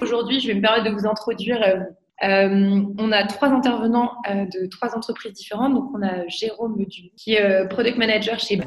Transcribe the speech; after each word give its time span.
Aujourd'hui, 0.00 0.40
je 0.40 0.48
vais 0.48 0.54
me 0.54 0.60
permettre 0.60 0.84
de 0.84 0.90
vous 0.90 1.06
introduire. 1.06 1.62
euh, 1.62 1.76
euh, 2.22 2.82
on 2.98 3.12
a 3.12 3.24
trois 3.24 3.48
intervenants 3.48 4.12
euh, 4.30 4.44
de 4.46 4.66
trois 4.66 4.96
entreprises 4.96 5.32
différentes. 5.32 5.74
Donc, 5.74 5.90
on 5.94 6.02
a 6.02 6.26
Jérôme 6.28 6.76
Dubu, 6.76 7.10
qui 7.16 7.34
est 7.34 7.68
product 7.68 7.98
manager 7.98 8.38
chez. 8.38 8.60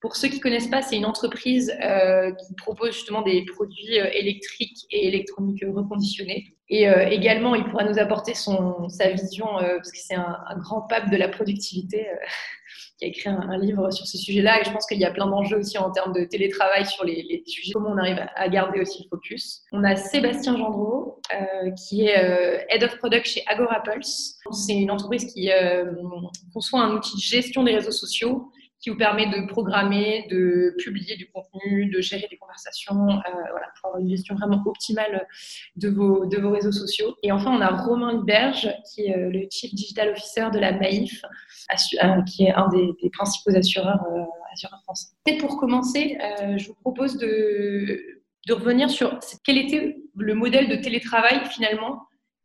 Pour 0.00 0.14
ceux 0.16 0.28
qui 0.28 0.36
ne 0.36 0.42
connaissent 0.42 0.68
pas, 0.68 0.82
c'est 0.82 0.96
une 0.96 1.06
entreprise 1.06 1.72
qui 1.76 2.54
propose 2.54 2.92
justement 2.92 3.22
des 3.22 3.44
produits 3.44 3.96
électriques 3.96 4.86
et 4.90 5.08
électroniques 5.08 5.64
reconditionnés. 5.66 6.54
Et 6.68 6.84
également, 7.10 7.54
il 7.54 7.64
pourra 7.64 7.84
nous 7.84 7.98
apporter 7.98 8.34
son, 8.34 8.88
sa 8.88 9.10
vision, 9.10 9.46
parce 9.58 9.90
que 9.90 9.98
c'est 9.98 10.14
un, 10.14 10.38
grand 10.58 10.82
pape 10.82 11.10
de 11.10 11.16
la 11.16 11.28
productivité 11.28 12.06
qui 12.98 13.04
a 13.04 13.08
écrit 13.08 13.28
un, 13.28 13.56
livre 13.58 13.90
sur 13.90 14.06
ce 14.06 14.18
sujet-là. 14.18 14.60
Et 14.60 14.64
je 14.64 14.70
pense 14.72 14.86
qu'il 14.86 14.98
y 14.98 15.04
a 15.04 15.10
plein 15.10 15.26
d'enjeux 15.26 15.58
aussi 15.58 15.78
en 15.78 15.90
termes 15.90 16.12
de 16.12 16.24
télétravail 16.24 16.84
sur 16.84 17.04
les, 17.04 17.42
sujets, 17.46 17.72
comment 17.72 17.90
on 17.90 17.98
arrive 17.98 18.24
à, 18.34 18.48
garder 18.48 18.80
aussi 18.80 19.04
le 19.04 19.08
focus. 19.08 19.62
On 19.72 19.84
a 19.84 19.94
Sébastien 19.96 20.56
Gendreau, 20.56 21.20
euh, 21.32 21.70
qui 21.70 22.06
est 22.06 22.18
euh, 22.18 22.58
Head 22.68 22.82
of 22.82 22.98
Product 22.98 23.24
chez 23.24 23.42
Agora 23.46 23.82
Pulse. 23.82 24.38
C'est 24.50 24.74
une 24.74 24.90
entreprise 24.90 25.32
qui 25.32 25.50
euh, 25.52 25.92
conçoit 26.52 26.80
un 26.80 26.94
outil 26.94 27.16
de 27.16 27.20
gestion 27.20 27.62
des 27.62 27.74
réseaux 27.74 27.92
sociaux 27.92 28.50
qui 28.80 28.90
vous 28.90 28.96
permet 28.96 29.26
de 29.26 29.46
programmer, 29.46 30.26
de 30.30 30.74
publier 30.78 31.16
du 31.16 31.28
contenu, 31.30 31.86
de 31.86 32.00
gérer 32.00 32.28
des 32.30 32.36
conversations, 32.36 33.08
euh, 33.08 33.20
voilà, 33.50 33.66
pour 33.80 33.88
avoir 33.88 34.00
une 34.00 34.08
gestion 34.08 34.36
vraiment 34.36 34.62
optimale 34.64 35.26
de 35.76 35.88
vos, 35.88 36.26
de 36.26 36.36
vos 36.38 36.50
réseaux 36.50 36.72
sociaux. 36.72 37.16
Et 37.22 37.32
enfin, 37.32 37.50
on 37.56 37.60
a 37.60 37.70
Romain 37.70 38.12
Liberge, 38.18 38.68
qui 38.92 39.06
est 39.06 39.16
euh, 39.16 39.30
le 39.30 39.48
Chief 39.50 39.74
Digital 39.74 40.10
Officer 40.10 40.48
de 40.52 40.58
la 40.58 40.72
assu- 40.72 41.98
euh, 42.02 42.22
qui 42.22 42.44
est 42.44 42.52
un 42.52 42.68
des, 42.68 43.10
principaux 43.12 43.54
assureurs, 43.56 44.04
assureurs 44.52 44.80
français. 44.84 45.08
Et 45.26 45.38
pour 45.38 45.58
commencer, 45.58 46.16
je 46.56 46.68
vous 46.68 46.74
propose 46.74 47.16
de, 47.16 48.22
de 48.46 48.52
revenir 48.52 48.90
sur 48.90 49.18
quel 49.44 49.58
était 49.58 49.96
le 50.16 50.34
modèle 50.34 50.68
de 50.68 50.76
télétravail 50.76 51.44
finalement 51.46 52.02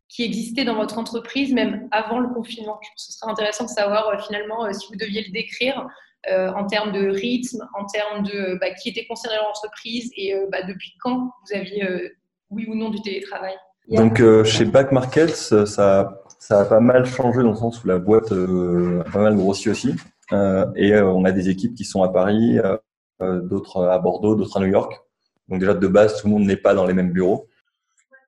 qui 0.10 0.24
existait 0.24 0.64
dans 0.64 0.76
votre 0.76 0.98
entreprise 0.98 1.54
même 1.54 1.88
avant 1.92 2.20
le 2.20 2.30
confinement. 2.30 2.80
Je 2.82 2.90
pense 2.90 3.08
que 3.08 3.14
ce 3.14 3.20
serait 3.20 3.32
intéressant 3.32 3.66
de 3.66 3.70
savoir 3.70 4.26
finalement 4.26 4.72
si 4.72 4.88
vous 4.88 4.96
deviez 4.96 5.24
le 5.24 5.32
décrire 5.32 5.88
euh, 6.32 6.52
en 6.54 6.66
termes 6.66 6.92
de 6.92 7.08
rythme, 7.08 7.68
en 7.78 7.86
termes 7.86 8.24
de 8.24 8.58
bah, 8.60 8.72
qui 8.82 8.90
était 8.90 9.06
concerné 9.06 9.38
dans 9.38 9.48
l'entreprise 9.48 10.12
et 10.16 10.34
euh, 10.34 10.48
bah, 10.52 10.64
depuis 10.64 10.94
quand 11.02 11.18
vous 11.18 11.56
aviez 11.56 11.84
euh, 11.84 12.10
oui 12.50 12.66
ou 12.70 12.76
non 12.76 12.90
du 12.90 13.02
télétravail? 13.02 13.56
Donc 13.90 14.20
euh, 14.20 14.44
chez 14.44 14.66
Back 14.66 14.92
Markets, 14.92 15.52
euh, 15.52 15.66
ça, 15.66 16.22
ça 16.40 16.62
a 16.62 16.66
pas 16.66 16.80
mal 16.80 17.06
changé 17.06 17.44
dans 17.44 17.52
le 17.52 17.56
sens 17.56 17.84
où 17.84 17.88
la 17.88 17.98
boîte 17.98 18.32
euh, 18.32 19.02
a 19.06 19.12
pas 19.12 19.20
mal 19.20 19.36
grossi 19.36 19.70
aussi. 19.70 19.96
Euh, 20.32 20.66
et 20.76 20.94
euh, 20.94 21.12
on 21.12 21.26
a 21.26 21.32
des 21.32 21.50
équipes 21.50 21.76
qui 21.76 21.84
sont 21.84 22.02
à 22.02 22.10
Paris, 22.10 22.60
euh, 22.60 22.78
euh, 23.22 23.42
d'autres 23.42 23.84
à 23.84 24.00
Bordeaux, 24.00 24.36
d'autres 24.36 24.58
à 24.58 24.60
New 24.62 24.72
York. 24.72 24.94
Donc 25.50 25.60
déjà 25.60 25.74
de 25.74 25.88
base, 25.88 26.22
tout 26.22 26.28
le 26.28 26.34
monde 26.34 26.46
n'est 26.46 26.56
pas 26.58 26.74
dans 26.74 26.86
les 26.86 26.94
mêmes 26.94 27.12
bureaux. 27.12 27.50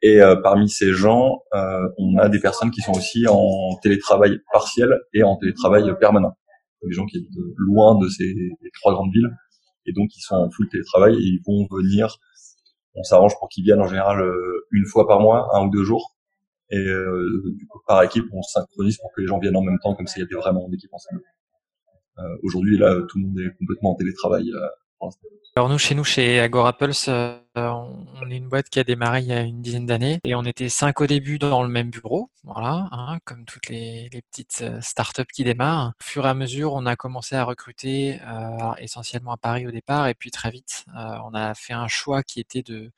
Et 0.02 0.22
euh, 0.22 0.36
parmi 0.36 0.70
ces 0.70 0.92
gens, 0.92 1.44
euh, 1.54 1.88
on 1.98 2.18
a 2.18 2.28
des 2.28 2.40
personnes 2.40 2.70
qui 2.70 2.82
sont 2.82 2.92
aussi 2.92 3.26
en 3.28 3.76
télétravail 3.82 4.40
partiel 4.52 5.00
et 5.14 5.24
en 5.24 5.38
télétravail 5.38 5.90
permanent. 6.00 6.36
Des 6.88 6.94
gens 6.94 7.06
qui 7.06 7.20
sont 7.20 7.42
loin 7.58 7.98
de 8.00 8.08
ces 8.10 8.34
trois 8.76 8.94
grandes 8.94 9.12
villes 9.12 9.30
et 9.88 9.94
donc 9.94 10.10
ils 10.16 10.22
sont 10.22 10.36
en 10.36 10.50
full 10.50 10.68
télétravail 10.70 11.16
et 11.16 11.22
ils 11.22 11.42
vont 11.46 11.68
venir 11.70 12.18
on 12.96 13.04
s'arrange 13.04 13.34
pour 13.40 13.50
qu'ils 13.50 13.64
viennent 13.64 13.82
en 13.82 13.88
général 13.88 14.22
euh, 14.22 14.68
une 14.72 14.86
fois 14.86 15.08
par 15.08 15.20
mois, 15.20 15.50
un 15.54 15.68
ou 15.68 15.70
deux 15.70 15.84
jours. 15.84 16.16
Et 16.72 16.78
euh, 16.78 17.42
du 17.58 17.68
coup, 17.68 17.80
par 17.86 18.02
équipe, 18.04 18.26
on 18.34 18.42
se 18.42 18.54
synchronise 18.54 18.98
pour 18.98 19.12
que 19.14 19.22
les 19.22 19.28
gens 19.28 19.40
viennent 19.40 19.56
en 19.56 19.62
même 19.62 19.80
temps, 19.84 19.94
comme 19.96 20.08
s'il 20.08 20.22
y 20.22 20.26
avait 20.26 20.36
vraiment 20.42 20.66
une 20.68 20.74
équipe 20.74 20.94
ensemble. 20.94 21.22
Euh, 22.18 22.38
Aujourd'hui, 22.44 22.78
là, 22.78 23.02
tout 23.10 23.20
le 23.20 23.26
monde 23.26 23.40
est 23.40 23.56
complètement 23.60 23.92
en 23.92 23.96
télétravail. 23.96 24.50
euh, 24.52 24.68
pour 24.98 25.08
l'instant. 25.08 25.28
Alors 25.58 25.70
nous, 25.70 25.78
chez 25.78 25.96
nous, 25.96 26.04
chez 26.04 26.42
Agora 26.42 26.78
Pulse, 26.78 27.08
euh, 27.08 27.40
on 27.56 28.30
est 28.30 28.36
une 28.36 28.50
boîte 28.50 28.68
qui 28.68 28.78
a 28.78 28.84
démarré 28.84 29.22
il 29.22 29.28
y 29.28 29.32
a 29.32 29.40
une 29.40 29.62
dizaine 29.62 29.86
d'années 29.86 30.20
et 30.26 30.36
on 30.36 30.44
était 30.44 30.68
cinq 30.68 31.00
au 31.00 31.08
début 31.08 31.40
dans 31.40 31.64
le 31.64 31.70
même 31.70 31.90
bureau, 31.92 32.30
voilà, 32.44 32.90
hein, 32.92 33.20
comme 33.24 33.46
toutes 33.46 33.70
les, 33.70 34.10
les 34.12 34.22
petites 34.22 34.60
euh, 34.64 34.82
startups 34.82 35.24
qui 35.34 35.46
démarrent. 35.46 35.94
Au 36.02 36.04
fur 36.04 36.26
et 36.26 36.30
à 36.30 36.34
mesure, 36.34 36.74
on 36.74 36.86
a 36.86 36.98
commencé 36.98 37.38
à 37.38 37.46
recruter 37.46 38.20
euh, 38.28 38.74
essentiellement 38.80 39.32
à 39.32 39.38
Paris 39.38 39.66
au 39.66 39.72
départ 39.72 40.10
et 40.10 40.14
puis 40.14 40.30
très 40.30 40.52
vite, 40.52 40.84
euh, 40.98 41.18
on 41.24 41.34
a 41.34 41.54
fait 41.56 41.72
un 41.72 41.88
choix 41.88 42.22
qui 42.22 42.42
était 42.42 42.62
de 42.62 42.92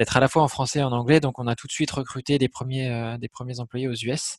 d'être 0.00 0.16
à 0.16 0.20
la 0.20 0.26
fois 0.26 0.42
en 0.42 0.48
français 0.48 0.80
et 0.80 0.82
en 0.82 0.90
anglais, 0.90 1.20
donc 1.20 1.38
on 1.38 1.46
a 1.46 1.54
tout 1.54 1.68
de 1.68 1.72
suite 1.72 1.92
recruté 1.92 2.36
des 2.38 2.48
premiers 2.48 2.90
euh, 2.90 3.16
des 3.16 3.28
premiers 3.28 3.60
employés 3.60 3.86
aux 3.86 3.94
US. 3.94 4.38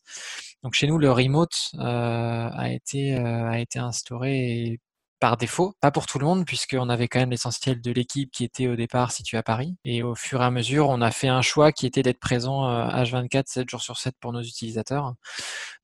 Donc 0.64 0.74
chez 0.74 0.88
nous, 0.88 0.98
le 0.98 1.12
remote 1.14 1.72
euh, 1.76 2.50
a 2.52 2.72
été 2.74 3.16
a 3.16 3.58
été 3.60 3.80
instauré 3.80 4.82
par 5.24 5.38
défaut, 5.38 5.74
pas 5.80 5.90
pour 5.90 6.06
tout 6.06 6.20
le 6.20 6.26
monde, 6.26 6.46
puisqu'on 6.46 6.90
avait 6.90 7.08
quand 7.08 7.20
même 7.20 7.30
l'essentiel 7.30 7.80
de 7.80 7.92
l'équipe 7.94 8.30
qui 8.30 8.44
était 8.44 8.68
au 8.68 8.76
départ 8.76 9.14
située 9.14 9.38
à 9.38 9.42
Paris. 9.42 9.78
Et 9.86 10.04
au 10.04 10.16
fur 10.16 10.42
et 10.42 10.44
à 10.44 10.52
mesure, 10.52 10.90
on 10.90 11.00
a 11.00 11.12
fait 11.12 11.30
un 11.30 11.42
choix 11.42 11.72
qui 11.72 11.86
était 11.86 12.04
d'être 12.04 12.20
présent 12.20 12.68
euh, 12.68 12.90
H24, 12.90 13.44
7 13.46 13.70
jours 13.70 13.82
sur 13.82 13.98
7 13.98 14.16
pour 14.20 14.34
nos 14.34 14.42
utilisateurs. 14.42 15.14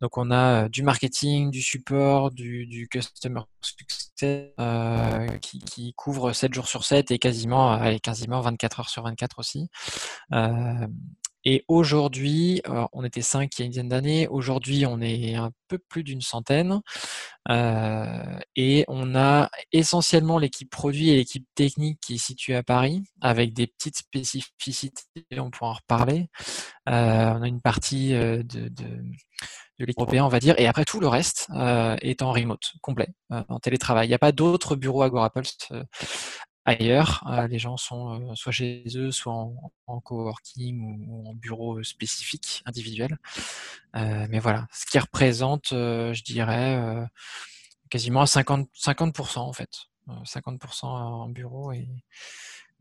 Donc 0.01 0.17
on 0.17 0.29
a 0.29 0.65
euh, 0.65 0.67
du 0.67 0.83
marketing, 0.83 1.51
du 1.51 1.61
support, 1.61 2.31
du, 2.31 2.65
du 2.65 2.89
customer 2.89 3.39
success 3.61 4.49
euh, 4.59 5.27
qui, 5.37 5.59
qui 5.59 5.93
couvre 5.93 6.33
7 6.33 6.53
jours 6.53 6.67
sur 6.67 6.83
7 6.83 7.11
et 7.11 7.17
quasiment, 7.17 7.71
allez, 7.71 8.01
quasiment 8.01 8.41
24 8.41 8.81
heures 8.81 8.89
sur 8.89 9.03
24 9.03 9.39
aussi. 9.39 9.69
Euh, 10.33 10.85
et 11.51 11.65
aujourd'hui, 11.67 12.61
on 12.93 13.03
était 13.03 13.23
cinq 13.23 13.57
il 13.57 13.61
y 13.61 13.63
a 13.63 13.65
une 13.65 13.71
dizaine 13.71 13.89
d'années. 13.89 14.27
Aujourd'hui, 14.27 14.85
on 14.85 15.01
est 15.01 15.33
un 15.33 15.49
peu 15.67 15.79
plus 15.79 16.03
d'une 16.03 16.21
centaine. 16.21 16.81
Euh, 17.49 18.39
et 18.55 18.85
on 18.87 19.15
a 19.15 19.49
essentiellement 19.71 20.37
l'équipe 20.37 20.69
produit 20.69 21.09
et 21.09 21.15
l'équipe 21.15 21.47
technique 21.55 21.99
qui 22.01 22.15
est 22.15 22.19
située 22.19 22.55
à 22.55 22.61
Paris, 22.61 23.01
avec 23.21 23.53
des 23.53 23.65
petites 23.65 23.97
spécificités, 23.97 25.01
on 25.37 25.49
pourra 25.49 25.71
en 25.71 25.73
reparler. 25.73 26.29
Euh, 26.87 27.33
on 27.33 27.41
a 27.41 27.47
une 27.47 27.61
partie 27.61 28.13
euh, 28.13 28.43
de, 28.43 28.69
l'équipe 29.79 29.97
européenne, 29.97 30.21
on 30.21 30.29
va 30.29 30.39
dire, 30.39 30.53
et 30.59 30.67
après 30.67 30.85
tout 30.85 30.99
le 30.99 31.07
reste 31.07 31.47
est 32.01 32.21
en 32.21 32.31
remote, 32.31 32.73
complet, 32.81 33.07
en 33.29 33.59
télétravail. 33.59 34.05
Il 34.05 34.09
n'y 34.09 34.15
a 34.15 34.19
pas 34.19 34.33
d'autres 34.33 34.75
bureaux 34.75 35.01
Agora 35.01 35.31
Pulse 35.31 35.57
euh, 35.71 35.83
ailleurs. 36.69 37.23
Euh, 37.27 37.47
les 37.47 37.59
gens 37.59 37.77
sont 37.77 38.31
euh, 38.31 38.35
soit 38.35 38.51
chez 38.51 38.83
eux, 38.95 39.11
soit 39.11 39.33
en, 39.33 39.71
en 39.87 39.99
coworking 39.99 40.81
ou, 40.81 41.05
ou 41.07 41.29
en 41.29 41.33
bureau 41.33 41.83
spécifique, 41.83 42.61
individuel. 42.65 43.17
Euh, 43.95 44.27
mais 44.29 44.39
voilà, 44.39 44.67
ce 44.71 44.85
qui 44.85 44.99
représente, 44.99 45.73
euh, 45.73 46.13
je 46.13 46.23
dirais, 46.23 46.75
euh, 46.75 47.05
quasiment 47.89 48.21
à 48.21 48.27
50, 48.27 48.69
50% 48.73 49.39
en 49.39 49.53
fait. 49.53 49.69
Euh, 50.09 50.13
50% 50.23 50.85
en 50.85 51.29
bureau 51.29 51.71
et 51.71 51.87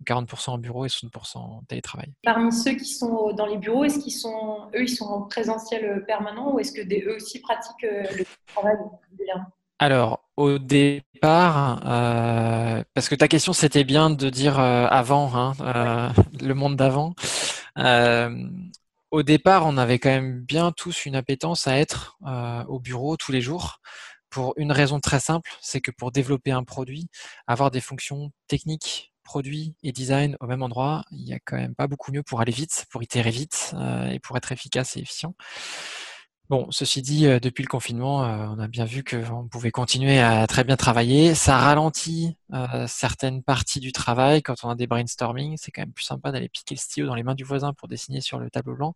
40% 0.06 0.50
en 0.50 0.58
bureau 0.58 0.86
et 0.86 0.88
60% 0.88 1.38
en 1.38 1.62
télétravail. 1.68 2.12
Parmi 2.22 2.52
ceux 2.52 2.72
qui 2.72 2.84
sont 2.84 3.32
dans 3.32 3.46
les 3.46 3.58
bureaux, 3.58 3.84
est-ce 3.84 3.98
qu'ils 3.98 4.12
sont 4.12 4.70
eux 4.74 4.82
ils 4.82 4.88
sont 4.88 5.06
en 5.06 5.22
présentiel 5.22 6.04
permanent 6.06 6.52
ou 6.52 6.60
est-ce 6.60 6.72
que 6.72 6.82
des, 6.82 7.02
eux 7.02 7.16
aussi 7.16 7.40
pratiquent 7.40 7.84
euh, 7.84 8.04
le 8.16 8.24
travail 8.46 8.76
régulièrement? 9.10 9.52
Alors, 9.78 10.27
au 10.38 10.60
départ, 10.60 11.82
euh, 11.84 12.84
parce 12.94 13.08
que 13.08 13.16
ta 13.16 13.26
question 13.26 13.52
c'était 13.52 13.82
bien 13.82 14.08
de 14.08 14.30
dire 14.30 14.60
euh, 14.60 14.86
avant, 14.88 15.34
hein, 15.34 15.52
euh, 15.60 16.10
le 16.40 16.54
monde 16.54 16.76
d'avant. 16.76 17.14
Au 19.10 19.22
départ, 19.22 19.66
on 19.66 19.78
avait 19.78 19.98
quand 19.98 20.10
même 20.10 20.40
bien 20.40 20.70
tous 20.70 21.06
une 21.06 21.16
appétence 21.16 21.66
à 21.66 21.78
être 21.78 22.18
au 22.68 22.78
bureau 22.78 23.16
tous 23.16 23.32
les 23.32 23.40
jours 23.40 23.80
pour 24.30 24.52
une 24.58 24.70
raison 24.70 25.00
très 25.00 25.18
simple, 25.18 25.50
c'est 25.60 25.80
que 25.80 25.90
pour 25.90 26.12
développer 26.12 26.50
un 26.52 26.62
produit, 26.62 27.08
avoir 27.46 27.70
des 27.70 27.80
fonctions 27.80 28.30
techniques, 28.46 29.12
produit 29.24 29.74
et 29.82 29.92
design 29.92 30.36
au 30.40 30.46
même 30.46 30.62
endroit, 30.62 31.04
il 31.10 31.24
n'y 31.24 31.32
a 31.32 31.38
quand 31.44 31.56
même 31.56 31.74
pas 31.74 31.86
beaucoup 31.86 32.12
mieux 32.12 32.22
pour 32.22 32.40
aller 32.42 32.52
vite, 32.52 32.86
pour 32.90 33.02
itérer 33.02 33.30
vite 33.30 33.74
et 34.12 34.20
pour 34.20 34.36
être 34.36 34.52
efficace 34.52 34.96
et 34.96 35.00
efficient. 35.00 35.34
Bon, 36.50 36.66
ceci 36.70 37.02
dit, 37.02 37.26
euh, 37.26 37.40
depuis 37.40 37.62
le 37.62 37.68
confinement, 37.68 38.24
euh, 38.24 38.46
on 38.48 38.58
a 38.58 38.68
bien 38.68 38.86
vu 38.86 39.04
qu'on 39.04 39.46
pouvait 39.48 39.70
continuer 39.70 40.18
à 40.18 40.46
très 40.46 40.64
bien 40.64 40.76
travailler. 40.76 41.34
Ça 41.34 41.58
ralentit 41.58 42.38
euh, 42.54 42.86
certaines 42.88 43.42
parties 43.42 43.80
du 43.80 43.92
travail. 43.92 44.40
Quand 44.42 44.64
on 44.64 44.70
a 44.70 44.74
des 44.74 44.86
brainstorming, 44.86 45.58
c'est 45.58 45.70
quand 45.72 45.82
même 45.82 45.92
plus 45.92 46.04
sympa 46.04 46.32
d'aller 46.32 46.48
piquer 46.48 46.74
le 46.74 46.80
stylo 46.80 47.06
dans 47.06 47.14
les 47.14 47.22
mains 47.22 47.34
du 47.34 47.44
voisin 47.44 47.74
pour 47.74 47.86
dessiner 47.86 48.22
sur 48.22 48.38
le 48.38 48.48
tableau 48.48 48.76
blanc, 48.76 48.94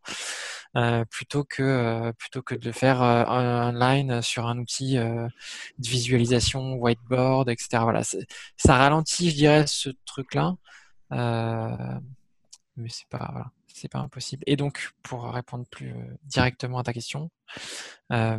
plutôt 1.11 1.45
que 1.45 2.13
plutôt 2.13 2.43
que 2.43 2.55
de 2.55 2.65
le 2.65 2.73
faire 2.73 3.01
online 3.03 4.23
sur 4.23 4.47
un 4.47 4.59
outil 4.59 4.95
de 4.97 5.29
visualisation, 5.79 6.75
whiteboard, 6.75 7.51
etc. 7.51 7.83
Voilà, 7.83 8.03
ça 8.03 8.77
ralentit, 8.77 9.31
je 9.31 9.37
dirais, 9.37 9.67
ce 9.67 9.91
truc-là. 10.07 10.57
Mais 12.77 12.89
c'est 12.89 13.09
pas 13.09 13.29
voilà, 13.33 13.51
c'est 13.75 13.89
pas 13.89 13.99
impossible. 14.01 14.43
Et 14.47 14.57
donc, 14.57 14.91
pour 15.03 15.25
répondre 15.33 15.65
plus 15.71 15.91
euh, 15.93 16.17
directement 16.25 16.79
à 16.79 16.83
ta 16.83 16.93
question, 16.93 17.31
euh, 18.13 18.39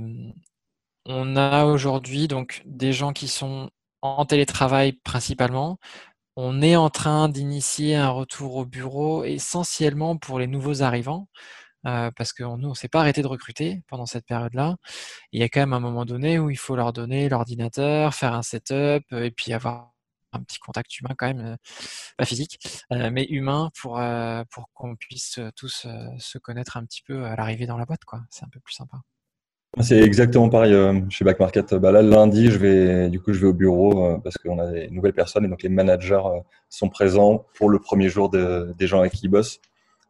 on 1.05 1.35
a 1.35 1.65
aujourd'hui 1.65 2.27
donc 2.27 2.61
des 2.65 2.93
gens 2.93 3.13
qui 3.13 3.27
sont 3.27 3.69
en 4.01 4.25
télétravail 4.25 4.93
principalement. 4.93 5.79
On 6.37 6.61
est 6.61 6.75
en 6.77 6.89
train 6.89 7.29
d'initier 7.29 7.95
un 7.95 8.09
retour 8.09 8.55
au 8.57 8.65
bureau 8.65 9.23
essentiellement 9.25 10.17
pour 10.17 10.39
les 10.39 10.47
nouveaux 10.47 10.83
arrivants, 10.83 11.27
euh, 11.87 12.11
parce 12.17 12.33
que 12.33 12.43
nous, 12.43 12.69
on 12.69 12.73
s'est 12.75 12.89
pas 12.89 13.01
arrêté 13.01 13.21
de 13.21 13.27
recruter 13.27 13.83
pendant 13.87 14.05
cette 14.07 14.25
période-là. 14.25 14.77
Il 15.33 15.41
y 15.41 15.43
a 15.43 15.49
quand 15.49 15.61
même 15.61 15.73
un 15.73 15.79
moment 15.81 16.05
donné 16.05 16.39
où 16.39 16.49
il 16.49 16.57
faut 16.57 16.75
leur 16.75 16.93
donner 16.93 17.29
l'ordinateur, 17.29 18.15
faire 18.15 18.33
un 18.33 18.43
setup, 18.43 19.03
et 19.13 19.31
puis 19.31 19.53
avoir 19.53 19.92
un 20.35 20.43
petit 20.43 20.59
contact 20.59 20.99
humain 20.99 21.13
quand 21.17 21.27
même, 21.27 21.57
pas 22.17 22.25
physique, 22.25 22.59
mais 22.91 23.25
humain 23.25 23.69
pour, 23.79 24.01
pour 24.51 24.69
qu'on 24.73 24.95
puisse 24.95 25.39
tous 25.55 25.87
se 26.17 26.37
connaître 26.37 26.77
un 26.77 26.85
petit 26.85 27.01
peu 27.01 27.25
à 27.25 27.35
l'arrivée 27.35 27.65
dans 27.65 27.77
la 27.77 27.85
boîte. 27.85 28.05
quoi. 28.05 28.21
C'est 28.29 28.45
un 28.45 28.49
peu 28.49 28.59
plus 28.59 28.73
sympa. 28.73 28.97
C'est 29.81 30.01
exactement 30.01 30.49
pareil 30.49 30.75
chez 31.09 31.25
Back 31.25 31.39
Market. 31.39 31.73
Bah, 31.73 31.91
là, 31.91 32.03
lundi, 32.03 32.51
je 32.51 32.59
vais, 32.59 33.09
du 33.09 33.19
coup, 33.19 33.33
je 33.33 33.39
vais 33.39 33.47
au 33.47 33.53
bureau 33.53 34.19
parce 34.19 34.37
qu'on 34.37 34.59
a 34.59 34.71
des 34.71 34.87
nouvelles 34.89 35.13
personnes 35.13 35.45
et 35.45 35.47
donc 35.47 35.63
les 35.63 35.69
managers 35.69 36.21
sont 36.69 36.89
présents 36.89 37.45
pour 37.55 37.69
le 37.69 37.79
premier 37.79 38.09
jour 38.09 38.29
des 38.29 38.87
gens 38.87 38.99
avec 38.99 39.13
qui 39.13 39.25
ils 39.25 39.29
bossent. 39.29 39.59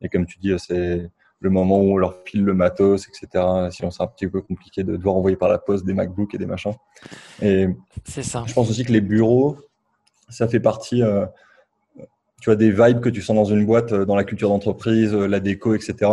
Et 0.01 0.09
comme 0.09 0.25
tu 0.25 0.37
dis, 0.39 0.53
c'est 0.57 1.09
le 1.39 1.49
moment 1.49 1.79
où 1.79 1.93
on 1.93 1.97
leur 1.97 2.15
file 2.25 2.43
le 2.43 2.53
matos, 2.53 3.07
etc. 3.07 3.43
Sinon, 3.71 3.89
c'est 3.89 4.03
un 4.03 4.07
petit 4.07 4.27
peu 4.27 4.41
compliqué 4.41 4.83
de 4.83 4.97
devoir 4.97 5.15
envoyer 5.15 5.37
par 5.37 5.47
la 5.47 5.57
poste 5.57 5.85
des 5.85 5.93
MacBooks 5.93 6.35
et 6.35 6.37
des 6.37 6.45
machins. 6.45 6.73
Et 7.41 7.67
c'est 8.05 8.23
ça. 8.23 8.43
Je 8.45 8.53
pense 8.53 8.69
aussi 8.69 8.83
que 8.83 8.91
les 8.91 9.01
bureaux, 9.01 9.57
ça 10.33 10.47
fait 10.47 10.59
partie, 10.59 11.03
euh, 11.03 11.25
tu 12.41 12.49
vois, 12.49 12.55
des 12.55 12.71
vibes 12.71 12.99
que 12.99 13.09
tu 13.09 13.21
sens 13.21 13.35
dans 13.35 13.45
une 13.45 13.65
boîte, 13.65 13.93
euh, 13.93 14.05
dans 14.05 14.15
la 14.15 14.23
culture 14.23 14.49
d'entreprise, 14.49 15.13
euh, 15.13 15.27
la 15.27 15.39
déco, 15.39 15.75
etc. 15.75 16.11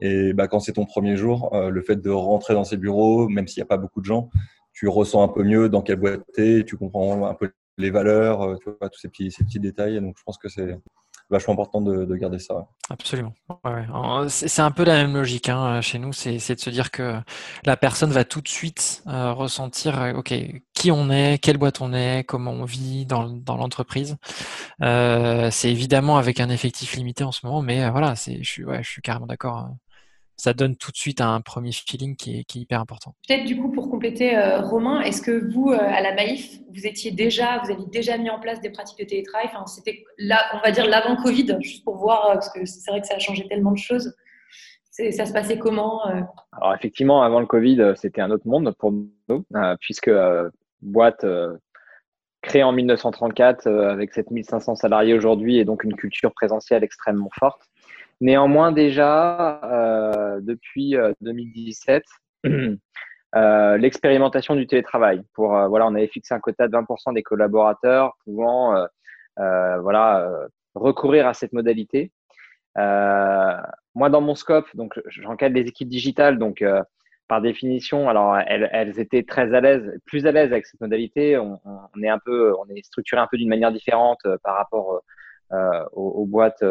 Et 0.00 0.32
bah, 0.32 0.48
quand 0.48 0.60
c'est 0.60 0.72
ton 0.72 0.86
premier 0.86 1.16
jour, 1.16 1.50
le 1.54 1.82
fait 1.82 1.96
de 1.96 2.08
rentrer 2.08 2.54
dans 2.54 2.64
ces 2.64 2.78
bureaux, 2.78 3.28
même 3.28 3.46
s'il 3.46 3.60
n'y 3.60 3.64
a 3.64 3.66
pas 3.66 3.76
beaucoup 3.76 4.00
de 4.00 4.06
gens, 4.06 4.30
tu 4.72 4.88
ressens 4.88 5.22
un 5.22 5.28
peu 5.28 5.42
mieux 5.42 5.68
dans 5.68 5.82
quelle 5.82 5.96
boîte 5.96 6.22
tu 6.34 6.60
es, 6.60 6.64
tu 6.64 6.78
comprends 6.78 7.26
un 7.26 7.34
peu 7.34 7.50
les 7.76 7.90
valeurs, 7.90 8.58
tu 8.60 8.70
vois, 8.80 8.88
tous 8.88 8.98
ces 8.98 9.08
petits, 9.08 9.30
ces 9.30 9.44
petits 9.44 9.60
détails. 9.60 10.00
Donc, 10.00 10.16
je 10.16 10.22
pense 10.24 10.38
que 10.38 10.48
c'est 10.48 10.78
vachement 11.30 11.54
important 11.54 11.80
de, 11.80 12.14
garder 12.16 12.38
ça. 12.38 12.66
Absolument. 12.90 13.32
C'est 14.28 14.62
un 14.62 14.70
peu 14.70 14.84
la 14.84 14.94
même 14.94 15.14
logique 15.14 15.48
hein, 15.48 15.80
chez 15.80 15.98
nous, 15.98 16.12
c'est 16.12 16.36
de 16.36 16.60
se 16.60 16.70
dire 16.70 16.90
que 16.90 17.20
la 17.64 17.76
personne 17.76 18.10
va 18.10 18.24
tout 18.24 18.40
de 18.40 18.48
suite 18.48 19.02
euh, 19.06 19.32
ressentir, 19.32 20.00
euh, 20.02 20.12
ok, 20.14 20.34
qui 20.74 20.90
on 20.90 21.10
est, 21.10 21.38
quelle 21.38 21.56
boîte 21.56 21.80
on 21.80 21.92
est, 21.92 22.24
comment 22.24 22.52
on 22.52 22.64
vit 22.64 23.06
dans, 23.06 23.24
l'entreprise. 23.46 24.16
Euh, 24.82 25.50
c'est 25.50 25.70
évidemment 25.70 26.18
avec 26.18 26.40
un 26.40 26.50
effectif 26.50 26.94
limité 26.96 27.24
en 27.24 27.32
ce 27.32 27.46
moment, 27.46 27.62
mais 27.62 27.88
voilà, 27.90 28.14
je 28.14 28.42
suis, 28.42 28.64
je 28.64 28.88
suis 28.88 29.02
carrément 29.02 29.26
d'accord 29.26 29.56
hein 29.56 29.76
ça 30.40 30.54
donne 30.54 30.74
tout 30.74 30.90
de 30.90 30.96
suite 30.96 31.20
un 31.20 31.40
premier 31.42 31.70
feeling 31.70 32.16
qui 32.16 32.38
est, 32.38 32.54
hyper 32.54 32.80
important. 32.80 33.14
Peut-être 33.28 33.44
du 33.44 33.60
coup 33.60 33.70
pour 33.70 33.90
compléter, 33.90 34.36
euh, 34.36 34.60
Romain, 34.62 35.02
est-ce 35.02 35.20
que 35.20 35.52
vous, 35.52 35.70
euh, 35.70 35.78
à 35.78 36.00
la 36.00 36.14
Maïf, 36.14 36.58
vous 36.74 36.86
étiez 36.86 37.10
déjà, 37.10 37.58
vous 37.62 37.70
aviez 37.70 37.86
déjà 37.86 38.16
mis 38.16 38.30
en 38.30 38.40
place 38.40 38.60
des 38.60 38.70
pratiques 38.70 38.98
de 38.98 39.04
télétravail? 39.04 39.48
Enfin, 39.52 39.66
C'était 39.66 40.02
là, 40.18 40.40
on 40.54 40.60
va 40.60 40.70
dire 40.70 40.86
l'avant 40.86 41.16
Covid, 41.16 41.58
juste 41.60 41.84
pour 41.84 41.96
voir, 41.96 42.30
euh, 42.30 42.34
parce 42.34 42.50
que 42.50 42.64
c'est 42.64 42.90
vrai 42.90 43.02
que 43.02 43.06
ça 43.06 43.16
a 43.16 43.18
changé 43.18 43.46
tellement 43.48 43.72
de 43.72 43.78
choses. 43.78 44.14
Ça 44.92 45.24
se 45.24 45.32
passait 45.32 45.58
comment 45.58 46.02
Alors 46.52 46.74
effectivement, 46.74 47.22
avant 47.22 47.40
le 47.40 47.46
Covid, 47.46 47.94
c'était 47.96 48.20
un 48.20 48.30
autre 48.30 48.46
monde 48.46 48.74
pour 48.78 48.92
nous, 48.92 49.46
puisque 49.80 50.10
boîte 50.82 51.24
créée 52.42 52.62
en 52.62 52.72
1934 52.72 53.66
avec 53.66 54.12
7500 54.12 54.74
salariés 54.74 55.14
aujourd'hui 55.14 55.58
et 55.58 55.64
donc 55.64 55.84
une 55.84 55.94
culture 55.94 56.34
présentielle 56.34 56.84
extrêmement 56.84 57.30
forte. 57.38 57.69
Néanmoins, 58.20 58.70
déjà, 58.70 59.60
euh, 59.64 60.40
depuis 60.42 60.94
2017, 61.22 62.04
euh, 62.46 62.76
euh, 63.34 63.78
l'expérimentation 63.78 64.54
du 64.54 64.66
télétravail. 64.66 65.22
Pour, 65.32 65.50
voilà, 65.68 65.86
on 65.86 65.94
avait 65.94 66.08
fixé 66.08 66.34
un 66.34 66.40
quota 66.40 66.68
de 66.68 66.72
20% 66.72 67.14
des 67.14 67.22
collaborateurs 67.22 68.16
pouvant 68.24 68.74
voilà, 69.36 70.30
recourir 70.74 71.26
à 71.26 71.34
cette 71.34 71.54
modalité. 71.54 72.12
moi, 72.76 74.10
dans 74.10 74.20
mon 74.20 74.34
scope, 74.34 74.68
donc 74.74 75.00
j'encadre 75.06 75.54
les 75.54 75.66
équipes 75.66 75.88
digitales, 75.88 76.38
donc 76.38 76.62
par 77.26 77.40
définition, 77.40 78.08
alors 78.10 78.36
elles, 78.36 78.98
étaient 78.98 79.22
très 79.22 79.54
à 79.54 79.60
l'aise, 79.62 79.98
plus 80.04 80.26
à 80.26 80.32
l'aise 80.32 80.52
avec 80.52 80.66
cette 80.66 80.80
modalité. 80.80 81.38
On, 81.38 81.58
est 82.02 82.08
un 82.08 82.18
peu, 82.18 82.54
on 82.58 82.68
est 82.68 82.84
structuré 82.84 83.22
un 83.22 83.28
peu 83.30 83.38
d'une 83.38 83.48
manière 83.48 83.72
différente 83.72 84.20
par 84.42 84.56
rapport 84.56 85.00
aux, 85.94 86.26
boîtes 86.26 86.64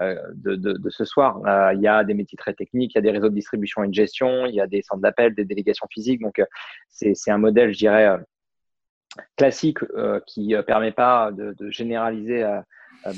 euh, 0.00 0.14
de, 0.32 0.54
de, 0.54 0.90
ce 0.90 1.04
soir. 1.04 1.40
Euh, 1.44 1.74
il 1.74 1.80
y 1.80 1.88
a 1.88 2.04
des 2.04 2.14
métiers 2.14 2.38
très 2.38 2.54
techniques, 2.54 2.92
il 2.94 2.98
y 2.98 3.00
a 3.00 3.02
des 3.02 3.10
réseaux 3.10 3.30
de 3.30 3.34
distribution 3.34 3.82
et 3.82 3.88
de 3.88 3.94
gestion, 3.94 4.46
il 4.46 4.54
y 4.54 4.60
a 4.60 4.68
des 4.68 4.80
centres 4.80 5.00
d'appel, 5.00 5.34
des 5.34 5.44
délégations 5.44 5.88
physiques. 5.90 6.20
Donc, 6.20 6.38
euh, 6.38 6.44
c'est 6.88 7.32
un 7.32 7.38
modèle, 7.38 7.72
je 7.72 7.78
dirais, 7.78 8.16
classique 9.36 9.78
qui 10.28 10.46
ne 10.48 10.60
permet 10.60 10.92
pas 10.92 11.32
de, 11.32 11.70
généraliser 11.70 12.46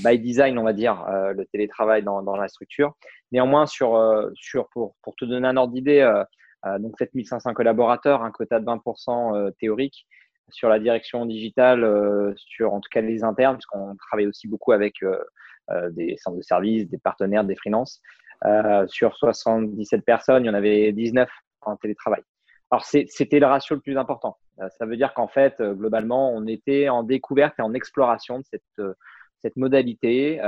by 0.02 0.18
design, 0.18 0.58
on 0.58 0.62
va 0.62 0.72
dire, 0.72 1.04
le 1.36 1.44
télétravail 1.52 2.02
dans, 2.02 2.22
dans, 2.22 2.36
la 2.36 2.48
structure. 2.48 2.94
Néanmoins, 3.30 3.66
sur, 3.66 4.30
sur, 4.34 4.68
pour, 4.70 4.94
pour 5.02 5.14
te 5.16 5.26
donner 5.26 5.48
un 5.48 5.58
ordre 5.58 5.74
d'idée, 5.74 6.10
donc 6.78 6.94
7500 6.98 7.52
collaborateurs, 7.52 8.22
un 8.22 8.30
quota 8.30 8.58
de 8.58 8.64
20% 8.64 9.52
théorique 9.58 10.06
sur 10.50 10.70
la 10.70 10.78
direction 10.78 11.26
digitale, 11.26 12.34
sur 12.36 12.72
en 12.72 12.80
tout 12.80 12.88
cas 12.90 13.02
les 13.02 13.22
internes, 13.22 13.56
puisqu'on 13.56 13.96
travaille 13.96 14.26
aussi 14.26 14.48
beaucoup 14.48 14.72
avec 14.72 14.94
des 15.92 16.16
centres 16.18 16.36
de 16.36 16.42
services, 16.42 16.88
des 16.88 16.98
partenaires, 16.98 17.44
des 17.44 17.56
freelances. 17.56 18.00
Euh, 18.46 18.86
sur 18.86 19.16
77 19.16 20.04
personnes, 20.04 20.44
il 20.44 20.46
y 20.46 20.50
en 20.50 20.54
avait 20.54 20.92
19 20.92 21.28
en 21.62 21.76
télétravail. 21.76 22.22
Alors, 22.70 22.84
c'était 22.84 23.40
le 23.40 23.46
ratio 23.46 23.74
le 23.74 23.82
plus 23.82 23.98
important. 23.98 24.38
Euh, 24.60 24.68
ça 24.78 24.86
veut 24.86 24.96
dire 24.96 25.12
qu'en 25.12 25.28
fait, 25.28 25.60
globalement, 25.60 26.32
on 26.32 26.46
était 26.46 26.88
en 26.88 27.02
découverte 27.02 27.54
et 27.58 27.62
en 27.62 27.74
exploration 27.74 28.38
de 28.38 28.44
cette, 28.44 28.86
cette 29.42 29.56
modalité, 29.56 30.40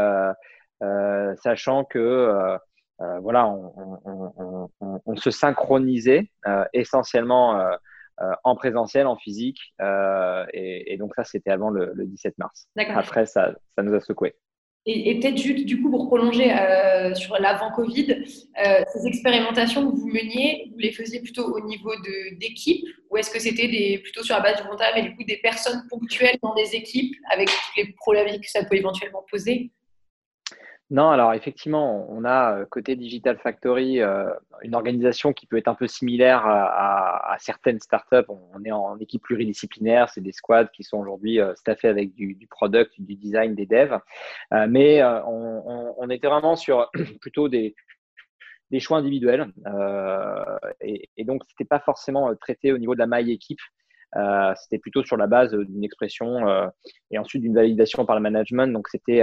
sachant 0.81 1.85
que 1.85 2.59
voilà, 3.21 3.49
on, 3.49 5.17
se 5.17 5.31
synchronisait 5.31 6.31
essentiellement 6.73 7.61
en 8.45 8.57
présentiel, 8.57 9.07
en 9.07 9.17
physique. 9.17 9.75
Et, 10.53 10.97
donc, 10.99 11.15
ça, 11.17 11.25
c'était 11.25 11.51
avant 11.51 11.71
le, 11.71 11.93
le, 11.95 12.07
17 12.07 12.39
mars. 12.39 12.69
Après, 12.79 13.27
ça, 13.27 13.53
ça 13.75 13.83
nous 13.83 13.95
a 13.95 14.01
secoué. 14.01 14.37
Et, 14.84 15.20
peut-être 15.20 15.38
juste, 15.38 15.64
du 15.64 15.81
coup, 15.81 15.90
pour 15.90 16.08
prolonger 16.08 16.52
euh, 16.52 17.14
sur 17.14 17.38
l'avant-Covid, 17.38 18.25
euh, 18.64 18.82
ces 18.93 19.06
expérimentations 19.06 19.88
que 19.88 19.96
vous 19.96 20.08
meniez, 20.08 20.70
vous 20.73 20.79
les 20.79 20.90
faisiez 20.90 21.20
plutôt 21.20 21.55
au 21.55 21.64
niveau 21.64 21.93
d'équipe 22.40 22.84
ou 23.08 23.17
est-ce 23.17 23.31
que 23.31 23.38
c'était 23.38 24.00
plutôt 24.02 24.25
sur 24.25 24.34
la 24.34 24.40
base 24.40 24.61
du 24.61 24.69
comptable 24.69 24.99
et 24.99 25.02
du 25.02 25.14
coup 25.14 25.23
des 25.23 25.37
personnes 25.37 25.87
ponctuelles 25.88 26.38
dans 26.43 26.55
des 26.55 26.75
équipes 26.75 27.14
avec 27.31 27.49
les 27.76 27.93
problèmes 27.93 28.40
que 28.40 28.50
ça 28.50 28.64
peut 28.64 28.76
éventuellement 28.76 29.25
poser? 29.31 29.70
Non, 30.93 31.09
alors 31.09 31.33
effectivement, 31.33 32.06
on 32.11 32.23
a 32.23 32.59
euh, 32.59 32.67
côté 32.67 32.97
Digital 32.97 33.39
Factory 33.39 34.03
euh, 34.03 34.29
une 34.61 34.75
organisation 34.75 35.33
qui 35.33 35.47
peut 35.47 35.56
être 35.56 35.69
un 35.69 35.75
peu 35.75 35.87
similaire 35.87 36.47
à, 36.47 37.35
certaines 37.39 37.81
startups. 37.81 38.29
On, 38.29 38.62
est 38.62 38.73
en 38.73 38.99
équipe 38.99 39.23
pluridisciplinaire, 39.23 40.11
c'est 40.11 40.21
des 40.21 40.33
squads 40.33 40.67
qui 40.67 40.83
sont 40.83 40.99
aujourd'hui 40.99 41.41
euh, 41.41 41.55
staffés 41.55 41.89
avec 41.89 42.15
du, 42.15 42.37
product, 42.51 42.93
du 42.99 43.15
design, 43.15 43.55
des 43.55 43.65
devs. 43.65 43.99
mais 44.69 45.03
on, 45.03 46.11
était 46.11 46.29
vraiment 46.29 46.56
sur 46.56 46.91
plutôt 47.22 47.49
des, 47.49 47.75
choix 48.79 48.99
individuels. 48.99 49.51
et, 50.82 51.08
et, 51.17 51.25
donc, 51.25 51.43
ce 51.44 51.55
n'était 51.55 51.69
pas 51.69 51.81
forcément 51.81 52.34
traité 52.37 52.70
au 52.70 52.77
niveau 52.77 52.93
de 52.93 52.99
la 52.99 53.06
maille 53.06 53.32
équipe. 53.32 53.61
c'était 54.56 54.79
plutôt 54.79 55.03
sur 55.05 55.17
la 55.17 55.27
base 55.27 55.55
d'une 55.55 55.84
expression 55.84 56.70
et 57.11 57.17
ensuite 57.17 57.41
d'une 57.41 57.55
validation 57.55 58.05
par 58.05 58.15
le 58.15 58.20
management. 58.20 58.70
Donc, 58.70 58.89
c'était 58.89 59.22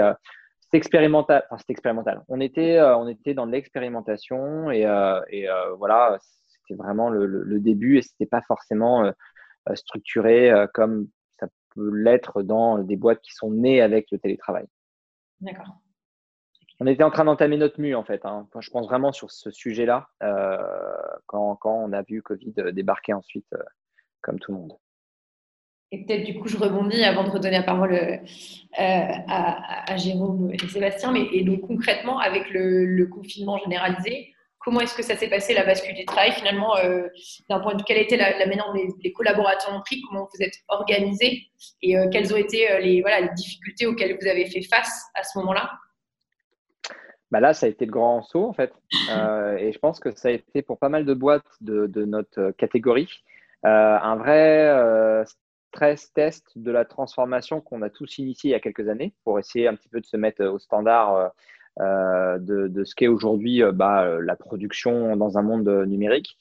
c'est 0.69 0.77
expérimental. 0.77 1.43
Enfin, 1.49 1.57
c'est 1.65 1.71
expérimental. 1.71 2.23
On 2.27 2.39
était, 2.39 2.77
euh, 2.77 2.95
on 2.97 3.07
était 3.07 3.33
dans 3.33 3.45
l'expérimentation 3.45 4.69
et, 4.71 4.85
euh, 4.85 5.21
et 5.29 5.49
euh, 5.49 5.73
voilà, 5.75 6.17
c'était 6.47 6.75
vraiment 6.75 7.09
le, 7.09 7.25
le, 7.25 7.59
début 7.59 7.97
et 7.97 8.01
c'était 8.01 8.25
pas 8.25 8.41
forcément 8.41 9.11
structuré 9.73 10.51
comme 10.73 11.07
ça 11.39 11.47
peut 11.75 11.91
l'être 11.93 12.41
dans 12.43 12.79
des 12.79 12.95
boîtes 12.95 13.21
qui 13.21 13.33
sont 13.33 13.51
nées 13.51 13.81
avec 13.81 14.07
le 14.11 14.19
télétravail. 14.19 14.67
D'accord. 15.41 15.77
On 16.79 16.87
était 16.87 17.03
en 17.03 17.11
train 17.11 17.25
d'entamer 17.25 17.57
notre 17.57 17.79
mue 17.81 17.95
en 17.95 18.03
fait. 18.03 18.25
Hein. 18.25 18.47
je 18.59 18.69
pense 18.69 18.87
vraiment 18.87 19.11
sur 19.11 19.31
ce 19.31 19.51
sujet-là 19.51 20.09
quand, 21.25 21.55
quand, 21.55 21.73
on 21.73 21.91
a 21.91 22.03
vu 22.03 22.21
Covid 22.21 22.53
débarquer 22.71 23.13
ensuite, 23.13 23.53
comme 24.21 24.39
tout 24.39 24.51
le 24.51 24.59
monde. 24.59 24.73
Et 25.91 26.05
peut-être 26.05 26.23
du 26.23 26.39
coup, 26.39 26.47
je 26.47 26.57
rebondis 26.57 27.03
avant 27.03 27.23
de 27.23 27.29
redonner 27.29 27.57
la 27.57 27.63
parole 27.63 27.93
euh, 27.93 28.17
à, 28.77 29.97
Jérôme 29.97 30.51
et 30.53 30.59
Sébastien. 30.67 31.11
Mais 31.11 31.27
et 31.33 31.43
donc 31.43 31.61
concrètement, 31.61 32.19
avec 32.19 32.49
le, 32.51 33.05
confinement 33.07 33.57
généralisé, 33.57 34.33
comment 34.59 34.81
est-ce 34.81 34.95
que 34.95 35.01
ça 35.01 35.15
s'est 35.15 35.29
passé 35.29 35.55
la 35.55 35.65
bascule 35.65 35.95
du 35.95 36.05
travail? 36.05 36.31
Finalement 36.33 36.77
euh, 36.77 37.07
D'un 37.49 37.59
point 37.59 37.73
de 37.73 37.79
vue, 37.79 37.85
quelle 37.87 37.97
était 37.97 38.17
la, 38.17 38.45
manière 38.45 38.67
dont 38.67 38.79
les, 39.01 39.13
collaborateurs 39.13 39.75
ont 39.75 39.81
pris? 39.81 40.01
Comment 40.07 40.27
vous 40.31 40.43
êtes 40.43 40.53
organisés? 40.67 41.47
Et 41.81 41.97
euh, 41.97 42.07
quelles 42.11 42.31
ont 42.33 42.37
été 42.37 42.67
les, 42.81 43.01
voilà, 43.01 43.21
les 43.21 43.33
difficultés 43.33 43.87
auxquelles 43.87 44.15
vous 44.21 44.27
avez 44.27 44.45
fait 44.45 44.61
face 44.61 45.05
à 45.15 45.23
ce 45.23 45.39
moment-là? 45.39 45.71
Bah 47.31 47.39
là, 47.39 47.53
ça 47.53 47.65
a 47.65 47.69
été 47.69 47.85
le 47.85 47.91
grand 47.91 48.21
saut 48.21 48.45
en 48.45 48.53
fait. 48.53 48.73
et 49.59 49.71
je 49.71 49.79
pense 49.79 49.99
que 49.99 50.11
ça 50.11 50.27
a 50.27 50.31
été 50.31 50.61
pour 50.61 50.77
pas 50.77 50.89
mal 50.89 51.05
de 51.05 51.15
boîtes 51.15 51.49
de, 51.61 51.87
de 51.87 52.05
notre 52.05 52.51
catégorie 52.51 53.23
un 53.63 54.15
vrai 54.15 55.25
stress 55.71 56.11
test 56.13 56.45
de 56.55 56.71
la 56.71 56.85
transformation 56.85 57.61
qu'on 57.61 57.81
a 57.81 57.89
tous 57.89 58.17
initié 58.17 58.49
il 58.49 58.53
y 58.53 58.55
a 58.55 58.59
quelques 58.59 58.89
années 58.89 59.13
pour 59.23 59.39
essayer 59.39 59.67
un 59.67 59.75
petit 59.75 59.89
peu 59.89 60.01
de 60.01 60.05
se 60.05 60.17
mettre 60.17 60.43
au 60.43 60.59
standard 60.59 61.15
euh, 61.15 61.27
euh, 61.79 62.37
de, 62.39 62.83
ce 62.83 62.95
qu'est 62.95 63.07
aujourd'hui 63.07 63.63
euh, 63.63 63.71
bah, 63.71 64.19
la 64.21 64.35
production 64.35 65.15
dans 65.15 65.37
un 65.37 65.41
monde 65.41 65.69
numérique. 65.87 66.37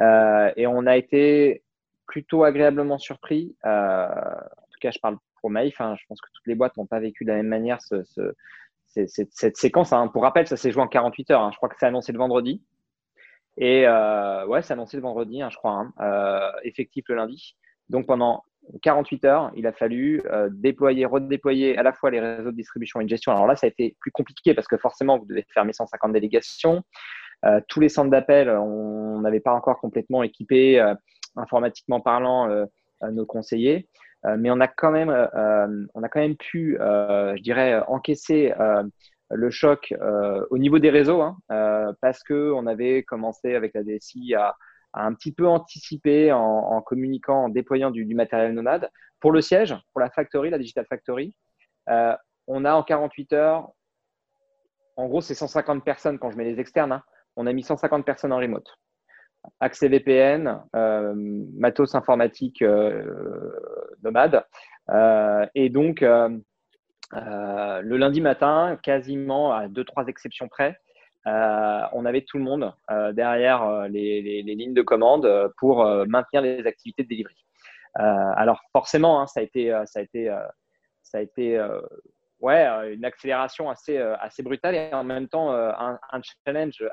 et 0.00 0.66
on 0.66 0.86
a 0.86 0.96
été 0.96 1.62
plutôt 2.06 2.44
agréablement 2.44 2.98
surpris, 2.98 3.56
en 3.64 4.68
tout 4.70 4.80
cas, 4.80 4.90
je 4.90 4.98
parle 4.98 5.16
pour 5.40 5.50
Maïf. 5.50 5.80
Hein, 5.80 5.94
je 5.98 6.04
pense 6.08 6.20
que 6.20 6.28
toutes 6.34 6.46
les 6.46 6.54
boîtes 6.54 6.76
n'ont 6.76 6.86
pas 6.86 7.00
vécu 7.00 7.24
de 7.24 7.30
la 7.30 7.36
même 7.36 7.48
manière 7.48 7.80
ce, 7.80 8.02
cette, 8.86 9.56
séquence. 9.56 9.92
Hein. 9.92 10.08
Pour 10.08 10.22
rappel, 10.22 10.46
ça 10.46 10.56
s'est 10.56 10.72
joué 10.72 10.82
en 10.82 10.88
48 10.88 11.30
heures. 11.30 11.40
Hein. 11.42 11.50
Je 11.52 11.56
crois 11.56 11.68
que 11.68 11.76
c'est 11.78 11.86
annoncé 11.86 12.12
le 12.12 12.18
vendredi. 12.18 12.62
Et 13.56 13.86
euh, 13.86 14.46
ouais, 14.46 14.62
c'est 14.62 14.72
annoncé 14.72 14.96
le 14.96 15.02
vendredi, 15.02 15.42
je 15.48 15.56
crois. 15.56 15.88
Euh, 16.00 16.50
effectif 16.64 17.04
le 17.08 17.16
lundi. 17.16 17.56
Donc 17.88 18.06
pendant 18.06 18.44
48 18.82 19.24
heures, 19.24 19.52
il 19.56 19.66
a 19.66 19.72
fallu 19.72 20.22
euh, 20.26 20.48
déployer, 20.50 21.04
redéployer 21.04 21.76
à 21.76 21.82
la 21.82 21.92
fois 21.92 22.10
les 22.10 22.20
réseaux 22.20 22.50
de 22.50 22.56
distribution 22.56 23.00
et 23.00 23.04
de 23.04 23.08
gestion. 23.08 23.32
Alors 23.32 23.46
là, 23.46 23.56
ça 23.56 23.66
a 23.66 23.68
été 23.68 23.96
plus 24.00 24.10
compliqué 24.10 24.54
parce 24.54 24.68
que 24.68 24.76
forcément, 24.76 25.18
vous 25.18 25.26
devez 25.26 25.44
fermer 25.52 25.72
150 25.72 26.12
délégations. 26.12 26.82
Euh, 27.44 27.60
tous 27.68 27.80
les 27.80 27.88
centres 27.88 28.10
d'appel, 28.10 28.48
on 28.48 29.20
n'avait 29.20 29.40
pas 29.40 29.52
encore 29.52 29.80
complètement 29.80 30.22
équipé, 30.22 30.80
euh, 30.80 30.94
informatiquement 31.36 32.00
parlant, 32.00 32.66
nos 33.10 33.26
conseillers. 33.26 33.88
mais 34.36 34.50
on 34.50 34.60
a 34.60 34.68
quand 34.68 34.92
même, 34.92 35.10
on 35.94 36.02
a 36.02 36.08
quand 36.08 36.20
même 36.20 36.36
pu, 36.36 36.76
je 36.78 37.42
dirais, 37.42 37.82
encaisser 37.88 38.52
le 39.30 39.50
choc 39.50 39.94
au 40.50 40.58
niveau 40.58 40.78
des 40.78 40.90
réseaux 40.90 41.22
hein, 41.22 41.36
parce 42.02 42.22
qu'on 42.22 42.66
avait 42.66 43.02
commencé 43.02 43.54
avec 43.54 43.72
la 43.74 43.82
DSI 43.82 44.34
à 44.34 44.54
un 44.94 45.14
petit 45.14 45.32
peu 45.32 45.46
anticipé 45.46 46.32
en, 46.32 46.80
communiquant, 46.82 47.44
en 47.44 47.48
déployant 47.48 47.90
du, 47.90 48.14
matériel 48.14 48.52
nomade. 48.52 48.90
Pour 49.20 49.32
le 49.32 49.40
siège, 49.40 49.74
pour 49.92 50.00
la 50.00 50.10
factory, 50.10 50.50
la 50.50 50.58
Digital 50.58 50.86
Factory, 50.88 51.34
euh, 51.88 52.14
on 52.46 52.64
a 52.64 52.74
en 52.74 52.82
48 52.82 53.32
heures, 53.32 53.70
en 54.96 55.06
gros, 55.06 55.20
c'est 55.20 55.34
150 55.34 55.84
personnes 55.84 56.18
quand 56.18 56.30
je 56.30 56.36
mets 56.36 56.44
les 56.44 56.60
externes, 56.60 56.92
hein. 56.92 57.02
on 57.36 57.46
a 57.46 57.52
mis 57.52 57.62
150 57.62 58.04
personnes 58.04 58.32
en 58.32 58.38
remote. 58.38 58.68
Accès 59.58 59.88
VPN, 59.88 60.62
euh, 60.76 61.14
matos 61.14 61.94
informatique 61.94 62.62
euh, 62.62 63.50
nomade. 64.02 64.44
et 65.54 65.70
donc, 65.70 66.02
le 66.02 67.96
lundi 67.96 68.20
matin, 68.20 68.78
quasiment 68.82 69.52
à 69.52 69.68
deux, 69.68 69.84
trois 69.84 70.06
exceptions 70.06 70.48
près, 70.48 70.78
euh, 71.26 71.80
on 71.92 72.04
avait 72.04 72.22
tout 72.22 72.38
le 72.38 72.44
monde 72.44 72.72
euh, 72.90 73.12
derrière 73.12 73.62
euh, 73.62 73.88
les, 73.88 74.42
lignes 74.42 74.74
de 74.74 74.82
commande 74.82 75.52
pour 75.58 75.84
maintenir 76.06 76.42
les 76.42 76.66
activités 76.66 77.04
de 77.04 77.08
delivery. 77.08 77.44
alors 77.94 78.60
forcément, 78.72 79.20
hein, 79.20 79.26
ça 79.26 79.40
a 79.40 79.42
été, 79.42 79.70
une 82.42 83.04
accélération 83.04 83.70
assez, 83.70 84.42
brutale 84.42 84.74
et 84.74 84.92
en 84.92 85.04
même 85.04 85.28
temps 85.28 85.52
un, 85.52 85.98
challenge 86.44 86.84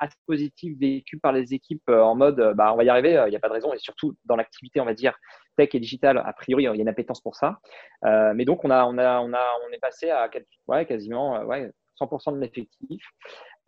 assez 0.00 0.16
positif 0.26 0.78
vécu 0.78 1.18
par 1.18 1.32
les 1.32 1.54
équipes 1.54 1.88
en 1.88 2.14
mode 2.14 2.52
bah, 2.54 2.72
on 2.72 2.76
va 2.76 2.84
y 2.84 2.88
arriver, 2.88 3.22
il 3.26 3.30
n'y 3.30 3.36
a 3.36 3.40
pas 3.40 3.48
de 3.48 3.54
raison. 3.54 3.72
Et 3.72 3.78
surtout 3.78 4.16
dans 4.24 4.36
l'activité, 4.36 4.80
on 4.80 4.84
va 4.84 4.94
dire 4.94 5.16
tech 5.56 5.70
et 5.74 5.80
digital, 5.80 6.18
a 6.18 6.32
priori, 6.32 6.64
il 6.64 6.66
y 6.66 6.68
a 6.68 6.74
une 6.74 6.88
appétence 6.88 7.20
pour 7.20 7.36
ça. 7.36 7.58
mais 8.02 8.44
donc, 8.44 8.64
on, 8.64 8.70
est 8.70 9.80
passé 9.80 10.10
à 10.10 10.28
quasiment 10.28 11.42
ouais, 11.44 11.70
100% 12.00 12.34
de 12.34 12.40
l'effectif. 12.40 13.02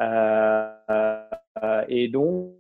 Euh, 0.00 1.84
et 1.88 2.08
donc, 2.08 2.54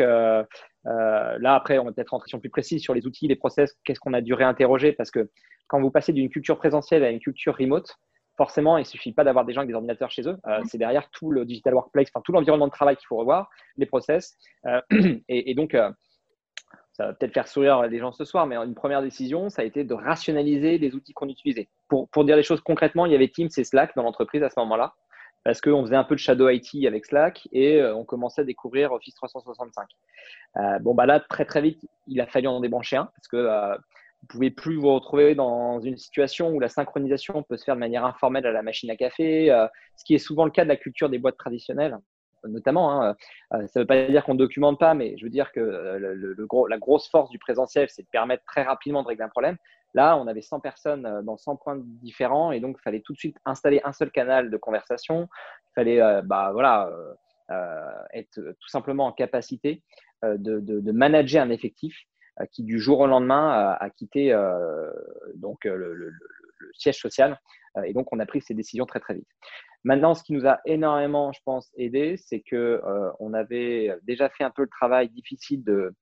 euh, 0.00 0.44
euh, 0.86 1.38
là, 1.38 1.54
après, 1.54 1.78
on 1.78 1.84
va 1.84 1.92
peut-être 1.92 2.10
rentrer 2.10 2.28
sur 2.28 2.40
plus 2.40 2.50
précis 2.50 2.80
sur 2.80 2.94
les 2.94 3.06
outils, 3.06 3.28
les 3.28 3.36
process, 3.36 3.76
qu'est-ce 3.84 4.00
qu'on 4.00 4.14
a 4.14 4.20
dû 4.20 4.34
réinterroger 4.34 4.92
parce 4.92 5.10
que 5.10 5.30
quand 5.68 5.80
vous 5.80 5.90
passez 5.90 6.12
d'une 6.12 6.30
culture 6.30 6.58
présentielle 6.58 7.04
à 7.04 7.10
une 7.10 7.20
culture 7.20 7.56
remote, 7.56 7.96
forcément, 8.36 8.78
il 8.78 8.82
ne 8.82 8.86
suffit 8.86 9.12
pas 9.12 9.22
d'avoir 9.22 9.44
des 9.44 9.52
gens 9.52 9.60
avec 9.60 9.68
des 9.68 9.74
ordinateurs 9.74 10.10
chez 10.10 10.26
eux. 10.26 10.38
c'est 10.66 10.78
derrière 10.78 11.10
tout 11.10 11.30
le 11.30 11.44
digital 11.44 11.74
workplace, 11.74 12.08
enfin 12.12 12.22
tout 12.24 12.32
l'environnement 12.32 12.66
de 12.66 12.72
travail 12.72 12.96
qu'il 12.96 13.06
faut 13.06 13.18
revoir, 13.18 13.50
les 13.76 13.86
process. 13.86 14.36
et, 15.28 15.54
donc, 15.54 15.76
ça 16.92 17.06
va 17.06 17.12
peut-être 17.12 17.34
faire 17.34 17.46
sourire 17.46 17.82
les 17.82 17.98
gens 17.98 18.10
ce 18.12 18.24
soir, 18.24 18.46
mais 18.46 18.56
une 18.56 18.74
première 18.74 19.02
décision, 19.02 19.50
ça 19.50 19.62
a 19.62 19.64
été 19.64 19.84
de 19.84 19.94
rationaliser 19.94 20.78
les 20.78 20.94
outils 20.94 21.12
qu'on 21.12 21.28
utilisait. 21.28 21.68
Pour, 21.88 22.08
pour 22.08 22.24
dire 22.24 22.34
les 22.34 22.42
choses 22.42 22.62
concrètement, 22.62 23.04
il 23.06 23.12
y 23.12 23.14
avait 23.14 23.28
Teams 23.28 23.50
et 23.56 23.64
Slack 23.64 23.94
dans 23.94 24.02
l'entreprise 24.02 24.42
à 24.42 24.48
ce 24.48 24.58
moment-là 24.60 24.94
parce 25.44 25.60
qu'on 25.60 25.84
faisait 25.84 25.96
un 25.96 26.04
peu 26.04 26.14
de 26.14 26.20
shadow 26.20 26.48
IT 26.48 26.86
avec 26.86 27.06
Slack 27.06 27.48
et 27.52 27.80
euh, 27.80 27.94
on 27.94 28.04
commençait 28.04 28.42
à 28.42 28.44
découvrir 28.44 28.92
Office 28.92 29.14
365. 29.14 29.86
Euh, 30.56 30.78
bon, 30.80 30.94
bah 30.94 31.06
là, 31.06 31.20
très 31.20 31.44
très 31.44 31.62
vite, 31.62 31.86
il 32.06 32.20
a 32.20 32.26
fallu 32.26 32.46
en 32.48 32.60
débrancher 32.60 32.96
un 32.96 33.06
parce 33.06 33.28
que 33.28 33.36
euh, 33.36 33.74
vous 33.74 34.26
ne 34.26 34.28
pouvez 34.28 34.50
plus 34.50 34.76
vous 34.76 34.92
retrouver 34.92 35.34
dans 35.34 35.80
une 35.80 35.96
situation 35.96 36.50
où 36.50 36.60
la 36.60 36.68
synchronisation 36.68 37.42
peut 37.42 37.56
se 37.56 37.64
faire 37.64 37.74
de 37.74 37.80
manière 37.80 38.04
informelle 38.04 38.46
à 38.46 38.52
la 38.52 38.62
machine 38.62 38.90
à 38.90 38.96
café, 38.96 39.46
ce 39.96 40.04
qui 40.04 40.14
est 40.14 40.18
souvent 40.18 40.44
le 40.44 40.50
cas 40.50 40.62
de 40.62 40.68
la 40.68 40.76
culture 40.76 41.08
des 41.08 41.18
boîtes 41.18 41.38
traditionnelles 41.38 41.96
notamment. 42.48 43.02
Hein. 43.02 43.16
ça 43.50 43.58
ne 43.58 43.80
veut 43.80 43.86
pas 43.86 44.06
dire 44.06 44.24
qu'on 44.24 44.34
ne 44.34 44.38
documente 44.38 44.78
pas, 44.78 44.94
mais 44.94 45.16
je 45.18 45.24
veux 45.24 45.30
dire 45.30 45.52
que 45.52 46.44
gros, 46.44 46.66
la 46.66 46.78
grosse 46.78 47.08
force 47.08 47.30
du 47.30 47.38
présentiel, 47.38 47.88
c'est 47.90 48.02
de 48.02 48.08
permettre 48.08 48.44
très 48.44 48.62
rapidement 48.62 49.02
de 49.02 49.08
régler 49.08 49.24
un 49.24 49.28
problème. 49.28 49.56
Là, 49.94 50.16
on 50.16 50.26
avait 50.26 50.42
100 50.42 50.60
personnes 50.60 51.06
euh, 51.06 51.22
dans 51.22 51.36
100 51.36 51.56
points 51.56 51.78
différents 51.78 52.52
et 52.52 52.60
donc 52.60 52.76
il 52.78 52.82
fallait 52.82 53.00
tout 53.00 53.12
de 53.12 53.18
suite 53.18 53.36
installer 53.44 53.80
un 53.84 53.92
seul 53.92 54.10
canal 54.10 54.50
de 54.50 54.56
conversation. 54.56 55.28
Il 55.70 55.74
fallait 55.74 56.00
euh, 56.00 56.22
bah, 56.22 56.50
voilà, 56.52 56.90
euh, 57.50 58.02
être 58.12 58.40
tout 58.40 58.68
simplement 58.68 59.06
en 59.06 59.12
capacité 59.12 59.82
de, 60.22 60.92
manager 60.92 61.42
un 61.42 61.50
effectif 61.50 61.96
qui, 62.52 62.62
du 62.62 62.78
jour 62.78 63.00
au 63.00 63.06
lendemain, 63.06 63.76
a, 63.80 63.90
quitté 63.90 64.32
donc, 65.34 65.64
le, 65.64 66.12
siège 66.74 66.98
social. 66.98 67.38
et 67.84 67.92
donc, 67.92 68.12
on 68.12 68.18
a 68.18 68.26
pris 68.26 68.40
ces 68.40 68.54
décisions 68.54 68.86
très, 68.86 69.00
très 69.00 69.14
vite. 69.14 69.28
Maintenant, 69.84 70.14
ce 70.14 70.22
qui 70.22 70.32
nous 70.32 70.46
a 70.46 70.60
énormément, 70.66 71.32
je 71.32 71.40
pense, 71.44 71.70
aidé, 71.76 72.16
c'est 72.16 72.40
que 72.40 72.80
on 73.18 73.32
avait 73.34 73.94
déjà 74.02 74.28
fait 74.28 74.44
un 74.44 74.50
peu 74.50 74.62
le 74.62 74.68
travail 74.68 75.08
difficile 75.08 75.64
de, 75.64 75.94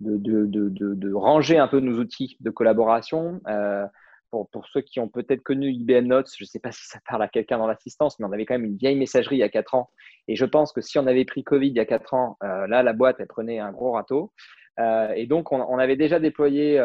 de, 0.00 0.46
de, 0.46 0.94
de, 0.94 1.12
ranger 1.12 1.58
un 1.58 1.68
peu 1.68 1.80
nos 1.80 1.98
outils 1.98 2.36
de 2.40 2.50
collaboration. 2.50 3.40
Euh, 3.48 3.86
pour, 4.30 4.48
pour, 4.50 4.66
ceux 4.68 4.80
qui 4.80 5.00
ont 5.00 5.08
peut-être 5.08 5.42
connu 5.42 5.72
IBM 5.72 6.06
Notes, 6.06 6.30
je 6.36 6.44
ne 6.44 6.46
sais 6.46 6.60
pas 6.60 6.70
si 6.70 6.86
ça 6.86 7.00
parle 7.08 7.22
à 7.22 7.28
quelqu'un 7.28 7.58
dans 7.58 7.66
l'assistance, 7.66 8.18
mais 8.18 8.26
on 8.26 8.32
avait 8.32 8.46
quand 8.46 8.54
même 8.54 8.64
une 8.64 8.76
vieille 8.76 8.96
messagerie 8.96 9.36
il 9.36 9.40
y 9.40 9.44
a 9.44 9.48
4 9.48 9.74
ans. 9.74 9.90
Et 10.28 10.36
je 10.36 10.44
pense 10.44 10.72
que 10.72 10.80
si 10.80 10.98
on 10.98 11.06
avait 11.06 11.24
pris 11.24 11.42
Covid 11.42 11.68
il 11.68 11.76
y 11.76 11.80
a 11.80 11.84
4 11.84 12.14
ans, 12.14 12.36
euh, 12.44 12.66
là, 12.68 12.82
la 12.82 12.92
boîte, 12.92 13.16
elle 13.18 13.26
prenait 13.26 13.58
un 13.58 13.72
gros 13.72 13.92
râteau. 13.92 14.32
Euh, 14.78 15.12
et 15.14 15.26
donc, 15.26 15.52
on, 15.52 15.78
avait 15.78 15.96
déjà 15.96 16.20
déployé 16.20 16.80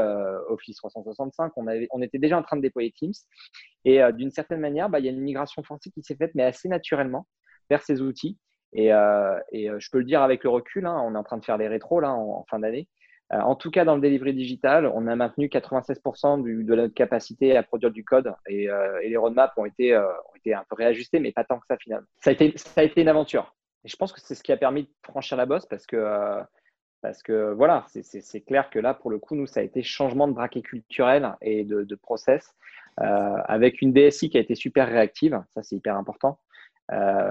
Office 0.49 0.77
365, 0.77 1.53
on, 1.55 1.67
avait, 1.67 1.87
on 1.91 2.01
était 2.01 2.17
déjà 2.17 2.37
en 2.37 2.43
train 2.43 2.57
de 2.57 2.61
déployer 2.61 2.91
Teams. 2.91 3.13
Et 3.85 4.01
d'une 4.13 4.31
certaine 4.31 4.59
manière, 4.59 4.89
bah, 4.89 4.99
il 4.99 5.05
y 5.05 5.09
a 5.09 5.11
une 5.11 5.21
migration 5.21 5.63
forcée 5.63 5.91
qui 5.91 6.01
s'est 6.03 6.15
faite, 6.15 6.31
mais 6.35 6.43
assez 6.43 6.67
naturellement, 6.67 7.27
vers 7.69 7.81
ces 7.83 8.01
outils. 8.01 8.37
Et, 8.73 8.87
et 8.87 9.69
je 9.77 9.89
peux 9.91 9.99
le 9.99 10.05
dire 10.05 10.21
avec 10.21 10.43
le 10.43 10.49
recul, 10.49 10.85
hein, 10.85 11.01
on 11.05 11.15
est 11.15 11.17
en 11.17 11.23
train 11.23 11.37
de 11.37 11.45
faire 11.45 11.57
les 11.57 11.67
rétros 11.67 12.01
là, 12.01 12.11
en 12.11 12.43
fin 12.49 12.59
d'année. 12.59 12.89
Euh, 13.33 13.39
en 13.39 13.55
tout 13.55 13.71
cas, 13.71 13.85
dans 13.85 13.95
le 13.95 14.01
delivery 14.01 14.33
digital, 14.33 14.85
on 14.93 15.07
a 15.07 15.15
maintenu 15.15 15.47
96% 15.47 16.43
de 16.43 16.75
notre 16.75 16.93
capacité 16.93 17.57
à 17.57 17.63
produire 17.63 17.91
du 17.91 18.03
code 18.03 18.33
et, 18.47 18.69
euh, 18.69 18.99
les 19.01 19.17
roadmaps 19.17 19.53
ont 19.57 19.65
été, 19.65 19.93
euh, 19.95 20.05
ont 20.07 20.35
été 20.35 20.53
un 20.53 20.63
peu 20.69 20.75
réajustés, 20.75 21.19
mais 21.19 21.31
pas 21.31 21.43
tant 21.43 21.59
que 21.59 21.65
ça 21.67 21.77
finalement. 21.77 22.07
Ça 22.21 22.29
a 22.29 22.33
été, 22.33 22.53
ça 22.57 22.81
a 22.81 22.83
été 22.83 23.01
une 23.01 23.07
aventure. 23.07 23.55
Et 23.83 23.87
je 23.87 23.95
pense 23.95 24.13
que 24.13 24.21
c'est 24.21 24.35
ce 24.35 24.43
qui 24.43 24.51
a 24.51 24.57
permis 24.57 24.83
de 24.83 24.89
franchir 25.03 25.37
la 25.37 25.45
bosse 25.45 25.65
parce 25.65 25.87
que, 25.87 25.97
parce 27.05 27.21
que 27.21 27.53
voilà, 27.53 27.85
c'est 27.87 28.41
clair 28.41 28.69
que 28.69 28.79
là, 28.79 28.93
pour 28.93 29.11
le 29.11 29.19
coup, 29.19 29.35
nous, 29.35 29.47
ça 29.47 29.59
a 29.59 29.63
été 29.63 29.83
changement 29.83 30.27
de 30.27 30.33
braquet 30.33 30.61
culturel 30.61 31.35
et 31.41 31.63
de, 31.63 31.95
process 31.95 32.53
avec 32.97 33.81
une 33.81 33.93
DSI 33.93 34.29
qui 34.29 34.37
a 34.37 34.41
été 34.41 34.55
super 34.55 34.87
réactive. 34.87 35.41
Ça, 35.53 35.61
c'est 35.63 35.75
hyper 35.75 35.95
important. 35.97 36.39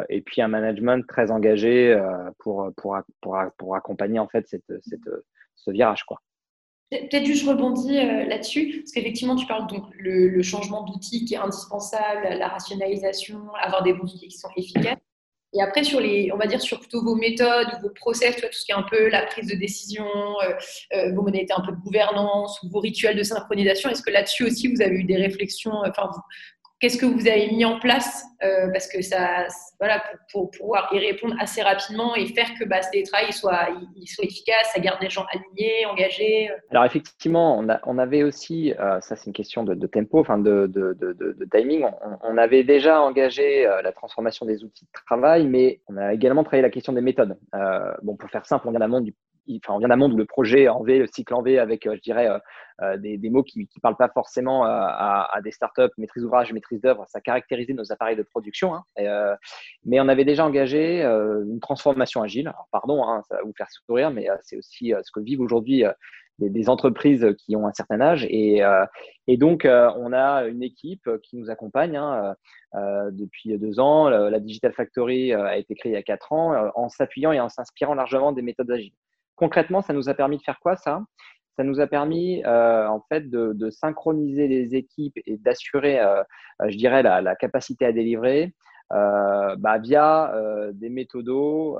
et 0.08 0.20
puis 0.20 0.42
un 0.42 0.48
management 0.48 1.06
très 1.06 1.30
engagé 1.30 2.00
pour, 2.38 2.70
pour, 2.76 2.96
pour, 3.20 3.38
pour, 3.58 3.76
accompagner 3.76 4.18
en 4.18 4.28
fait 4.28 4.46
cette, 4.46 4.72
cette, 4.82 5.10
ce 5.56 5.70
virage. 5.70 6.04
Quoi. 6.04 6.20
Peut-être 6.90 7.24
juste 7.24 7.44
je 7.44 7.50
rebondis 7.50 7.98
euh, 7.98 8.24
là-dessus, 8.24 8.80
parce 8.80 8.92
qu'effectivement, 8.92 9.36
tu 9.36 9.46
parles 9.46 9.66
donc 9.66 9.84
le, 9.98 10.42
changement 10.42 10.82
d'outils 10.82 11.24
qui 11.24 11.34
est 11.34 11.38
indispensable, 11.38 12.28
la 12.28 12.48
rationalisation, 12.48 13.40
avoir 13.60 13.82
des 13.82 13.94
bons 13.94 14.04
outils 14.04 14.28
qui 14.28 14.38
sont 14.38 14.48
efficaces. 14.56 14.98
Et 15.54 15.62
après, 15.62 15.84
sur 15.84 16.00
les, 16.00 16.30
on 16.32 16.36
va 16.36 16.46
dire 16.46 16.60
sur 16.60 16.80
plutôt 16.80 17.02
vos 17.02 17.14
méthodes 17.14 17.68
ou 17.78 17.82
vos 17.82 17.90
process, 17.90 18.36
tout 18.36 18.46
ce 18.50 18.64
qui 18.64 18.72
est 18.72 18.74
un 18.74 18.82
peu 18.82 19.08
la 19.08 19.24
prise 19.26 19.46
de 19.46 19.54
décision, 19.54 20.04
euh, 20.04 20.52
euh, 20.94 21.12
vos 21.14 21.22
modalités 21.22 21.54
un 21.56 21.60
peu 21.60 21.70
de 21.70 21.80
gouvernance 21.80 22.60
ou 22.62 22.68
vos 22.70 22.80
rituels 22.80 23.16
de 23.16 23.22
synchronisation, 23.22 23.88
est-ce 23.88 24.02
que 24.02 24.10
là-dessus 24.10 24.44
aussi 24.44 24.68
vous 24.68 24.82
avez 24.82 24.96
eu 24.96 25.04
des 25.04 25.16
réflexions, 25.16 25.82
enfin, 25.86 26.10
Qu'est-ce 26.84 26.98
que 26.98 27.06
vous 27.06 27.26
avez 27.26 27.50
mis 27.50 27.64
en 27.64 27.80
place 27.80 28.26
euh, 28.42 28.68
Parce 28.70 28.86
que 28.88 29.00
ça, 29.00 29.46
voilà, 29.80 30.04
pour, 30.30 30.50
pouvoir 30.50 30.90
y 30.92 30.98
répondre 30.98 31.34
assez 31.40 31.62
rapidement 31.62 32.14
et 32.14 32.26
faire 32.26 32.50
que 32.60 32.66
bah, 32.66 32.82
ce 32.82 32.90
télétravail 32.90 33.32
soit, 33.32 33.68
il, 33.96 34.06
soit 34.06 34.26
efficace, 34.26 34.70
ça 34.74 34.80
garde 34.80 34.98
les 35.00 35.08
gens 35.08 35.24
alignés, 35.32 35.86
engagés. 35.86 36.50
Euh. 36.50 36.56
Alors 36.68 36.84
effectivement, 36.84 37.64
on 37.86 37.98
avait 37.98 38.22
aussi, 38.22 38.74
euh, 38.78 39.00
ça 39.00 39.16
c'est 39.16 39.28
une 39.28 39.32
question 39.32 39.64
de, 39.64 39.86
tempo, 39.86 40.20
enfin 40.20 40.36
de, 40.36 40.66
de, 40.66 40.92
de 40.92 41.48
timing, 41.50 41.86
on, 42.22 42.36
avait 42.36 42.64
déjà 42.64 43.00
engagé 43.00 43.64
la 43.82 43.92
transformation 43.92 44.44
des 44.44 44.62
outils 44.62 44.84
de 44.84 44.90
travail, 45.06 45.46
mais 45.46 45.80
on 45.88 45.96
a 45.96 46.12
également 46.12 46.44
travaillé 46.44 46.60
la 46.60 46.68
question 46.68 46.92
des 46.92 47.00
méthodes. 47.00 47.38
bon, 48.02 48.14
pour 48.16 48.28
faire 48.28 48.44
simple, 48.44 48.68
on 48.68 48.72
vient 48.72 48.80
d'un 48.80 48.88
monde 48.88 49.04
du 49.04 49.14
enfin, 49.50 49.74
on 49.74 49.78
vient 49.78 49.88
d'un 49.88 49.96
monde 49.96 50.12
où 50.12 50.16
le 50.16 50.24
projet 50.24 50.68
en 50.68 50.82
V, 50.82 50.98
le 50.98 51.06
cycle 51.06 51.34
en 51.34 51.42
V, 51.42 51.58
avec, 51.58 51.86
euh, 51.86 51.94
je 51.96 52.00
dirais, 52.00 52.28
euh, 52.28 52.38
euh, 52.82 52.96
des, 52.96 53.30
mots 53.30 53.42
qui 53.42 53.60
ne 53.60 53.80
parlent 53.80 53.96
pas 53.96 54.08
forcément 54.08 54.64
à, 54.64 55.40
des 55.42 55.52
startups, 55.52 55.92
maîtrise 55.98 56.22
d'ouvrage, 56.22 56.52
maîtrise 56.52 56.80
d'œuvre, 56.80 57.04
ça 57.08 57.20
caractérisait 57.20 57.72
nos 57.72 57.92
appareils 57.92 58.16
de 58.16 58.22
production. 58.22 58.74
Hein. 58.74 58.84
mais 59.84 60.00
on 60.00 60.08
avait 60.08 60.24
déjà 60.24 60.44
engagé 60.44 61.02
une 61.02 61.60
transformation 61.60 62.22
agile. 62.22 62.52
pardon, 62.72 63.04
hein, 63.04 63.22
ça 63.28 63.36
va 63.36 63.42
vous 63.42 63.52
faire 63.56 63.70
sourire, 63.70 64.10
mais 64.10 64.26
c'est 64.42 64.56
aussi 64.56 64.92
ce 65.02 65.10
que 65.12 65.20
vivent 65.20 65.40
aujourd'hui 65.40 65.84
des, 66.40 66.68
entreprises 66.68 67.26
qui 67.38 67.54
ont 67.54 67.68
un 67.68 67.72
certain 67.72 68.00
âge. 68.00 68.26
Et, 68.28 68.62
et 69.28 69.36
donc, 69.36 69.66
on 69.66 70.12
a 70.12 70.44
une 70.46 70.62
équipe 70.62 71.08
qui 71.22 71.36
nous 71.36 71.50
accompagne 71.50 71.96
hein, 71.96 72.34
depuis 73.12 73.56
deux 73.56 73.78
ans. 73.78 74.08
La 74.08 74.40
Digital 74.40 74.72
Factory 74.72 75.32
a 75.32 75.56
été 75.56 75.76
créée 75.76 75.92
il 75.92 75.94
y 75.94 75.98
a 75.98 76.02
quatre 76.02 76.32
ans 76.32 76.72
en 76.74 76.88
s'appuyant 76.88 77.30
et 77.30 77.38
en 77.38 77.48
s'inspirant 77.48 77.94
largement 77.94 78.32
des 78.32 78.42
méthodes 78.42 78.70
agiles. 78.70 78.94
Concrètement, 79.36 79.82
ça 79.82 79.92
nous 79.92 80.08
a 80.08 80.14
permis 80.14 80.38
de 80.38 80.42
faire 80.42 80.60
quoi 80.60 80.76
ça? 80.76 81.02
Ça 81.56 81.64
nous 81.64 81.80
a 81.80 81.86
permis 81.86 82.44
en 82.44 83.00
fait 83.08 83.30
de, 83.30 83.52
de, 83.52 83.70
synchroniser 83.70 84.48
les 84.48 84.74
équipes 84.74 85.16
et 85.26 85.36
d'assurer, 85.38 86.00
je 86.66 86.76
dirais, 86.76 87.02
la, 87.02 87.20
la, 87.20 87.36
capacité 87.36 87.86
à 87.86 87.92
délivrer 87.92 88.54
bah, 88.90 89.78
via 89.80 90.34
des 90.72 90.88
méthodos 90.88 91.78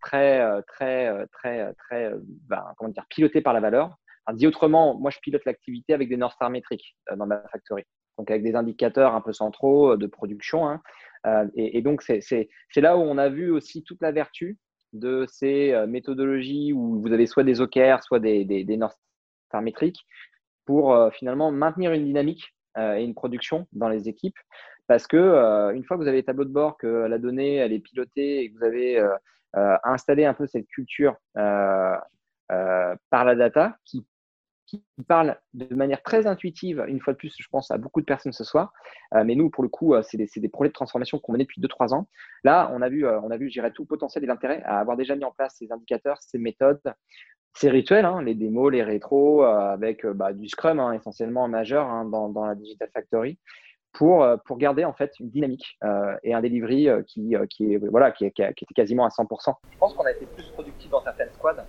très, 0.00 0.62
très, 0.62 1.26
très, 1.32 1.72
très, 1.74 2.12
bah, 2.48 2.72
comment 2.76 2.90
dire, 2.90 3.06
pilotés 3.08 3.40
par 3.40 3.52
la 3.52 3.60
valeur. 3.60 3.96
dit 4.32 4.46
autrement, 4.46 4.98
moi 4.98 5.10
je 5.10 5.18
pilote 5.20 5.44
l'activité 5.44 5.92
avec 5.92 6.08
des 6.08 6.16
North 6.16 6.34
Star 6.34 6.50
métriques 6.50 6.96
dans 7.16 7.26
ma 7.26 7.40
factory, 7.48 7.82
donc 8.16 8.30
avec 8.30 8.44
des 8.44 8.54
indicateurs 8.54 9.14
un 9.14 9.20
peu 9.20 9.32
centraux 9.32 9.96
de 9.96 10.06
production. 10.06 10.68
Hein. 10.68 10.80
Et, 11.56 11.78
et, 11.78 11.82
donc 11.82 12.02
c'est 12.02 12.48
là 12.76 12.96
où 12.96 13.00
on 13.00 13.18
a 13.18 13.28
vu 13.28 13.50
aussi 13.50 13.82
toute 13.82 14.00
la 14.00 14.12
vertu 14.12 14.56
de 14.98 15.26
ces 15.28 15.72
euh, 15.72 15.86
méthodologies 15.86 16.72
où 16.72 17.00
vous 17.00 17.12
avez 17.12 17.26
soit 17.26 17.44
des 17.44 17.60
OKR, 17.60 18.02
soit 18.02 18.20
des, 18.20 18.44
des, 18.44 18.64
des 18.64 18.76
North 18.76 18.98
Star 19.48 19.62
métriques 19.62 20.06
pour 20.64 20.94
euh, 20.94 21.10
finalement 21.10 21.52
maintenir 21.52 21.92
une 21.92 22.04
dynamique 22.04 22.54
euh, 22.76 22.96
et 22.96 23.04
une 23.04 23.14
production 23.14 23.66
dans 23.72 23.88
les 23.88 24.08
équipes. 24.08 24.38
Parce 24.88 25.06
que 25.08 25.72
une 25.74 25.84
fois 25.84 25.96
que 25.96 26.02
vous 26.02 26.08
avez 26.08 26.18
les 26.18 26.24
tableaux 26.24 26.44
de 26.44 26.52
bord, 26.52 26.76
que 26.78 26.86
la 26.86 27.18
donnée 27.18 27.56
elle 27.56 27.72
est 27.72 27.80
pilotée 27.80 28.38
et 28.38 28.52
que 28.52 28.56
vous 28.56 28.62
avez 28.62 29.04
installé 29.82 30.24
un 30.24 30.32
peu 30.32 30.46
cette 30.46 30.68
culture 30.68 31.16
par 31.34 32.04
la 33.10 33.34
data 33.34 33.76
qui 33.84 34.06
qui 34.66 34.82
parle 35.06 35.38
de 35.54 35.74
manière 35.74 36.02
très 36.02 36.26
intuitive, 36.26 36.84
une 36.88 37.00
fois 37.00 37.12
de 37.12 37.18
plus, 37.18 37.34
je 37.38 37.48
pense 37.50 37.70
à 37.70 37.78
beaucoup 37.78 38.00
de 38.00 38.06
personnes 38.06 38.32
ce 38.32 38.44
soir. 38.44 38.72
Euh, 39.14 39.24
mais 39.24 39.34
nous, 39.34 39.48
pour 39.48 39.62
le 39.62 39.68
coup, 39.68 39.94
euh, 39.94 40.02
c'est 40.02 40.16
des, 40.16 40.28
des, 40.36 40.48
projets 40.48 40.68
de 40.68 40.74
transformation 40.74 41.18
qu'on 41.18 41.32
menait 41.32 41.44
depuis 41.44 41.60
2-3 41.60 41.94
ans. 41.94 42.08
Là, 42.44 42.70
on 42.74 42.82
a 42.82 42.88
vu, 42.88 43.06
euh, 43.06 43.20
on 43.20 43.30
a 43.30 43.36
vu, 43.36 43.50
tout 43.74 43.82
le 43.82 43.86
potentiel 43.86 44.24
et 44.24 44.26
l'intérêt 44.26 44.62
à 44.64 44.80
avoir 44.80 44.96
déjà 44.96 45.14
mis 45.14 45.24
en 45.24 45.30
place 45.30 45.54
ces 45.58 45.70
indicateurs, 45.70 46.18
ces 46.20 46.38
méthodes, 46.38 46.80
ces 47.54 47.70
rituels, 47.70 48.04
hein, 48.04 48.22
les 48.22 48.34
démos, 48.34 48.72
les 48.72 48.82
rétros, 48.82 49.44
avec 49.44 50.04
bah, 50.04 50.32
du 50.32 50.48
Scrum 50.48 50.78
hein, 50.78 50.92
essentiellement 50.92 51.48
majeur 51.48 51.86
hein, 51.86 52.04
dans, 52.04 52.44
la 52.44 52.54
Digital 52.54 52.90
Factory. 52.92 53.38
Pour, 53.92 54.26
garder 54.58 54.84
en 54.84 54.92
fait 54.92 55.18
une 55.20 55.30
dynamique 55.30 55.78
et 56.22 56.34
un 56.34 56.42
delivery 56.42 56.90
qui, 57.06 57.32
est, 57.32 57.78
voilà, 57.88 58.12
qui, 58.12 58.26
était 58.26 58.52
quasiment 58.74 59.06
à 59.06 59.08
100%. 59.08 59.54
Je 59.72 59.78
pense 59.78 59.94
qu'on 59.94 60.04
a 60.04 60.12
été 60.12 60.26
plus 60.26 60.50
productif 60.50 60.90
dans 60.90 61.00
certaines 61.00 61.32
squads 61.32 61.64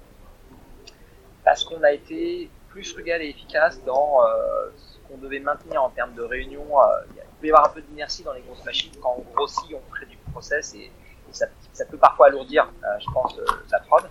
parce 1.46 1.64
qu'on 1.64 1.82
a 1.84 1.94
été 1.94 2.50
plus 2.78 2.94
frugal 2.94 3.24
et 3.24 3.30
efficace 3.30 3.84
dans 3.86 4.24
euh, 4.24 4.70
ce 4.78 5.00
qu'on 5.08 5.18
devait 5.18 5.40
maintenir 5.40 5.82
en 5.82 5.90
termes 5.90 6.14
de 6.14 6.22
réunion. 6.22 6.80
Euh, 6.80 6.86
il 7.10 7.40
peut 7.42 7.48
y 7.48 7.50
avoir 7.50 7.72
un 7.72 7.74
peu 7.74 7.82
d'inertie 7.82 8.22
dans 8.22 8.34
les 8.34 8.42
grosses 8.42 8.64
machines. 8.64 8.92
Quand 9.02 9.16
on 9.18 9.34
grossit, 9.34 9.74
on 9.74 9.92
crée 9.92 10.06
du 10.06 10.18
process 10.32 10.76
et, 10.76 10.92
ça, 11.32 11.86
peut 11.90 11.98
parfois 11.98 12.28
alourdir, 12.28 12.72
euh, 12.84 12.88
je 13.00 13.12
pense, 13.12 13.36
la 13.72 13.80
prod. 13.80 14.04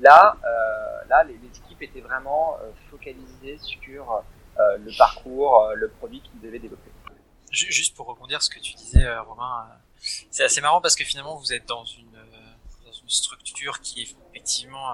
Là, 0.00 0.36
là 1.08 1.24
les, 1.24 1.34
équipes 1.34 1.82
étaient 1.82 2.00
vraiment 2.00 2.58
focalisées 2.90 3.58
sur 3.58 4.22
le 4.58 4.96
parcours, 4.96 5.70
le 5.74 5.88
produit 5.88 6.20
qu'ils 6.20 6.40
devaient 6.40 6.58
développer. 6.58 6.90
Juste 7.50 7.94
pour 7.94 8.06
rebondir 8.06 8.42
ce 8.42 8.48
que 8.48 8.58
tu 8.60 8.74
disais, 8.74 9.06
Romain, 9.18 9.68
c'est 10.30 10.44
assez 10.44 10.60
marrant 10.60 10.80
parce 10.80 10.96
que 10.96 11.04
finalement 11.04 11.36
vous 11.36 11.52
êtes 11.52 11.66
dans 11.66 11.84
une, 11.84 12.18
dans 12.84 12.92
une 12.92 13.08
structure 13.08 13.80
qui 13.80 14.02
est 14.02 14.16
effectivement 14.32 14.88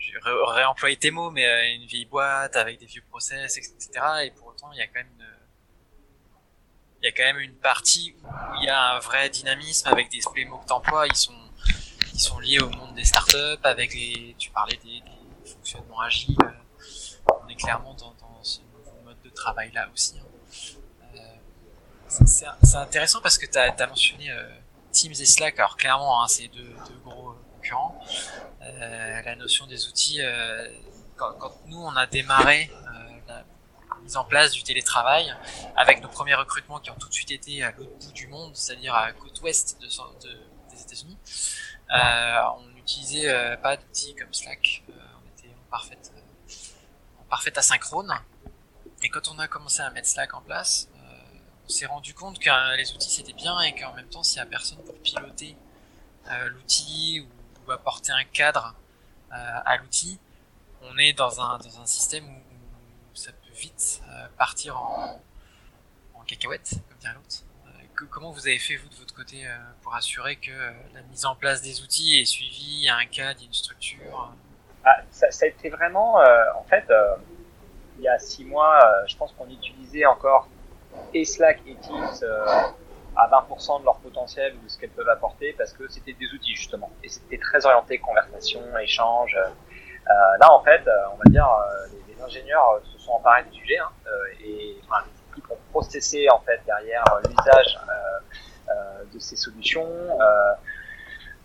je 0.00 0.18
réemployer 0.52 0.96
tes 0.96 1.10
mots, 1.10 1.30
mais 1.30 1.46
euh, 1.46 1.74
une 1.74 1.86
vieille 1.86 2.06
boîte 2.06 2.56
avec 2.56 2.80
des 2.80 2.86
vieux 2.86 3.02
process, 3.10 3.58
etc. 3.58 3.90
Et 4.24 4.30
pour 4.30 4.48
autant, 4.48 4.72
il 4.72 4.78
y 4.78 4.82
a 4.82 4.86
quand 4.86 4.94
même 4.94 5.12
une, 5.18 5.26
il 7.02 7.06
y 7.06 7.08
a 7.08 7.12
quand 7.12 7.22
même 7.22 7.38
une 7.38 7.54
partie 7.54 8.14
où 8.22 8.26
il 8.60 8.64
y 8.64 8.68
a 8.68 8.94
un 8.94 8.98
vrai 8.98 9.28
dynamisme 9.30 9.88
avec 9.88 10.10
des 10.10 10.20
mots 10.46 10.58
que 10.58 10.66
t'emploies, 10.66 11.06
ils 11.06 11.16
sont, 11.16 11.38
ils 12.12 12.20
sont 12.20 12.38
liés 12.40 12.60
au 12.60 12.68
monde 12.70 12.94
des 12.94 13.04
startups, 13.04 13.36
avec 13.62 13.94
les, 13.94 14.34
tu 14.38 14.50
parlais 14.50 14.76
des, 14.76 15.00
des 15.00 15.50
fonctionnements 15.50 16.00
agiles. 16.00 16.36
On 17.26 17.48
est 17.48 17.54
clairement 17.54 17.94
dans, 17.94 18.12
dans 18.14 18.42
ce 18.42 18.60
nouveau 18.60 19.02
mode 19.04 19.20
de 19.22 19.30
travail 19.30 19.70
là 19.72 19.88
aussi. 19.92 20.18
Hein. 20.18 20.26
Euh, 21.14 22.24
c'est 22.26 22.76
intéressant 22.76 23.20
parce 23.22 23.38
que 23.38 23.46
tu 23.46 23.58
as, 23.58 23.86
mentionné 23.86 24.30
euh, 24.30 24.48
Teams 24.92 25.12
et 25.12 25.26
Slack. 25.26 25.58
Alors 25.58 25.76
clairement, 25.76 26.22
hein, 26.22 26.28
c'est 26.28 26.48
deux, 26.48 26.74
deux, 26.88 26.98
gros 27.04 27.34
Euh, 28.62 29.22
la 29.22 29.36
notion 29.36 29.66
des 29.66 29.88
outils, 29.88 30.20
euh, 30.20 30.68
quand, 31.16 31.52
nous 31.66 31.78
on 31.78 31.94
a 31.96 32.06
démarré 32.06 32.70
euh, 32.72 33.20
la 33.28 33.44
mise 34.02 34.16
en 34.16 34.24
place 34.24 34.52
du 34.52 34.62
télétravail, 34.62 35.34
avec 35.76 36.02
nos 36.02 36.08
premiers 36.08 36.34
recrutements 36.34 36.80
qui 36.80 36.90
ont 36.90 36.96
tout 36.96 37.08
de 37.08 37.14
suite 37.14 37.30
été 37.30 37.62
à 37.62 37.72
l'autre 37.72 37.92
bout 37.98 38.12
du 38.12 38.26
monde, 38.28 38.56
c'est-à-dire 38.56 38.94
à 38.94 39.12
côte 39.12 39.40
ouest 39.42 39.80
de, 39.80 39.86
de, 39.86 40.38
des 40.70 40.82
États-Unis, 40.82 41.18
on 41.90 42.66
n'utilisait 42.74 43.56
pas 43.58 43.76
d'outils 43.76 44.14
comme 44.14 44.32
Slack, 44.32 44.82
on 44.88 45.38
était 45.38 45.54
en 45.54 45.70
parfaite, 45.70 46.12
en 47.20 47.24
parfaite 47.24 47.58
asynchrone. 47.58 48.12
Et 49.02 49.08
quand 49.08 49.28
on 49.28 49.38
a 49.38 49.48
commencé 49.48 49.80
à 49.80 49.90
mettre 49.90 50.08
Slack 50.08 50.34
en 50.34 50.42
place, 50.42 50.88
on 51.66 51.68
s'est 51.68 51.86
rendu 51.86 52.14
compte 52.14 52.38
que 52.38 52.76
les 52.76 52.92
outils 52.92 53.10
c'était 53.10 53.32
bien 53.32 53.60
et 53.60 53.74
qu'en 53.74 53.94
même 53.94 54.08
temps, 54.08 54.22
s'il 54.22 54.40
n'y 54.40 54.48
a 54.48 54.50
personne 54.50 54.78
pour 54.84 54.98
piloter 54.98 55.56
l'outil 56.48 57.20
ou 57.20 57.39
apporter 57.72 58.12
un 58.12 58.24
cadre 58.24 58.74
euh, 59.32 59.36
à 59.64 59.76
l'outil, 59.76 60.18
on 60.82 60.96
est 60.98 61.12
dans 61.12 61.40
un, 61.40 61.58
dans 61.58 61.80
un 61.80 61.86
système 61.86 62.24
où, 62.24 63.16
ça 63.16 63.32
peut 63.32 63.52
vite 63.54 64.02
euh, 64.08 64.26
partir 64.38 64.80
en, 64.80 65.20
cacahuète, 66.26 66.74
comme 66.88 66.98
dirait 66.98 67.14
l'autre. 67.14 67.42
Euh, 67.66 68.06
comment 68.08 68.30
vous 68.30 68.46
avez 68.46 68.58
fait, 68.58 68.76
vous, 68.76 68.88
de 68.88 68.94
votre 68.94 69.14
côté, 69.14 69.44
pour 69.82 69.94
assurer 69.96 70.36
que 70.36 70.52
la 70.94 71.02
mise 71.10 71.26
en 71.26 71.34
place 71.34 71.60
des 71.60 71.82
outils 71.82 72.20
est 72.20 72.24
suivie, 72.24 72.76
il 72.78 72.84
y 72.84 72.88
a 72.88 72.96
un 72.96 73.06
cadre, 73.06 73.40
il 73.40 73.42
y 73.42 73.46
a 73.46 73.48
une 73.48 73.54
structure 73.54 74.32
ah, 74.84 74.96
ça, 75.10 75.26
a 75.42 75.46
été 75.46 75.68
vraiment, 75.68 76.14
en 76.56 76.64
fait, 76.68 76.84
il 77.98 78.04
y 78.04 78.08
a 78.08 78.18
six 78.18 78.44
mois, 78.44 78.80
je 79.06 79.16
pense 79.16 79.32
qu'on 79.32 79.50
utilisait 79.50 80.06
encore 80.06 80.48
et 81.12 81.24
Slack 81.24 81.60
et 81.66 81.74
Teams 81.74 82.24
à 83.16 83.28
20% 83.28 83.80
de 83.80 83.84
potentiel 84.02 84.54
ou 84.54 84.68
ce 84.68 84.78
qu'elles 84.78 84.90
peuvent 84.90 85.08
apporter 85.08 85.54
parce 85.56 85.72
que 85.72 85.88
c'était 85.88 86.12
des 86.12 86.26
outils 86.34 86.54
justement 86.54 86.90
et 87.02 87.08
c'était 87.08 87.38
très 87.38 87.64
orienté 87.66 87.98
conversation, 87.98 88.60
échange. 88.78 89.36
Euh, 89.36 90.12
là 90.40 90.52
en 90.52 90.62
fait, 90.62 90.86
euh, 90.86 90.92
on 91.12 91.16
va 91.16 91.24
dire 91.30 91.48
euh, 91.48 91.86
les, 92.08 92.22
ingénieurs 92.22 92.80
se 92.84 92.98
sont 92.98 93.12
emparés 93.12 93.44
du 93.44 93.58
sujet 93.58 93.78
hein, 93.78 93.88
et 94.44 94.76
enfin, 94.84 95.02
les 95.06 95.32
équipes 95.32 95.50
ont 95.50 95.58
processé 95.70 96.28
en 96.28 96.38
fait 96.40 96.60
derrière 96.66 97.02
l'usage 97.26 97.78
de 99.12 99.18
ces 99.18 99.36
solutions. 99.36 99.88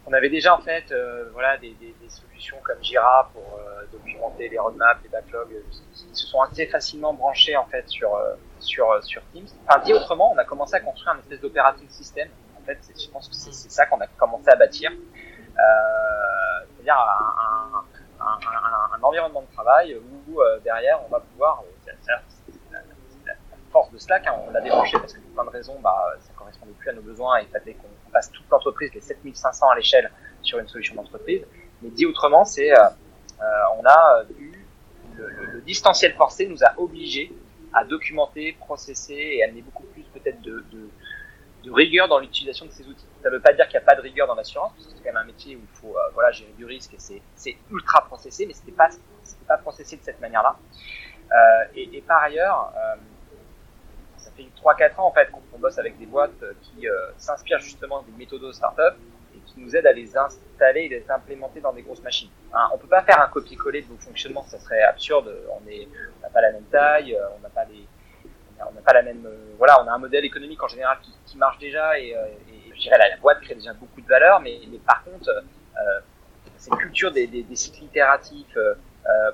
on 0.06 0.12
avait 0.12 0.30
déjà 0.30 0.54
en 0.54 0.60
fait 0.60 0.94
voilà 1.32 1.58
des, 1.58 1.74
des, 1.80 2.10
solutions 2.10 2.58
comme 2.62 2.84
Jira 2.84 3.30
pour 3.32 3.58
documenter 3.94 4.50
les 4.50 4.60
roadmaps, 4.60 5.02
les 5.04 5.10
backlogs 5.10 5.56
qui 5.94 6.14
se 6.14 6.28
sont 6.28 6.42
assez 6.42 6.68
facilement 6.68 7.14
branchés 7.14 7.56
en 7.56 7.66
fait 7.68 7.88
sur 7.88 8.20
sur, 8.66 8.92
euh, 8.92 9.02
sur 9.02 9.22
Teams. 9.32 9.48
Enfin, 9.68 9.80
dit 9.84 9.94
autrement, 9.94 10.32
on 10.34 10.38
a 10.38 10.44
commencé 10.44 10.76
à 10.76 10.80
construire 10.80 11.16
un 11.16 11.20
espèce 11.20 11.40
d'operating 11.40 11.90
system. 11.90 12.28
Fait, 12.66 12.80
je 13.00 13.10
pense 13.10 13.28
que 13.30 13.36
c'est 13.36 13.72
ça 13.72 13.86
qu'on 13.86 14.00
a 14.02 14.08
commencé 14.08 14.50
à 14.50 14.56
bâtir. 14.56 14.92
Euh, 14.92 16.66
C'est-à-dire 16.76 16.98
un, 18.20 19.04
environnement 19.04 19.42
de 19.42 19.54
travail 19.54 19.96
où 20.28 20.42
euh, 20.42 20.60
derrière, 20.62 21.00
on 21.06 21.10
va 21.10 21.20
pouvoir, 21.20 21.64
euh, 21.88 21.92
la, 22.08 22.22
force 23.72 23.92
de 23.92 23.98
Slack, 23.98 24.26
hein, 24.26 24.36
on 24.48 24.52
l'a 24.52 24.62
débranché 24.62 24.98
parce 24.98 25.14
que 25.14 25.20
pour 25.20 25.32
plein 25.34 25.46
de 25.46 25.50
raisons, 25.50 25.78
bah, 25.82 26.14
ça 26.20 26.32
correspondait 26.36 26.72
plus 26.74 26.90
à 26.90 26.94
nos 26.94 27.02
besoins 27.02 27.40
et 27.40 27.44
il 27.44 27.50
fallait 27.50 27.74
qu'on 27.74 28.12
passe 28.12 28.32
toute 28.32 28.50
l'entreprise, 28.50 28.94
les 28.94 29.02
7500 29.02 29.70
à 29.70 29.76
l'échelle, 29.76 30.10
sur 30.42 30.58
une 30.60 30.68
solution 30.68 30.96
d'entreprise. 30.96 31.46
Mais 31.82 31.90
dit 31.90 32.06
autrement, 32.06 32.46
c'est 32.46 32.72
euh, 33.42 33.46
on 33.78 33.86
a 33.86 34.24
eu 34.40 34.52
le, 35.16 35.62
distanciel 35.62 36.14
forcé 36.14 36.48
nous 36.48 36.64
a 36.64 36.74
obligés 36.78 37.32
à 37.74 37.84
documenter, 37.84 38.54
processer 38.60 39.14
et 39.14 39.44
amener 39.44 39.62
beaucoup 39.62 39.84
plus 39.88 40.04
peut-être 40.04 40.42
de, 40.42 40.64
de, 41.66 41.72
rigueur 41.72 42.08
dans 42.08 42.20
l'utilisation 42.20 42.66
de 42.66 42.72
ces 42.72 42.86
outils. 42.88 43.06
Ça 43.22 43.30
ne 43.30 43.36
veut 43.36 43.42
pas 43.42 43.54
dire 43.54 43.68
qu'il 43.68 43.80
n'y 43.80 43.84
a 43.84 43.86
pas 43.86 43.96
de 43.96 44.02
rigueur 44.02 44.28
dans 44.28 44.36
l'assurance, 44.36 44.72
parce 44.74 44.88
que 44.88 44.94
c'est 44.94 45.04
quand 45.04 45.14
même 45.14 45.24
un 45.24 45.26
métier 45.26 45.56
où 45.56 45.60
il 45.62 45.80
faut 45.80 45.98
euh, 45.98 46.10
voilà, 46.14 46.32
gérer 46.32 46.52
du 46.58 46.66
risque 46.66 46.94
et 46.94 47.22
c'est 47.36 47.58
ultra 47.72 48.06
processé, 48.06 48.46
mais 48.46 48.54
ce 48.54 48.62
n'était 48.62 48.74
pas, 48.74 48.90
pas 49.48 49.58
processé 49.58 49.98
de 49.98 50.04
cette 50.04 50.22
manière-là. 50.22 50.56
Euh, 51.32 51.66
et, 51.76 52.02
par 52.02 52.24
ailleurs, 52.24 52.72
euh, 52.78 52.96
ça 54.18 54.32
fait 54.32 54.48
3-4 54.62 55.00
ans 55.00 55.08
en 55.08 55.12
fait 55.12 55.30
qu'on 55.32 55.60
bosse 55.60 55.78
avec 55.78 55.98
des 55.98 56.06
boîtes 56.06 56.44
qui 56.62 56.88
s'inspirent 57.18 57.60
justement 57.60 58.04
des 58.04 58.12
méthodes 58.18 58.52
start-up 58.54 58.96
et 59.36 59.40
qui 59.40 59.60
nous 59.60 59.76
aident 59.76 59.88
à 59.88 59.94
les 59.94 60.16
installer 60.18 60.82
et 60.82 60.90
les 60.90 61.10
implémenter 61.10 61.62
dans 61.62 61.74
des 61.74 61.82
grosses 61.82 62.02
machines. 62.02 62.30
Hein, 62.54 62.70
on 62.74 62.78
peut 62.78 62.88
pas 62.88 63.02
faire 63.02 63.22
un 63.22 63.28
copier-coller 63.28 63.82
de 63.82 63.88
vos 63.88 63.98
fonctionnements, 63.98 64.44
ça 64.44 64.60
serait 64.60 64.84
absurde. 64.84 65.34
On 65.50 65.62
n'a 65.66 66.30
pas 66.30 66.42
la 66.42 66.52
même 66.52 66.66
taille, 66.66 67.18
on 67.38 67.40
n'a 67.42 67.50
pas 67.50 67.66
les, 67.66 67.88
on 68.60 68.74
n'a 68.74 68.82
pas 68.82 68.94
la 68.94 69.02
même, 69.02 69.26
euh, 69.26 69.54
voilà, 69.58 69.82
on 69.84 69.88
a 69.88 69.92
un 69.92 69.98
modèle 69.98 70.26
économique 70.26 70.62
en 70.64 70.68
général 70.68 70.98
qui, 71.26 71.38
marche 71.38 71.58
déjà 71.58 72.00
et, 72.00 72.16
euh, 72.16 72.26
je 72.74 72.80
dirais 72.80 72.98
la, 72.98 73.18
boîte 73.18 73.42
crée 73.42 73.56
déjà 73.56 73.74
beaucoup 73.74 74.00
de 74.00 74.08
valeur, 74.08 74.40
mais, 74.40 74.60
mais 74.70 74.78
par 74.78 75.04
contre, 75.04 75.30
euh, 75.30 76.00
cette 76.58 76.76
culture 76.76 77.12
des, 77.12 77.28
des, 77.28 77.44
des 77.44 77.56
cycles 77.56 77.84
itératifs, 77.84 78.58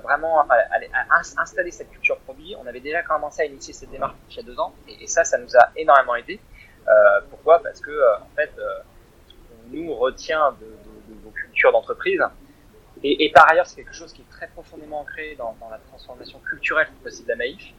vraiment 0.02 0.46
installer 1.38 1.70
cette 1.70 1.90
culture 1.90 2.18
produit. 2.18 2.54
On 2.60 2.66
avait 2.66 2.80
déjà 2.80 3.02
commencé 3.02 3.42
à 3.42 3.46
initier 3.46 3.72
cette 3.72 3.90
démarche 3.90 4.14
il 4.30 4.36
y 4.36 4.40
a 4.40 4.42
deux 4.42 4.58
ans 4.58 4.74
et, 4.86 5.06
ça, 5.06 5.24
ça 5.24 5.38
nous 5.38 5.56
a 5.56 5.70
énormément 5.76 6.14
aidé. 6.16 6.40
pourquoi? 7.30 7.62
Parce 7.62 7.80
que 7.80 7.90
en 8.20 8.28
fait, 8.36 8.52
on 8.58 9.76
nous 9.76 9.94
retient 9.94 10.52
de, 10.60 10.66
vos 11.24 11.30
cultures 11.30 11.72
d'entreprise. 11.72 12.22
Et, 13.04 13.32
par 13.32 13.50
ailleurs, 13.50 13.66
c'est 13.66 13.76
quelque 13.76 13.94
chose 13.94 14.12
qui 14.12 14.22
est 14.22 14.30
très 14.30 14.46
profondément 14.48 15.00
ancré 15.00 15.34
dans, 15.36 15.56
la 15.70 15.78
transformation 15.78 16.38
culturelle 16.40 16.88
possible 17.02 17.26
de 17.26 17.32
la 17.32 17.36
Maïf. 17.36 17.72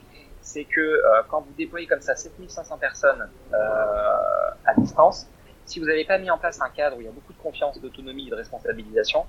C'est 0.43 0.65
que 0.65 1.01
quand 1.29 1.41
vous 1.41 1.53
déployez 1.57 1.87
comme 1.87 2.01
ça 2.01 2.15
7500 2.15 2.77
personnes 2.77 3.29
à 3.53 4.73
distance, 4.77 5.27
si 5.65 5.79
vous 5.79 5.85
n'avez 5.85 6.05
pas 6.05 6.17
mis 6.17 6.29
en 6.29 6.37
place 6.37 6.61
un 6.61 6.69
cadre 6.69 6.97
où 6.97 7.01
il 7.01 7.05
y 7.05 7.07
a 7.07 7.11
beaucoup 7.11 7.33
de 7.33 7.37
confiance, 7.37 7.79
d'autonomie 7.79 8.27
et 8.27 8.29
de 8.29 8.35
responsabilisation, 8.35 9.25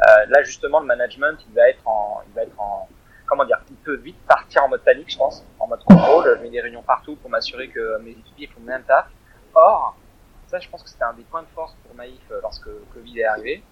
euh, 0.00 0.26
là 0.28 0.42
justement 0.42 0.80
le 0.80 0.86
management 0.86 1.38
il 1.48 1.54
va 1.54 1.68
être 1.68 1.86
en, 1.86 2.22
il 2.28 2.34
va 2.34 2.42
être 2.42 2.60
en, 2.60 2.88
comment 3.26 3.44
dire, 3.44 3.60
il 3.70 3.76
peut 3.76 3.96
vite 3.96 4.18
partir 4.26 4.64
en 4.64 4.68
mode 4.68 4.82
panique, 4.82 5.10
je 5.10 5.18
pense, 5.18 5.44
en 5.58 5.66
mode 5.66 5.82
contrôle. 5.84 6.36
Je 6.36 6.42
mets 6.42 6.50
des 6.50 6.60
réunions 6.60 6.82
partout 6.82 7.16
pour 7.16 7.30
m'assurer 7.30 7.68
que 7.68 7.98
mes 7.98 8.10
équipiers 8.10 8.46
font 8.46 8.60
le 8.60 8.66
même 8.66 8.82
taf. 8.84 9.06
Or, 9.54 9.96
ça, 10.46 10.58
je 10.60 10.68
pense 10.68 10.82
que 10.82 10.88
c'était 10.88 11.04
un 11.04 11.14
des 11.14 11.24
points 11.24 11.42
de 11.42 11.48
force 11.48 11.74
pour 11.84 11.94
Maïf 11.94 12.20
euh, 12.30 12.40
lorsque 12.42 12.68
Covid 12.94 13.20
est 13.20 13.24
arrivé. 13.24 13.62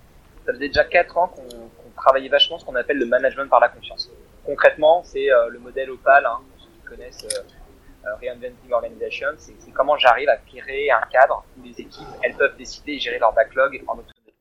Ça 0.44 0.52
faisait 0.52 0.68
déjà 0.68 0.84
quatre 0.84 1.16
ans 1.16 1.28
qu'on 1.28 1.90
travaillait 1.96 2.28
vachement 2.28 2.58
ce 2.58 2.64
qu'on 2.64 2.74
appelle 2.76 2.98
le 2.98 3.06
management 3.06 3.48
par 3.48 3.60
la 3.60 3.68
confiance. 3.68 4.10
Concrètement, 4.44 5.02
c'est 5.04 5.32
euh, 5.32 5.48
le 5.48 5.58
modèle 5.58 5.90
Opal, 5.90 6.24
hein, 6.24 6.38
connaissent 6.86 7.24
euh, 7.24 8.14
Reinventing 8.22 8.72
Organization, 8.72 9.34
c'est 9.36 9.72
comment 9.72 9.98
j'arrive 9.98 10.28
à 10.28 10.36
créer 10.38 10.90
un 10.90 11.02
cadre 11.10 11.44
où 11.58 11.62
les 11.62 11.78
équipes, 11.80 12.08
elles 12.22 12.36
peuvent 12.36 12.56
décider 12.56 12.92
et 12.92 12.98
gérer 12.98 13.18
leur 13.18 13.32
backlog 13.34 13.82
en 13.88 13.98
autonomie. 13.98 14.34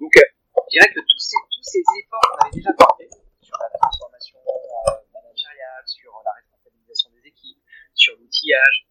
Donc, 0.00 0.12
euh, 0.16 0.20
je 0.66 0.78
dirais 0.78 0.92
que 0.92 1.00
tous 1.00 1.18
ces, 1.18 1.80
efforts 2.02 2.20
qu'on 2.20 2.46
avait 2.46 2.56
déjà 2.56 2.72
portés 2.72 3.08
sur 3.40 3.56
la 3.62 3.78
transformation 3.78 4.38
euh, 4.38 4.90
managériale, 5.14 5.82
sur 5.86 6.10
la 6.24 6.32
responsabilisation 6.32 7.10
des 7.14 7.28
équipes, 7.28 7.62
sur 7.94 8.16
l'outillage, 8.18 8.86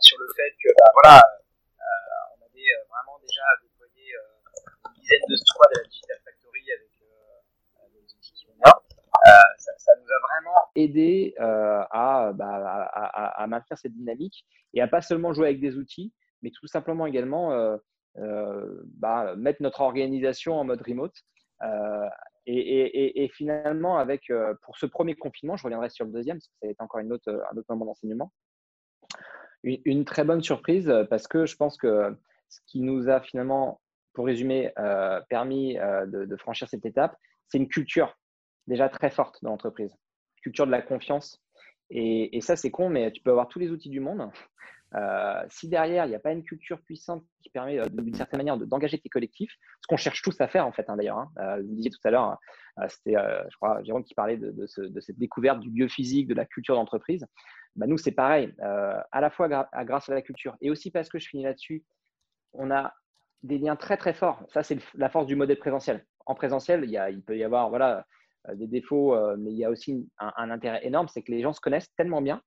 sur 0.00 0.18
le 0.18 0.28
fait 0.36 0.54
que, 0.62 0.68
bah, 0.78 0.90
voilà, 1.02 1.22
on 2.38 2.44
avait 2.44 2.68
vraiment 2.88 3.18
déjà 3.18 3.42
déployé 3.62 4.14
une 4.86 5.00
dizaine 5.00 5.26
de 5.28 5.36
squads 5.36 5.70
de 5.74 5.80
la 5.80 5.84
Digital 5.88 6.18
Factory 6.24 6.62
avec 6.70 6.92
les 7.92 8.14
outils 8.14 8.32
qui 8.34 8.46
vont 8.46 8.54
bien. 8.62 8.72
Ça, 9.24 9.92
nous 10.00 10.06
a 10.06 10.18
vraiment 10.28 10.58
aidé 10.74 11.34
euh, 11.40 11.82
à, 11.90 12.32
bah, 12.34 12.90
à, 12.92 13.46
maintenir 13.46 13.78
cette 13.78 13.92
dynamique 13.92 14.44
et 14.74 14.80
à 14.80 14.88
pas 14.88 15.00
seulement 15.00 15.32
jouer 15.32 15.48
avec 15.48 15.60
des 15.60 15.76
outils, 15.76 16.12
mais 16.42 16.50
tout 16.50 16.66
simplement 16.66 17.06
également 17.06 17.52
euh, 17.52 17.76
euh, 18.18 18.82
bah, 18.84 19.34
mettre 19.36 19.62
notre 19.62 19.80
organisation 19.80 20.58
en 20.58 20.64
mode 20.64 20.82
remote. 20.82 21.14
Et, 22.46 23.30
finalement, 23.34 23.98
avec, 23.98 24.32
pour 24.62 24.76
ce 24.76 24.86
premier 24.86 25.14
confinement, 25.14 25.56
je 25.56 25.62
reviendrai 25.64 25.90
sur 25.90 26.04
le 26.04 26.12
deuxième, 26.12 26.38
parce 26.38 26.48
que 26.48 26.54
ça 26.60 26.66
va 26.66 26.70
être 26.72 26.80
encore 26.80 27.00
une 27.00 27.12
autre, 27.12 27.30
un 27.30 27.56
autre 27.56 27.66
moment 27.70 27.84
d'enseignement, 27.84 28.32
une, 29.62 30.04
très 30.04 30.24
bonne 30.24 30.42
surprise 30.42 30.92
parce 31.08 31.28
que 31.28 31.46
je 31.46 31.54
pense 31.54 31.76
que 31.76 32.16
ce 32.48 32.58
qui 32.66 32.80
nous 32.80 33.08
a 33.08 33.20
finalement, 33.20 33.80
pour 34.14 34.26
résumer, 34.26 34.72
permis 35.28 35.76
de, 35.76 36.36
franchir 36.36 36.68
cette 36.68 36.84
étape, 36.84 37.16
c'est 37.48 37.58
une 37.58 37.68
culture 37.68 38.16
déjà 38.66 38.88
très 38.88 39.10
forte 39.10 39.38
dans 39.42 39.50
l'entreprise 39.50 39.96
culture 40.42 40.66
de 40.66 40.72
la 40.72 40.82
confiance. 40.82 41.40
Et, 41.94 42.40
ça, 42.40 42.56
c'est 42.56 42.70
con, 42.70 42.88
mais 42.88 43.12
tu 43.12 43.22
peux 43.22 43.30
avoir 43.30 43.48
tous 43.48 43.58
les 43.58 43.70
outils 43.70 43.90
du 43.90 44.00
monde. 44.00 44.30
Euh, 44.94 45.42
si 45.48 45.68
derrière, 45.68 46.04
il 46.04 46.10
n'y 46.10 46.14
a 46.14 46.20
pas 46.20 46.32
une 46.32 46.42
culture 46.42 46.80
puissante 46.82 47.24
qui 47.42 47.48
permet 47.48 47.78
euh, 47.78 47.86
d'une 47.86 48.14
certaine 48.14 48.38
manière 48.38 48.58
d'engager 48.58 48.98
tes 48.98 49.08
collectifs, 49.08 49.52
ce 49.80 49.86
qu'on 49.86 49.96
cherche 49.96 50.20
tous 50.20 50.38
à 50.40 50.48
faire 50.48 50.66
en 50.66 50.72
fait, 50.72 50.88
hein, 50.90 50.96
d'ailleurs. 50.96 51.18
Hein. 51.18 51.30
Euh, 51.38 51.62
vous 51.62 51.74
disiez 51.74 51.90
tout 51.90 52.00
à 52.04 52.10
l'heure, 52.10 52.38
c'était, 52.88 53.14
je 53.14 53.56
crois, 53.56 53.82
Jérôme 53.84 54.04
qui 54.04 54.14
parlait 54.14 54.36
de, 54.36 54.66
cette 54.66 55.18
découverte 55.18 55.60
du 55.60 55.70
biophysique, 55.70 56.28
de 56.28 56.34
la 56.34 56.44
culture 56.44 56.74
d'entreprise. 56.74 57.26
Bah, 57.76 57.86
nous, 57.86 57.96
c'est 57.96 58.12
pareil, 58.12 58.54
à 58.60 59.20
la 59.20 59.30
fois 59.30 59.48
grâce 59.84 60.08
à 60.08 60.14
la 60.14 60.22
culture 60.22 60.56
et 60.60 60.70
aussi 60.70 60.90
parce 60.90 61.08
que 61.08 61.18
je 61.18 61.28
finis 61.28 61.42
là-dessus, 61.42 61.84
on 62.52 62.70
a 62.70 62.92
des 63.42 63.58
liens 63.58 63.76
très 63.76 63.96
très 63.96 64.14
forts. 64.14 64.42
Ça, 64.48 64.62
c'est 64.62 64.78
la 64.94 65.08
force 65.08 65.26
du 65.26 65.36
modèle 65.36 65.58
présentiel. 65.58 66.06
En 66.24 66.34
présentiel, 66.34 66.84
il, 66.84 67.02
il 67.10 67.22
peut 67.22 67.36
y 67.36 67.44
avoir 67.44 67.68
voilà, 67.70 68.06
des 68.54 68.66
défauts, 68.66 69.14
euh, 69.14 69.36
mais 69.38 69.50
il 69.50 69.56
y 69.56 69.64
a 69.64 69.70
aussi 69.70 70.08
un, 70.18 70.50
intérêt 70.50 70.84
énorme, 70.84 71.08
c'est 71.08 71.22
que 71.22 71.30
les 71.30 71.42
gens 71.42 71.52
se 71.52 71.60
connaissent 71.60 71.92
tellement 71.96 72.20
bien. 72.20 72.42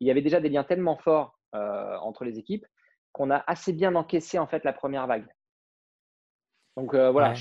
Il 0.00 0.06
y 0.06 0.10
avait 0.10 0.22
déjà 0.22 0.40
des 0.40 0.48
liens 0.48 0.64
tellement 0.64 0.96
forts 0.96 1.38
euh, 1.54 1.96
entre 1.98 2.24
les 2.24 2.38
équipes 2.38 2.66
qu'on 3.12 3.30
a 3.30 3.42
assez 3.46 3.72
bien 3.72 3.94
encaissé 3.94 4.38
en 4.38 4.46
fait 4.46 4.64
la 4.64 4.72
première 4.72 5.06
vague. 5.06 5.26
Donc 6.76 6.94
voilà, 6.94 7.32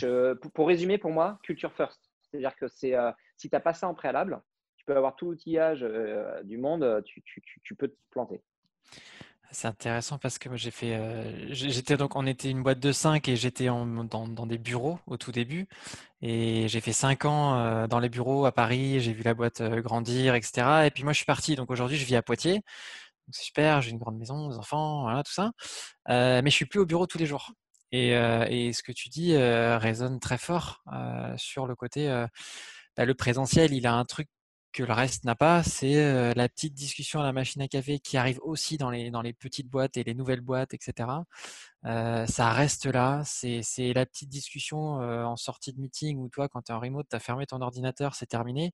pour, 0.54 0.68
résumer, 0.68 0.98
pour 0.98 1.12
moi, 1.12 1.38
culture 1.44 1.74
first. 1.74 2.00
C'est-à-dire 2.22 2.56
que 2.56 2.70
c'est 2.70 2.96
si 3.36 3.50
tu 3.50 3.56
n'as 3.56 3.60
pas 3.60 3.74
ça 3.74 3.90
en 3.90 3.94
préalable, 3.94 4.42
tu 4.78 4.86
peux 4.86 4.96
avoir 4.96 5.18
tout 5.18 5.26
l'outillage 5.26 5.86
du 6.46 6.58
monde, 6.58 7.04
tu, 7.04 7.76
peux 7.76 7.90
te 7.90 7.98
planter. 8.12 8.42
C'est 9.56 9.70
intéressant 9.70 10.18
parce 10.18 10.38
que 10.38 10.54
j'ai 10.58 10.70
fait, 10.70 10.96
euh, 10.96 11.48
j'étais 11.54 11.96
donc, 11.96 12.18
on 12.18 12.28
était 12.28 12.50
une 12.50 12.62
boîte 12.62 12.80
de 12.82 12.92
5 12.92 13.30
et 13.30 13.38
j'étais 13.38 13.68
dans, 13.68 14.46
des 14.46 14.58
bureaux 14.58 15.00
au 15.08 15.16
tout 15.16 15.32
début. 15.32 15.70
Et 16.22 16.68
j'ai 16.68 16.82
fait 16.82 16.92
5 16.92 17.24
ans 17.24 17.58
euh, 17.58 17.88
dans 17.88 18.00
les 18.00 18.10
bureaux 18.10 18.46
à 18.46 18.52
Paris, 18.52 19.00
j'ai 19.00 19.14
vu 19.14 19.24
la 19.24 19.34
boîte 19.34 19.62
euh, 19.62 19.82
grandir, 19.82 20.36
etc. 20.36 20.86
Et 20.86 20.92
puis 20.92 21.04
moi, 21.06 21.14
je 21.14 21.18
suis 21.20 21.26
parti. 21.26 21.56
Donc 21.56 21.72
aujourd'hui, 21.72 21.98
je 21.98 22.06
vis 22.06 22.18
à 22.18 22.22
Poitiers. 22.22 22.64
c'est 23.32 23.44
super, 23.46 23.82
j'ai 23.82 23.92
une 23.92 23.98
grande 24.00 24.18
maison, 24.18 24.50
des 24.50 24.58
enfants, 24.58 25.04
voilà, 25.04 25.24
tout 25.24 25.34
ça. 25.34 25.52
mais 26.08 26.42
je 26.46 26.56
suis 26.56 26.66
plus 26.66 26.80
au 26.82 26.86
bureau 26.86 27.08
tous 27.08 27.18
les 27.18 27.26
jours. 27.26 27.54
Et, 27.94 28.10
et 28.12 28.74
ce 28.74 28.84
que 28.84 28.92
tu 28.92 29.10
dis 29.10 29.38
résonne 29.38 30.20
très 30.20 30.38
fort 30.38 30.84
sur 31.38 31.68
le 31.68 31.76
côté, 31.76 32.10
bah, 32.98 33.06
le 33.06 33.14
présentiel, 33.16 33.74
il 33.74 33.88
a 33.88 33.94
un 33.94 34.06
truc 34.06 34.28
que 34.76 34.84
le 34.84 34.92
reste 34.92 35.24
n'a 35.24 35.36
pas, 35.36 35.64
c'est 35.64 36.34
la 36.34 36.50
petite 36.50 36.74
discussion 36.74 37.22
à 37.22 37.24
la 37.24 37.32
machine 37.32 37.62
à 37.62 37.68
café 37.70 37.98
qui 38.00 38.18
arrive 38.18 38.40
aussi 38.44 38.78
dans 38.78 38.90
les, 38.90 39.10
dans 39.10 39.22
les 39.22 39.32
petites 39.32 39.70
boîtes 39.70 39.96
et 39.96 40.04
les 40.04 40.14
nouvelles 40.14 40.42
boîtes, 40.42 40.74
etc. 40.74 41.08
ça 41.84 42.52
reste 42.52 42.86
là, 42.86 43.22
c'est 43.24 43.94
la 43.94 44.06
petite 44.06 44.28
discussion 44.28 44.96
en 44.96 45.38
sortie 45.38 45.72
de 45.72 45.80
meeting 45.80 46.18
où 46.20 46.28
toi, 46.28 46.50
quand 46.50 46.62
tu 46.64 46.74
es 46.74 46.76
en 46.76 46.82
remote, 46.82 47.08
tu 47.10 47.16
as 47.16 47.20
fermé 47.20 47.46
ton 47.46 47.62
ordinateur, 47.62 48.16
c'est 48.16 48.26
terminé. 48.26 48.74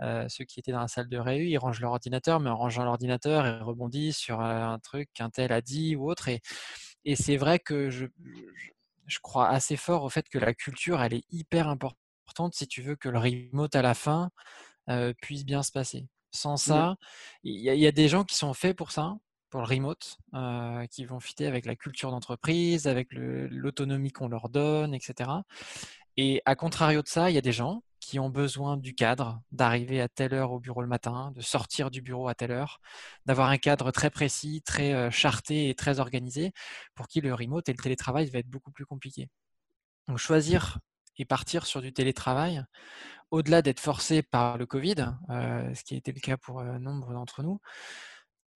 ceux 0.00 0.44
qui 0.44 0.58
étaient 0.58 0.72
dans 0.72 0.80
la 0.80 0.88
salle 0.88 1.08
de 1.10 1.18
réu, 1.18 1.44
ils 1.44 1.58
rangent 1.58 1.80
leur 1.80 1.92
ordinateur, 1.92 2.40
mais 2.40 2.48
en 2.48 2.56
rangeant 2.56 2.84
l'ordinateur, 2.84 3.46
ils 3.46 3.62
rebondissent 3.62 4.16
sur 4.16 4.40
un 4.40 4.78
truc 4.78 5.10
qu'un 5.12 5.28
tel 5.28 5.52
a 5.52 5.60
dit 5.60 5.96
ou 5.96 6.10
autre. 6.10 6.28
Et, 6.28 6.40
et 7.04 7.14
c'est 7.14 7.36
vrai 7.36 7.58
que 7.58 7.90
je, 7.90 8.06
je 9.06 9.18
crois 9.20 9.50
assez 9.50 9.76
fort 9.76 10.02
au 10.02 10.08
fait 10.08 10.28
que 10.30 10.38
la 10.38 10.54
culture, 10.54 11.02
elle 11.02 11.12
est 11.12 11.24
hyper 11.30 11.68
importante 11.68 12.54
si 12.54 12.66
tu 12.66 12.82
veux 12.82 12.96
que 12.96 13.08
le 13.08 13.18
remote 13.18 13.76
à 13.76 13.82
la 13.82 13.94
fin, 13.94 14.30
puisse 15.20 15.44
bien 15.44 15.62
se 15.62 15.72
passer. 15.72 16.06
Sans 16.32 16.56
ça, 16.56 16.96
il 17.44 17.60
y, 17.60 17.86
a 17.86 17.92
des 17.92 18.08
gens 18.08 18.24
qui 18.24 18.36
sont 18.36 18.52
faits 18.52 18.76
pour 18.76 18.90
ça, 18.90 19.16
pour 19.48 19.60
le 19.60 19.66
remote, 19.66 20.18
qui 20.90 21.04
vont 21.04 21.20
fitter 21.20 21.46
avec 21.46 21.64
la 21.64 21.76
culture 21.76 22.10
d'entreprise, 22.10 22.86
avec 22.86 23.08
l'autonomie 23.12 24.12
qu'on 24.12 24.28
leur 24.28 24.48
donne, 24.50 24.92
etc. 24.92 25.30
Et 26.16 26.42
à 26.44 26.54
contrario 26.54 27.02
de 27.02 27.08
ça, 27.08 27.30
il 27.30 27.34
y 27.34 27.38
a 27.38 27.42
des 27.42 27.52
gens 27.52 27.82
qui 28.00 28.18
ont 28.18 28.30
besoin 28.30 28.76
du 28.76 28.94
cadre, 28.94 29.40
d'arriver 29.50 30.00
à 30.00 30.08
telle 30.08 30.34
heure 30.34 30.52
au 30.52 30.60
bureau 30.60 30.82
le 30.82 30.88
matin, 30.88 31.32
de 31.34 31.40
sortir 31.40 31.90
du 31.90 32.02
bureau 32.02 32.28
à 32.28 32.34
telle 32.34 32.52
heure, 32.52 32.80
d'avoir 33.24 33.48
un 33.48 33.58
cadre 33.58 33.90
très 33.90 34.10
précis, 34.10 34.62
très 34.62 35.10
charté 35.10 35.68
et 35.70 35.74
très 35.74 35.98
organisé, 36.00 36.52
pour 36.94 37.08
qui 37.08 37.20
le 37.20 37.34
remote 37.34 37.68
et 37.68 37.72
le 37.72 37.82
télétravail 37.82 38.28
va 38.30 38.38
être 38.38 38.48
beaucoup 38.48 38.70
plus 38.70 38.86
compliqué. 38.86 39.28
Donc 40.06 40.18
choisir 40.18 40.78
et 41.18 41.24
partir 41.24 41.66
sur 41.66 41.80
du 41.80 41.92
télétravail, 41.92 42.64
au-delà 43.30 43.62
d'être 43.62 43.80
forcé 43.80 44.22
par 44.22 44.58
le 44.58 44.66
Covid, 44.66 45.14
euh, 45.30 45.74
ce 45.74 45.82
qui 45.84 45.94
a 45.94 45.96
été 45.96 46.12
le 46.12 46.20
cas 46.20 46.36
pour 46.36 46.60
euh, 46.60 46.78
nombre 46.78 47.12
d'entre 47.12 47.42
nous, 47.42 47.60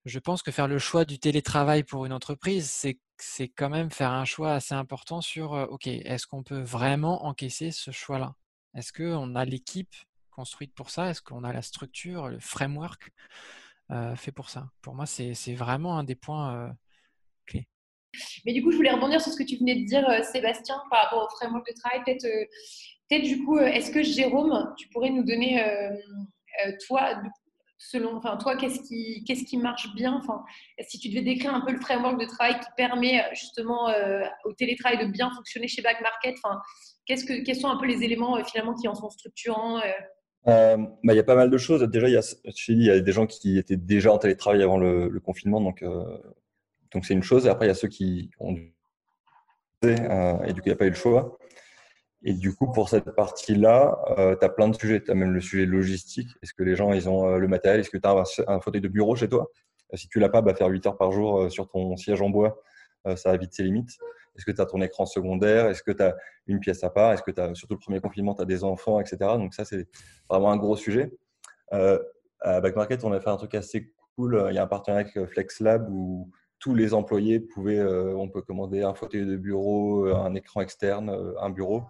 je 0.04 0.18
pense 0.18 0.42
que 0.42 0.50
faire 0.50 0.68
le 0.68 0.78
choix 0.78 1.04
du 1.04 1.18
télétravail 1.18 1.84
pour 1.84 2.06
une 2.06 2.12
entreprise, 2.12 2.70
c'est 3.18 3.48
quand 3.48 3.68
même 3.68 3.90
faire 3.90 4.12
un 4.12 4.24
choix 4.24 4.54
assez 4.54 4.74
important 4.74 5.20
sur, 5.20 5.54
euh, 5.54 5.66
OK, 5.66 5.86
est-ce 5.86 6.26
qu'on 6.26 6.42
peut 6.42 6.62
vraiment 6.62 7.26
encaisser 7.26 7.70
ce 7.70 7.90
choix-là? 7.90 8.34
Est-ce 8.74 8.92
qu'on 8.92 9.34
a 9.34 9.44
l'équipe 9.44 9.94
construite 10.30 10.74
pour 10.74 10.90
ça? 10.90 11.10
Est-ce 11.10 11.20
qu'on 11.20 11.44
a 11.44 11.52
la 11.52 11.62
structure, 11.62 12.28
le 12.28 12.38
framework 12.38 13.10
fait 14.14 14.30
pour 14.30 14.48
ça? 14.48 14.70
Pour 14.80 14.94
moi, 14.94 15.04
c'est 15.04 15.54
vraiment 15.54 15.98
un 15.98 16.04
des 16.04 16.14
points. 16.14 16.72
Mais 18.44 18.52
du 18.52 18.62
coup, 18.62 18.70
je 18.70 18.76
voulais 18.76 18.90
rebondir 18.90 19.20
sur 19.20 19.32
ce 19.32 19.36
que 19.36 19.44
tu 19.44 19.56
venais 19.56 19.76
de 19.76 19.84
dire, 19.84 20.06
Sébastien, 20.24 20.80
par 20.90 21.02
rapport 21.02 21.24
au 21.24 21.36
framework 21.36 21.66
de 21.66 21.74
travail. 21.74 22.02
Peut-être 22.04 22.26
Peut-être 23.10 23.24
du 23.24 23.44
coup, 23.44 23.58
euh, 23.58 23.66
est-ce 23.66 23.90
que 23.90 24.02
Jérôme, 24.02 24.72
tu 24.78 24.88
pourrais 24.88 25.10
nous 25.10 25.24
donner, 25.24 25.62
euh, 25.62 25.90
euh, 25.90 26.72
toi, 26.86 27.20
selon, 27.76 28.16
enfin, 28.16 28.36
toi, 28.36 28.56
qu'est-ce 28.56 28.80
qui, 28.82 29.24
qu'est-ce 29.24 29.44
qui 29.44 29.56
marche 29.56 29.92
bien? 29.96 30.20
Enfin, 30.22 30.44
Si 30.86 31.00
tu 31.00 31.08
devais 31.08 31.22
décrire 31.22 31.52
un 31.52 31.62
peu 31.62 31.72
le 31.72 31.80
framework 31.80 32.20
de 32.20 32.26
travail 32.26 32.60
qui 32.60 32.68
permet 32.76 33.24
justement 33.34 33.92
au 34.44 34.52
télétravail 34.52 35.04
de 35.04 35.10
bien 35.10 35.30
fonctionner 35.34 35.66
chez 35.66 35.82
Back 35.82 36.00
Market, 36.02 36.36
enfin, 36.44 36.60
qu'est-ce 37.06 37.24
que, 37.24 37.42
quels 37.42 37.56
sont 37.56 37.68
un 37.68 37.78
peu 37.78 37.86
les 37.86 38.04
éléments 38.04 38.42
finalement 38.44 38.74
qui 38.74 38.86
en 38.86 38.94
sont 38.94 39.10
structurants 39.10 39.80
bah, 40.44 40.76
il 41.04 41.14
y 41.14 41.18
a 41.18 41.24
pas 41.24 41.34
mal 41.34 41.50
de 41.50 41.58
choses. 41.58 41.82
Déjà, 41.82 42.08
il 42.08 42.12
y, 42.12 42.16
a, 42.16 42.36
il 42.68 42.82
y 42.82 42.90
a 42.90 43.00
des 43.00 43.12
gens 43.12 43.26
qui 43.26 43.58
étaient 43.58 43.76
déjà 43.76 44.12
en 44.12 44.18
télétravail 44.18 44.62
avant 44.62 44.78
le, 44.78 45.20
confinement, 45.20 45.60
donc 45.60 45.82
donc 46.92 47.04
c'est 47.04 47.14
une 47.14 47.22
chose. 47.22 47.46
Après, 47.46 47.66
il 47.66 47.68
y 47.68 47.72
a 47.72 47.74
ceux 47.74 47.88
qui 47.88 48.30
ont 48.38 48.52
dû 48.52 48.74
et 49.82 50.52
du 50.52 50.60
coup, 50.60 50.66
il 50.66 50.70
n'y 50.70 50.72
a 50.72 50.76
pas 50.76 50.86
eu 50.86 50.90
le 50.90 50.94
choix. 50.94 51.38
Et 52.22 52.34
du 52.34 52.54
coup, 52.54 52.70
pour 52.70 52.90
cette 52.90 53.12
partie-là, 53.12 53.98
euh, 54.18 54.36
tu 54.36 54.44
as 54.44 54.50
plein 54.50 54.68
de 54.68 54.76
sujets. 54.76 55.02
Tu 55.02 55.10
as 55.10 55.14
même 55.14 55.32
le 55.32 55.40
sujet 55.40 55.64
logistique. 55.64 56.28
Est-ce 56.42 56.52
que 56.52 56.62
les 56.62 56.76
gens, 56.76 56.92
ils 56.92 57.08
ont 57.08 57.26
euh, 57.26 57.38
le 57.38 57.48
matériel? 57.48 57.80
Est-ce 57.80 57.90
que 57.90 57.96
tu 57.96 58.06
as 58.06 58.24
un, 58.48 58.60
fauteuil 58.60 58.82
de 58.82 58.88
bureau 58.88 59.16
chez 59.16 59.28
toi? 59.28 59.50
Si 59.94 60.08
tu 60.08 60.20
l'as 60.20 60.28
pas, 60.28 60.42
bah, 60.42 60.54
faire 60.54 60.68
8 60.68 60.86
heures 60.86 60.98
par 60.98 61.12
jour 61.12 61.50
sur 61.50 61.68
ton 61.68 61.96
siège 61.96 62.20
en 62.20 62.30
bois, 62.30 62.62
ça 63.16 63.30
a 63.30 63.36
vite 63.36 63.54
ses 63.54 63.64
limites. 63.64 63.90
Est-ce 64.36 64.44
que 64.44 64.52
tu 64.52 64.60
as 64.60 64.66
ton 64.66 64.80
écran 64.82 65.04
secondaire? 65.04 65.66
Est-ce 65.66 65.82
que 65.82 65.90
tu 65.90 66.02
as 66.02 66.14
une 66.46 66.60
pièce 66.60 66.84
à 66.84 66.90
part? 66.90 67.12
Est-ce 67.12 67.22
que 67.22 67.32
tu 67.32 67.40
as, 67.40 67.52
surtout 67.54 67.74
le 67.74 67.80
premier 67.80 68.00
confinement, 68.00 68.34
tu 68.34 68.42
as 68.42 68.44
des 68.44 68.62
enfants, 68.62 69.00
etc. 69.00 69.16
Donc 69.20 69.52
ça, 69.54 69.64
c'est 69.64 69.88
vraiment 70.28 70.52
un 70.52 70.58
gros 70.58 70.76
sujet. 70.76 71.10
à 71.72 72.60
Backmarket, 72.60 73.02
on 73.02 73.12
a 73.12 73.20
fait 73.20 73.30
un 73.30 73.36
truc 73.36 73.54
assez 73.56 73.92
cool. 74.14 74.46
Il 74.50 74.54
y 74.54 74.58
a 74.58 74.62
un 74.62 74.68
partenariat 74.68 75.08
avec 75.08 75.26
FlexLab 75.30 75.88
où 75.90 76.30
tous 76.60 76.74
les 76.74 76.94
employés 76.94 77.40
pouvaient, 77.40 77.82
on 77.82 78.28
peut 78.28 78.42
commander 78.42 78.82
un 78.82 78.94
fauteuil 78.94 79.26
de 79.26 79.36
bureau, 79.36 80.06
un 80.06 80.34
écran 80.34 80.60
externe, 80.60 81.10
un 81.40 81.50
bureau 81.50 81.82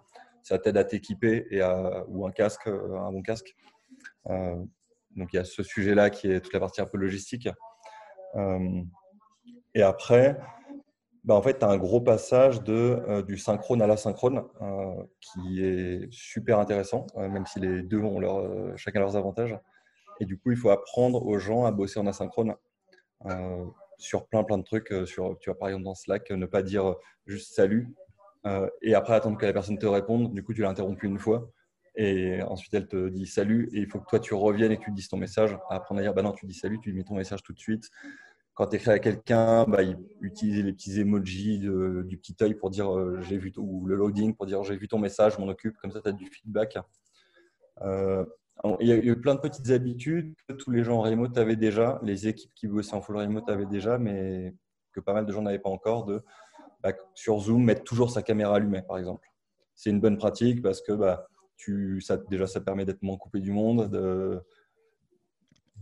ça 0.43 0.57
t'aide 0.59 0.77
à 0.77 0.83
t'équiper 0.83 1.47
et 1.49 1.61
à, 1.61 2.03
ou 2.07 2.25
un 2.25 2.31
casque, 2.31 2.67
euh, 2.67 2.97
un 2.97 3.11
bon 3.11 3.21
casque. 3.21 3.55
Euh, 4.29 4.55
donc 5.15 5.33
il 5.33 5.35
y 5.35 5.39
a 5.39 5.45
ce 5.45 5.63
sujet-là 5.63 6.09
qui 6.09 6.31
est 6.31 6.41
toute 6.41 6.53
la 6.53 6.59
partie 6.59 6.81
un 6.81 6.85
peu 6.85 6.97
logistique. 6.97 7.49
Euh, 8.35 8.81
et 9.73 9.83
après, 9.83 10.37
bah, 11.23 11.35
en 11.35 11.41
fait, 11.41 11.59
tu 11.59 11.65
as 11.65 11.69
un 11.69 11.77
gros 11.77 12.01
passage 12.01 12.63
de, 12.63 13.21
du 13.21 13.37
synchrone 13.37 13.81
à 13.81 13.87
l'asynchrone 13.87 14.43
qui 15.19 15.63
est 15.63 16.11
super 16.11 16.59
intéressant, 16.59 17.05
même 17.15 17.45
si 17.45 17.59
les 17.59 17.83
deux 17.83 17.99
ont 17.99 18.75
chacun 18.75 18.99
leurs 18.99 19.15
avantages. 19.15 19.57
Et 20.19 20.25
du 20.25 20.37
coup, 20.37 20.51
il 20.51 20.57
faut 20.57 20.71
apprendre 20.71 21.25
aux 21.25 21.37
gens 21.37 21.65
à 21.65 21.71
bosser 21.71 21.99
en 21.99 22.07
asynchrone 22.07 22.55
sur 24.01 24.27
plein 24.27 24.43
plein 24.43 24.57
de 24.57 24.63
trucs. 24.63 24.93
Sur, 25.05 25.37
tu 25.39 25.49
vois, 25.49 25.57
par 25.57 25.69
exemple, 25.69 25.85
dans 25.85 25.95
Slack, 25.95 26.31
ne 26.31 26.45
pas 26.45 26.63
dire 26.63 26.95
juste 27.25 27.53
salut, 27.53 27.93
euh, 28.45 28.67
et 28.81 28.95
après 28.95 29.13
attendre 29.13 29.37
que 29.37 29.45
la 29.45 29.53
personne 29.53 29.77
te 29.77 29.85
réponde. 29.85 30.33
Du 30.33 30.43
coup, 30.43 30.53
tu 30.53 30.61
l'as 30.61 30.69
interrompu 30.69 31.07
une 31.07 31.19
fois. 31.19 31.51
Et 31.95 32.41
ensuite, 32.43 32.73
elle 32.73 32.87
te 32.87 33.09
dit 33.09 33.25
salut. 33.25 33.69
Et 33.73 33.79
il 33.79 33.87
faut 33.87 33.99
que 33.99 34.05
toi, 34.09 34.19
tu 34.19 34.33
reviennes 34.33 34.71
et 34.71 34.77
que 34.77 34.85
tu 34.85 34.91
dises 34.91 35.09
ton 35.09 35.17
message. 35.17 35.57
Apprendre 35.69 35.99
à 35.99 36.03
dire 36.03 36.13
bah 36.13 36.21
non, 36.21 36.31
tu 36.31 36.45
dis 36.45 36.53
salut, 36.53 36.79
tu 36.81 36.93
mets 36.93 37.03
ton 37.03 37.15
message 37.15 37.43
tout 37.43 37.53
de 37.53 37.59
suite. 37.59 37.89
Quand 38.53 38.67
tu 38.67 38.75
écris 38.77 38.91
à 38.91 38.99
quelqu'un, 38.99 39.65
bah, 39.65 39.79
utiliser 40.21 40.61
les 40.61 40.73
petits 40.73 40.99
emojis 40.99 41.59
du 41.59 42.17
petit 42.17 42.35
œil 42.41 42.53
pour 42.55 42.69
dire 42.69 42.93
euh, 42.93 43.21
j'ai 43.21 43.37
vu, 43.37 43.51
ou 43.57 43.85
le 43.85 43.95
loading 43.95 44.35
pour 44.35 44.45
dire 44.45 44.63
j'ai 44.63 44.75
vu 44.75 44.87
ton 44.87 44.99
message, 44.99 45.35
je 45.35 45.39
m'en 45.39 45.47
occupe. 45.47 45.77
Comme 45.77 45.91
ça, 45.91 46.01
tu 46.01 46.09
as 46.09 46.11
du 46.13 46.25
feedback. 46.27 46.77
Euh, 47.81 48.25
il 48.79 48.87
y 48.87 48.91
a 48.91 48.95
eu 48.95 49.19
plein 49.19 49.35
de 49.35 49.39
petites 49.39 49.71
habitudes 49.71 50.35
que 50.47 50.53
tous 50.53 50.71
les 50.71 50.83
gens 50.83 50.97
en 50.97 51.01
remote 51.01 51.37
avaient 51.37 51.55
déjà, 51.55 51.99
les 52.03 52.27
équipes 52.27 52.53
qui 52.53 52.67
bossaient 52.67 52.93
en 52.93 53.01
full 53.01 53.17
remote 53.17 53.49
avaient 53.49 53.65
déjà, 53.65 53.97
mais 53.97 54.55
que 54.91 54.99
pas 54.99 55.13
mal 55.13 55.25
de 55.25 55.31
gens 55.31 55.41
n'avaient 55.41 55.59
pas 55.59 55.69
encore. 55.69 56.05
De 56.05 56.23
bah, 56.83 56.93
sur 57.15 57.39
Zoom, 57.39 57.63
mettre 57.63 57.83
toujours 57.83 58.11
sa 58.11 58.21
caméra 58.21 58.55
allumée, 58.55 58.81
par 58.83 58.97
exemple. 58.97 59.27
C'est 59.75 59.89
une 59.89 59.99
bonne 59.99 60.17
pratique 60.17 60.61
parce 60.61 60.81
que 60.81 60.91
bah, 60.91 61.27
tu, 61.57 62.01
ça, 62.01 62.17
déjà, 62.17 62.45
ça 62.45 62.61
permet 62.61 62.85
d'être 62.85 63.01
moins 63.01 63.17
coupé 63.17 63.39
du 63.39 63.51
monde. 63.51 63.89
De, 63.89 64.41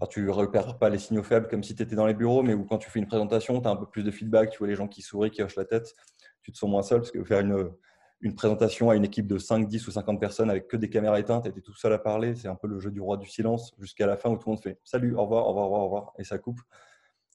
tu 0.10 0.22
ne 0.22 0.30
repères 0.30 0.78
pas 0.78 0.90
les 0.90 1.00
signaux 1.00 1.24
faibles 1.24 1.48
comme 1.48 1.64
si 1.64 1.76
tu 1.76 1.84
étais 1.84 1.96
dans 1.96 2.06
les 2.06 2.14
bureaux, 2.14 2.44
mais 2.44 2.56
quand 2.70 2.78
tu 2.78 2.90
fais 2.90 3.00
une 3.00 3.08
présentation, 3.08 3.62
tu 3.62 3.68
as 3.68 3.72
un 3.72 3.76
peu 3.76 3.88
plus 3.88 4.04
de 4.04 4.12
feedback, 4.12 4.52
tu 4.52 4.60
vois 4.60 4.68
les 4.68 4.76
gens 4.76 4.88
qui 4.88 5.02
sourient, 5.02 5.32
qui 5.32 5.42
hochent 5.42 5.58
la 5.58 5.66
tête, 5.66 5.94
tu 6.42 6.54
te 6.54 6.58
sens 6.58 6.70
moins 6.70 6.84
seul 6.84 7.00
parce 7.00 7.12
que 7.12 7.22
faire 7.26 7.42
une, 7.42 7.72
une 8.22 8.36
présentation 8.36 8.90
à 8.90 8.96
une 8.96 9.06
équipe 9.06 9.28
de 9.28 9.38
5, 9.38 9.68
10 9.68 9.88
ou 9.88 9.92
50 9.92 10.20
personnes 10.20 10.50
avec 10.50 10.68
que 10.68 10.78
des 10.78 10.90
caméras 10.90 11.20
éteintes, 11.20 11.44
tu 11.44 11.50
étais 11.50 11.62
tout 11.62 11.76
seul 11.76 11.94
à 11.94 12.00
parler, 12.00 12.36
c'est 12.36 12.48
un 12.48 12.56
peu 12.56 12.68
le 12.68 12.80
jeu 12.80 12.92
du 12.92 13.00
roi 13.00 13.18
du 13.18 13.28
silence 13.28 13.74
jusqu'à 13.80 14.08
la 14.08 14.18
fin 14.18 14.30
où 14.30 14.36
tout 14.36 14.50
le 14.50 14.56
monde 14.56 14.62
fait 14.62 14.80
salut, 14.84 15.16
au 15.16 15.24
revoir, 15.24 15.46
au 15.46 15.50
revoir, 15.50 15.72
au 15.72 15.84
revoir, 15.86 16.14
et 16.18 16.24
ça 16.24 16.38
coupe 16.38 16.60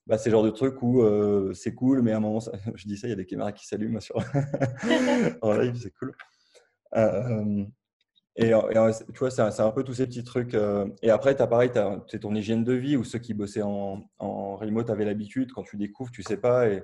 bah, 0.07 0.19
c'est 0.19 0.29
le 0.29 0.33
genre 0.35 0.45
de 0.45 0.51
truc 0.51 0.83
où 0.83 1.03
euh, 1.03 1.55
c'est 1.55 1.75
cool, 1.75 2.03
mais 2.03 2.13
à 2.13 2.19
un 2.19 2.21
moment, 2.21 2.41
je 2.75 2.87
dis 2.87 2.97
ça, 2.97 3.07
il 3.07 3.11
y 3.11 3.15
a 3.15 3.17
des 3.17 3.27
caméras 3.27 3.53
qui 3.53 3.67
s'allument 3.67 4.01
sur... 4.01 4.17
en 5.43 5.53
live, 5.53 5.77
c'est 5.81 5.95
cool. 5.95 6.15
Euh, 6.95 7.65
et, 8.37 8.51
tu 8.51 9.19
vois, 9.19 9.31
c'est 9.31 9.41
un, 9.41 9.71
peu 9.71 9.85
tous 9.85 9.95
ces 9.95 10.07
petits 10.07 10.25
trucs. 10.25 10.55
Euh, 10.55 10.87
et 11.03 11.11
après, 11.11 11.41
as 11.41 11.47
pareil, 11.47 11.71
c'est 12.09 12.21
ton 12.21 12.35
hygiène 12.35 12.65
de 12.65 12.73
vie 12.73 12.97
où 12.97 13.05
ceux 13.05 13.19
qui 13.19 13.33
bossaient 13.33 13.63
en, 13.63 14.03
en 14.19 14.57
remote 14.57 14.91
avaient 14.91 15.05
l'habitude. 15.05 15.53
Quand 15.53 15.63
tu 15.63 15.77
découvres, 15.77 16.11
tu 16.11 16.23
sais 16.23 16.37
pas. 16.37 16.69
Et, 16.69 16.83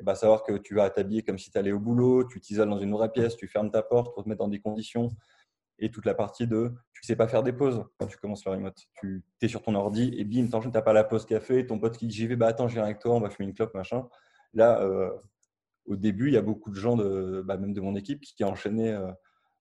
et 0.00 0.02
bah, 0.02 0.14
savoir 0.14 0.42
que 0.42 0.56
tu 0.56 0.74
vas 0.74 0.88
t'habiller 0.88 1.22
comme 1.22 1.38
si 1.38 1.50
tu 1.50 1.58
allais 1.58 1.72
au 1.72 1.78
boulot, 1.78 2.24
tu 2.24 2.40
t'isoles 2.40 2.70
dans 2.70 2.78
une 2.78 2.92
vraie 2.92 3.12
pièce, 3.12 3.36
tu 3.36 3.46
fermes 3.46 3.70
ta 3.70 3.82
porte 3.82 4.14
pour 4.14 4.24
te 4.24 4.28
mettre 4.28 4.38
dans 4.38 4.48
des 4.48 4.60
conditions 4.60 5.10
et 5.78 5.90
toute 5.90 6.06
la 6.06 6.14
partie 6.14 6.46
de 6.46 6.72
tu 6.92 7.02
sais 7.04 7.16
pas 7.16 7.28
faire 7.28 7.42
des 7.42 7.52
pauses 7.52 7.84
quand 7.98 8.06
tu 8.06 8.16
commences 8.16 8.44
le 8.46 8.52
remote. 8.52 8.78
Tu 8.94 9.22
es 9.42 9.48
sur 9.48 9.62
ton 9.62 9.74
ordi 9.74 10.12
et 10.16 10.24
bim, 10.24 10.46
tu 10.48 10.68
n'as 10.68 10.82
pas 10.82 10.92
la 10.94 11.04
pause 11.04 11.26
café, 11.26 11.66
ton 11.66 11.78
pote 11.78 11.98
qui 11.98 12.06
dit 12.06 12.14
j'y 12.14 12.26
vais, 12.26 12.36
bah 12.36 12.46
attends, 12.46 12.66
je 12.66 12.74
viens 12.74 12.84
avec 12.84 12.98
toi, 12.98 13.14
on 13.14 13.20
va 13.20 13.28
fumer 13.28 13.48
une 13.48 13.54
clope, 13.54 13.74
machin. 13.74 14.08
Là, 14.54 14.80
euh, 14.82 15.10
au 15.86 15.96
début, 15.96 16.28
il 16.28 16.34
y 16.34 16.38
a 16.38 16.42
beaucoup 16.42 16.70
de 16.70 16.76
gens, 16.76 16.96
bah, 16.96 17.58
même 17.58 17.74
de 17.74 17.80
mon 17.80 17.94
équipe, 17.94 18.22
qui, 18.22 18.42
enchaînaient 18.44 18.92
euh, 18.92 19.10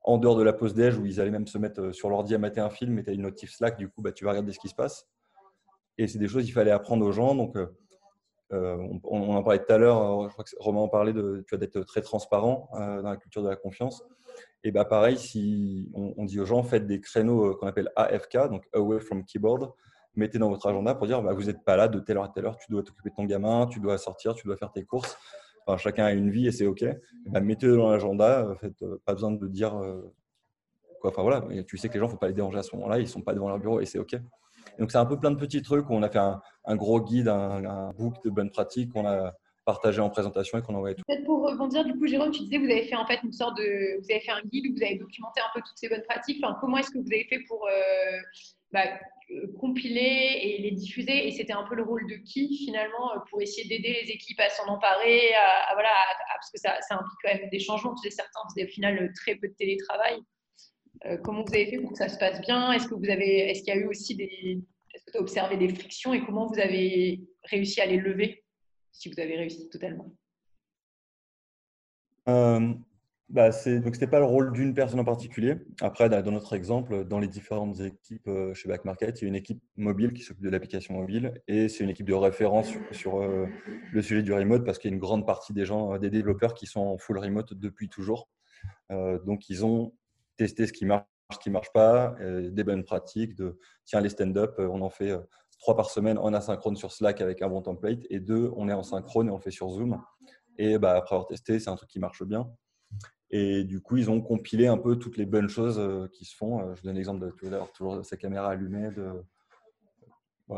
en 0.02 0.18
dehors 0.18 0.38
de 0.38 0.44
la 0.44 0.54
pause 0.54 0.74
déj 0.74 0.98
où 0.98 1.06
ils 1.06 1.20
allaient 1.20 1.32
même 1.32 1.48
se 1.48 1.58
mettre 1.58 1.82
euh, 1.82 1.92
sur 1.92 2.10
l'ordi 2.10 2.34
à 2.34 2.38
mater 2.38 2.62
un 2.62 2.70
film 2.70 2.98
et 3.00 3.04
tu 3.04 3.10
as 3.10 3.14
une 3.14 3.24
notif 3.24 3.52
Slack, 3.52 3.78
du 3.78 3.90
coup, 3.90 4.02
bah, 4.02 4.14
tu 4.14 4.24
vas 4.24 4.32
regarder 4.32 4.54
ce 4.54 4.60
qui 4.60 4.70
se 4.70 4.76
passe. 4.76 5.06
Et 5.98 6.08
c'est 6.08 6.20
des 6.20 6.30
choses 6.30 6.46
qu'il 6.46 6.54
fallait 6.54 6.72
apprendre 6.72 7.06
aux 7.06 7.12
gens. 7.12 7.36
Donc, 7.36 7.58
on, 8.52 9.36
en 9.36 9.44
parlait 9.44 9.64
tout 9.64 9.72
à 9.72 9.78
l'heure, 9.78 10.28
je 10.28 10.34
crois 10.34 10.44
que 10.44 10.52
Romain 10.60 10.82
en 10.82 10.88
parlait 10.88 11.14
de, 11.14 11.44
tu 11.48 11.58
d'être 11.58 11.82
très 11.82 12.02
transparent 12.02 12.70
dans 12.74 13.10
la 13.10 13.18
culture 13.18 13.44
de 13.44 13.50
la 13.50 13.56
confiance. 13.56 14.04
Et 14.64 14.72
bah 14.72 14.84
pareil, 14.84 15.18
si 15.18 15.90
on, 15.94 16.26
dit 16.26 16.40
aux 16.40 16.46
gens, 16.46 16.64
faites 16.64 16.86
des 16.86 17.00
créneaux 17.00 17.52
euh, 17.52 17.56
qu'on 17.56 17.68
appelle 17.68 17.92
AFK, 17.96 18.50
donc 18.50 18.68
Away 18.74 19.00
from 19.00 19.24
Keyboard, 19.24 19.72
mettez 20.16 20.38
dans 20.38 20.50
votre 20.50 20.68
agenda 20.68 20.96
pour 20.96 21.08
dire, 21.08 21.22
bah, 21.22 21.34
vous 21.34 21.44
n'êtes 21.44 21.64
pas 21.64 21.78
là 21.78 21.88
de 21.88 22.00
telle 22.00 22.18
heure 22.18 22.26
à 22.26 22.30
telle 22.30 22.46
heure, 22.46 22.58
tu 22.58 22.70
dois 22.70 22.84
t'occuper 22.84 23.10
de 23.10 23.16
ton 23.16 23.24
gamin, 23.24 23.68
tu 23.68 23.80
dois 23.80 23.98
sortir, 23.98 24.34
tu 24.36 24.48
dois 24.48 24.58
faire 24.58 24.72
tes 24.72 24.84
courses. 24.84 25.18
Chacun 25.78 26.06
a 26.06 26.14
une 26.14 26.32
vie 26.32 26.48
et 26.48 26.52
c'est 26.52 26.66
OK. 26.66 26.84
Bah, 27.28 27.42
mettez-le 27.42 27.78
dans 27.78 27.92
l'agenda, 27.92 28.40
euh, 28.40 28.56
faites 28.56 28.82
euh, 28.82 29.00
pas 29.06 29.14
besoin 29.14 29.32
de 29.32 29.48
dire 29.48 29.80
quoi. 31.00 31.12
Enfin 31.12 31.22
voilà, 31.22 31.46
tu 31.68 31.78
sais 31.78 31.90
que 31.90 31.94
les 31.94 32.00
gens, 32.00 32.08
ne 32.08 32.12
faut 32.12 32.18
pas 32.18 32.28
les 32.28 32.34
déranger 32.34 32.58
à 32.58 32.64
ce 32.64 32.76
moment-là, 32.76 32.98
ils 32.98 33.04
ne 33.04 33.08
sont 33.08 33.22
pas 33.22 33.36
devant 33.36 33.50
leur 33.50 33.60
bureau 33.60 33.80
et 33.80 33.86
c'est 33.86 34.00
OK. 34.00 34.16
Donc 34.80 34.92
c'est 34.92 34.98
un 34.98 35.06
peu 35.06 35.20
plein 35.20 35.32
de 35.32 35.38
petits 35.38 35.62
trucs 35.62 35.90
où 35.90 35.94
on 35.94 36.04
a 36.04 36.10
fait 36.10 36.20
un, 36.20 36.76
gros 36.76 37.02
guide, 37.02 37.28
un, 37.28 37.92
book 37.92 38.16
de 38.24 38.30
bonnes 38.30 38.50
pratiques 38.50 38.92
qu'on 38.94 39.06
a 39.06 39.34
partagé 39.70 40.02
en 40.02 40.10
présentation 40.10 40.58
et 40.58 40.62
qu'on 40.64 40.74
envoyait 40.74 40.96
tout. 40.96 41.04
Peut-être 41.08 41.26
pour 41.26 41.48
rebondir, 41.48 41.86
du 41.86 41.94
coup, 41.94 42.08
Jérôme, 42.08 42.32
tu 42.32 42.42
disais 42.42 42.58
vous 42.58 42.66
avez 42.66 42.86
fait 42.86 42.96
en 42.96 43.06
fait 43.06 43.20
une 43.24 43.32
sorte 43.32 43.56
de, 43.58 44.00
vous 44.00 44.08
avez 44.10 44.20
fait 44.22 44.32
un 44.32 44.42
guide 44.52 44.66
où 44.68 44.76
vous 44.76 44.84
avez 44.84 44.96
documenté 44.96 45.42
un 45.42 45.52
peu 45.54 45.62
toutes 45.62 45.78
ces 45.78 45.90
bonnes 45.90 46.04
pratiques. 46.10 46.44
Comment 46.60 46.78
est-ce 46.78 46.90
que 46.90 46.98
vous 46.98 47.14
avez 47.14 47.26
fait 47.26 47.40
pour 47.48 47.68
euh, 47.68 48.18
bah, 48.72 48.86
euh, 49.32 49.48
compiler 49.60 50.40
et 50.42 50.62
les 50.64 50.72
diffuser? 50.72 51.28
Et 51.28 51.32
c'était 51.32 51.54
un 51.54 51.66
peu 51.70 51.76
le 51.76 51.84
rôle 51.84 52.08
de 52.10 52.16
qui 52.16 52.58
finalement 52.66 53.14
euh, 53.14 53.20
pour 53.30 53.42
essayer 53.44 53.68
d'aider 53.68 54.02
les 54.02 54.12
équipes 54.12 54.40
à 54.40 54.50
s'en 54.50 54.66
emparer, 54.74 55.34
à, 55.36 55.74
voilà, 55.74 55.94
parce 56.34 56.50
que 56.52 56.60
ça, 56.60 56.74
implique 56.90 57.20
quand 57.24 57.34
même 57.36 57.50
des 57.52 57.60
changements. 57.60 57.94
Tu 57.94 58.10
sais, 58.10 58.16
certains 58.16 58.40
faisaient 58.50 58.66
au 58.66 58.72
final 58.72 59.12
très 59.14 59.36
peu 59.36 59.50
de 59.50 59.54
télétravail. 59.54 60.20
comment 61.24 61.44
vous 61.46 61.54
avez 61.54 61.68
fait 61.68 61.78
pour 61.78 61.92
que 61.92 61.98
ça 61.98 62.10
se 62.10 62.18
passe 62.18 62.42
bien? 62.42 62.72
Est-ce 62.72 62.88
que 62.88 62.96
vous 62.96 63.10
avez, 63.10 63.52
est-ce 63.52 63.64
qu'il 63.64 63.74
y 63.76 63.78
a 63.78 63.80
eu 63.80 63.88
aussi 63.88 64.16
des, 64.16 64.60
observé 65.16 65.58
des 65.58 65.70
frictions 65.70 66.14
et 66.14 66.24
comment 66.26 66.48
vous 66.48 66.60
avez 66.60 67.22
réussi 67.44 67.82
à 67.82 67.86
les 67.86 67.98
lever 67.98 68.44
si 68.92 69.10
vous 69.10 69.20
avez 69.20 69.38
réussi 69.38 69.70
totalement 69.70 70.12
euh, 72.28 72.74
bah 73.30 73.52
Ce 73.52 73.70
n'était 73.70 74.08
pas 74.08 74.20
le 74.20 74.26
rôle 74.26 74.52
d'une 74.52 74.74
personne 74.74 75.00
en 75.00 75.06
particulier. 75.06 75.56
Après, 75.82 76.10
dans 76.10 76.32
notre 76.32 76.54
exemple, 76.54 77.06
dans 77.06 77.20
les 77.20 77.28
différentes 77.28 77.80
équipes 77.80 78.28
euh, 78.28 78.54
chez 78.54 78.68
Back 78.68 78.86
Market, 78.86 79.22
il 79.22 79.24
y 79.24 79.26
a 79.26 79.30
une 79.30 79.36
équipe 79.36 79.62
mobile 79.78 80.14
qui 80.14 80.24
s'occupe 80.24 80.44
de 80.44 80.50
l'application 80.50 80.96
mobile 80.96 81.42
et 81.48 81.70
c'est 81.70 81.84
une 81.84 81.90
équipe 81.90 82.08
de 82.08 82.14
référence 82.14 82.70
sur, 82.92 83.22
euh, 83.22 83.48
le 83.92 84.02
sujet 84.02 84.24
du 84.24 84.34
remote 84.34 84.66
parce 84.66 84.80
qu'il 84.80 84.90
y 84.90 84.94
a 84.94 84.96
une 84.96 85.02
grande 85.02 85.26
partie 85.26 85.54
des 85.54 85.66
gens, 85.66 85.98
des 85.98 86.10
développeurs 86.10 86.54
qui 86.54 86.66
sont 86.66 86.82
en 86.82 86.98
full 86.98 87.20
remote 87.20 87.54
depuis 87.54 87.90
toujours. 87.90 88.30
donc, 88.90 89.50
ils 89.50 89.66
ont 89.66 89.94
testé 90.38 90.66
ce 90.68 90.74
qui 90.74 90.86
marche, 90.86 91.06
qui 91.38 91.50
ne 91.50 91.54
marche 91.54 91.72
pas, 91.72 92.16
des 92.20 92.64
bonnes 92.64 92.84
pratiques 92.84 93.36
de 93.36 93.60
tiens, 93.86 94.02
les 94.02 94.10
stand-up, 94.10 94.56
on 94.58 94.82
en 94.82 94.90
fait 94.90 95.16
trois 95.60 95.76
par 95.76 95.90
semaine 95.90 96.18
en 96.18 96.34
asynchrone 96.34 96.76
sur 96.76 96.92
Slack 96.92 97.22
avec 97.22 97.42
un 97.42 97.50
bon 97.50 97.62
template, 97.62 98.00
et 98.10 98.20
deux, 98.20 98.52
on 98.56 98.68
est 98.68 98.74
en 98.74 98.84
synchrone 98.84 99.28
et 99.28 99.32
on 99.32 99.36
le 99.36 99.42
fait 99.42 99.52
sur 99.52 99.70
Zoom. 99.70 100.02
Et 100.58 100.78
bah, 100.78 100.96
après 100.96 101.16
avoir 101.16 101.28
testé, 101.28 101.60
c'est 101.60 101.70
un 101.70 101.76
truc 101.76 101.90
qui 101.90 102.00
marche 102.00 102.24
bien. 102.24 102.50
Et 103.32 103.64
du 103.64 103.82
coup, 103.82 103.98
ils 103.98 104.10
ont 104.10 104.22
compilé 104.22 104.68
un 104.68 104.78
peu 104.78 104.98
toutes 104.98 105.18
les 105.18 105.26
bonnes 105.26 105.50
choses 105.50 105.78
euh, 105.80 106.08
qui 106.12 106.26
se 106.26 106.36
font. 106.36 106.62
Euh, 106.62 106.76
je 106.76 106.82
donne 106.82 106.96
l'exemple 106.96 107.26
de 107.26 107.32
toujours, 107.32 107.72
toujours 107.72 108.06
sa 108.06 108.18
caméra 108.18 108.50
allumée, 108.50 108.90
de, 108.90 109.24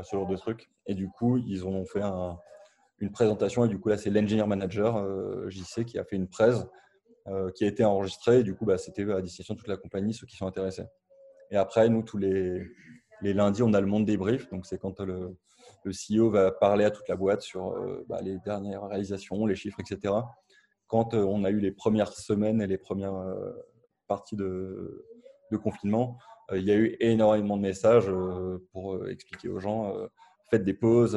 ce 0.02 0.16
genre 0.16 0.28
de 0.28 0.38
trucs. 0.38 0.72
Et 0.88 0.96
du 0.96 1.10
coup, 1.10 1.38
ils 1.38 1.68
ont 1.68 1.86
fait 1.86 2.02
une 3.00 3.12
présentation. 3.12 3.66
Et 3.66 3.68
du 3.68 3.78
coup, 3.78 3.90
là, 3.90 3.98
c'est 3.98 4.10
l'engineer 4.10 4.48
manager, 4.48 4.98
euh, 4.98 5.50
JC, 5.50 5.84
qui 5.86 6.00
a 6.00 6.06
fait 6.06 6.16
une 6.16 6.30
presse 6.30 6.66
qui 7.56 7.64
a 7.64 7.68
été 7.68 7.84
enregistrée. 7.86 8.40
Et 8.40 8.44
du 8.44 8.56
coup, 8.56 8.66
bah, 8.66 8.78
c'était 8.78 9.10
à 9.12 9.22
destination 9.22 9.54
de 9.54 9.60
toute 9.60 9.70
la 9.70 9.78
compagnie, 9.78 10.14
ceux 10.14 10.26
qui 10.26 10.36
sont 10.36 10.48
intéressés. 10.48 10.86
Et 11.52 11.58
après, 11.58 11.90
nous, 11.90 12.02
tous 12.02 12.18
les, 12.18 12.66
les 13.22 13.34
lundis, 13.34 13.64
on 13.64 13.74
a 13.74 13.82
le 13.82 13.88
monde 13.88 14.06
débrief. 14.06 14.50
Donc, 14.50 14.66
c'est 14.66 14.78
quand 14.78 15.00
le, 15.00 15.38
CEO 15.86 16.30
va 16.30 16.52
parler 16.52 16.86
à 16.86 16.92
toute 16.92 17.08
la 17.08 17.16
boîte 17.16 17.42
sur 17.42 17.72
euh, 17.72 18.06
bah, 18.08 18.20
les 18.22 18.38
dernières 18.40 18.88
réalisations, 18.88 19.46
les 19.46 19.56
chiffres, 19.56 19.80
etc. 19.80 20.14
Quand 20.88 21.14
euh, 21.14 21.24
on 21.24 21.44
a 21.44 21.50
eu 21.50 21.60
les 21.60 21.72
premières 21.72 22.14
semaines 22.14 22.62
et 22.62 22.68
les 22.68 22.78
premières 22.78 23.16
euh, 23.16 23.52
parties 24.08 24.36
de, 24.36 25.06
confinement, 25.64 26.18
il 26.54 26.64
y 26.64 26.72
a 26.72 26.76
eu 26.76 26.96
énormément 27.02 27.58
de 27.58 27.62
messages 27.62 28.10
pour 28.72 29.06
expliquer 29.10 29.50
aux 29.50 29.60
gens 29.60 29.94
faites 30.50 30.64
des 30.64 30.74
pauses, 30.74 31.14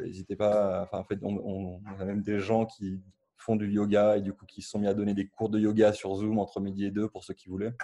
n'hésitez 0.00 0.36
pas. 0.36 0.82
Enfin, 0.82 0.98
en 1.00 1.04
fait, 1.04 1.18
on, 1.22 1.78
a 1.98 2.04
même 2.06 2.22
des 2.22 2.38
gens 2.38 2.64
qui 2.64 2.98
font 3.42 3.56
du 3.56 3.70
yoga 3.70 4.16
et 4.16 4.22
du 4.22 4.32
coup 4.32 4.46
qui 4.46 4.62
se 4.62 4.70
sont 4.70 4.78
mis 4.78 4.86
à 4.86 4.94
donner 4.94 5.14
des 5.14 5.28
cours 5.28 5.48
de 5.48 5.58
yoga 5.58 5.92
sur 5.92 6.14
Zoom 6.14 6.38
entre 6.38 6.60
midi 6.60 6.86
et 6.86 6.90
deux 6.90 7.08
pour 7.08 7.24
ceux 7.24 7.34
qui 7.34 7.48
voulaient. 7.48 7.74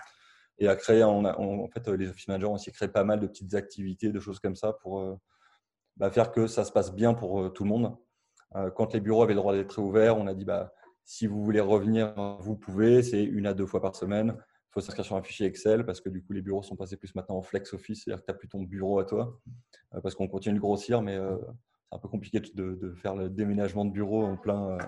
Et 0.59 0.68
à 0.68 0.77
créer, 0.77 1.05
on 1.05 1.25
en 1.25 1.68
fait, 1.68 1.87
les 1.88 2.09
office 2.09 2.27
managers 2.29 2.47
ont 2.47 2.55
aussi 2.55 2.73
créé 2.73 2.88
pas 2.88 3.05
mal 3.05 3.21
de 3.21 3.27
petites 3.27 3.55
activités, 3.55 4.11
de 4.11 4.18
choses 4.18 4.40
comme 4.40 4.57
ça 4.57 4.73
pour 4.73 5.18
bah, 5.97 6.11
faire 6.11 6.33
que 6.33 6.47
ça 6.47 6.64
se 6.64 6.73
passe 6.73 6.92
bien 6.92 7.14
pour 7.14 7.53
tout 7.53 7.62
le 7.62 7.68
monde. 7.68 7.97
quand 8.75 8.92
les 8.92 9.01
bureaux 9.01 9.23
avaient 9.23 9.35
le 9.35 9.40
droit 9.40 9.55
d'être 9.55 9.79
ouverts, 9.79 10.16
on 10.16 10.27
a 10.27 10.35
dit 10.35 10.44
bah, 10.44 10.73
si 11.05 11.27
vous 11.27 11.42
voulez 11.44 11.61
revenir, 11.61 12.12
vous 12.40 12.57
pouvez, 12.57 13.03
c'est 13.03 13.23
une 13.23 13.47
à 13.47 13.55
deux 13.55 13.66
fois 13.66 13.81
par 13.81 13.94
semaine. 13.94 14.35
Il 14.37 14.73
faut 14.73 14.81
s'inscrire 14.81 15.05
sur 15.05 15.16
un 15.16 15.23
fichier 15.23 15.47
Excel 15.47 15.87
parce 15.87 16.01
que 16.01 16.09
du 16.09 16.23
coup, 16.23 16.33
les 16.33 16.42
bureaux 16.42 16.62
sont 16.62 16.77
passés 16.77 16.97
plus 16.97 17.14
maintenant 17.14 17.37
en 17.37 17.42
flex 17.42 17.73
office, 17.73 18.03
c'est-à-dire 18.05 18.21
que 18.21 18.27
tu 18.27 18.33
n'as 18.33 18.38
plus 18.38 18.49
ton 18.49 18.62
bureau 18.62 18.99
à 18.99 19.05
toi 19.05 19.40
parce 20.03 20.14
qu'on 20.14 20.29
continue 20.29 20.57
de 20.57 20.61
grossir, 20.61 21.01
mais 21.03 21.18
c'est 21.88 21.96
un 21.96 21.98
peu 21.98 22.09
compliqué 22.09 22.40
de, 22.40 22.94
faire 23.03 23.14
le 23.14 23.29
déménagement 23.29 23.85
de 23.85 23.90
bureau 23.90 24.24
en 24.24 24.37
plein, 24.37 24.72
euh, 24.72 24.79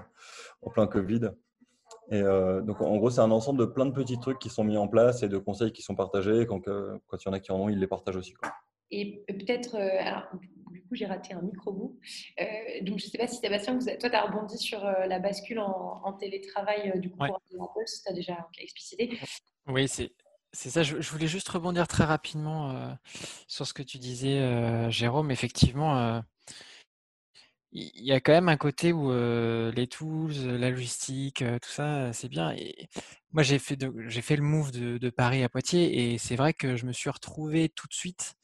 en 0.62 0.70
plein 0.70 0.86
Covid. 0.86 1.30
Et 2.10 2.20
euh, 2.20 2.60
donc, 2.60 2.80
en 2.80 2.96
gros, 2.96 3.10
c'est 3.10 3.20
un 3.20 3.30
ensemble 3.30 3.60
de 3.60 3.64
plein 3.64 3.86
de 3.86 3.92
petits 3.92 4.18
trucs 4.18 4.38
qui 4.38 4.50
sont 4.50 4.64
mis 4.64 4.76
en 4.76 4.88
place 4.88 5.22
et 5.22 5.28
de 5.28 5.38
conseils 5.38 5.72
qui 5.72 5.82
sont 5.82 5.94
partagés. 5.94 6.46
Quand, 6.46 6.66
euh, 6.68 6.98
quand 7.06 7.22
il 7.22 7.26
y 7.26 7.28
en 7.28 7.32
a 7.32 7.40
qui 7.40 7.52
en 7.52 7.60
ont, 7.60 7.68
ils 7.68 7.78
les 7.78 7.86
partagent 7.86 8.16
aussi. 8.16 8.34
Quoi. 8.34 8.52
Et 8.90 9.24
peut-être, 9.28 9.76
alors, 9.76 10.24
du 10.72 10.82
coup, 10.82 10.94
j'ai 10.94 11.06
raté 11.06 11.32
un 11.32 11.42
micro-bout. 11.42 11.98
donc, 12.82 12.98
je 12.98 13.06
ne 13.06 13.10
sais 13.10 13.18
pas 13.18 13.28
si 13.28 13.36
Sébastien, 13.36 13.78
toi, 13.78 14.10
tu 14.10 14.16
as 14.16 14.22
rebondi 14.22 14.58
sur 14.58 14.82
la 14.82 15.18
bascule 15.20 15.60
en, 15.60 16.12
télétravail 16.14 16.98
du 16.98 17.10
coup, 17.10 17.18
pour 17.18 17.40
tu 17.48 18.10
as 18.10 18.12
déjà 18.12 18.48
explicité. 18.58 19.18
Oui, 19.68 19.88
c'est. 19.88 20.12
C'est 20.52 20.68
ça, 20.68 20.82
je, 20.82 20.96
voulais 20.96 21.28
juste 21.28 21.48
rebondir 21.48 21.86
très 21.86 22.02
rapidement 22.02 22.96
sur 23.46 23.68
ce 23.68 23.72
que 23.72 23.84
tu 23.84 23.98
disais, 23.98 24.90
Jérôme. 24.90 25.30
Effectivement, 25.30 26.22
il 27.72 28.04
y 28.04 28.12
a 28.12 28.20
quand 28.20 28.32
même 28.32 28.48
un 28.48 28.56
côté 28.56 28.92
où 28.92 29.12
les 29.12 29.86
tools, 29.86 30.32
la 30.32 30.70
logistique, 30.70 31.44
tout 31.62 31.70
ça, 31.70 32.12
c'est 32.12 32.28
bien. 32.28 32.54
Moi, 33.32 33.42
j'ai 33.42 33.58
fait, 33.58 33.78
j'ai 34.08 34.22
fait 34.22 34.36
le 34.36 34.42
move 34.42 34.72
de, 34.72 35.10
Paris 35.10 35.42
à 35.44 35.48
Poitiers 35.48 36.12
et 36.12 36.18
c'est 36.18 36.36
vrai 36.36 36.52
que 36.52 36.76
je 36.76 36.86
me 36.86 36.92
suis 36.92 37.10
retrouvé 37.10 37.68
tout 37.68 37.86
de 37.86 37.94
suite 37.94 38.34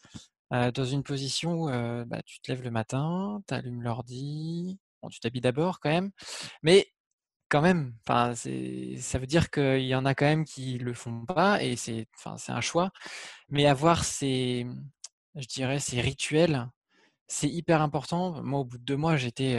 dans 0.51 0.85
une 0.85 1.03
position 1.03 1.65
où 1.65 1.67
bah, 2.07 2.23
tu 2.25 2.41
te 2.41 2.53
lèves 2.53 2.63
le 2.63 2.71
matin, 2.71 3.43
tu 3.49 3.55
allumes 3.55 3.83
l'ordi, 3.83 4.79
tu 5.11 5.21
t'habilles 5.21 5.41
d'abord 5.41 5.81
quand 5.81 5.91
même, 5.91 6.11
mais 6.63 6.89
quand 7.49 7.63
même, 7.63 7.95
ça 8.07 9.19
veut 9.19 9.27
dire 9.27 9.51
qu'il 9.51 9.87
y 9.87 9.95
en 9.95 10.05
a 10.05 10.15
quand 10.15 10.27
même 10.27 10.45
qui 10.45 10.79
le 10.79 10.95
font 10.95 11.25
pas 11.27 11.63
et 11.63 11.77
c'est, 11.77 12.09
c'est 12.39 12.53
un 12.53 12.61
choix. 12.61 12.91
Mais 13.49 13.67
avoir 13.67 14.05
ces, 14.05 14.67
je 15.37 15.47
dirais, 15.47 15.79
ces 15.79 16.01
rituels 16.01 16.69
c'est 17.29 17.49
hyper 17.49 17.83
important. 17.83 18.41
Moi, 18.43 18.61
au 18.61 18.65
bout 18.65 18.79
de 18.79 18.85
deux 18.85 18.97
mois, 18.97 19.17
j'étais 19.17 19.59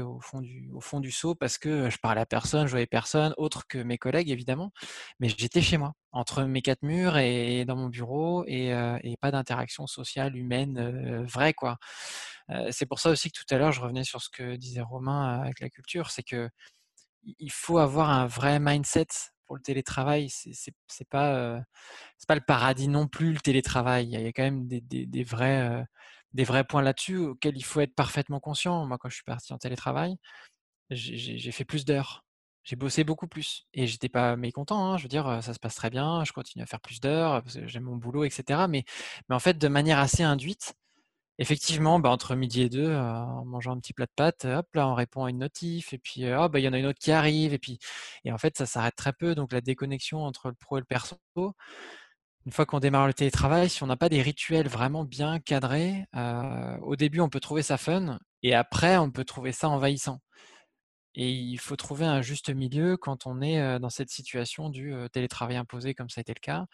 au 0.00 0.20
fond 0.20 0.40
du 0.40 0.70
au 0.72 0.80
fond 0.80 1.00
du 1.00 1.10
seau 1.10 1.34
parce 1.34 1.56
que 1.58 1.88
je 1.90 1.98
parlais 1.98 2.20
à 2.20 2.26
personne, 2.26 2.66
je 2.66 2.70
voyais 2.72 2.86
personne, 2.86 3.34
autre 3.38 3.66
que 3.66 3.78
mes 3.78 3.98
collègues 3.98 4.30
évidemment, 4.30 4.72
mais 5.18 5.28
j'étais 5.28 5.62
chez 5.62 5.78
moi, 5.78 5.94
entre 6.12 6.44
mes 6.44 6.62
quatre 6.62 6.82
murs 6.82 7.16
et 7.18 7.64
dans 7.64 7.76
mon 7.76 7.88
bureau 7.88 8.44
et, 8.46 8.68
et 9.02 9.16
pas 9.18 9.30
d'interaction 9.30 9.86
sociale 9.86 10.36
humaine 10.36 11.24
vraie 11.24 11.54
quoi. 11.54 11.78
c'est 12.70 12.86
pour 12.86 13.00
ça 13.00 13.10
aussi 13.10 13.30
que 13.30 13.38
tout 13.38 13.54
à 13.54 13.58
l'heure 13.58 13.72
je 13.72 13.80
revenais 13.80 14.04
sur 14.04 14.20
ce 14.22 14.28
que 14.30 14.56
disait 14.56 14.82
Romain 14.82 15.40
avec 15.42 15.60
la 15.60 15.70
culture, 15.70 16.10
c'est 16.10 16.22
que 16.22 16.50
il 17.38 17.52
faut 17.52 17.78
avoir 17.78 18.10
un 18.10 18.26
vrai 18.26 18.60
mindset 18.60 19.06
pour 19.46 19.56
le 19.56 19.62
télétravail. 19.62 20.28
C'est 20.30 21.08
pas 21.08 21.60
pas 22.28 22.34
le 22.34 22.40
paradis 22.40 22.88
non 22.88 23.08
plus 23.08 23.32
le 23.32 23.40
télétravail. 23.40 24.06
Il 24.06 24.20
y 24.20 24.26
a, 24.26 24.32
quand 24.32 24.42
même 24.42 24.66
des, 24.68 24.80
des 24.80 25.24
vrais 25.24 25.84
des 26.32 26.44
vrais 26.44 26.64
points 26.64 26.82
là-dessus 26.82 27.18
auxquels 27.18 27.56
il 27.56 27.64
faut 27.64 27.80
être 27.80 27.94
parfaitement 27.94 28.40
conscient. 28.40 28.86
Moi, 28.86 28.98
quand 28.98 29.08
je 29.08 29.14
suis 29.16 29.24
parti 29.24 29.52
en 29.52 29.58
télétravail, 29.58 30.16
j'ai 30.90 31.52
fait 31.52 31.64
plus 31.64 31.84
d'heures. 31.84 32.24
J'ai 32.62 32.76
bossé 32.76 33.04
beaucoup 33.04 33.26
plus 33.26 33.66
et 33.72 33.86
j'étais 33.86 34.08
pas 34.08 34.36
mécontent. 34.36 34.92
Hein. 34.92 34.96
Je 34.98 35.04
veux 35.04 35.08
dire, 35.08 35.42
ça 35.42 35.54
se 35.54 35.58
passe 35.58 35.74
très 35.74 35.90
bien. 35.90 36.24
Je 36.24 36.32
continue 36.32 36.62
à 36.62 36.66
faire 36.66 36.80
plus 36.80 37.00
d'heures 37.00 37.42
j'aime 37.46 37.84
mon 37.84 37.96
boulot, 37.96 38.24
etc. 38.24 38.66
Mais, 38.68 38.84
en 39.30 39.38
fait, 39.38 39.58
de 39.58 39.68
manière 39.68 39.98
assez 39.98 40.22
induite, 40.22 40.74
effectivement, 41.38 42.00
bah, 42.00 42.10
entre 42.10 42.36
midi 42.36 42.62
et 42.62 42.68
deux, 42.68 42.94
en 42.94 43.44
mangeant 43.46 43.72
un 43.72 43.80
petit 43.80 43.94
plat 43.94 44.06
de 44.06 44.12
pâtes, 44.14 44.44
hop 44.44 44.66
là, 44.74 44.88
on 44.88 44.94
répond 44.94 45.24
à 45.24 45.30
une 45.30 45.38
notif 45.38 45.92
et 45.94 45.98
puis 45.98 46.24
oh, 46.34 46.48
bah, 46.48 46.60
il 46.60 46.64
y 46.64 46.68
en 46.68 46.72
a 46.74 46.78
une 46.78 46.86
autre 46.86 46.98
qui 47.00 47.12
arrive 47.12 47.54
et 47.54 47.58
puis 47.58 47.78
et 48.24 48.32
en 48.32 48.38
fait, 48.38 48.56
ça 48.58 48.66
s'arrête 48.66 48.96
très 48.96 49.12
peu. 49.14 49.34
Donc 49.34 49.52
la 49.52 49.60
déconnexion 49.62 50.22
entre 50.24 50.48
le 50.48 50.54
pro 50.54 50.76
et 50.78 50.80
le 50.80 50.86
perso, 50.86 51.16
une 52.46 52.52
fois 52.52 52.66
qu'on 52.66 52.80
démarre 52.80 53.06
le 53.06 53.14
télétravail, 53.14 53.68
si 53.68 53.82
on 53.82 53.86
n'a 53.86 53.96
pas 53.96 54.08
des 54.08 54.22
rituels 54.22 54.68
vraiment 54.68 55.04
bien 55.04 55.40
cadrés, 55.40 56.06
euh, 56.16 56.76
au 56.78 56.96
début 56.96 57.20
on 57.20 57.28
peut 57.28 57.40
trouver 57.40 57.62
ça 57.62 57.76
fun 57.76 58.18
et 58.42 58.54
après 58.54 58.96
on 58.96 59.10
peut 59.10 59.24
trouver 59.24 59.52
ça 59.52 59.68
envahissant. 59.68 60.20
Et 61.14 61.30
il 61.32 61.58
faut 61.58 61.76
trouver 61.76 62.06
un 62.06 62.22
juste 62.22 62.50
milieu 62.50 62.96
quand 62.96 63.26
on 63.26 63.42
est 63.42 63.60
euh, 63.60 63.78
dans 63.78 63.90
cette 63.90 64.10
situation 64.10 64.70
du 64.70 64.92
euh, 64.94 65.08
télétravail 65.08 65.56
imposé 65.56 65.94
comme 65.94 66.08
ça 66.08 66.20
a 66.20 66.22
été 66.22 66.32
le 66.34 66.40
cas, 66.40 66.66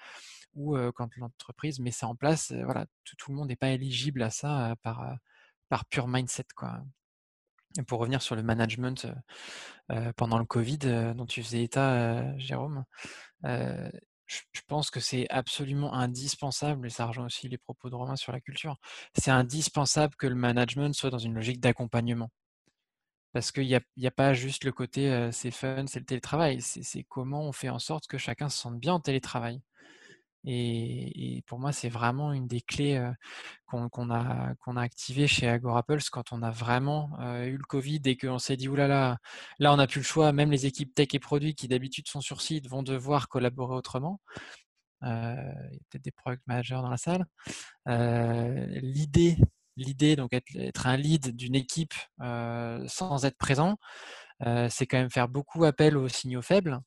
ou 0.54 0.74
quand 0.94 1.10
l'entreprise 1.16 1.80
met 1.80 1.90
ça 1.90 2.06
en 2.08 2.16
place, 2.16 2.50
voilà, 2.64 2.86
tout, 3.04 3.30
le 3.30 3.36
monde 3.36 3.48
n'est 3.48 3.56
pas 3.56 3.68
éligible 3.68 4.22
à 4.22 4.30
ça 4.30 4.74
par, 4.82 5.04
par 5.68 5.84
mindset. 6.08 6.46
Quoi. 6.54 6.80
Pour 7.86 8.00
revenir 8.00 8.22
sur 8.22 8.36
le 8.36 8.42
management 8.42 9.06
pendant 10.16 10.38
le 10.38 10.46
Covid 10.46 10.78
dont 11.14 11.26
tu 11.26 11.42
faisais 11.42 11.62
état, 11.62 12.38
Jérôme, 12.38 12.86
je, 14.26 14.60
pense 14.66 14.90
que 14.90 15.00
c'est 15.00 15.26
absolument 15.30 15.94
indispensable, 15.94 16.86
et 16.86 16.90
ça 16.90 17.06
rejoint 17.06 17.26
aussi 17.26 17.48
les 17.48 17.58
propos 17.58 17.90
de 17.90 17.94
Romain 17.94 18.16
sur 18.16 18.32
la 18.32 18.40
culture, 18.40 18.76
c'est 19.16 19.30
indispensable 19.30 20.14
que 20.16 20.26
le 20.26 20.34
management 20.34 20.94
soit 20.94 21.10
dans 21.10 21.18
une 21.18 21.34
logique 21.34 21.60
d'accompagnement. 21.60 22.30
Parce 23.32 23.52
qu'il 23.52 23.66
n'y 23.66 24.06
a, 24.06 24.10
pas 24.10 24.32
juste 24.32 24.64
le 24.64 24.72
côté 24.72 25.28
c'est 25.30 25.50
fun, 25.50 25.86
c'est 25.86 25.98
le 25.98 26.06
télétravail, 26.06 26.60
c'est 26.62 27.04
comment 27.04 27.42
on 27.42 27.52
fait 27.52 27.68
en 27.68 27.78
sorte 27.78 28.06
que 28.06 28.18
chacun 28.18 28.48
se 28.48 28.58
sente 28.58 28.80
bien 28.80 28.94
en 28.94 29.00
télétravail. 29.00 29.60
Et, 30.46 31.42
pour 31.46 31.58
moi, 31.58 31.72
c'est 31.72 31.88
vraiment 31.88 32.32
une 32.32 32.46
des 32.46 32.60
clés 32.60 33.04
qu'on 33.66 34.10
a, 34.10 34.54
qu'on 34.60 34.76
a 34.76 34.82
activées 34.82 35.26
chez 35.26 35.48
Agorapulse 35.48 36.08
quand 36.08 36.32
on 36.32 36.40
a 36.42 36.50
vraiment 36.50 37.18
eu 37.44 37.56
le 37.56 37.64
Covid 37.68 38.00
et 38.04 38.16
qu'on 38.16 38.38
s'est 38.38 38.56
dit, 38.56 38.68
oulala, 38.68 39.18
là, 39.58 39.72
on 39.72 39.76
n'a 39.76 39.88
plus 39.88 40.00
le 40.00 40.04
choix, 40.04 40.32
même 40.32 40.52
les 40.52 40.66
équipes 40.66 40.94
tech 40.94 41.08
et 41.12 41.18
produits 41.18 41.54
qui 41.54 41.66
d'habitude 41.68 42.08
sont 42.08 42.20
sur 42.20 42.40
site 42.42 42.68
vont 42.68 42.84
devoir 42.84 43.28
collaborer 43.28 43.74
autrement. 43.74 44.20
il 45.02 45.08
y 45.08 45.10
a 45.10 45.78
peut-être 45.90 46.04
des 46.04 46.12
product 46.12 46.42
managers 46.46 46.76
dans 46.76 46.90
la 46.90 46.96
salle. 46.96 47.26
l'idée, 49.76 50.16
donc 50.16 50.32
être 50.32 50.86
un 50.86 50.96
lead 50.96 51.34
d'une 51.34 51.56
équipe 51.56 51.94
sans 52.20 53.24
être 53.24 53.38
présent, 53.38 53.78
c'est 54.70 54.86
quand 54.86 54.98
même 54.98 55.10
faire 55.10 55.28
beaucoup 55.28 55.64
appel 55.64 55.96
aux 55.96 56.08
signaux 56.08 56.42
faibles. 56.42 56.80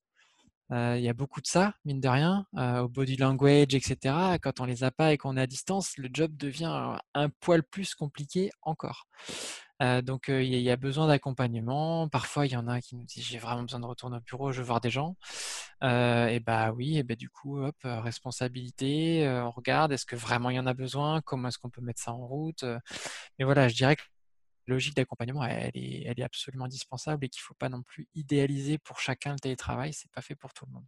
Il 0.72 1.02
y 1.02 1.10
a 1.10 1.14
beaucoup 1.14 1.42
de 1.42 1.48
ça, 1.48 1.74
mine 1.86 2.00
de 2.00 2.08
rien, 2.08 2.46
au 2.56 2.88
body 2.88 3.18
language, 3.18 3.74
etc. 3.74 4.38
Quand 4.42 4.60
on 4.60 4.66
les 4.66 4.84
a 4.84 4.92
pas 4.92 5.14
et 5.14 5.18
qu'on 5.18 5.36
est 5.38 5.42
à 5.42 5.48
distance, 5.48 5.98
le 5.98 6.10
job 6.14 6.36
devient 6.38 6.98
un, 7.16 7.30
poil 7.40 7.64
plus 7.64 7.96
compliqué 7.96 8.52
encore. 8.62 9.08
Donc 9.80 10.26
il 10.28 10.44
y, 10.44 10.70
a 10.70 10.76
besoin 10.76 11.08
d'accompagnement. 11.08 12.08
Parfois 12.10 12.46
il 12.46 12.52
y 12.52 12.58
en 12.58 12.68
a 12.68 12.82
qui 12.82 12.96
nous 12.96 13.06
disent 13.06 13.26
j'ai 13.26 13.40
vraiment 13.40 13.64
besoin 13.64 13.80
de 13.80 13.86
retourner 13.86 14.18
au 14.18 14.22
bureau, 14.22 14.52
je 14.52 14.60
veux 14.60 14.66
voir 14.66 14.82
des 14.82 14.92
gens. 14.92 15.16
et 15.82 16.40
bah 16.46 16.72
oui, 16.72 16.98
et 16.98 17.04
bah 17.04 17.16
du 17.16 17.30
coup 17.30 17.60
hop 17.62 17.76
responsabilité, 17.84 19.28
on 19.44 19.52
regarde 19.52 19.92
est-ce 19.92 20.06
que 20.06 20.16
vraiment 20.16 20.50
il 20.50 20.58
y 20.58 20.60
en 20.60 20.68
a 20.68 20.74
besoin, 20.74 21.22
comment 21.22 21.48
est-ce 21.48 21.58
qu'on 21.58 21.70
peut 21.70 21.82
mettre 21.82 22.02
ça 22.02 22.14
en 22.14 22.28
route? 22.28 22.64
mais 23.40 23.46
voilà, 23.46 23.68
je 23.70 23.76
dirais 23.76 23.96
que 23.96 24.04
logique 24.70 24.96
d'accompagnement, 24.96 25.44
elle 25.44 25.72
est, 25.74 26.22
absolument 26.22 26.66
indispensable 26.66 27.26
et 27.26 27.30
qu'il 27.30 27.42
ne 27.42 27.46
faut 27.46 27.56
pas 27.56 27.70
non 27.70 27.82
plus 27.82 28.08
idéaliser 28.16 28.78
pour 28.78 29.00
chacun 29.00 29.34
le 29.34 29.40
télétravail. 29.40 29.94
C'est 29.94 30.12
pas 30.12 30.22
fait 30.22 30.36
pour 30.36 30.54
tout 30.54 30.66
le 30.66 30.74
monde. 30.74 30.86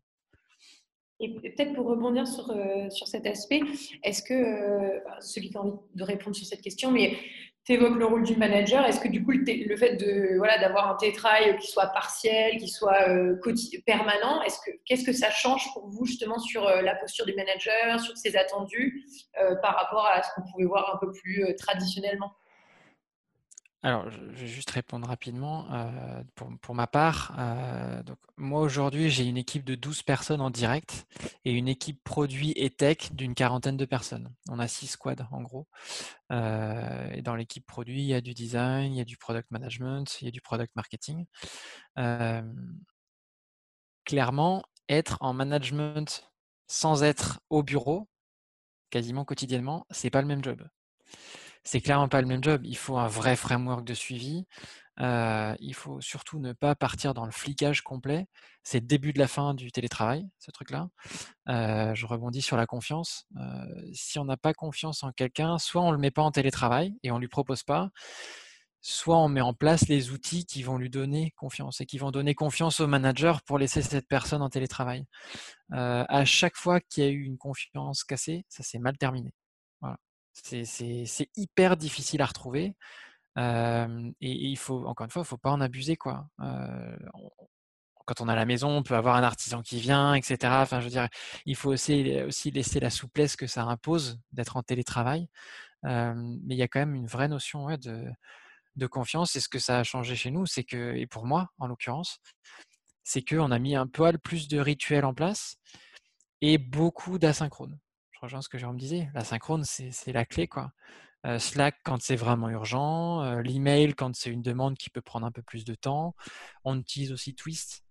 Et 1.24 1.36
peut-être 1.36 1.74
pour 1.74 1.86
rebondir 1.86 2.28
sur, 2.28 2.50
euh, 2.50 2.89
sur 2.89 3.08
cet 3.08 3.28
aspect, 3.28 3.62
est-ce 4.04 4.24
que, 4.24 4.34
euh, 4.34 5.00
celui 5.20 5.52
qui 5.52 5.58
a 5.58 5.62
envie 5.62 5.78
de 5.94 6.04
répondre 6.04 6.36
sur 6.36 6.48
cette 6.48 6.62
question, 6.62 6.89
mais 6.89 7.15
tu 7.63 7.74
évoques 7.74 7.96
le 7.96 8.06
rôle 8.06 8.24
du 8.24 8.36
manager, 8.36 8.84
est-ce 8.86 9.00
que 9.00 9.08
du 9.08 9.24
coup 9.24 9.30
le, 9.30 9.78
fait 9.78 9.96
de 9.98 10.36
voilà, 10.38 10.58
d'avoir 10.58 10.89
un 10.89 10.96
télétravail 10.96 11.60
qui 11.60 11.70
soit 11.70 11.86
partiel, 11.88 12.58
qui 12.58 12.67
soit 12.67 13.08
euh, 13.08 13.39
permanent, 13.86 14.41
est-ce 14.41 14.58
que, 14.65 14.72
qu'est-ce 14.84 15.06
que 15.06 15.14
ça 15.14 15.30
change 15.30 15.72
pour 15.74 15.88
vous 15.89 16.06
justement 16.06 16.39
sur 16.39 16.64
la 16.66 16.95
posture 16.95 17.28
du 17.28 17.36
manager, 17.36 17.99
sur 17.99 18.18
ses 18.18 18.36
attendus 18.36 19.06
par 19.62 19.76
rapport 19.76 20.08
à 20.08 20.24
ce 20.24 20.30
qu'on 20.34 20.51
pouvait 20.51 20.66
voir 20.66 20.95
un 20.95 21.06
peu 21.06 21.12
plus 21.12 21.45
traditionnellement? 21.56 22.34
Alors, 23.84 24.08
je 24.12 24.20
vais 24.20 24.48
juste 24.48 24.70
répondre 24.70 25.08
rapidement. 25.08 25.66
Euh, 25.74 26.24
pour, 26.62 26.76
ma 26.76 26.86
part, 26.86 27.36
euh, 27.40 28.04
moi 28.38 28.62
aujourd'hui, 28.62 29.10
j'ai 29.10 29.26
une 29.26 29.38
équipe 29.38 29.64
de 29.64 29.74
12 29.74 30.04
personnes 30.04 30.42
en 30.42 30.52
direct 30.52 31.08
et 31.46 31.52
une 31.52 31.68
équipe 31.68 32.04
produit 32.04 32.54
et 32.56 32.70
tech 32.70 33.12
d'une 33.12 33.34
quarantaine 33.34 33.78
de 33.78 33.86
personnes. 33.86 34.32
On 34.50 34.60
a 34.60 34.68
six 34.68 34.86
squads 34.86 35.28
en 35.32 35.42
gros. 35.42 35.68
Euh, 36.32 37.10
et 37.12 37.24
dans 37.24 37.36
l'équipe 37.36 37.66
produit, 37.66 38.02
il 38.02 38.08
y 38.08 38.14
a 38.14 38.22
du 38.22 38.36
design, 38.36 38.94
il 38.94 38.98
y 38.98 39.02
a 39.02 39.06
du 39.06 39.18
product 39.18 39.50
management, 39.50 40.22
il 40.22 40.26
y 40.26 40.28
a 40.28 40.32
du 40.32 40.42
product 40.42 40.76
marketing. 40.76 41.26
clairement, 44.06 44.64
être 44.90 45.18
en 45.22 45.34
management 45.34 46.32
sans 46.68 47.04
être 47.04 47.40
au 47.50 47.64
bureau, 47.64 48.10
quasiment 48.92 49.26
quotidiennement, 49.26 49.86
c'est 49.90 50.10
pas 50.10 50.22
le 50.22 50.28
même 50.28 50.44
job. 50.44 50.68
C'est 51.64 51.82
clairement 51.82 52.09
pas 52.09 52.22
le 52.22 52.28
même 52.28 52.43
job. 52.43 52.62
Il 52.66 52.78
faut 52.78 52.97
un 52.97 53.07
vrai 53.07 53.36
framework 53.36 53.84
de 53.86 53.93
suivi. 53.93 54.45
Euh, 54.99 55.55
il 55.59 55.74
faut 55.74 56.01
surtout 56.01 56.39
ne 56.39 56.53
pas 56.53 56.76
partir 56.76 57.14
dans 57.14 57.26
le 57.26 57.32
flicage 57.32 57.82
complet. 57.82 58.28
C'est 58.64 58.80
le 58.82 58.86
début 58.88 59.14
de 59.14 59.20
la 59.20 59.28
fin 59.28 59.53
du 59.53 59.72
télétravail, 59.72 60.28
ce 60.39 60.51
truc-là. 60.51 60.89
Euh, 61.49 61.93
je 61.95 62.05
rebondis 62.05 62.41
sur 62.41 62.57
la 62.57 62.66
confiance. 62.68 63.26
Euh, 63.38 63.66
si 63.93 64.20
on 64.20 64.26
n'a 64.26 64.38
pas 64.38 64.53
confiance 64.53 65.03
en 65.03 65.12
quelqu'un, 65.12 65.57
soit 65.57 65.82
on 65.82 65.91
le 65.91 65.97
met 65.97 66.12
pas 66.12 66.22
en 66.24 66.32
télétravail 66.32 66.95
et 67.03 67.12
on 67.12 67.20
lui 67.20 67.28
propose 67.28 67.64
pas, 67.64 67.89
soit 68.82 69.18
on 69.18 69.30
met 69.30 69.41
en 69.41 69.53
place 69.53 69.88
les 69.88 70.12
outils 70.12 70.45
qui 70.45 70.64
vont 70.64 70.78
lui 70.78 70.89
donner 70.89 71.32
confiance 71.38 71.82
et 71.82 71.86
qui 71.86 71.97
vont 71.97 72.12
donner 72.12 72.36
confiance 72.36 72.80
au 72.80 72.88
manager 72.88 73.41
pour 73.43 73.59
laisser 73.59 73.82
cette 73.82 74.07
personne 74.07 74.41
en 74.41 74.49
télétravail. 74.49 75.05
à 75.72 76.26
chaque 76.26 76.57
fois 76.57 76.80
qu'il 76.82 77.03
y 77.03 77.07
a 77.07 77.09
eu 77.09 77.24
une 77.24 77.38
confiance 77.38 78.03
cassée, 78.03 78.45
ça 78.49 78.64
s'est 78.64 78.80
mal 78.80 78.97
terminé. 78.97 79.34
C'est 80.34 81.30
hyper 81.36 81.78
difficile 81.78 82.22
à 82.22 82.26
retrouver 82.26 82.76
et, 83.38 84.12
il 84.22 84.58
faut, 84.58 84.86
encore 84.86 85.06
une 85.06 85.12
fois, 85.12 85.22
il 85.22 85.24
ne 85.24 85.28
faut 85.28 85.38
pas 85.38 85.52
en 85.52 85.62
abuser. 85.62 85.96
Quoi. 85.96 86.28
quand 88.06 88.22
on 88.22 88.28
a 88.28 88.36
la 88.36 88.46
maison, 88.46 88.70
on 88.70 88.84
peut 88.84 88.96
avoir 88.96 89.16
un 89.16 89.24
artisan 89.24 89.62
qui 89.62 89.80
vient, 89.80 90.14
etc. 90.14 90.38
Enfin, 90.62 90.80
je 90.80 90.86
veux 90.86 90.92
dire, 90.92 91.08
il 91.46 91.56
faut 91.56 91.72
aussi, 91.72 92.04
laisser 92.52 92.80
la 92.80 92.90
souplesse 92.90 93.36
que 93.36 93.48
ça 93.48 93.64
impose 93.64 94.20
d'être 94.32 94.58
en 94.58 94.64
télétravail. 94.64 95.28
mais 95.84 96.56
il 96.56 96.58
y 96.58 96.64
a 96.64 96.68
quand 96.68 96.80
même 96.80 96.96
une 96.96 97.08
vraie 97.08 97.28
notion 97.28 97.68
de, 97.78 98.88
confiance. 98.88 99.36
Et 99.36 99.40
ce 99.40 99.50
que 99.50 99.60
ça 99.60 99.80
a 99.80 99.84
changé 99.84 100.16
chez 100.16 100.32
nous, 100.32 100.46
c'est 100.46 100.64
que, 100.64 100.96
et 100.96 101.08
pour 101.08 101.26
moi 101.26 101.50
en 101.60 101.68
l'occurrence, 101.68 102.20
c'est 103.04 103.24
qu'on 103.24 103.52
a 103.52 103.60
mis 103.60 103.76
un 103.76 103.88
peu 103.88 104.12
plus 104.18 104.48
de 104.48 104.60
rituels 104.60 105.06
en 105.06 105.14
place 105.14 105.58
et 106.42 106.58
beaucoup 106.58 107.20
d'asynchrone. 107.20 107.78
Rejoins 108.22 108.41
ce 108.41 108.49
que 108.49 108.57
Jérôme 108.57 108.78
disait. 108.78 109.09
L'asynchrone, 109.15 109.63
c'est 109.63 110.13
la 110.13 110.26
clé. 110.26 110.47
quoi. 110.47 110.72
Slack 111.39 111.78
quand 111.84 112.01
c'est 112.01 112.15
vraiment 112.15 112.49
urgent, 112.49 113.39
l'email 113.41 113.93
quand 113.93 114.15
c'est 114.15 114.30
une 114.30 114.41
demande 114.41 114.78
qui 114.78 114.89
peut 114.89 115.01
prendre 115.01 115.26
un 115.26 115.32
peu 115.32 115.41
plus 115.41 115.65
de 115.65 115.76
temps. 115.76 116.15
On 116.63 116.80
utilise 116.80 117.11
aussi 117.11 117.36
Twist. 117.36 117.84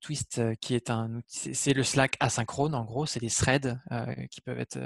Twist 0.00 0.40
qui 0.60 0.74
est 0.74 0.90
un 0.90 1.20
c'est 1.26 1.72
le 1.72 1.82
Slack 1.82 2.16
asynchrone 2.20 2.74
en 2.74 2.84
gros, 2.84 3.06
c'est 3.06 3.20
des 3.20 3.30
threads 3.30 3.80
qui 4.30 4.40
peuvent 4.40 4.60
être 4.60 4.78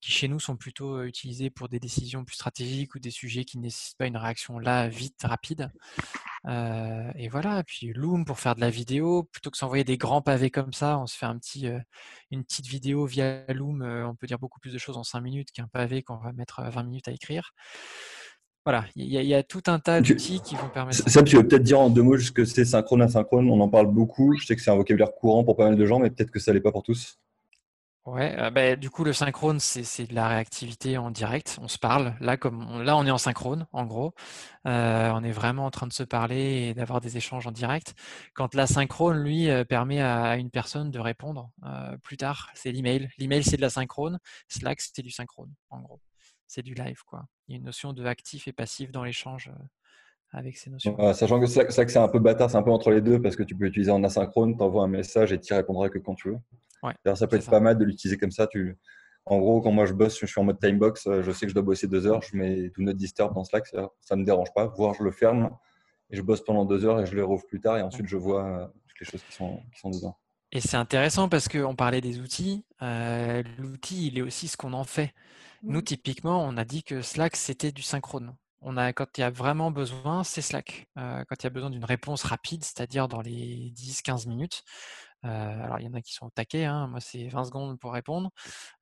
qui 0.00 0.12
chez 0.12 0.28
nous 0.28 0.40
sont 0.40 0.56
plutôt 0.56 1.02
utilisés 1.02 1.50
pour 1.50 1.68
des 1.68 1.78
décisions 1.78 2.24
plus 2.24 2.34
stratégiques 2.34 2.94
ou 2.94 2.98
des 2.98 3.10
sujets 3.10 3.44
qui 3.44 3.58
ne 3.58 3.64
nécessitent 3.64 3.98
pas 3.98 4.06
une 4.06 4.16
réaction 4.16 4.58
là 4.58 4.88
vite, 4.88 5.22
rapide. 5.22 5.70
et 6.46 7.28
voilà, 7.28 7.62
puis 7.64 7.92
Loom 7.94 8.24
pour 8.24 8.38
faire 8.40 8.54
de 8.54 8.60
la 8.60 8.70
vidéo, 8.70 9.24
plutôt 9.24 9.50
que 9.50 9.58
s'envoyer 9.58 9.84
des 9.84 9.98
grands 9.98 10.22
pavés 10.22 10.50
comme 10.50 10.72
ça, 10.72 10.98
on 10.98 11.06
se 11.06 11.16
fait 11.16 11.26
un 11.26 11.38
petit, 11.38 11.68
une 12.30 12.44
petite 12.44 12.66
vidéo 12.66 13.06
via 13.06 13.44
Loom, 13.52 13.82
on 13.82 14.14
peut 14.14 14.26
dire 14.26 14.38
beaucoup 14.38 14.60
plus 14.60 14.72
de 14.72 14.78
choses 14.78 14.96
en 14.96 15.04
5 15.04 15.20
minutes 15.20 15.50
qu'un 15.52 15.68
pavé 15.68 16.02
qu'on 16.02 16.16
va 16.16 16.32
mettre 16.32 16.62
20 16.62 16.82
minutes 16.84 17.08
à 17.08 17.12
écrire. 17.12 17.52
Voilà, 18.66 18.84
il 18.94 19.06
y, 19.06 19.34
a 19.34 19.42
tout 19.42 19.62
un 19.68 19.78
tas 19.78 20.02
d'outils 20.02 20.40
qui 20.40 20.54
vont 20.54 20.68
permettre. 20.68 21.08
Ça, 21.08 21.22
tu 21.22 21.36
veux 21.36 21.48
peut-être 21.48 21.62
dire 21.62 21.80
en 21.80 21.88
deux 21.88 22.02
mots 22.02 22.18
juste 22.18 22.36
que 22.36 22.44
c'est 22.44 22.66
synchrone, 22.66 23.00
asynchrone. 23.00 23.48
On 23.48 23.58
en 23.58 23.70
parle 23.70 23.86
beaucoup. 23.86 24.36
Je 24.36 24.44
sais 24.44 24.54
que 24.54 24.60
c'est 24.60 24.70
un 24.70 24.76
vocabulaire 24.76 25.14
courant 25.14 25.44
pour 25.44 25.56
pas 25.56 25.64
mal 25.64 25.76
de 25.76 25.86
gens, 25.86 25.98
mais 25.98 26.10
peut-être 26.10 26.30
que 26.30 26.38
ça 26.38 26.52
l'est 26.52 26.60
pas 26.60 26.70
pour 26.70 26.82
tous. 26.82 27.18
Ouais, 28.06 28.34
euh, 28.38 28.76
du 28.76 28.88
coup, 28.88 29.04
le 29.04 29.12
synchrone, 29.12 29.60
c'est 29.60 30.06
de 30.06 30.14
la 30.14 30.26
réactivité 30.26 30.96
en 30.96 31.10
direct. 31.10 31.58
On 31.60 31.68
se 31.68 31.78
parle. 31.78 32.14
Là, 32.20 32.38
comme 32.38 32.66
on, 32.70 32.78
là, 32.78 32.96
on 32.96 33.04
est 33.04 33.10
en 33.10 33.18
synchrone, 33.18 33.66
en 33.72 33.84
gros. 33.84 34.14
Euh, 34.66 35.10
on 35.14 35.22
est 35.22 35.32
vraiment 35.32 35.66
en 35.66 35.70
train 35.70 35.86
de 35.86 35.92
se 35.92 36.02
parler 36.02 36.68
et 36.70 36.74
d'avoir 36.74 37.02
des 37.02 37.18
échanges 37.18 37.46
en 37.46 37.52
direct. 37.52 37.94
Quand 38.34 38.54
l'asynchrone, 38.54 39.22
lui, 39.22 39.50
euh, 39.50 39.64
permet 39.64 40.00
à, 40.00 40.36
une 40.36 40.50
personne 40.50 40.90
de 40.90 40.98
répondre 40.98 41.50
plus 42.02 42.16
tard, 42.16 42.50
c'est 42.54 42.72
l'email. 42.72 43.10
L'email, 43.18 43.44
c'est 43.44 43.56
de 43.56 43.62
la 43.62 43.70
synchrone. 43.70 44.18
Slack, 44.48 44.80
c'était 44.80 45.02
du 45.02 45.10
synchrone, 45.10 45.52
en 45.68 45.80
gros. 45.80 46.00
C'est 46.46 46.62
du 46.62 46.74
live, 46.74 47.02
quoi. 47.06 47.26
Il 47.48 47.52
y 47.52 47.54
a 47.54 47.58
une 47.58 47.64
notion 47.64 47.92
de 47.92 48.04
actif 48.06 48.48
et 48.48 48.52
passif 48.52 48.90
dans 48.92 49.04
l'échange 49.04 49.50
avec 50.32 50.56
ces 50.56 50.70
notions. 50.70 50.96
sachant 51.12 51.38
que 51.38 51.46
Slack, 51.46 51.90
c'est 51.90 51.98
un 51.98 52.08
peu 52.08 52.18
bâtard, 52.18 52.50
c'est 52.50 52.56
un 52.56 52.62
peu 52.62 52.72
entre 52.72 52.90
les 52.90 53.02
deux 53.02 53.20
parce 53.20 53.36
que 53.36 53.42
tu 53.42 53.54
peux 53.54 53.66
utiliser 53.66 53.90
en 53.90 54.02
asynchrone, 54.04 54.56
tu 54.56 54.62
envoies 54.62 54.84
un 54.84 54.88
message 54.88 55.32
et 55.32 55.40
tu 55.40 55.52
répondras 55.52 55.90
que 55.90 55.98
quand 55.98 56.14
tu 56.14 56.30
veux. 56.30 56.38
Ouais, 56.82 56.94
ça 57.14 57.26
peut 57.26 57.36
être 57.36 57.50
pas 57.50 57.60
mal 57.60 57.76
de 57.78 57.84
l'utiliser 57.84 58.16
comme 58.16 58.30
ça. 58.30 58.46
Tu... 58.46 58.76
En 59.26 59.38
gros, 59.38 59.60
quand 59.60 59.70
moi 59.70 59.86
je 59.86 59.92
bosse, 59.92 60.18
je 60.18 60.26
suis 60.26 60.40
en 60.40 60.44
mode 60.44 60.58
timebox, 60.58 61.06
euh, 61.06 61.22
je 61.22 61.30
sais 61.30 61.46
que 61.46 61.50
je 61.50 61.54
dois 61.54 61.62
bosser 61.62 61.86
deux 61.86 62.06
heures, 62.06 62.22
je 62.22 62.36
mets 62.36 62.70
do 62.70 62.82
not 62.82 62.94
disturb 62.94 63.34
dans 63.34 63.44
Slack, 63.44 63.66
ça 63.66 64.16
ne 64.16 64.20
me 64.20 64.24
dérange 64.24 64.52
pas, 64.54 64.66
voire 64.66 64.94
je 64.94 65.02
le 65.02 65.10
ferme 65.10 65.50
et 66.10 66.16
je 66.16 66.22
bosse 66.22 66.42
pendant 66.42 66.64
deux 66.64 66.84
heures 66.84 67.00
et 67.00 67.06
je 67.06 67.14
le 67.14 67.24
rouvre 67.24 67.44
plus 67.46 67.60
tard 67.60 67.76
et 67.78 67.82
ensuite 67.82 68.06
je 68.06 68.16
vois 68.16 68.44
euh, 68.44 68.66
toutes 68.88 69.00
les 69.00 69.06
choses 69.06 69.22
qui 69.22 69.32
sont, 69.32 69.60
qui 69.72 69.80
sont 69.80 69.90
dedans. 69.90 70.16
Et 70.52 70.60
c'est 70.60 70.76
intéressant 70.76 71.28
parce 71.28 71.46
qu'on 71.46 71.76
parlait 71.76 72.00
des 72.00 72.18
outils. 72.18 72.64
Euh, 72.82 73.44
l'outil, 73.58 74.08
il 74.08 74.18
est 74.18 74.22
aussi 74.22 74.48
ce 74.48 74.56
qu'on 74.56 74.72
en 74.72 74.82
fait. 74.82 75.14
Nous, 75.62 75.80
typiquement, 75.80 76.42
on 76.44 76.56
a 76.56 76.64
dit 76.64 76.82
que 76.82 77.02
Slack, 77.02 77.36
c'était 77.36 77.70
du 77.70 77.82
synchrone. 77.82 78.34
On 78.62 78.76
a, 78.76 78.92
quand 78.92 79.16
il 79.16 79.20
y 79.20 79.24
a 79.24 79.30
vraiment 79.30 79.70
besoin, 79.70 80.24
c'est 80.24 80.40
Slack. 80.40 80.88
quand 80.96 81.34
il 81.38 81.44
y 81.44 81.46
a 81.46 81.50
besoin 81.50 81.70
d'une 81.70 81.84
réponse 81.84 82.24
rapide, 82.24 82.64
c'est-à-dire 82.64 83.06
dans 83.06 83.20
les 83.20 83.72
10-15 83.76 84.26
minutes, 84.26 84.64
alors, 85.28 85.78
il 85.80 85.86
y 85.86 85.88
en 85.88 85.94
a 85.94 86.00
qui 86.02 86.12
sont 86.14 86.26
au 86.26 86.30
taquet. 86.30 86.64
Hein. 86.64 86.88
Moi, 86.88 87.00
c'est 87.00 87.28
20 87.28 87.44
secondes 87.44 87.78
pour 87.78 87.92
répondre. 87.92 88.30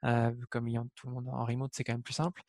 Euh, 0.05 0.32
comme 0.51 0.68
il 0.68 0.80
tout 0.95 1.09
le 1.09 1.14
monde 1.14 1.28
en 1.28 1.45
remote, 1.45 1.72
c'est 1.74 1.84
quand 1.84 1.95
même 1.95 2.03
plus 2.03 2.14
simple. 2.14 2.43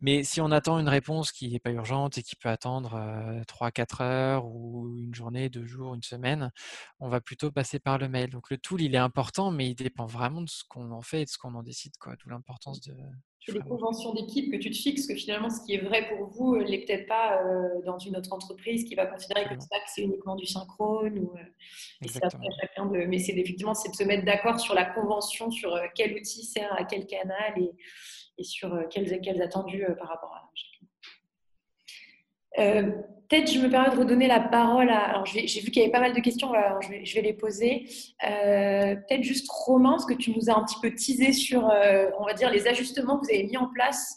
Mais 0.00 0.24
si 0.24 0.40
on 0.40 0.50
attend 0.50 0.78
une 0.78 0.88
réponse 0.88 1.32
qui 1.32 1.50
n'est 1.50 1.58
pas 1.58 1.70
urgente 1.70 2.18
et 2.18 2.22
qui 2.22 2.36
peut 2.36 2.48
attendre 2.48 3.00
3-4 3.48 4.02
heures 4.02 4.46
ou 4.46 4.94
une 4.98 5.14
journée, 5.14 5.48
deux 5.48 5.64
jours, 5.64 5.94
une 5.94 6.02
semaine, 6.02 6.52
on 7.00 7.08
va 7.08 7.20
plutôt 7.20 7.50
passer 7.50 7.78
par 7.78 7.96
le 7.98 8.08
mail. 8.08 8.30
Donc 8.30 8.50
le 8.50 8.58
tool, 8.58 8.82
il 8.82 8.94
est 8.94 8.98
important, 8.98 9.50
mais 9.50 9.68
il 9.70 9.74
dépend 9.74 10.06
vraiment 10.06 10.42
de 10.42 10.48
ce 10.48 10.64
qu'on 10.68 10.90
en 10.90 11.02
fait 11.02 11.22
et 11.22 11.24
de 11.24 11.30
ce 11.30 11.38
qu'on 11.38 11.54
en 11.54 11.62
décide. 11.62 11.92
D'où 12.04 12.28
l'importance 12.28 12.80
de... 12.82 12.94
C'est 13.40 13.52
des 13.52 13.60
conventions 13.60 14.12
d'équipe 14.12 14.50
que 14.50 14.56
tu 14.56 14.70
te 14.70 14.76
fixes, 14.76 15.06
que 15.06 15.14
finalement, 15.14 15.48
ce 15.48 15.64
qui 15.64 15.74
est 15.74 15.80
vrai 15.80 16.08
pour 16.08 16.26
vous 16.30 16.56
n'est 16.56 16.84
peut-être 16.84 17.06
pas 17.06 17.40
dans 17.84 17.98
une 17.98 18.16
autre 18.16 18.32
entreprise 18.32 18.84
qui 18.84 18.96
va 18.96 19.06
considérer 19.06 19.44
que 19.44 19.62
c'est 19.86 20.02
uniquement 20.02 20.34
du 20.34 20.46
synchrone. 20.46 21.18
Ou, 21.20 21.32
chacun 22.08 22.86
de... 22.86 23.06
Mais 23.06 23.20
c'est 23.20 23.32
effectivement, 23.32 23.74
c'est 23.74 23.90
de 23.90 23.94
se 23.94 24.02
mettre 24.02 24.24
d'accord 24.24 24.58
sur 24.58 24.74
la 24.74 24.84
convention, 24.84 25.52
sur 25.52 25.78
quel 25.94 26.14
outil 26.14 26.44
sert 26.44 26.72
à 26.72 26.84
quel 26.84 27.06
canal 27.06 27.54
et 27.56 27.70
et 28.38 28.44
sur 28.44 28.74
euh, 28.74 28.82
quels, 28.90 29.20
quels 29.20 29.42
attendus 29.42 29.84
euh, 29.84 29.94
par 29.94 30.08
rapport 30.08 30.34
à 30.34 30.50
chacun. 30.54 30.86
Euh, 32.58 32.90
peut-être 33.28 33.52
je 33.52 33.58
me 33.58 33.68
permets 33.68 33.90
de 33.90 33.98
redonner 33.98 34.26
la 34.26 34.40
parole 34.40 34.88
à. 34.88 34.98
Alors, 34.98 35.26
j'ai 35.26 35.42
vu 35.60 35.70
qu'il 35.70 35.76
y 35.76 35.82
avait 35.82 35.92
pas 35.92 36.00
mal 36.00 36.14
de 36.14 36.20
questions, 36.20 36.52
alors 36.52 36.80
je, 36.80 37.14
vais, 37.14 37.22
les 37.22 37.34
poser. 37.34 37.86
Peut-être 38.20 39.22
juste 39.22 39.46
Romain, 39.50 39.98
ce 39.98 40.06
que 40.06 40.14
tu 40.14 40.30
nous 40.30 40.48
as 40.48 40.56
un 40.56 40.64
petit 40.64 40.80
peu 40.80 40.90
teasé 40.90 41.32
sur, 41.32 41.64
on 41.64 42.24
va 42.24 42.32
dire, 42.32 42.50
les 42.50 42.66
ajustements 42.66 43.18
que 43.18 43.26
vous 43.26 43.32
avez 43.32 43.44
mis 43.44 43.58
en 43.58 43.68
place. 43.68 44.16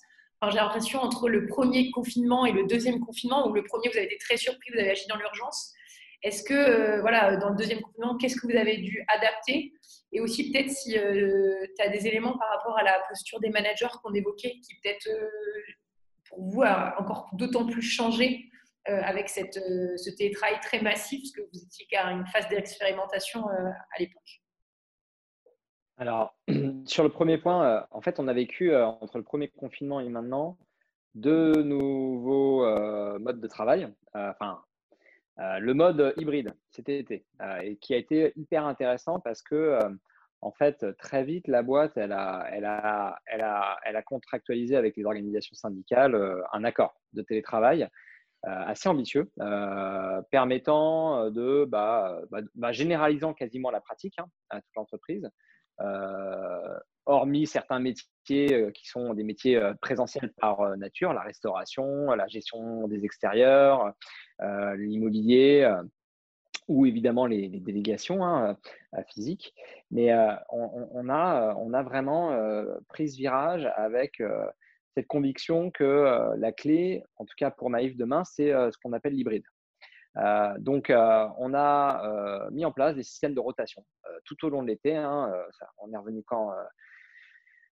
j'ai 0.50 0.56
l'impression 0.56 1.02
entre 1.02 1.28
le 1.28 1.48
premier 1.48 1.92
confinement 1.92 2.46
et 2.46 2.54
le 2.54 2.66
deuxième 2.66 3.02
confinement, 3.02 3.46
où 3.48 3.54
le 3.54 3.64
premier, 3.64 3.90
vous 3.90 3.98
avez 3.98 4.06
été 4.06 4.18
très 4.20 4.38
surpris, 4.38 4.72
vous 4.74 4.80
avez 4.80 4.92
agi 4.92 5.06
dans 5.10 5.18
l'urgence. 5.18 5.74
Est-ce 6.22 6.44
que, 6.44 7.00
voilà, 7.02 7.38
dans 7.38 7.50
le 7.50 7.56
deuxième 7.56 7.82
confinement, 7.82 8.18
qu'est-ce 8.18 8.36
que 8.36 8.48
vous 8.48 8.58
avez 8.58 8.78
dû 8.78 9.06
adapter 9.08 9.74
et 10.12 10.20
aussi 10.22 10.52
peut-être 10.52 10.70
si 10.70 10.98
euh, 10.98 11.66
tu 11.76 11.86
as 11.86 11.90
des 11.90 12.08
éléments 12.08 12.38
par 12.38 12.50
rapport 12.50 12.78
à 12.78 12.84
la 12.84 13.00
posture 13.08 13.40
des 13.40 13.50
managers 13.50 13.88
qu'on 14.02 14.14
évoquait, 14.14 14.60
qui 14.62 14.76
peut-être 14.82 15.08
euh, 15.08 15.30
pour 16.28 16.42
vous 16.44 16.64
a 16.64 17.00
encore 17.00 17.30
d'autant 17.34 17.66
plus 17.66 17.82
changé 17.82 18.50
euh, 18.88 19.02
avec 19.04 19.30
ce 19.30 20.16
télétravail 20.16 20.60
très 20.62 20.82
massif, 20.82 21.22
parce 21.22 21.32
que 21.32 21.42
vous 21.42 21.64
étiez 21.64 21.86
qu'à 21.88 22.06
une 22.08 22.26
phase 22.28 22.48
d'expérimentation 22.50 23.48
à 23.48 24.00
l'époque. 24.00 24.42
Alors, 25.98 26.36
sur 26.86 27.04
le 27.04 27.10
premier 27.10 27.38
point, 27.38 27.86
en 27.92 28.02
fait, 28.02 28.20
on 28.20 28.28
a 28.28 28.34
vécu 28.34 28.76
entre 28.76 29.18
le 29.18 29.24
premier 29.24 29.50
confinement 29.50 30.00
et 30.00 30.10
maintenant 30.10 30.58
deux 31.14 31.62
nouveaux 31.64 32.64
modes 33.20 33.42
de 33.42 33.48
travail. 33.48 33.92
Enfin, 34.14 34.64
euh, 35.40 35.60
le 35.60 35.74
mode 35.74 36.14
hybride 36.18 36.54
cet 36.70 36.90
été 36.90 37.26
euh, 37.42 37.60
et 37.62 37.78
qui 37.78 37.94
a 37.94 37.98
été 37.98 38.34
hyper 38.36 38.66
intéressant 38.66 39.22
parce 39.22 39.42
que 39.42 39.56
euh, 39.56 39.90
en 40.42 40.52
fait 40.52 40.86
très 40.98 41.24
vite 41.24 41.48
la 41.48 41.64
boîte 41.64 41.96
elle 41.96 42.12
a, 42.12 42.46
elle 42.52 42.66
a, 42.66 43.18
elle 43.26 43.42
a, 43.42 43.78
elle 43.86 43.96
a 43.96 44.02
contractualisé 44.02 44.76
avec 44.76 44.98
les 44.98 45.06
organisations 45.06 45.56
syndicales 45.56 46.16
un 46.52 46.64
accord 46.64 46.94
de 47.14 47.22
télétravail 47.22 47.88
assez 48.44 48.88
ambitieux 48.88 49.30
permettant 50.32 51.30
de 51.30 51.66
bah, 51.66 52.22
bah, 52.32 52.40
bah, 52.56 52.72
généralisant 52.72 53.34
quasiment 53.34 53.70
la 53.70 53.82
pratique 53.82 54.16
hein, 54.18 54.28
à 54.50 54.62
toute 54.62 54.76
l'entreprise 54.78 55.30
hormis 57.06 57.48
certains 57.48 57.80
métiers 57.80 58.72
qui 58.74 58.88
sont 58.88 59.14
des 59.14 59.24
métiers 59.24 59.60
présentiels 59.82 60.32
par 60.40 60.78
nature, 60.78 61.14
la 61.14 61.22
restauration, 61.22 62.12
la 62.12 62.28
gestion 62.28 62.88
des 62.88 63.06
extérieurs, 63.06 63.94
l'immobilier 64.78 65.72
ou 66.68 66.86
évidemment 66.86 67.26
les, 67.26 67.50
délégations 67.50 68.24
hein, 68.24 68.56
physiques. 69.08 69.56
Mais 69.90 70.14
on, 70.52 71.10
a, 71.10 71.56
on 71.58 71.74
a 71.74 71.84
vraiment 71.84 72.38
pris 72.90 73.10
ce 73.10 73.18
virage 73.18 73.68
avec 73.76 74.22
cette 74.96 75.08
conviction 75.08 75.72
que 75.72 76.36
la 76.38 76.52
clé, 76.52 77.04
en 77.18 77.26
tout 77.26 77.36
cas 77.38 77.50
pour 77.50 77.70
Maïf 77.70 77.98
demain, 77.98 78.24
c'est 78.24 78.52
ce 78.52 78.78
qu'on 78.82 78.94
appelle 78.94 79.14
l'hybride. 79.14 79.46
Donc, 80.60 80.92
on 80.92 81.54
a 81.54 82.50
mis 82.52 82.66
en 82.66 82.72
place 82.72 82.96
des 82.96 83.04
systèmes 83.04 83.34
de 83.34 83.40
rotation 83.40 83.86
tout 84.26 84.46
au 84.46 84.50
long 84.50 84.62
de 84.64 84.68
l'été. 84.68 84.96
Hein, 84.96 85.34
on 85.80 85.92
est 85.94 85.98
revenu 85.98 86.24
quand 86.24 86.52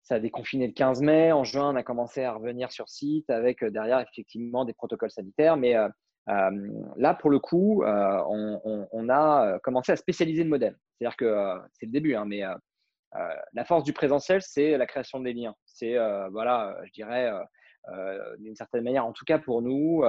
ça 0.03 0.16
a 0.16 0.20
déconfiné 0.20 0.66
le 0.66 0.72
15 0.72 1.01
mai. 1.03 1.32
En 1.32 1.45
juin, 1.45 1.72
on 1.72 1.76
a 1.76 1.82
commencé 1.82 2.24
à 2.24 2.32
revenir 2.32 2.70
sur 2.70 2.88
site 2.88 3.30
avec 3.30 3.64
derrière 3.64 4.01
effectivement 4.01 4.64
des 4.64 4.74
protocoles 4.74 5.11
sanitaires. 5.11 5.57
Mais 5.57 5.74
là, 6.26 7.14
pour 7.14 7.30
le 7.30 7.38
coup, 7.38 7.82
on, 7.84 9.09
a 9.09 9.59
commencé 9.62 9.92
à 9.92 9.97
spécialiser 9.97 10.45
le 10.45 10.51
modèle. 10.51 10.76
C'est-à-dire 10.99 11.16
que 11.16 11.61
c'est 11.72 11.86
le 11.86 11.92
début, 11.92 12.14
hein, 12.14 12.24
mais 12.26 12.42
la 13.53 13.64
force 13.64 13.84
du 13.84 13.92
présentiel, 13.92 14.42
c'est 14.42 14.76
la 14.76 14.86
création 14.86 15.20
des 15.20 15.32
liens. 15.32 15.55
C'est, 15.64 15.97
voilà, 16.30 16.76
je 16.84 16.92
dirais, 16.92 17.30
d'une 18.39 18.57
certaine 18.57 18.85
manière, 18.85 19.07
en 19.07 19.12
tout 19.12 19.24
cas 19.24 19.39
pour 19.39 19.62
nous, 19.62 20.03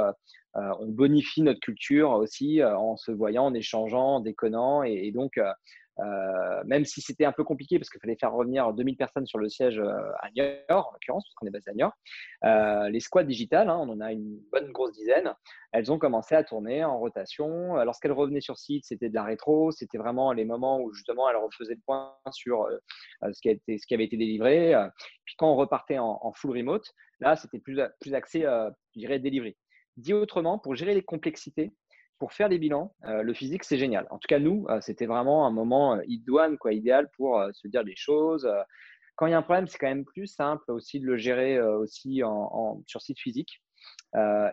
on 0.54 0.88
bonifie 0.88 1.42
notre 1.42 1.60
culture 1.60 2.12
aussi 2.12 2.64
en 2.64 2.96
se 2.98 3.12
voyant, 3.12 3.46
en 3.46 3.54
échangeant, 3.54 4.16
en 4.16 4.20
déconnant. 4.20 4.84
et 4.84 5.12
donc, 5.12 5.40
euh, 6.00 6.64
même 6.66 6.84
si 6.84 7.02
c'était 7.02 7.26
un 7.26 7.32
peu 7.32 7.44
compliqué 7.44 7.80
parce 7.80 7.90
qu'il 7.90 8.02
fallait 8.02 8.18
faire 8.18 8.34
revenir 8.34 8.74
2000 8.74 8.98
personnes 8.98 9.26
sur 9.26 9.40
le 9.40 9.48
siège 9.48 9.80
euh, 9.80 9.94
à 10.20 10.30
Niort, 10.32 10.90
en 10.90 10.92
l'occurrence, 10.92 11.26
parce 11.26 11.36
qu'on 11.36 11.48
est 11.48 11.52
basé 11.52 11.72
à 11.72 11.74
Niort. 11.74 11.94
Euh, 12.44 12.90
les 12.90 13.00
squads 13.00 13.24
digitales, 13.24 13.70
hein, 13.70 13.78
on 13.80 13.90
en 13.90 14.02
a 14.02 14.12
une 14.12 14.40
bonne 14.52 14.72
grosse 14.72 14.94
dizaine, 14.94 15.34
elles 15.72 15.92
ont 15.92 15.98
commencé 15.98 16.36
à 16.36 16.44
tourner 16.44 16.84
en 16.84 17.00
rotation. 17.00 17.76
Lorsqu'elles 17.84 18.12
revenaient 18.12 18.42
sur 18.42 18.58
site, 18.58 18.86
c'était 18.86 19.10
de 19.10 19.16
la 19.16 19.24
rétro, 19.24 19.72
c'était 19.72 19.98
vraiment 19.98 20.32
les 20.32 20.46
moments 20.46 20.82
où 20.82 20.94
justement 20.94 21.30
elles 21.30 21.38
refaisaient 21.38 21.76
le 21.76 21.82
point 21.86 22.16
sur 22.32 22.68
ce, 23.22 23.42
qui 23.42 23.50
été, 23.50 23.78
ce 23.78 23.86
qui 23.86 23.94
avait 23.94 24.06
été 24.06 24.18
délivré. 24.18 24.74
Puis 25.26 25.36
quand 25.38 25.52
on 25.52 25.56
repartait 25.56 25.98
en, 25.98 26.32
full 26.34 26.58
remote, 26.58 26.90
là, 27.20 27.36
c'était 27.36 27.60
plus, 27.60 27.80
plus 28.00 28.14
axé, 28.14 28.42
je 28.42 29.00
dirais, 29.00 29.20
délivré. 29.20 29.58
Dit 29.98 30.14
autrement, 30.14 30.60
pour 30.60 30.76
gérer 30.76 30.94
les 30.94 31.04
complexités, 31.04 31.74
pour 32.20 32.34
faire 32.34 32.50
des 32.50 32.58
bilans, 32.58 32.94
euh, 33.06 33.24
le 33.24 33.34
physique, 33.34 33.64
c'est 33.64 33.78
génial. 33.78 34.08
En 34.10 34.18
tout 34.18 34.28
cas, 34.28 34.40
nous, 34.40 34.66
euh, 34.70 34.80
c'était 34.82 35.06
vraiment 35.06 35.46
un 35.46 35.52
moment 35.52 35.96
euh, 35.96 36.02
idoine, 36.08 36.58
quoi, 36.58 36.74
idéal 36.74 37.10
pour 37.16 37.44
se 37.54 37.68
dire 37.68 37.84
des 37.84 37.96
choses. 37.96 38.50
Quand 39.16 39.28
il 39.28 39.32
y 39.32 39.34
a 39.34 39.38
un 39.38 39.42
problème, 39.42 39.68
c'est 39.68 39.78
quand 39.78 39.88
même 39.88 40.06
plus 40.06 40.28
simple 40.28 40.70
aussi 40.72 41.00
de 41.00 41.06
le 41.06 41.18
gérer 41.18 41.62
aussi 41.62 42.22
en, 42.24 42.82
sur 42.86 43.02
site 43.02 43.20
physique. 43.20 43.62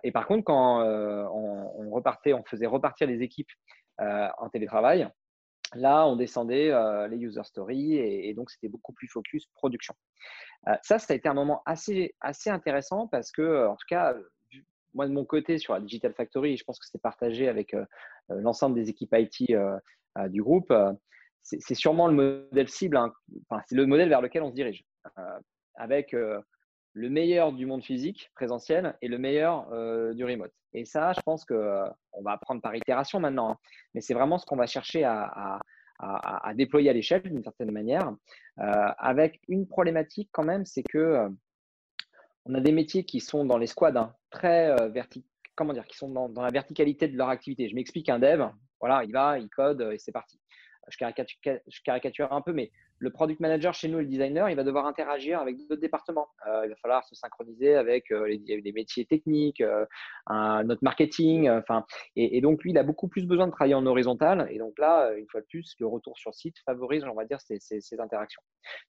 et 0.04 0.12
par 0.12 0.26
contre, 0.28 0.44
quand 0.44 0.84
on, 0.84 1.90
repartait, 1.90 2.32
on 2.32 2.44
faisait 2.44 2.66
repartir 2.66 3.08
les 3.08 3.22
équipes 3.22 3.50
en 3.98 4.48
télétravail, 4.52 5.08
là, 5.74 6.06
on 6.06 6.14
descendait 6.14 6.70
les 7.08 7.16
user 7.16 7.42
stories 7.42 7.96
et, 7.96 8.32
donc 8.34 8.52
c'était 8.52 8.68
beaucoup 8.68 8.92
plus 8.92 9.08
focus 9.08 9.46
production. 9.54 9.94
ça, 10.82 11.00
ça 11.00 11.12
a 11.12 11.16
été 11.16 11.28
un 11.28 11.34
moment 11.34 11.62
assez, 11.66 12.14
assez 12.20 12.48
intéressant 12.48 13.08
parce 13.08 13.32
que, 13.32 13.66
en 13.66 13.74
tout 13.74 13.86
cas, 13.88 14.14
moi, 14.94 15.06
de 15.06 15.12
mon 15.12 15.24
côté, 15.24 15.58
sur 15.58 15.74
la 15.74 15.80
Digital 15.80 16.12
Factory, 16.14 16.56
je 16.56 16.64
pense 16.64 16.78
que 16.78 16.86
c'est 16.90 17.00
partagé 17.00 17.48
avec 17.48 17.74
euh, 17.74 17.84
euh, 18.30 18.40
l'ensemble 18.40 18.74
des 18.74 18.90
équipes 18.90 19.14
IT 19.16 19.50
euh, 19.50 19.78
du 20.28 20.42
groupe, 20.42 20.72
c'est 21.42 21.74
sûrement 21.74 22.06
le 22.06 22.14
modèle 22.14 22.68
cible, 22.68 22.96
hein. 22.96 23.12
enfin, 23.48 23.62
c'est 23.66 23.74
le 23.74 23.86
modèle 23.86 24.08
vers 24.08 24.20
lequel 24.20 24.42
on 24.42 24.50
se 24.50 24.54
dirige, 24.54 24.84
avec 25.74 26.12
le 26.12 27.08
meilleur 27.08 27.52
du 27.54 27.64
monde 27.64 27.82
physique, 27.82 28.30
présentiel, 28.34 28.94
et 29.00 29.08
le 29.08 29.16
meilleur 29.16 29.66
du 30.14 30.24
remote. 30.24 30.52
Et 30.74 30.84
ça, 30.84 31.14
je 31.14 31.20
pense 31.24 31.46
qu'on 31.46 32.22
va 32.22 32.30
apprendre 32.30 32.60
par 32.60 32.76
itération 32.76 33.20
maintenant, 33.20 33.52
hein. 33.52 33.56
mais 33.94 34.02
c'est 34.02 34.12
vraiment 34.12 34.36
ce 34.36 34.44
qu'on 34.44 34.56
va 34.56 34.66
chercher 34.66 35.02
à 35.04 35.62
déployer 36.54 36.90
à 36.90 36.92
l'échelle 36.92 37.22
d'une 37.22 37.42
certaine 37.42 37.70
manière, 37.72 38.12
avec 38.58 39.40
une 39.48 39.66
problématique 39.66 40.28
quand 40.30 40.44
même, 40.44 40.66
c'est 40.66 40.84
que 40.84 41.28
on 42.46 42.54
a 42.54 42.60
des 42.60 42.72
métiers 42.72 43.04
qui 43.04 43.20
sont 43.20 43.44
dans 43.44 43.58
les 43.58 43.66
squads 43.66 43.96
hein, 43.96 44.14
très 44.30 44.70
euh, 44.70 45.02
comment 45.54 45.72
dire, 45.72 45.86
qui 45.86 45.96
sont 45.96 46.08
dans, 46.08 46.42
la 46.42 46.50
verticalité 46.50 47.08
de 47.08 47.16
leur 47.16 47.28
activité. 47.28 47.68
Je 47.68 47.74
m'explique 47.74 48.08
un 48.08 48.18
dev, 48.18 48.44
voilà, 48.80 49.04
il 49.04 49.12
va, 49.12 49.38
il 49.38 49.48
code 49.48 49.88
et 49.92 49.98
c'est 49.98 50.12
parti. 50.12 50.40
Je 50.88 50.96
caricature, 51.84 52.32
un 52.32 52.40
peu, 52.40 52.52
mais 52.52 52.72
le 52.98 53.10
product 53.10 53.38
manager 53.38 53.72
chez 53.72 53.86
nous, 53.86 53.98
le 53.98 54.04
designer, 54.04 54.50
il 54.50 54.56
va 54.56 54.64
devoir 54.64 54.86
interagir 54.86 55.38
avec 55.40 55.56
d'autres 55.68 55.80
départements. 55.80 56.26
Euh, 56.48 56.62
il 56.64 56.70
va 56.70 56.76
falloir 56.76 57.04
se 57.04 57.14
synchroniser 57.14 57.76
avec 57.76 58.10
euh, 58.10 58.26
les, 58.26 58.72
métiers 58.72 59.04
techniques, 59.04 59.62
notre 60.28 60.82
marketing. 60.82 61.48
Et, 62.16 62.40
donc 62.40 62.64
lui, 62.64 62.72
il 62.72 62.78
a 62.78 62.82
beaucoup 62.82 63.06
plus 63.06 63.24
besoin 63.24 63.46
de 63.46 63.52
travailler 63.52 63.76
en 63.76 63.86
horizontal. 63.86 64.48
Et 64.50 64.58
donc 64.58 64.76
là, 64.80 65.12
une 65.12 65.28
fois 65.28 65.40
de 65.40 65.46
plus, 65.46 65.76
le 65.78 65.86
retour 65.86 66.18
sur 66.18 66.34
site 66.34 66.56
favorise, 66.66 67.04
on 67.04 67.14
va 67.14 67.26
dire, 67.26 67.40
ces, 67.40 67.60
ces 67.60 68.00
interactions. 68.00 68.42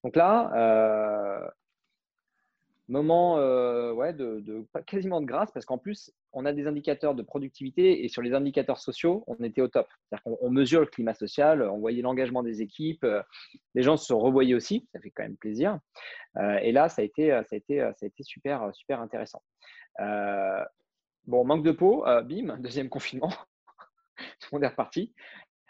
Donc 0.04 0.16
là, 0.16 1.54
moment 2.88 3.38
euh, 3.38 3.94
ouais, 3.94 4.14
de, 4.14 4.66
quasiment 4.86 5.22
de 5.22 5.26
grâce 5.26 5.52
parce 5.52 5.66
qu'en 5.66 5.78
plus, 5.78 6.12
on 6.34 6.46
a 6.46 6.52
des 6.52 6.68
indicateurs 6.68 7.16
de 7.16 7.24
productivité 7.24 8.04
et 8.04 8.10
sur 8.10 8.22
les 8.22 8.34
indicateurs 8.34 8.80
sociaux, 8.80 9.24
on 9.28 9.36
était 9.44 9.62
au 9.62 9.68
top. 9.68 9.88
C'est-à-dire 10.10 10.38
qu'on 10.38 10.50
mesure 10.50 10.82
le 10.82 10.88
climat 10.88 11.14
social, 11.14 11.62
on 11.62 11.80
voyait 11.80 12.02
l'engagement 12.02 12.44
des 12.44 12.62
équipes, 12.62 13.04
euh, 13.04 13.22
les 13.74 13.84
gens 13.84 13.96
se 13.96 14.14
revoyaient 14.14 14.54
aussi, 14.54 14.88
ça 14.94 15.00
fait 15.00 15.12
quand 15.12 15.24
même 15.24 15.38
plaisir. 15.38 15.80
Euh, 16.38 16.58
et 16.58 16.72
là, 16.72 16.90
ça 16.90 17.02
a 17.02 17.06
été, 17.06 17.30
ça 17.30 17.54
a 17.54 17.56
été, 17.56 17.80
ça 17.80 18.06
a 18.06 18.06
été 18.06 18.24
super, 18.24 18.70
super 18.74 19.00
intéressant. 19.00 19.42
bon, 21.26 21.46
manque 21.46 21.64
de 21.64 21.72
peau, 21.72 22.04
bim, 22.26 22.58
deuxième 22.60 22.90
confinement, 22.90 23.30
tout 24.18 24.50
le 24.52 24.58
monde 24.58 24.64
est 24.64 24.68
reparti. 24.68 25.14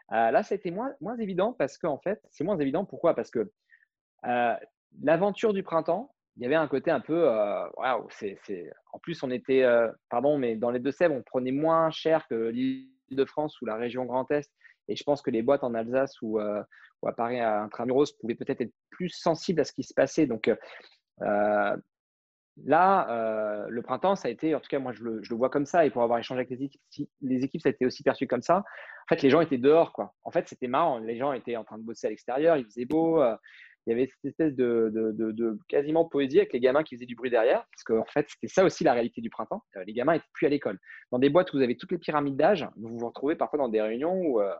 là, 0.10 0.42
ça 0.42 0.56
a 0.56 0.58
été 0.58 0.72
moins, 0.72 0.94
moins 1.00 1.18
évident 1.18 1.54
parce 1.54 1.78
qu'en 1.78 2.00
fait, 2.00 2.20
c'est 2.32 2.44
moins 2.44 2.58
évident. 2.58 2.86
Pourquoi? 2.86 3.14
Parce 3.14 3.30
que 3.30 3.52
l'aventure 5.02 5.54
du 5.54 5.64
printemps, 5.64 6.13
il 6.38 6.44
y 6.44 6.46
avait 6.46 6.56
un 6.56 6.68
côté 6.68 6.90
un 6.90 7.00
peu, 7.00 7.30
euh, 7.30 7.70
waouh, 7.78 8.08
c'est, 8.10 8.40
en 8.92 9.00
plus 9.00 9.22
on 9.24 9.30
était, 9.30 9.64
euh, 9.64 9.90
pardon, 10.10 10.38
mais 10.38 10.56
dans 10.56 10.72
les 10.72 10.80
Deux-Sèvres, 10.80 11.14
on 11.14 11.22
prenait 11.22 11.52
moins 11.52 11.92
cher 11.92 12.28
que 12.28 12.50
l'île 12.50 12.88
de 13.12 13.26
France 13.26 13.62
ou 13.62 13.66
la 13.66 13.76
région 13.76 14.06
Grand 14.06 14.30
Est. 14.32 14.52
Et 14.88 14.96
je 14.96 15.04
pense 15.04 15.22
que 15.22 15.30
les 15.30 15.44
boîtes 15.44 15.64
en 15.64 15.76
Alsace 15.76 16.22
ou, 16.22 16.40
euh, 16.40 16.64
à 17.06 17.12
Paris, 17.12 17.40
à 17.40 17.62
Intramuros, 17.62 18.12
pouvaient 18.20 18.36
peut-être 18.36 18.62
être 18.62 18.74
plus 18.90 19.10
sensibles 19.10 19.62
à 19.62 19.64
ce 19.64 19.74
qui 19.74 19.84
se 19.84 19.94
passait. 19.94 20.26
Donc 20.26 20.50
là, 21.20 21.78
le 23.70 23.82
printemps, 23.82 24.16
ça 24.16 24.30
a 24.30 24.32
été, 24.32 24.56
en 24.56 24.60
tout 24.60 24.70
cas, 24.70 24.80
moi 24.80 24.94
je 24.94 25.04
le, 25.04 25.36
vois 25.36 25.50
comme 25.50 25.66
ça. 25.66 25.86
Et 25.86 25.90
pour 25.90 26.02
avoir 26.02 26.20
échangé 26.20 26.40
avec 26.40 26.50
les 26.50 26.64
équipes, 26.64 27.10
les 27.22 27.44
équipes, 27.44 27.62
ça 27.62 27.70
a 27.70 27.72
été 27.72 27.86
aussi 27.86 28.04
perçu 28.04 28.26
comme 28.26 28.42
ça. 28.42 28.58
En 28.58 29.08
fait, 29.10 29.22
les 29.22 29.30
gens 29.30 29.42
étaient 29.42 29.58
dehors. 29.58 29.94
En 30.24 30.32
fait, 30.32 30.48
c'était 30.48 30.68
marrant. 30.68 31.00
Les 31.00 31.18
gens 31.18 31.34
étaient 31.34 31.58
en 31.58 31.66
train 31.66 31.78
de 31.78 31.84
bosser 31.84 32.08
à 32.08 32.10
l'extérieur, 32.10 32.58
il 32.58 32.66
faisait 32.66 32.86
beau 32.86 33.22
il 33.86 33.92
y 33.92 33.94
avait 33.94 34.08
cette 34.08 34.26
espèce 34.26 34.56
de, 34.56 35.58
quasiment 35.68 36.06
poésie 36.06 36.40
avec 36.40 36.54
les 36.54 36.60
gamins 36.60 36.84
qui 36.84 36.96
faisaient 36.96 37.06
du 37.06 37.16
bruit 37.16 37.30
derrière, 37.30 37.66
parce 37.72 37.84
qu'en 37.84 38.00
en 38.00 38.06
fait, 38.06 38.28
c'était 38.30 38.48
ça 38.48 38.64
aussi 38.64 38.84
la 38.84 38.94
réalité 38.94 39.22
du 39.22 39.30
printemps. 39.30 39.64
Euh, 39.76 39.84
les 39.86 39.94
gamins 39.94 40.14
n'étaient 40.14 40.26
plus 40.34 40.48
à 40.48 40.50
l'école. 40.50 40.80
Dans 41.12 41.20
des 41.20 41.30
boîtes 41.30 41.52
où 41.54 41.58
vous 41.58 41.64
avez 41.64 41.76
toutes 41.76 41.92
les 41.92 41.98
pyramides 41.98 42.38
d'âge, 42.38 42.68
vous 42.78 42.98
vous 42.98 43.08
retrouvez 43.08 43.36
parfois 43.36 43.60
dans 43.60 43.70
des 43.70 43.82
réunions 43.82 44.16
où, 44.16 44.42
euh, 44.42 44.54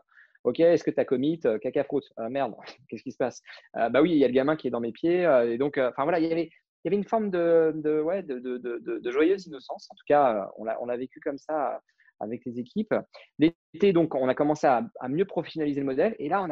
OK, 0.44 0.60
est-ce 0.60 0.84
que 0.84 0.90
tu 0.90 1.00
as 1.00 1.04
commit 1.04 1.40
euh, 1.46 1.58
caca 1.58 1.84
fruit 1.84 2.04
Merde, 2.28 2.54
qu'est-ce 2.88 3.02
qui 3.02 3.12
se 3.12 3.16
passe? 3.16 3.42
Bah 3.74 4.02
oui, 4.02 4.12
il 4.12 4.18
y 4.18 4.24
a 4.24 4.28
le 4.28 4.34
gamin 4.34 4.56
qui 4.56 4.68
est 4.68 4.70
dans 4.70 4.80
mes 4.80 4.92
pieds. 4.92 5.22
et 5.46 5.58
donc, 5.58 5.78
enfin 5.78 6.02
voilà, 6.02 6.18
il 6.18 6.26
y 6.26 6.32
avait. 6.32 6.50
Une 6.86 7.02
forme 7.02 7.30
de, 7.30 8.02
ouais, 8.02 8.22
de, 8.22 9.10
joyeuse 9.10 9.46
innocence. 9.46 9.88
En 9.90 9.94
tout 9.94 10.04
cas, 10.06 10.50
on 10.58 10.64
l'a, 10.64 10.76
on 10.82 10.90
a 10.90 10.96
vécu 10.98 11.18
comme 11.18 11.38
ça 11.38 11.80
avec 12.20 12.44
les 12.44 12.58
équipes. 12.58 12.94
L'été, 13.38 13.94
donc, 13.94 14.14
on 14.14 14.28
a 14.28 14.34
commencé 14.34 14.66
à, 14.66 14.82
mieux 15.08 15.24
professionnaliser 15.24 15.80
le 15.80 15.86
modèle. 15.86 16.14
Et 16.18 16.28
là, 16.28 16.46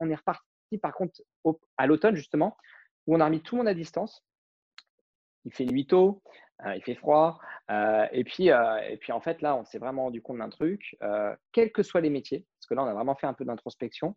on 0.00 0.10
est 0.10 0.14
reparti 0.14 0.47
par 0.76 0.92
contre, 0.92 1.22
à 1.78 1.86
l'automne, 1.86 2.16
justement, 2.16 2.56
où 3.06 3.16
on 3.16 3.20
a 3.20 3.24
remis 3.24 3.40
tout 3.40 3.54
le 3.54 3.60
monde 3.60 3.68
à 3.68 3.74
distance. 3.74 4.22
Il 5.46 5.52
fait 5.54 5.64
nuit 5.64 5.86
tôt, 5.86 6.22
euh, 6.66 6.76
il 6.76 6.82
fait 6.82 6.94
froid. 6.94 7.40
Euh, 7.70 8.06
et, 8.12 8.24
puis, 8.24 8.50
euh, 8.50 8.78
et 8.88 8.96
puis, 8.98 9.12
en 9.12 9.20
fait, 9.20 9.40
là, 9.40 9.56
on 9.56 9.64
s'est 9.64 9.78
vraiment 9.78 10.04
rendu 10.04 10.20
compte 10.20 10.38
d'un 10.38 10.50
truc, 10.50 10.96
quels 11.52 11.72
que 11.72 11.82
soient 11.82 12.00
les 12.00 12.10
métiers, 12.10 12.46
parce 12.58 12.66
que 12.66 12.74
là, 12.74 12.82
on 12.82 12.86
a 12.86 12.94
vraiment 12.94 13.14
fait 13.14 13.26
un 13.26 13.34
peu 13.34 13.44
d'introspection, 13.44 14.16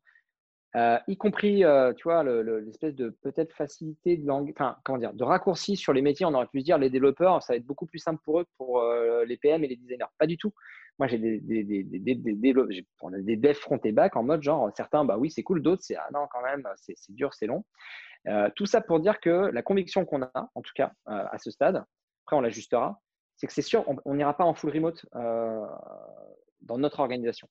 y 0.76 1.18
compris, 1.18 1.64
tu 1.98 2.04
vois, 2.04 2.24
l'espèce 2.24 2.96
de 2.96 3.10
peut-être 3.22 3.54
facilité 3.54 4.18
de 4.18 4.26
langue, 4.26 4.54
enfin, 4.56 4.78
comment 4.84 4.98
dire, 4.98 5.14
de 5.14 5.24
raccourci 5.24 5.76
sur 5.76 5.94
les 5.94 6.02
métiers. 6.02 6.26
On 6.26 6.34
aurait 6.34 6.48
pu 6.48 6.62
se 6.62 6.66
dire, 6.66 6.78
les 6.78 6.90
développeurs, 6.90 7.44
ça 7.44 7.54
va 7.54 7.58
être 7.58 7.66
beaucoup 7.66 7.86
plus 7.86 8.00
simple 8.00 8.22
pour 8.24 8.40
eux 8.40 8.44
que 8.46 8.50
pour 8.58 8.84
les 9.26 9.38
PM 9.38 9.64
et 9.64 9.68
les 9.68 9.76
designers. 9.76 10.06
Pas 10.18 10.28
du 10.28 10.38
tout. 10.38 10.54
Moi, 11.00 11.08
j'ai 11.08 11.18
des, 11.18 11.40
des, 11.40 11.84
des, 11.84 13.36
devs 13.36 13.54
front 13.54 13.80
et 13.84 13.92
back 13.92 14.16
en 14.16 14.24
mode 14.24 14.44
genre, 14.44 14.72
certains, 14.76 15.04
bah 15.04 15.18
oui, 15.18 15.32
c'est 15.32 15.44
cool, 15.44 15.62
d'autres, 15.62 15.82
c'est 15.84 15.96
ah 15.96 16.08
non, 16.14 16.28
quand 16.32 16.42
même, 16.44 16.68
c'est 16.76 16.96
dur, 17.10 17.34
c'est 17.34 17.48
long. 17.48 17.64
Euh, 18.28 18.50
tout 18.56 18.66
ça 18.66 18.82
pour 18.82 19.00
dire 19.00 19.20
que 19.20 19.50
la 19.52 19.64
conviction 19.64 20.06
qu'on 20.06 20.22
a, 20.22 20.50
en 20.54 20.62
tout 20.62 20.74
cas, 20.76 20.92
euh, 21.10 21.26
à 21.32 21.38
ce 21.40 21.50
stade, 21.50 21.84
après 22.26 22.36
on 22.36 22.42
l'ajustera, 22.42 23.02
c'est 23.36 23.48
que 23.48 23.54
c'est 23.54 23.64
sûr, 23.64 23.84
on 24.06 24.14
n'ira 24.14 24.38
pas 24.38 24.44
en 24.44 24.54
full 24.54 24.70
remote 24.70 25.04
euh, 25.16 25.66
dans 26.62 26.78
notre 26.78 27.00
organisation. 27.00 27.50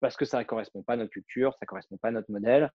Parce 0.00 0.16
que 0.16 0.24
ça 0.24 0.38
ne 0.38 0.44
correspond 0.44 0.82
pas 0.82 0.94
à 0.94 0.96
notre 0.96 1.10
culture, 1.10 1.52
ça 1.54 1.60
ne 1.62 1.66
correspond 1.66 1.96
pas 1.96 2.08
à 2.08 2.12
notre 2.12 2.30
modèle. 2.30 2.70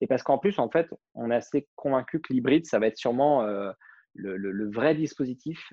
Et 0.00 0.06
parce 0.06 0.22
qu'en 0.22 0.38
plus, 0.38 0.58
en 0.58 0.70
fait, 0.70 0.88
on 1.14 1.30
est 1.30 1.36
assez 1.36 1.68
convaincu 1.76 2.20
que 2.20 2.32
l'hybride, 2.32 2.66
ça 2.66 2.78
va 2.78 2.86
être 2.88 2.96
sûrement 2.96 3.42
le, 3.42 4.36
le, 4.36 4.70
vrai 4.70 4.94
dispositif 4.94 5.72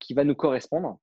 qui 0.00 0.14
va 0.14 0.24
nous 0.24 0.34
correspondre 0.34 0.98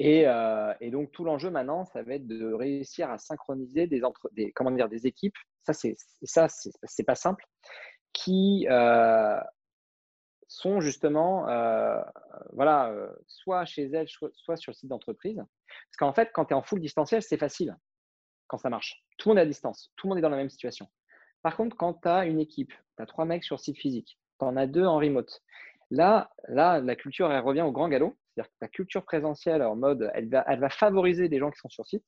euh, 0.00 0.74
et, 0.80 0.90
donc, 0.90 1.12
tout 1.12 1.24
l'enjeu 1.24 1.50
maintenant, 1.50 1.84
ça 1.84 2.02
va 2.02 2.14
être 2.14 2.26
de 2.26 2.52
réussir 2.52 3.10
à 3.10 3.18
synchroniser 3.18 3.86
des, 3.86 4.04
entre, 4.04 4.30
des, 4.32 4.52
comment 4.52 4.70
dire, 4.70 4.88
des 4.88 5.06
équipes, 5.06 5.36
ça, 5.64 5.72
c'est, 5.72 5.96
ça, 6.22 6.48
pas 7.06 7.14
simple, 7.14 7.44
qui 8.12 8.66
euh, 8.70 9.38
sont 10.48 10.80
justement, 10.80 11.48
euh, 11.48 12.00
voilà, 12.52 12.94
soit 13.26 13.64
chez 13.64 13.84
elles, 13.84 14.08
soit 14.08 14.56
sur 14.56 14.70
le 14.70 14.74
site 14.74 14.88
d'entreprise. 14.88 15.36
Parce 15.36 15.96
qu'en 15.98 16.12
fait, 16.12 16.30
quand 16.32 16.46
tu 16.46 16.54
es 16.54 16.56
en 16.56 16.62
full 16.62 16.80
distanciel, 16.80 17.22
c'est 17.22 17.38
facile 17.38 17.76
quand 18.52 18.58
ça 18.58 18.68
marche. 18.68 19.02
Tout 19.16 19.30
le 19.30 19.34
monde 19.34 19.38
est 19.38 19.42
à 19.42 19.46
distance, 19.46 19.90
tout 19.96 20.06
le 20.06 20.10
monde 20.10 20.18
est 20.18 20.22
dans 20.22 20.28
la 20.28 20.36
même 20.36 20.50
situation. 20.50 20.86
Par 21.42 21.56
contre, 21.56 21.74
quand 21.74 21.94
tu 21.94 22.08
as 22.08 22.26
une 22.26 22.38
équipe, 22.38 22.74
tu 22.96 23.02
as 23.02 23.06
trois 23.06 23.24
mecs 23.24 23.44
sur 23.44 23.58
site 23.58 23.78
physique, 23.78 24.18
tu 24.38 24.44
en 24.44 24.58
as 24.58 24.66
deux 24.66 24.84
en 24.84 24.98
remote. 24.98 25.42
Là, 25.90 26.30
là, 26.48 26.78
la 26.78 26.94
culture, 26.94 27.32
elle 27.32 27.40
revient 27.40 27.62
au 27.62 27.72
grand 27.72 27.88
galop. 27.88 28.14
C'est-à-dire 28.34 28.50
que 28.50 28.56
la 28.60 28.68
culture 28.68 29.04
présentielle 29.04 29.62
en 29.62 29.74
mode, 29.74 30.10
elle 30.14 30.28
va, 30.28 30.44
elle 30.46 30.60
va 30.60 30.68
favoriser 30.68 31.30
des 31.30 31.38
gens 31.38 31.50
qui 31.50 31.58
sont 31.58 31.70
sur 31.70 31.86
site 31.86 32.04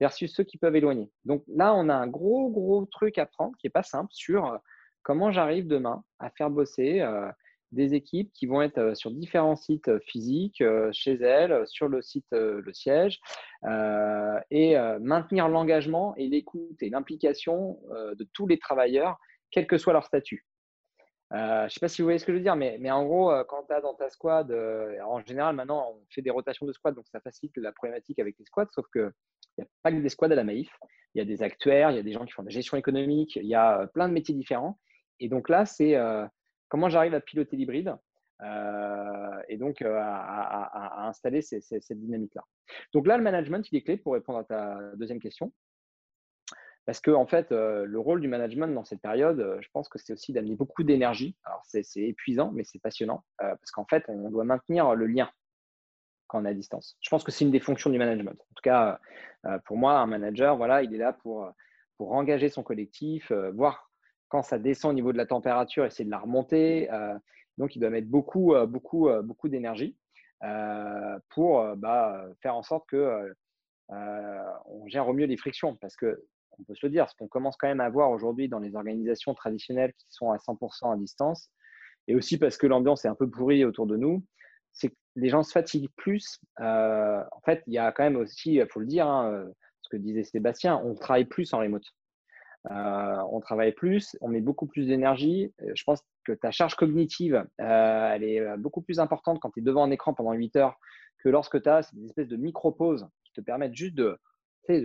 versus 0.00 0.34
ceux 0.34 0.44
qui 0.44 0.58
peuvent 0.58 0.74
éloigner. 0.74 1.08
Donc 1.24 1.44
là, 1.46 1.72
on 1.74 1.88
a 1.88 1.94
un 1.94 2.08
gros, 2.08 2.50
gros 2.50 2.86
truc 2.86 3.16
à 3.18 3.26
prendre 3.26 3.56
qui 3.58 3.66
n'est 3.66 3.70
pas 3.72 3.84
simple 3.84 4.10
sur 4.12 4.46
euh, 4.46 4.58
comment 5.02 5.30
j'arrive 5.30 5.68
demain 5.68 6.02
à 6.18 6.30
faire 6.30 6.50
bosser 6.50 7.00
euh, 7.00 7.30
des 7.72 7.94
équipes 7.94 8.32
qui 8.32 8.46
vont 8.46 8.62
être 8.62 8.78
euh, 8.78 8.94
sur 8.94 9.10
différents 9.10 9.56
sites 9.56 9.90
physiques, 10.06 10.62
chez 10.92 11.14
elles, 11.14 11.66
sur 11.66 11.88
le 11.88 12.02
site, 12.02 12.26
le 12.32 12.72
siège, 12.72 13.20
et 14.50 14.76
maintenir 15.00 15.48
l'engagement 15.48 16.14
et 16.16 16.28
l'écoute 16.28 16.82
et 16.82 16.90
l'implication 16.90 17.78
de 17.90 18.26
tous 18.32 18.46
les 18.46 18.58
travailleurs, 18.58 19.18
quel 19.50 19.66
que 19.66 19.78
soit 19.78 19.92
leur 19.92 20.04
statut. 20.04 20.46
je 21.30 21.64
ne 21.64 21.68
sais 21.68 21.80
pas 21.80 21.88
si 21.88 22.02
vous 22.02 22.06
voyez 22.06 22.18
ce 22.18 22.24
que 22.24 22.32
je 22.32 22.38
veux 22.38 22.42
dire, 22.42 22.56
mais, 22.56 22.78
mais 22.80 22.90
en 22.90 23.04
gros, 23.04 23.32
quand 23.48 23.64
tu 23.68 23.74
as 23.74 23.80
dans 23.80 23.94
ta 23.94 24.08
squad, 24.10 24.52
en 24.52 25.20
général, 25.24 25.54
maintenant, 25.56 25.92
on 25.94 26.02
fait 26.10 26.22
des 26.22 26.30
rotations 26.30 26.66
de 26.66 26.72
squad, 26.72 26.94
donc 26.94 27.06
ça 27.08 27.20
facilite 27.20 27.56
la 27.56 27.72
problématique 27.72 28.18
avec 28.18 28.36
les 28.38 28.44
squads, 28.44 28.70
sauf 28.72 28.86
que 28.92 29.12
il 29.58 29.62
n'y 29.62 29.64
a 29.64 29.70
pas 29.82 29.92
que 29.92 29.98
des 29.98 30.08
squads 30.08 30.32
à 30.32 30.34
la 30.34 30.44
Maïf. 30.44 30.70
Il 31.14 31.18
y 31.18 31.20
a 31.22 31.24
des 31.24 31.42
actuaires, 31.42 31.90
il 31.90 31.96
y 31.96 32.00
a 32.00 32.02
des 32.02 32.12
gens 32.12 32.24
qui 32.24 32.32
font 32.32 32.42
de 32.42 32.48
la 32.48 32.52
gestion 32.52 32.76
économique, 32.76 33.36
il 33.36 33.46
y 33.46 33.54
a 33.54 33.80
euh, 33.80 33.86
plein 33.86 34.08
de 34.08 34.14
métiers 34.14 34.34
différents. 34.34 34.78
Et 35.18 35.28
donc 35.28 35.48
là, 35.48 35.66
c'est 35.66 35.96
euh, 35.96 36.26
comment 36.70 36.88
j'arrive 36.88 37.12
à 37.12 37.20
piloter 37.20 37.56
l'hybride 37.56 37.94
euh, 38.42 39.42
et 39.48 39.58
donc 39.58 39.82
à, 39.82 41.06
installer 41.06 41.42
cette 41.42 41.92
dynamique-là. 41.92 42.42
Donc 42.94 43.06
là, 43.06 43.18
le 43.18 43.22
management, 43.22 43.70
il 43.70 43.76
est 43.76 43.82
clé 43.82 43.98
pour 43.98 44.14
répondre 44.14 44.38
à 44.38 44.44
ta 44.44 44.78
deuxième 44.96 45.20
question. 45.20 45.52
Parce 46.86 47.00
que, 47.00 47.10
en 47.10 47.26
fait, 47.26 47.50
le 47.50 47.98
rôle 47.98 48.22
du 48.22 48.28
management 48.28 48.74
dans 48.74 48.84
cette 48.84 49.02
période, 49.02 49.58
je 49.60 49.68
pense 49.72 49.88
que 49.90 49.98
c'est 49.98 50.14
aussi 50.14 50.32
d'amener 50.32 50.56
beaucoup 50.56 50.82
d'énergie. 50.82 51.36
Alors, 51.44 51.62
c'est 51.66 51.84
épuisant, 51.96 52.50
mais 52.52 52.64
c'est 52.64 52.80
passionnant 52.80 53.22
parce 53.38 53.70
qu'en 53.70 53.84
fait, 53.84 54.04
on 54.08 54.30
doit 54.30 54.44
maintenir 54.44 54.94
le 54.94 55.06
lien 55.06 55.30
quand 56.30 56.40
on 56.40 56.44
est 56.44 56.50
à 56.50 56.54
distance. 56.54 56.96
Je 57.00 57.10
pense 57.10 57.24
que 57.24 57.32
c'est 57.32 57.44
une 57.44 57.50
des 57.50 57.60
fonctions 57.60 57.90
du 57.90 57.98
management. 57.98 58.40
En 58.40 58.54
tout 58.54 58.62
cas, 58.62 59.00
euh, 59.46 59.58
pour 59.66 59.76
moi, 59.76 59.98
un 59.98 60.06
manager, 60.06 60.56
voilà, 60.56 60.82
il 60.82 60.94
est 60.94 60.98
là 60.98 61.12
pour, 61.12 61.52
pour 61.96 62.12
engager 62.12 62.48
son 62.48 62.62
collectif, 62.62 63.30
euh, 63.32 63.50
voir 63.50 63.89
quand 64.30 64.42
ça 64.42 64.58
descend 64.58 64.92
au 64.92 64.94
niveau 64.94 65.12
de 65.12 65.18
la 65.18 65.26
température, 65.26 65.84
essayer 65.84 66.06
de 66.06 66.10
la 66.10 66.18
remonter. 66.18 66.90
Euh, 66.90 67.14
donc, 67.58 67.76
il 67.76 67.80
doit 67.80 67.90
mettre 67.90 68.08
beaucoup, 68.08 68.54
beaucoup, 68.66 69.10
beaucoup 69.22 69.50
d'énergie 69.50 69.94
pour 71.28 71.76
bah, 71.76 72.24
faire 72.40 72.56
en 72.56 72.62
sorte 72.62 72.88
que 72.88 73.34
on 73.90 74.86
gère 74.86 75.06
au 75.08 75.12
mieux 75.12 75.26
les 75.26 75.36
frictions. 75.36 75.76
Parce 75.76 75.94
que 75.94 76.24
on 76.58 76.64
peut 76.64 76.74
se 76.74 76.86
le 76.86 76.90
dire, 76.90 77.08
ce 77.08 77.14
qu'on 77.16 77.28
commence 77.28 77.56
quand 77.56 77.68
même 77.68 77.80
à 77.80 77.88
voir 77.88 78.10
aujourd'hui 78.10 78.48
dans 78.48 78.58
les 78.58 78.74
organisations 78.76 79.34
traditionnelles 79.34 79.92
qui 79.98 80.06
sont 80.10 80.30
à 80.30 80.36
100% 80.36 80.92
à 80.92 80.96
distance, 80.96 81.50
et 82.08 82.14
aussi 82.14 82.38
parce 82.38 82.56
que 82.56 82.66
l'ambiance 82.66 83.04
est 83.04 83.08
un 83.08 83.14
peu 83.14 83.28
pourrie 83.28 83.64
autour 83.64 83.86
de 83.86 83.96
nous, 83.96 84.22
c'est 84.72 84.88
que 84.88 84.96
les 85.16 85.28
gens 85.28 85.42
se 85.42 85.52
fatiguent 85.52 85.90
plus. 85.96 86.38
Euh, 86.60 87.22
en 87.32 87.40
fait, 87.40 87.62
il 87.66 87.74
y 87.74 87.78
a 87.78 87.92
quand 87.92 88.04
même 88.04 88.16
aussi, 88.16 88.54
il 88.54 88.66
faut 88.68 88.80
le 88.80 88.86
dire, 88.86 89.06
hein, 89.06 89.30
euh, 89.32 89.48
ce 89.82 89.88
que 89.88 89.96
disait 89.96 90.24
Sébastien, 90.24 90.80
on 90.84 90.94
travaille 90.94 91.24
plus 91.24 91.52
en 91.54 91.58
remote. 91.58 91.84
Euh, 92.70 93.16
on 93.30 93.40
travaille 93.40 93.72
plus, 93.72 94.16
on 94.20 94.28
met 94.28 94.40
beaucoup 94.40 94.66
plus 94.66 94.86
d'énergie. 94.86 95.52
Je 95.74 95.82
pense 95.84 96.02
que 96.24 96.32
ta 96.32 96.50
charge 96.50 96.74
cognitive, 96.74 97.46
elle 97.58 98.22
est 98.22 98.56
beaucoup 98.58 98.82
plus 98.82 99.00
importante 99.00 99.40
quand 99.40 99.50
tu 99.50 99.60
es 99.60 99.62
devant 99.62 99.84
un 99.84 99.90
écran 99.90 100.12
pendant 100.14 100.32
8 100.32 100.56
heures 100.56 100.78
que 101.22 101.28
lorsque 101.28 101.62
tu 101.62 101.68
as 101.68 101.90
des 101.92 102.06
espèces 102.06 102.28
de 102.28 102.36
micro-pauses 102.36 103.08
qui 103.24 103.32
te 103.32 103.40
permettent 103.40 103.74
juste 103.74 103.94
de, 103.94 104.18
sais, 104.66 104.84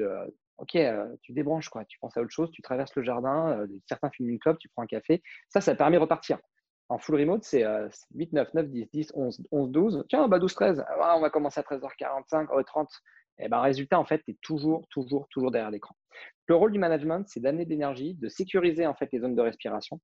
ok, 0.58 0.78
tu 1.22 1.34
débranches, 1.34 1.70
quoi. 1.70 1.84
tu 1.86 2.00
penses 2.00 2.16
à 2.16 2.22
autre 2.22 2.32
chose, 2.32 2.52
tu 2.52 2.62
traverses 2.62 2.96
le 2.96 3.04
jardin, 3.04 3.66
certains 3.88 4.10
filment 4.10 4.30
une 4.30 4.40
clope, 4.40 4.60
tu 4.60 4.70
prends 4.70 4.84
un 4.84 4.88
café. 4.88 5.22
Ça, 5.50 5.60
ça 5.62 5.76
permet 5.76 5.98
de 5.98 6.02
repartir. 6.02 6.40
En 6.88 7.00
full 7.00 7.16
remote, 7.20 7.44
c'est 7.44 7.66
8, 8.14 8.32
9, 8.34 8.54
9, 8.54 8.68
10, 8.68 8.90
10, 8.94 9.12
11, 9.16 9.44
11, 9.52 9.72
12. 9.72 10.06
Tiens, 10.08 10.28
bah 10.28 10.40
12, 10.40 10.54
13. 10.54 10.86
on 11.00 11.20
va 11.20 11.30
commencer 11.30 11.60
à 11.60 11.64
13h45, 11.64 12.48
oh, 12.54 12.64
30. 12.64 12.90
Et 13.40 13.50
ben, 13.50 13.60
résultat, 13.60 14.00
en 14.00 14.06
fait, 14.06 14.22
tu 14.24 14.32
es 14.32 14.38
toujours, 14.42 14.88
toujours, 14.90 15.28
toujours 15.30 15.52
derrière 15.52 15.72
l'écran. 15.72 15.96
Le 16.48 16.56
rôle 16.56 16.72
du 16.72 16.80
management, 16.80 17.28
c'est 17.28 17.40
d'amener 17.40 17.66
de 17.66 17.70
l'énergie, 17.70 18.14
de 18.14 18.30
sécuriser 18.30 18.86
en 18.86 18.94
fait 18.94 19.12
les 19.12 19.20
zones 19.20 19.36
de 19.36 19.42
respiration. 19.42 20.00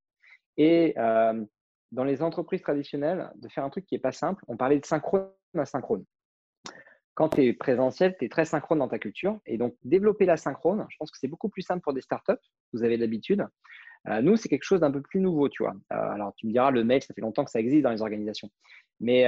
Et 0.58 0.94
euh, 0.98 1.46
dans 1.92 2.04
les 2.04 2.22
entreprises 2.22 2.62
traditionnelles, 2.62 3.32
de 3.36 3.48
faire 3.48 3.64
un 3.64 3.70
truc 3.70 3.86
qui 3.86 3.96
n'est 3.96 4.02
pas 4.02 4.12
simple. 4.12 4.44
On 4.48 4.58
parlait 4.58 4.80
de 4.80 4.86
synchrone 4.86 5.30
asynchrone. 5.58 6.06
Quand 7.14 7.30
tu 7.30 7.44
es 7.44 7.54
présentiel, 7.54 8.16
tu 8.18 8.26
es 8.26 8.30
très 8.30 8.46
synchrone 8.46 8.80
dans 8.80 8.88
ta 8.88 9.00
culture. 9.00 9.40
Et 9.46 9.58
donc, 9.58 9.76
développer 9.84 10.26
la 10.26 10.38
synchrone, 10.38 10.86
je 10.90 10.98
pense 10.98 11.12
que 11.12 11.18
c'est 11.18 11.28
beaucoup 11.28 11.50
plus 11.50 11.62
simple 11.62 11.82
pour 11.82 11.94
des 11.94 12.02
startups. 12.02 12.34
Vous 12.74 12.84
avez 12.84 12.98
l'habitude. 12.98 13.46
Euh, 14.08 14.22
nous, 14.22 14.38
c'est 14.38 14.50
quelque 14.50 14.64
chose 14.64 14.80
d'un 14.80 14.92
peu 14.92 15.02
plus 15.02 15.20
nouveau, 15.20 15.50
tu 15.50 15.64
vois. 15.64 15.76
Euh, 15.94 15.96
alors, 15.96 16.34
tu 16.36 16.48
me 16.48 16.52
diras, 16.52 16.72
le 16.72 16.84
mail, 16.84 17.04
ça 17.04 17.14
fait 17.14 17.22
longtemps 17.22 17.44
que 17.46 17.52
ça 17.52 17.60
existe 17.60 17.84
dans 17.84 17.92
les 17.92 18.02
organisations. 18.02 18.50
Mais 19.00 19.28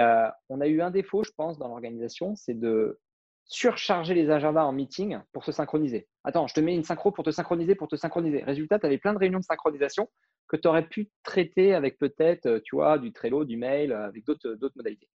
on 0.50 0.62
a 0.62 0.68
eu 0.68 0.82
un 0.82 0.92
défaut, 0.92 1.24
je 1.24 1.32
pense, 1.36 1.58
dans 1.58 1.68
l'organisation, 1.68 2.36
c'est 2.36 2.54
de 2.54 3.00
surcharger 3.46 4.14
les 4.14 4.30
agendas 4.30 4.64
en 4.64 4.72
meeting 4.72 5.20
pour 5.32 5.44
se 5.44 5.52
synchroniser. 5.52 6.08
Attends, 6.24 6.48
je 6.48 6.54
te 6.54 6.60
mets 6.60 6.76
une 6.76 6.84
synchro 6.84 7.12
pour 7.12 7.24
te 7.24 7.32
synchroniser, 7.32 7.76
pour 7.76 7.88
te 7.88 7.96
synchroniser. 7.96 8.44
Résultat, 8.44 8.80
tu 8.80 8.86
avais 8.86 8.98
plein 8.98 9.14
de 9.14 9.20
réunions 9.20 9.40
de 9.40 9.44
synchronisation 9.44 10.10
que 10.48 10.58
tu 10.58 10.68
aurais 10.68 10.88
pu 10.88 11.10
traiter 11.24 11.74
avec 11.74 11.98
peut-être, 11.98 12.60
tu 12.60 12.76
vois, 12.76 12.98
du 12.98 13.12
Trello, 13.12 13.46
du 13.46 13.58
mail, 13.58 13.92
avec 13.92 14.26
d'autres 14.26 14.72
modalités. 14.76 15.10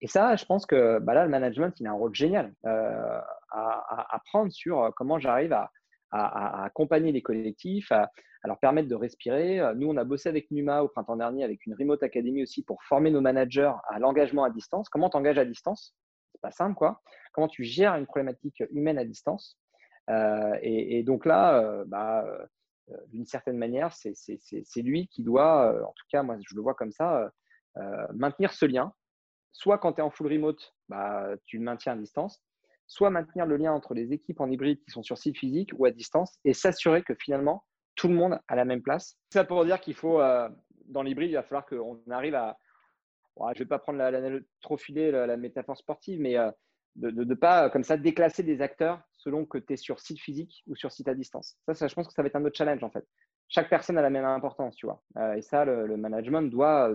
Et 0.00 0.06
ça, 0.06 0.36
je 0.36 0.44
pense 0.44 0.66
que 0.66 0.98
bah 0.98 1.14
là, 1.14 1.24
le 1.24 1.30
management, 1.30 1.72
il 1.80 1.86
a 1.86 1.90
un 1.90 1.94
rôle 1.94 2.14
génial 2.14 2.52
à, 2.64 4.20
prendre 4.26 4.52
sur 4.52 4.92
comment 4.96 5.18
j'arrive 5.18 5.52
à, 5.52 5.70
accompagner 6.64 7.12
les 7.12 7.22
collectifs, 7.22 7.90
à, 7.90 8.10
leur 8.44 8.58
permettre 8.58 8.88
de 8.88 8.94
respirer. 8.94 9.58
Euh, 9.58 9.72
nous, 9.74 9.88
on 9.88 9.96
a 9.96 10.04
bossé 10.04 10.28
avec 10.28 10.50
Numa 10.50 10.82
au 10.82 10.88
printemps 10.88 11.16
dernier, 11.16 11.44
avec 11.44 11.64
une 11.64 11.74
Remote 11.74 12.02
Academy 12.02 12.42
aussi, 12.42 12.62
pour 12.62 12.82
former 12.82 13.10
nos 13.10 13.22
managers 13.22 13.72
à 13.88 13.98
l'engagement 13.98 14.44
à 14.44 14.50
distance. 14.50 14.90
Comment 14.90 15.08
t'engages 15.08 15.38
à 15.38 15.46
distance? 15.46 15.94
Pas 16.44 16.52
simple, 16.52 16.74
quoi. 16.74 17.02
Comment 17.32 17.48
tu 17.48 17.64
gères 17.64 17.96
une 17.96 18.06
problématique 18.06 18.62
humaine 18.70 18.98
à 18.98 19.04
distance 19.04 19.58
euh, 20.10 20.58
et, 20.60 21.02
donc 21.02 21.24
là, 21.24 21.58
euh, 21.60 21.84
bah, 21.86 22.26
d'une 23.08 23.24
certaine 23.24 23.56
manière, 23.56 23.92
c'est 23.92 24.82
lui 24.82 25.08
qui 25.08 25.22
doit, 25.22 25.82
en 25.82 25.92
tout 25.92 26.04
cas, 26.10 26.22
moi, 26.22 26.36
je 26.46 26.54
le 26.54 26.60
vois 26.60 26.74
comme 26.74 26.92
ça, 26.92 27.30
maintenir 28.12 28.52
ce 28.52 28.66
lien. 28.66 28.92
Soit 29.52 29.78
quand 29.78 29.94
tu 29.94 30.00
es 30.00 30.02
en 30.02 30.10
full 30.10 30.30
remote, 30.32 30.74
bah, 30.88 31.28
tu 31.46 31.58
le 31.58 31.64
maintiens 31.64 31.92
à 31.92 31.96
distance 31.96 32.42
soit 32.86 33.10
maintenir 33.10 33.46
le 33.46 33.56
lien 33.56 33.72
entre 33.72 33.94
les 33.94 34.12
équipes 34.12 34.40
en 34.40 34.50
hybride 34.50 34.80
qui 34.84 34.90
sont 34.90 35.02
sur 35.02 35.18
site 35.18 35.38
physique 35.38 35.70
ou 35.76 35.84
à 35.84 35.90
distance 35.90 36.38
et 36.44 36.52
s'assurer 36.52 37.02
que 37.02 37.14
finalement 37.14 37.64
tout 37.94 38.08
le 38.08 38.14
monde 38.14 38.38
a 38.48 38.56
la 38.56 38.64
même 38.64 38.82
place. 38.82 39.16
Ça 39.32 39.44
pour 39.44 39.64
dire 39.64 39.80
qu'il 39.80 39.94
faut, 39.94 40.20
euh, 40.20 40.48
dans 40.86 41.02
l'hybride, 41.02 41.30
il 41.30 41.34
va 41.34 41.42
falloir 41.42 41.66
qu'on 41.66 42.00
arrive 42.10 42.34
à. 42.34 42.58
Je 43.38 43.44
ne 43.44 43.58
vais 43.58 43.64
pas 43.66 43.78
prendre 43.78 43.98
la, 43.98 44.10
trop 44.60 44.76
filer 44.76 45.10
la, 45.10 45.36
métaphore 45.36 45.76
sportive, 45.76 46.20
mais 46.20 46.38
euh, 46.38 46.50
de 46.96 47.10
ne 47.10 47.34
pas 47.34 47.70
comme 47.70 47.84
ça 47.84 47.96
déclasser 47.96 48.42
des 48.42 48.60
acteurs 48.60 49.00
selon 49.12 49.44
que 49.46 49.58
tu 49.58 49.72
es 49.72 49.76
sur 49.76 50.00
site 50.00 50.20
physique 50.20 50.62
ou 50.66 50.76
sur 50.76 50.92
site 50.92 51.08
à 51.08 51.14
distance. 51.14 51.56
Ça, 51.72 51.88
je 51.88 51.94
pense 51.94 52.06
que 52.06 52.14
ça 52.14 52.22
va 52.22 52.28
être 52.28 52.36
un 52.36 52.44
autre 52.44 52.56
challenge 52.56 52.84
en 52.84 52.90
fait. 52.90 53.06
Chaque 53.48 53.68
personne 53.68 53.98
a 53.98 54.02
la 54.02 54.10
même 54.10 54.24
importance, 54.24 54.76
tu 54.76 54.86
vois. 54.86 55.02
Euh, 55.16 55.34
et 55.34 55.42
ça, 55.42 55.64
le, 55.64 55.96
management 55.96 56.42
doit, 56.42 56.94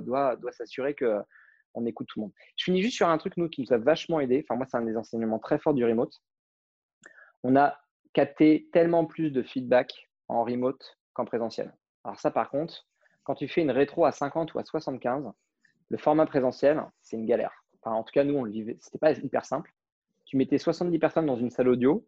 s'assurer 0.52 0.94
que 0.94 1.20
on 1.76 1.86
écoute 1.86 2.08
tout 2.08 2.20
le 2.20 2.24
monde. 2.26 2.34
Je 2.56 2.64
finis 2.64 2.82
juste 2.82 2.96
sur 2.96 3.08
un 3.08 3.18
truc, 3.18 3.38
nous, 3.38 3.50
qui 3.50 3.62
nous 3.62 3.74
a 3.74 3.78
vachement 3.78 4.20
aidé. 4.20 4.44
Enfin, 4.44 4.58
moi, 4.58 4.66
c'est 4.66 4.78
un 4.78 4.82
des 4.82 4.98
enseignements 4.98 5.40
très 5.40 5.60
forts 5.60 5.76
du 5.76 5.86
remote. 5.86 6.14
On 7.44 7.56
a 7.56 7.78
capté 8.14 8.68
tellement 8.74 9.06
plus 9.06 9.32
de 9.32 9.44
feedback 9.44 10.10
en 10.28 10.44
remote 10.44 10.98
qu'en 11.14 11.26
présentiel. 11.26 11.74
Alors 12.04 12.20
ça, 12.20 12.32
par 12.32 12.50
contre, 12.50 12.88
quand 13.24 13.36
tu 13.36 13.48
fais 13.48 13.62
une 13.62 13.72
rétro 13.72 14.06
à 14.06 14.12
50 14.12 14.54
ou 14.56 14.60
à 14.60 14.64
75, 14.64 15.32
le 15.90 15.98
format 15.98 16.26
présentiel, 16.26 16.84
c'est 17.02 17.18
une 17.18 17.26
galère. 17.26 17.52
En 17.84 18.04
tout 18.04 18.12
cas, 18.12 18.24
nous, 18.24 18.36
on 18.36 18.44
le 18.44 18.52
vivait. 18.52 18.78
C'était 18.82 18.98
pas 19.00 19.14
hyper 19.14 19.46
simple. 19.46 19.74
Tu 20.26 20.38
mettais 20.38 20.58
70 20.58 21.00
personnes 21.00 21.26
dans 21.26 21.38
une 21.38 21.50
salle 21.50 21.70
audio, 21.70 22.06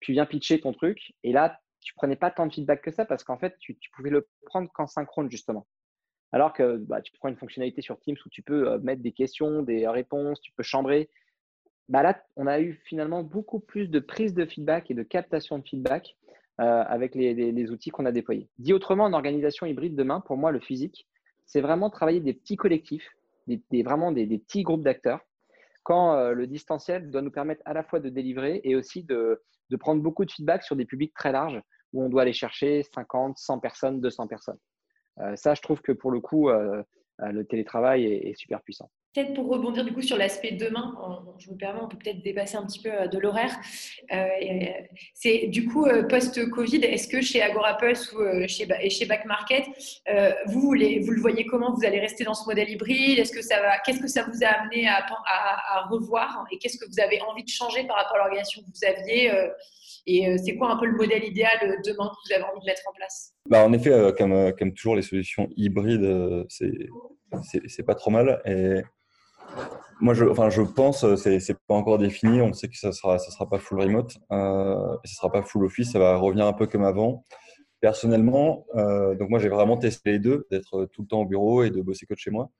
tu 0.00 0.12
viens 0.12 0.26
pitcher 0.26 0.60
ton 0.60 0.72
truc, 0.72 1.14
et 1.24 1.32
là, 1.32 1.60
tu 1.80 1.92
prenais 1.94 2.16
pas 2.16 2.30
tant 2.30 2.46
de 2.46 2.52
feedback 2.52 2.82
que 2.82 2.90
ça 2.90 3.04
parce 3.04 3.24
qu'en 3.24 3.38
fait, 3.38 3.56
tu, 3.58 3.76
tu 3.76 3.90
pouvais 3.90 4.10
le 4.10 4.28
prendre 4.44 4.70
qu'en 4.72 4.86
synchrone, 4.86 5.30
justement. 5.30 5.66
Alors 6.32 6.52
que 6.52 6.76
bah, 6.76 7.00
tu 7.00 7.12
prends 7.12 7.28
une 7.28 7.36
fonctionnalité 7.36 7.80
sur 7.80 7.98
Teams 7.98 8.16
où 8.24 8.28
tu 8.28 8.42
peux 8.42 8.68
euh, 8.68 8.78
mettre 8.78 9.02
des 9.02 9.12
questions, 9.12 9.62
des 9.62 9.88
réponses, 9.88 10.40
tu 10.40 10.52
peux 10.52 10.62
chambrer. 10.62 11.08
Bah 11.88 12.02
là, 12.02 12.22
on 12.36 12.46
a 12.46 12.60
eu 12.60 12.74
finalement 12.84 13.22
beaucoup 13.22 13.60
plus 13.60 13.88
de 13.88 13.98
prise 13.98 14.34
de 14.34 14.44
feedback 14.44 14.90
et 14.90 14.94
de 14.94 15.02
captation 15.02 15.58
de 15.58 15.66
feedback 15.66 16.16
euh, 16.60 16.82
avec 16.86 17.14
les, 17.14 17.70
outils 17.70 17.90
qu'on 17.90 18.04
a 18.04 18.12
déployés. 18.12 18.48
Dit 18.58 18.74
autrement, 18.74 19.04
en 19.04 19.14
organisation 19.14 19.64
hybride 19.64 19.96
demain, 19.96 20.20
pour 20.20 20.36
moi, 20.36 20.52
le 20.52 20.60
physique, 20.60 21.06
c'est 21.48 21.62
vraiment 21.62 21.90
travailler 21.90 22.20
des 22.20 22.34
petits 22.34 22.56
collectifs, 22.56 23.08
des, 23.46 23.82
vraiment 23.82 24.12
des, 24.12 24.26
petits 24.26 24.62
groupes 24.62 24.84
d'acteurs, 24.84 25.20
quand 25.82 26.14
euh, 26.14 26.32
le 26.32 26.46
distanciel 26.46 27.10
doit 27.10 27.22
nous 27.22 27.30
permettre 27.30 27.62
à 27.64 27.72
la 27.72 27.82
fois 27.82 27.98
de 27.98 28.10
délivrer 28.10 28.60
et 28.62 28.76
aussi 28.76 29.02
de, 29.02 29.42
prendre 29.80 30.02
beaucoup 30.02 30.26
de 30.26 30.30
feedback 30.30 30.62
sur 30.62 30.76
des 30.76 30.84
publics 30.84 31.14
très 31.14 31.32
larges 31.32 31.60
où 31.94 32.04
on 32.04 32.10
doit 32.10 32.22
aller 32.22 32.34
chercher 32.34 32.82
50, 32.94 33.38
100 33.38 33.58
personnes, 33.60 34.00
200 34.00 34.26
personnes. 34.26 34.58
Euh, 35.20 35.34
ça, 35.36 35.54
je 35.54 35.62
trouve 35.62 35.80
que 35.80 35.92
pour 35.92 36.10
le 36.10 36.20
coup, 36.20 36.50
euh, 36.50 36.82
le 37.18 37.44
télétravail 37.46 38.04
est, 38.04 38.34
super 38.34 38.62
puissant. 38.62 38.90
Peut-être 39.18 39.34
pour 39.34 39.48
rebondir 39.48 39.84
du 39.84 39.92
coup 39.92 40.02
sur 40.02 40.16
l'aspect 40.16 40.52
demain, 40.52 40.94
je 41.38 41.50
me 41.50 41.56
permets, 41.56 41.80
on 41.82 41.88
peut 41.88 41.96
peut-être 41.96 42.22
dépasser 42.22 42.56
un 42.56 42.66
petit 42.66 42.80
peu 42.80 42.90
euh, 42.90 43.06
de 43.06 43.18
l'horaire. 43.18 43.54
Euh, 44.12 44.26
c'est 45.14 45.46
du 45.48 45.66
coup 45.66 45.86
post-Covid, 46.08 46.84
est-ce 46.84 47.08
que 47.08 47.20
chez 47.20 47.42
Agorapulse 47.42 48.12
ou 48.12 48.46
chez, 48.46 48.66
et 48.80 48.90
chez 48.90 49.06
Back 49.06 49.24
Market, 49.24 49.64
vous, 50.46 50.60
vous, 50.60 50.74
le 50.74 51.20
voyez 51.20 51.46
comment? 51.46 51.74
Vous 51.74 51.84
allez 51.84 52.00
rester 52.00 52.24
dans 52.24 52.34
ce 52.34 52.46
modèle 52.46 52.70
hybride? 52.70 53.18
Est-ce 53.18 53.32
que 53.32 53.42
ça 53.42 53.60
va 53.60 53.78
Qu'est-ce 53.84 54.00
que 54.00 54.08
ça 54.08 54.24
vous 54.24 54.44
a 54.44 54.48
amené 54.48 54.88
à, 54.88 55.04
revoir? 55.90 56.46
Et 56.50 56.58
qu'est-ce 56.58 56.78
que 56.78 56.86
vous 56.88 57.00
avez 57.00 57.20
envie 57.22 57.44
de 57.44 57.48
changer 57.48 57.84
par 57.86 57.96
rapport 57.96 58.16
à 58.16 58.18
l'organisation 58.18 58.62
que 58.62 58.66
vous 58.66 58.84
aviez 58.84 59.30
Et 60.06 60.36
c'est 60.38 60.56
quoi 60.56 60.70
un 60.70 60.76
peu 60.76 60.86
le 60.86 60.96
modèle 60.96 61.24
idéal 61.24 61.58
demain 61.84 62.08
que 62.08 62.28
vous 62.28 62.34
avez 62.34 62.44
envie 62.44 62.60
de 62.60 62.66
mettre 62.66 62.82
en 62.88 62.92
place? 62.92 63.34
Bah, 63.46 63.64
En 63.64 63.72
effet, 63.72 63.90
comme, 64.16 64.52
comme 64.58 64.72
toujours, 64.72 64.96
les 64.96 65.02
solutions 65.02 65.48
hybrides, 65.56 66.46
c'est 66.48 66.88
c'est 67.66 67.82
pas 67.82 67.94
trop 67.94 68.10
mal. 68.10 68.40
Et 68.44 68.82
moi, 70.00 70.14
je, 70.14 70.24
enfin, 70.24 70.48
je 70.50 70.62
pense, 70.62 71.04
euh, 71.04 71.16
c'est 71.16 71.58
pas 71.66 71.74
encore 71.74 71.98
défini. 71.98 72.40
On 72.40 72.52
sait 72.52 72.68
que 72.68 72.76
ça 72.76 72.92
sera, 72.92 73.18
ça 73.18 73.30
sera 73.30 73.48
pas 73.48 73.58
full 73.58 73.80
remote, 73.80 74.16
euh, 74.32 74.96
ça 75.04 75.14
sera 75.14 75.32
pas 75.32 75.42
full 75.42 75.64
office. 75.64 75.92
Ça 75.92 75.98
va 75.98 76.16
revenir 76.16 76.46
un 76.46 76.52
peu 76.52 76.66
comme 76.66 76.84
avant. 76.84 77.24
Personnellement, 77.80 78.66
euh, 78.76 79.14
donc 79.16 79.30
moi, 79.30 79.38
j'ai 79.38 79.48
vraiment 79.48 79.76
testé 79.76 80.12
les 80.12 80.18
deux, 80.18 80.46
d'être 80.50 80.86
tout 80.86 81.02
le 81.02 81.08
temps 81.08 81.20
au 81.22 81.26
bureau 81.26 81.62
et 81.64 81.70
de 81.70 81.80
bosser 81.82 82.06
que 82.06 82.14
de 82.14 82.18
chez 82.18 82.30
moi. 82.30 82.50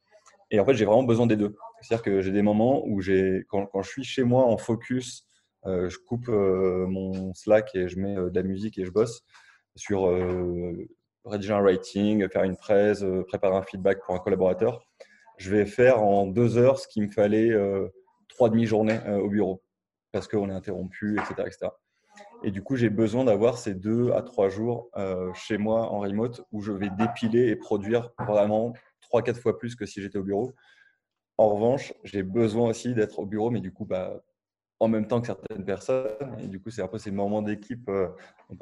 Et 0.50 0.60
en 0.60 0.64
fait, 0.64 0.74
j'ai 0.74 0.84
vraiment 0.84 1.04
besoin 1.04 1.26
des 1.26 1.36
deux. 1.36 1.56
C'est-à-dire 1.80 2.02
que 2.02 2.20
j'ai 2.22 2.32
des 2.32 2.42
moments 2.42 2.84
où 2.86 3.00
j'ai, 3.00 3.44
quand, 3.48 3.68
je 3.82 3.88
suis 3.88 4.04
chez 4.04 4.24
moi 4.24 4.44
en 4.44 4.56
focus, 4.56 5.24
euh, 5.66 5.88
je 5.88 5.98
coupe 5.98 6.28
euh, 6.28 6.86
mon 6.86 7.34
Slack 7.34 7.74
et 7.74 7.88
je 7.88 7.98
mets 7.98 8.14
de 8.14 8.32
la 8.34 8.42
musique 8.42 8.78
et 8.78 8.84
je 8.84 8.90
bosse 8.90 9.22
sur 9.76 10.10
rédiger 11.24 11.52
un 11.52 11.60
writing, 11.60 12.28
faire 12.30 12.42
une 12.42 12.56
presse, 12.56 13.04
préparer 13.28 13.56
un 13.56 13.62
feedback 13.62 14.00
pour 14.04 14.14
un 14.14 14.18
collaborateur 14.18 14.88
je 15.38 15.50
vais 15.50 15.66
faire 15.66 16.02
en 16.02 16.26
deux 16.26 16.58
heures 16.58 16.78
ce 16.78 16.86
qu'il 16.88 17.04
me 17.04 17.10
fallait 17.10 17.50
euh, 17.50 17.88
trois 18.28 18.50
demi-journées 18.50 19.00
euh, 19.06 19.18
au 19.18 19.28
bureau 19.28 19.62
parce 20.12 20.28
qu'on 20.28 20.48
est 20.50 20.54
interrompu, 20.54 21.18
etc., 21.18 21.34
etc. 21.46 21.68
Et 22.42 22.50
du 22.50 22.62
coup, 22.62 22.76
j'ai 22.76 22.90
besoin 22.90 23.24
d'avoir 23.24 23.58
ces 23.58 23.74
deux 23.74 24.12
à 24.12 24.22
trois 24.22 24.48
jours 24.48 24.90
euh, 24.96 25.32
chez 25.34 25.58
moi 25.58 25.82
en 25.92 26.00
remote 26.00 26.44
où 26.52 26.60
je 26.60 26.72
vais 26.72 26.90
dépiler 26.90 27.48
et 27.48 27.56
produire 27.56 28.10
vraiment 28.26 28.72
trois, 29.00 29.22
quatre 29.22 29.40
fois 29.40 29.58
plus 29.58 29.76
que 29.76 29.86
si 29.86 30.02
j'étais 30.02 30.18
au 30.18 30.24
bureau. 30.24 30.52
En 31.36 31.48
revanche, 31.50 31.94
j'ai 32.04 32.22
besoin 32.22 32.70
aussi 32.70 32.94
d'être 32.94 33.20
au 33.20 33.26
bureau, 33.26 33.50
mais 33.50 33.60
du 33.60 33.72
coup, 33.72 33.84
bah, 33.84 34.22
en 34.80 34.88
même 34.88 35.06
temps 35.06 35.20
que 35.20 35.26
certaines 35.26 35.64
personnes. 35.64 36.36
Et 36.40 36.48
du 36.48 36.60
coup, 36.60 36.70
c'est 36.70 36.82
un 36.82 36.88
peu 36.88 36.98
ces 36.98 37.10
moments 37.10 37.42
d'équipe, 37.42 37.88
euh, 37.88 38.08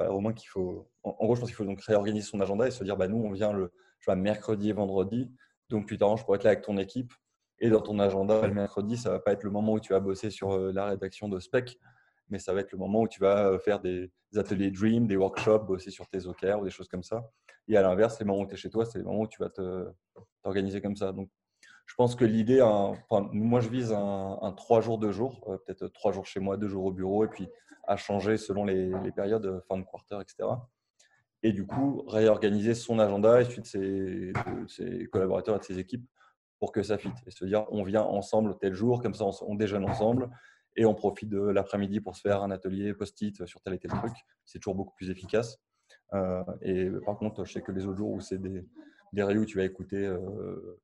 au 0.09 0.19
moins 0.19 0.33
qu'il 0.33 0.49
faut. 0.49 0.87
En, 1.03 1.13
gros, 1.25 1.35
je 1.35 1.41
pense 1.41 1.49
qu'il 1.49 1.55
faut 1.55 1.65
donc 1.65 1.81
réorganiser 1.81 2.27
son 2.27 2.39
agenda 2.39 2.67
et 2.67 2.71
se 2.71 2.83
dire, 2.83 2.97
bah, 2.97 3.07
nous, 3.07 3.17
on 3.17 3.31
vient 3.31 3.53
le 3.53 3.71
mercredi 4.15 4.69
et 4.69 4.73
vendredi. 4.73 5.31
Donc, 5.69 5.87
tu 5.87 5.97
t'arranges 5.97 6.25
pour 6.25 6.35
être 6.35 6.43
là 6.43 6.51
avec 6.51 6.63
ton 6.63 6.77
équipe. 6.77 7.13
Et 7.59 7.69
dans 7.69 7.81
ton 7.81 7.97
agenda, 7.99 8.45
le 8.45 8.53
mercredi, 8.53 8.97
ça 8.97 9.09
va 9.09 9.19
pas 9.19 9.31
être 9.31 9.43
le 9.43 9.49
moment 9.49 9.73
où 9.73 9.79
tu 9.79 9.93
vas 9.93 9.99
bosser 9.99 10.29
sur 10.29 10.51
euh, 10.51 10.71
la 10.71 10.85
rédaction 10.85 11.27
de 11.27 11.39
spec, 11.39 11.79
mais 12.29 12.37
ça 12.37 12.53
va 12.53 12.61
être 12.61 12.71
le 12.71 12.77
moment 12.77 13.01
où 13.01 13.07
tu 13.07 13.19
vas 13.19 13.47
euh, 13.47 13.59
faire 13.59 13.79
des 13.79 14.11
ateliers 14.35 14.69
Dream, 14.69 15.07
des 15.07 15.17
workshops, 15.17 15.65
bosser 15.65 15.89
sur 15.89 16.07
tes 16.07 16.27
OKR 16.27 16.59
ou 16.59 16.65
des 16.65 16.69
choses 16.69 16.87
comme 16.87 17.03
ça. 17.03 17.31
Et 17.67 17.75
à 17.75 17.81
l'inverse, 17.81 18.19
les 18.19 18.25
moments 18.25 18.43
où 18.43 18.47
tu 18.47 18.53
es 18.53 18.57
chez 18.57 18.69
toi, 18.69 18.85
c'est 18.85 18.99
les 18.99 19.03
moments 19.03 19.21
où 19.21 19.27
tu 19.27 19.41
vas 19.41 19.49
t'organiser 20.43 20.81
comme 20.81 20.95
ça. 20.95 21.11
Donc, 21.11 21.29
je 21.87 21.95
pense 21.95 22.15
que 22.15 22.25
l'idée, 22.25 22.61
enfin, 22.61 23.27
moi, 23.31 23.59
je 23.59 23.69
vise 23.69 23.91
un, 23.91 24.53
trois 24.55 24.81
jours, 24.81 24.99
deux 24.99 25.11
jours, 25.11 25.41
euh, 25.47 25.57
peut-être 25.57 25.87
trois 25.87 26.11
jours 26.11 26.27
chez 26.27 26.39
moi, 26.39 26.57
deux 26.57 26.67
jours 26.67 26.85
au 26.85 26.91
bureau, 26.91 27.25
et 27.25 27.27
puis 27.27 27.49
à 27.87 27.97
changer 27.97 28.37
selon 28.37 28.65
les, 28.65 28.91
les 29.03 29.11
périodes, 29.11 29.63
fin 29.67 29.77
de 29.77 29.83
quarter, 29.83 30.19
etc 30.21 30.47
et 31.43 31.51
du 31.51 31.65
coup 31.65 32.03
réorganiser 32.07 32.73
son 32.73 32.99
agenda 32.99 33.41
et 33.41 33.45
celui 33.45 34.33
ses, 34.67 35.07
collaborateurs 35.11 35.55
et 35.55 35.59
de 35.59 35.63
ses 35.63 35.79
équipes 35.79 36.07
pour 36.59 36.71
que 36.71 36.81
ça 36.81 36.97
fitte 36.97 37.15
et 37.25 37.31
se 37.31 37.45
dire 37.45 37.65
on 37.69 37.83
vient 37.83 38.03
ensemble 38.03 38.57
tel 38.59 38.73
jour, 38.73 39.01
comme 39.01 39.13
ça 39.13 39.25
on, 39.45 39.55
déjeune 39.55 39.85
ensemble 39.85 40.29
et 40.75 40.85
on 40.85 40.95
profite 40.95 41.29
de 41.29 41.39
l'après-midi 41.39 42.01
pour 42.01 42.15
se 42.15 42.21
faire 42.21 42.41
un 42.43 42.51
atelier 42.51 42.93
post-it 42.93 43.45
sur 43.45 43.61
tel 43.61 43.73
et 43.73 43.79
tel 43.79 43.91
truc. 43.91 44.13
C'est 44.45 44.59
toujours 44.59 44.75
beaucoup 44.75 44.95
plus 44.95 45.09
efficace. 45.09 45.59
Euh, 46.13 46.43
et 46.61 46.89
par 47.05 47.17
contre, 47.17 47.45
je 47.45 47.53
sais 47.53 47.61
que 47.61 47.71
les 47.71 47.85
autres 47.85 47.97
jours 47.97 48.11
où 48.11 48.21
c'est 48.21 48.37
des, 48.37 48.65
des 49.13 49.23
où 49.23 49.45
tu 49.45 49.57
vas 49.57 49.65
écouter, 49.65 50.05
euh, 50.05 50.79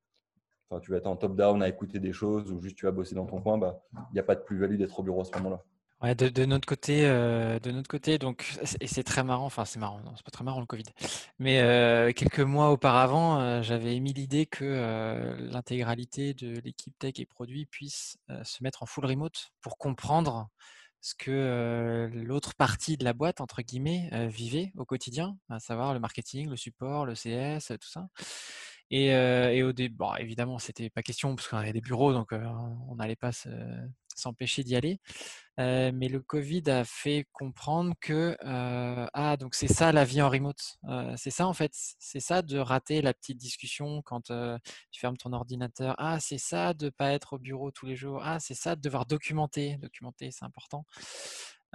tu 0.81 0.91
vas 0.91 0.97
être 0.97 1.07
en 1.07 1.15
top-down 1.15 1.61
à 1.61 1.67
écouter 1.67 1.99
des 1.99 2.11
choses 2.11 2.51
ou 2.51 2.59
juste 2.59 2.75
tu 2.75 2.85
vas 2.85 2.91
bosser 2.91 3.13
dans 3.15 3.27
ton 3.27 3.41
coin, 3.41 3.57
bah, 3.57 3.83
il 3.93 4.13
n'y 4.13 4.19
a 4.19 4.23
pas 4.23 4.35
de 4.35 4.41
plus-value 4.41 4.77
d'être 4.77 4.99
au 4.99 5.03
bureau 5.03 5.21
à 5.21 5.25
ce 5.25 5.35
moment-là 5.37 5.63
de, 6.03 6.45
notre 6.45 6.67
côté, 6.67 7.05
euh, 7.05 7.59
de 7.59 7.71
notre 7.71 7.87
côté, 7.87 8.17
donc, 8.17 8.45
et 8.81 8.87
c'est 8.87 9.03
très 9.03 9.23
marrant, 9.23 9.45
enfin 9.45 9.63
c'est 9.63 9.79
marrant, 9.79 10.01
c'est 10.17 10.25
pas 10.25 10.31
très 10.31 10.43
marrant 10.43 10.59
le 10.59 10.65
Covid, 10.65 10.83
mais 11.39 11.61
euh, 11.61 12.11
quelques 12.11 12.41
mois 12.41 12.71
auparavant, 12.71 13.39
euh, 13.39 13.61
j'avais 13.61 13.95
émis 13.95 14.11
l'idée 14.11 14.45
que 14.45 15.37
l'intégralité 15.49 16.33
de 16.33 16.59
l'équipe 16.59 16.93
tech 16.99 17.13
et 17.19 17.25
produits 17.25 17.65
puisse 17.65 18.17
se 18.43 18.63
mettre 18.63 18.83
en 18.83 18.85
full 18.85 19.05
remote 19.05 19.51
pour 19.61 19.77
comprendre 19.77 20.49
ce 20.99 21.15
que 21.15 22.09
l'autre 22.13 22.53
partie 22.55 22.97
de 22.97 23.05
la 23.05 23.13
boîte, 23.13 23.39
entre 23.41 23.61
guillemets, 23.61 24.09
vivait 24.29 24.71
au 24.77 24.85
quotidien, 24.85 25.37
à 25.49 25.59
savoir 25.59 25.93
le 25.93 25.99
marketing, 25.99 26.49
le 26.49 26.55
support, 26.55 27.05
le 27.05 27.13
CS, 27.13 27.67
tout 27.79 27.89
ça. 27.89 28.07
Et, 28.89 29.63
au 29.63 29.73
début, 29.73 29.95
bon, 29.95 30.13
évidemment, 30.15 30.59
c'était 30.59 30.89
pas 30.89 31.01
question 31.01 31.35
parce 31.35 31.47
qu'on 31.47 31.57
avait 31.57 31.73
des 31.73 31.81
bureaux, 31.81 32.13
donc 32.13 32.31
on 32.31 32.95
n'allait 32.95 33.15
pas 33.15 33.31
s'empêcher 34.19 34.63
d'y 34.63 34.75
aller. 34.75 34.99
mais 35.57 36.07
le 36.09 36.19
Covid 36.19 36.63
a 36.69 36.83
fait 36.83 37.27
comprendre 37.31 37.93
que 38.01 38.35
ah 38.43 39.37
donc 39.37 39.55
c'est 39.55 39.67
ça 39.67 39.91
la 39.91 40.05
vie 40.05 40.21
en 40.21 40.29
remote. 40.29 40.77
c'est 41.17 41.31
ça 41.31 41.47
en 41.47 41.53
fait, 41.53 41.71
c'est 41.99 42.19
ça 42.19 42.41
de 42.41 42.57
rater 42.59 43.01
la 43.01 43.13
petite 43.13 43.37
discussion 43.37 44.01
quand 44.03 44.31
tu 44.91 44.99
fermes 44.99 45.17
ton 45.17 45.33
ordinateur. 45.33 45.95
Ah 45.97 46.19
c'est 46.19 46.37
ça 46.37 46.73
de 46.73 46.89
pas 46.89 47.11
être 47.11 47.33
au 47.33 47.39
bureau 47.39 47.71
tous 47.71 47.85
les 47.85 47.95
jours. 47.95 48.21
Ah 48.23 48.39
c'est 48.39 48.55
ça 48.55 48.75
de 48.75 48.81
devoir 48.81 49.05
documenter. 49.05 49.77
Documenter 49.77 50.31
c'est 50.31 50.45
important. 50.45 50.85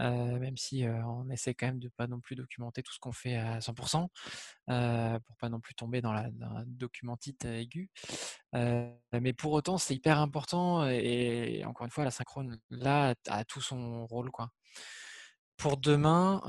Euh, 0.01 0.39
même 0.39 0.57
si 0.57 0.85
on 0.87 1.29
essaie 1.31 1.55
quand 1.55 1.67
même 1.67 1.81
de 1.81 1.89
pas 1.89 2.07
non 2.07 2.21
plus 2.21 2.37
documenter 2.37 2.83
tout 2.83 2.93
ce 2.93 2.99
qu'on 3.01 3.13
fait 3.13 3.37
à 3.37 3.61
100%, 3.61 4.09
euh, 4.71 5.19
pour 5.21 5.37
pas 5.37 5.49
non 5.49 5.61
plus 5.61 5.75
tomber 5.75 6.01
dans 6.01 6.13
la, 6.13 6.29
documentite 6.67 7.45
aiguë. 7.45 7.91
mais 8.53 9.33
pour 9.33 9.53
autant, 9.53 9.79
c'est 9.79 9.95
hyper 9.95 10.19
important 10.21 10.87
et, 10.87 11.65
encore 11.65 11.87
une 11.87 11.93
fois, 11.93 12.05
la 12.05 12.11
synchrone 12.11 12.59
là 12.71 13.15
a, 13.29 13.45
tout 13.45 13.61
son 13.61 14.07
rôle, 14.07 14.31
quoi. 14.31 14.51
Pour 15.57 15.77
demain, 15.77 16.41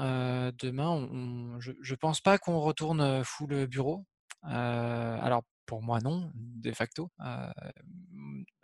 demain, 0.60 1.60
je, 1.60 1.72
ne 1.72 1.95
pense 1.95 2.22
pas 2.22 2.38
qu'on 2.38 2.60
retourne 2.60 3.24
full 3.24 3.66
bureau. 3.68 4.06
alors 4.43 5.43
pour 5.70 5.84
moi, 5.84 5.99
non, 5.99 6.32
de 6.34 6.72
facto. 6.72 7.11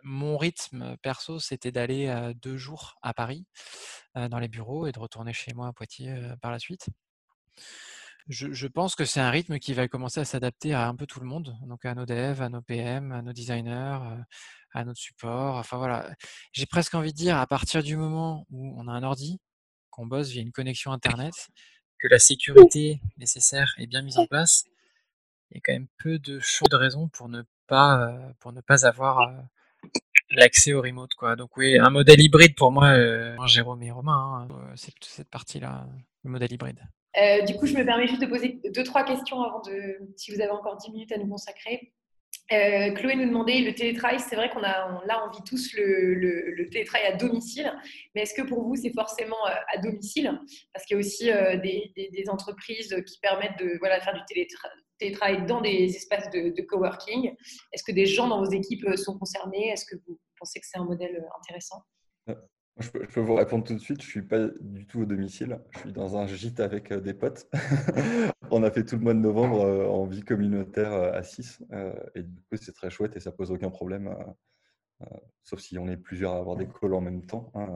mon 0.02 0.36
rythme 0.36 0.96
perso, 1.02 1.38
c'était 1.38 1.70
d'aller 1.70 2.32
deux 2.42 2.56
jours 2.56 2.98
à 3.00 3.14
Paris 3.14 3.46
dans 4.16 4.40
les 4.40 4.48
bureaux 4.48 4.88
et 4.88 4.92
de 4.92 4.98
retourner 4.98 5.32
chez 5.32 5.54
moi 5.54 5.68
à 5.68 5.72
Poitiers 5.72 6.12
par 6.42 6.50
la 6.50 6.58
suite. 6.58 6.88
Je, 8.26 8.66
pense 8.66 8.96
que 8.96 9.04
c'est 9.04 9.20
un 9.20 9.30
rythme 9.30 9.60
qui 9.60 9.72
va 9.72 9.86
commencer 9.86 10.18
à 10.18 10.24
s'adapter 10.24 10.74
à 10.74 10.88
un 10.88 10.96
peu 10.96 11.06
tout 11.06 11.20
le 11.20 11.26
monde, 11.26 11.56
donc 11.68 11.84
à 11.84 11.94
nos 11.94 12.06
devs, 12.06 12.42
à 12.42 12.48
nos 12.48 12.60
PM, 12.60 13.12
à 13.12 13.22
nos 13.22 13.32
designers, 13.32 14.00
à 14.72 14.84
notre 14.84 14.98
support. 14.98 15.58
Enfin 15.58 15.76
voilà, 15.76 16.12
j'ai 16.50 16.66
presque 16.66 16.96
envie 16.96 17.12
de 17.12 17.16
dire 17.16 17.36
à 17.36 17.46
partir 17.46 17.84
du 17.84 17.96
moment 17.96 18.44
où 18.50 18.74
on 18.80 18.88
a 18.88 18.92
un 18.92 19.04
ordi, 19.04 19.38
qu'on 19.90 20.06
bosse 20.06 20.30
via 20.30 20.42
une 20.42 20.50
connexion 20.50 20.90
Internet, 21.20 21.34
que 22.00 22.08
la 22.08 22.18
sécurité 22.18 23.00
nécessaire 23.16 23.72
est 23.78 23.86
bien 23.86 24.02
mise 24.02 24.18
en 24.18 24.26
place, 24.26 24.64
il 25.50 25.56
y 25.56 25.58
a 25.58 25.60
quand 25.64 25.72
même 25.72 25.88
peu 25.98 26.18
de 26.18 26.40
choses 26.40 26.68
de 26.70 26.76
raisons 26.76 27.08
pour 27.08 27.28
ne 27.28 27.42
pas, 27.66 28.00
euh, 28.00 28.32
pour 28.40 28.52
ne 28.52 28.60
pas 28.60 28.86
avoir 28.86 29.20
euh, 29.20 29.32
l'accès 30.30 30.72
au 30.72 30.82
remote. 30.82 31.14
Quoi. 31.14 31.36
Donc 31.36 31.56
oui, 31.56 31.78
un 31.78 31.90
modèle 31.90 32.20
hybride 32.20 32.54
pour 32.54 32.72
moi, 32.72 32.88
euh, 32.88 33.36
Jérôme 33.46 33.82
et 33.82 33.90
Romain, 33.90 34.48
hein, 34.50 34.72
c'est 34.76 34.92
cette 35.02 35.30
partie-là, 35.30 35.86
le 36.24 36.30
modèle 36.30 36.52
hybride. 36.52 36.80
du 37.46 37.56
coup, 37.56 37.66
je 37.66 37.74
me 37.74 37.84
permets 37.84 38.06
juste 38.06 38.20
de 38.20 38.26
poser 38.26 38.60
deux, 38.74 38.84
trois 38.84 39.04
questions 39.04 39.42
avant 39.42 39.60
de, 39.62 39.98
si 40.16 40.34
vous 40.34 40.40
avez 40.40 40.50
encore 40.50 40.76
dix 40.76 40.90
minutes 40.90 41.12
à 41.12 41.18
nous 41.18 41.28
consacrer. 41.28 41.92
Chloé 42.48 43.16
nous 43.16 43.26
demandait 43.26 43.58
le 43.60 43.74
télétravail. 43.74 44.20
C'est 44.20 44.36
vrai 44.36 44.50
qu'on 44.50 44.62
a 44.62 45.02
là 45.04 45.26
on 45.26 45.36
vit 45.36 45.42
tous 45.44 45.72
le, 45.74 46.68
télétravail 46.70 47.08
à 47.08 47.16
domicile, 47.16 47.72
mais 48.14 48.22
est-ce 48.22 48.34
que 48.34 48.46
pour 48.46 48.62
vous 48.62 48.76
c'est 48.76 48.92
forcément 48.92 49.44
à 49.44 49.78
domicile? 49.78 50.30
Parce 50.72 50.86
qu'il 50.86 50.96
y 50.96 50.98
a 50.98 51.00
aussi 51.00 51.32
euh, 51.32 51.56
des, 51.56 52.24
entreprises 52.28 52.94
qui 53.04 53.18
permettent 53.18 53.58
de 53.58 53.76
voilà 53.78 54.00
faire 54.00 54.14
du 54.14 54.20
télétravail 54.28 54.78
dans 55.46 55.60
des 55.60 55.94
espaces 55.96 56.30
de, 56.30 56.62
coworking. 56.62 57.34
Est-ce 57.72 57.84
que 57.84 57.92
des 57.92 58.06
gens 58.06 58.28
dans 58.28 58.44
vos 58.44 58.50
équipes 58.50 58.86
sont 58.96 59.18
concernés? 59.18 59.68
Est-ce 59.68 59.84
que 59.84 59.96
vous 60.06 60.18
pensez 60.38 60.60
que 60.60 60.66
c'est 60.66 60.78
un 60.78 60.84
modèle 60.84 61.24
intéressant? 61.38 61.82
Je 62.78 62.90
peux, 62.90 63.20
vous 63.20 63.34
répondre 63.34 63.64
tout 63.64 63.74
de 63.74 63.78
suite. 63.78 64.02
Je 64.02 64.06
suis 64.06 64.22
pas 64.22 64.48
du 64.60 64.86
tout 64.86 65.00
au 65.00 65.04
domicile. 65.06 65.60
Je 65.70 65.78
suis 65.78 65.92
dans 65.92 66.18
un 66.18 66.26
gîte 66.26 66.60
avec 66.60 66.92
euh, 66.92 67.00
des 67.00 67.14
potes. 67.14 67.48
on 68.50 68.62
a 68.62 68.70
fait 68.70 68.84
tout 68.84 68.96
le 68.96 69.02
mois 69.02 69.14
de 69.14 69.18
novembre 69.18 69.62
euh, 69.62 69.86
en 69.86 70.04
vie 70.04 70.20
communautaire 70.20 70.92
euh, 70.92 71.12
à 71.12 71.22
6. 71.22 71.62
et 72.14 72.22
du 72.22 72.42
coup, 72.42 72.56
c'est 72.60 72.74
très 72.74 72.90
chouette 72.90 73.16
et 73.16 73.20
ça 73.20 73.32
pose 73.32 73.50
aucun 73.50 73.70
problème. 73.70 74.14
Sauf 75.42 75.60
si 75.60 75.78
on 75.78 75.88
est 75.88 75.96
plusieurs 75.96 76.32
à 76.32 76.38
avoir 76.38 76.56
des 76.56 76.66
calls 76.66 76.94
en 76.94 77.00
même 77.00 77.24
temps. 77.24 77.50
Hein, 77.54 77.68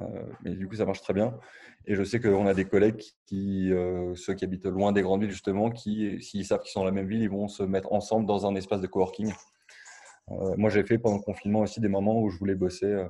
mais 0.43 0.55
du 0.55 0.67
coup, 0.69 0.75
ça 0.75 0.87
marche 0.87 1.01
très 1.03 1.15
bien. 1.15 1.39
Et 1.87 1.95
je 1.95 2.03
sais 2.03 2.21
qu'on 2.21 2.47
a 2.47 2.55
des 2.55 2.65
collègues 2.65 3.03
qui, 3.27 3.71
ceux 4.15 4.35
qui 4.35 4.45
habitent 4.45 4.67
loin 4.67 4.93
des 4.93 5.03
grandes 5.03 5.23
villes, 5.23 5.31
justement, 5.31 5.71
qui, 5.71 6.23
s'ils 6.23 6.45
savent 6.45 6.61
qu'ils 6.61 6.73
sont 6.73 6.81
dans 6.81 6.87
la 6.87 6.93
même 6.93 7.09
ville, 7.09 7.23
ils 7.23 7.31
vont 7.31 7.49
se 7.49 7.63
mettre 7.63 7.93
ensemble 7.93 8.27
dans 8.27 8.47
un 8.47 8.55
espace 8.55 8.81
de 8.81 8.87
coworking. 8.87 9.33
moi, 10.57 10.71
j'ai 10.71 10.85
fait 10.85 10.99
pendant 10.99 11.17
le 11.17 11.23
confinement 11.23 11.61
aussi 11.61 11.81
des 11.81 11.89
moments 11.89 12.21
où 12.21 12.31
je 12.31 12.39
voulais 12.39 12.55
bosser 12.55 13.07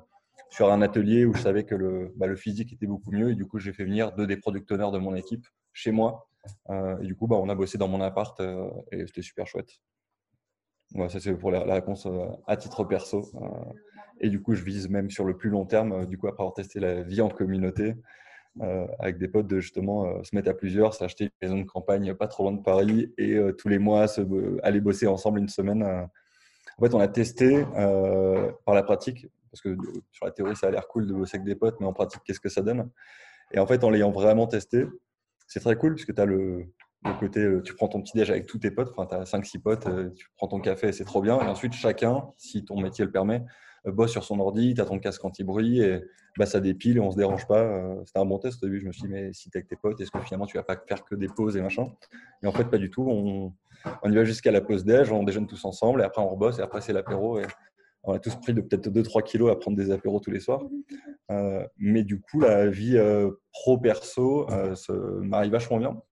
sur 0.51 0.73
un 0.73 0.83
atelier 0.83 1.25
où 1.25 1.35
je 1.35 1.41
savais 1.41 1.65
que 1.65 1.75
le, 1.75 2.13
bah, 2.17 2.35
physique 2.37 2.73
était 2.73 2.87
beaucoup 2.87 3.13
mieux. 3.13 3.31
Et 3.31 3.35
du 3.35 3.47
coup, 3.47 3.59
j'ai 3.59 3.73
fait 3.73 3.85
venir 3.85 4.13
deux 4.13 4.27
des 4.27 4.37
product 4.37 4.71
owners 4.73 4.91
de 4.93 4.99
mon 4.99 5.15
équipe 5.15 5.47
chez 5.73 5.93
moi. 5.93 6.29
et 6.71 7.07
du 7.07 7.17
coup, 7.17 7.27
bah, 7.27 7.37
on 7.37 7.49
a 7.49 7.55
bossé 7.55 7.79
dans 7.79 7.89
mon 7.89 8.01
appart 8.01 8.39
et 8.93 9.07
c'était 9.07 9.23
super 9.23 9.47
chouette. 9.47 9.81
ça, 11.09 11.21
c'est 11.21 11.35
pour 11.35 11.51
la, 11.51 11.73
réponse 11.73 12.07
à 12.47 12.57
titre 12.57 12.85
perso. 12.85 13.31
Et 14.21 14.29
du 14.29 14.41
coup, 14.41 14.55
je 14.55 14.63
vise 14.63 14.89
même 14.89 15.11
sur 15.11 15.25
le 15.25 15.37
plus 15.37 15.51
long 15.51 15.65
terme, 15.65 16.07
du 16.07 16.19
coup, 16.19 16.29
après 16.29 16.43
avoir 16.43 16.55
testé 16.55 16.81
la 16.81 17.03
vie 17.03 17.21
en 17.21 17.29
communauté, 17.29 17.97
euh, 18.61 18.87
avec 18.99 19.19
des 19.19 19.29
potes 19.29 19.47
de 19.47 19.61
justement 19.61 20.07
euh, 20.07 20.23
se 20.25 20.35
mettre 20.35 20.51
à 20.51 20.55
plusieurs, 20.55 20.93
s'acheter 20.93 21.25
une 21.25 21.31
maison 21.41 21.59
de 21.63 21.67
campagne 21.67 22.15
pas 22.15 22.27
trop 22.27 22.43
loin 22.43 22.53
de 22.53 22.63
Paris 22.63 23.15
et 23.17 23.35
euh, 23.37 23.53
tous 23.53 23.69
les 23.69 23.79
mois 23.79 24.07
aller 24.63 24.81
bosser 24.81 25.07
ensemble 25.07 25.39
une 25.39 25.49
semaine. 25.49 25.83
En 25.83 26.85
fait, 26.85 26.95
on 26.95 27.01
a 27.01 27.09
testé 27.09 27.65
par 28.65 28.75
la 28.75 28.83
pratique, 28.83 29.27
parce 29.51 29.63
que 29.63 29.77
sur 30.13 30.27
la 30.27 30.33
théorie, 30.33 30.57
ça 30.57 30.69
a 30.69 30.71
l'air 30.71 30.87
cool 30.89 31.07
de 31.07 31.15
bosser 31.15 31.37
avec 31.37 31.47
des 31.47 31.55
potes, 31.55 31.79
mais 31.81 31.87
en 31.87 31.93
pratique, 31.93 32.23
qu'est-ce 32.25 32.41
que 32.41 32.49
ça 32.49 32.63
donne? 32.63 32.91
Et 33.53 33.59
en 33.59 33.67
fait, 33.67 33.85
en 33.85 33.91
l'ayant 33.91 34.11
vraiment 34.11 34.47
testé, 34.47 34.87
c'est 35.47 35.61
très 35.61 35.77
cool 35.77 35.95
puisque 35.95 36.15
tu 36.15 36.21
as 36.21 36.27
le, 36.27 36.67
le 37.05 37.19
côté, 37.19 37.49
tu 37.65 37.75
prends 37.75 37.89
ton 37.89 38.03
petit 38.03 38.17
déj 38.17 38.31
avec 38.31 38.47
tous 38.47 38.59
tes 38.59 38.71
potes, 38.71 38.93
enfin, 38.95 39.07
tu 39.07 39.15
as 39.15 39.25
5-6 39.25 39.61
potes, 39.61 39.89
tu 40.15 40.27
prends 40.37 40.49
ton 40.49 40.61
café, 40.61 40.93
c'est 40.93 41.05
trop 41.05 41.23
bien. 41.23 41.41
Et 41.41 41.47
ensuite, 41.47 41.73
chacun, 41.73 42.29
si 42.37 42.65
ton 42.65 42.79
métier 42.79 43.05
le 43.05 43.11
permet, 43.11 43.45
euh, 43.87 43.93
bosse 43.93 44.11
sur 44.11 44.25
son 44.25 44.39
ordi, 44.41 44.75
tu 44.75 44.81
as 44.81 44.85
ton 44.85 44.99
casque 44.99 45.25
anti-bruit 45.25 45.81
et 45.81 46.03
bah, 46.37 46.47
ça 46.47 46.61
dépile 46.61 46.99
et 46.99 47.01
on 47.01 47.11
se 47.11 47.17
dérange 47.17 47.47
pas. 47.47 47.61
Euh, 47.61 47.95
c'était 48.05 48.19
un 48.19 48.25
bon 48.25 48.39
test 48.39 48.63
au 48.63 48.67
début. 48.67 48.81
Je 48.81 48.87
me 48.87 48.93
suis 48.93 49.03
dit, 49.03 49.09
mais 49.09 49.33
si 49.33 49.51
tu 49.51 49.57
avec 49.57 49.69
tes 49.69 49.77
potes, 49.77 50.01
est-ce 50.01 50.11
que 50.11 50.21
finalement 50.21 50.47
tu 50.47 50.57
vas 50.57 50.63
pas 50.63 50.77
faire 50.89 51.05
que 51.05 51.15
des 51.15 51.29
pauses 51.29 51.57
et 51.57 51.63
machin? 51.63 51.93
Et 52.43 52.47
en 52.47 52.53
fait, 52.53 52.65
pas 52.65 52.79
du 52.79 52.91
tout. 52.91 53.07
On, 53.09 53.55
on 54.03 54.13
y 54.13 54.15
va 54.15 54.25
jusqu'à 54.25 54.51
la 54.51 54.61
pause 54.61 54.85
déj, 54.85 55.11
on 55.13 55.23
déjeune 55.23 55.47
tous 55.47 55.65
ensemble 55.65 56.03
et 56.03 56.05
après 56.05 56.21
on 56.21 56.29
rebosse 56.29 56.59
et 56.59 56.63
après 56.63 56.81
c'est 56.81 56.93
l'apéro. 56.93 57.39
Et 57.39 57.47
on 58.03 58.13
a 58.15 58.19
tous 58.19 58.35
pris 58.37 58.55
de 58.55 58.61
peut-être 58.61 58.89
2-3 58.89 59.23
kilos 59.23 59.51
à 59.51 59.57
prendre 59.57 59.77
des 59.77 59.91
apéros 59.91 60.21
tous 60.21 60.31
les 60.31 60.41
soirs. 60.41 60.63
Euh, 61.31 61.67
mais 61.79 62.03
du 62.03 62.21
coup, 62.21 62.41
la 62.41 62.67
vie 62.69 62.99
pro-perso 63.53 64.47
se 64.75 64.93
marie 64.93 65.51
vachement 65.51 65.79
bien. 65.79 66.03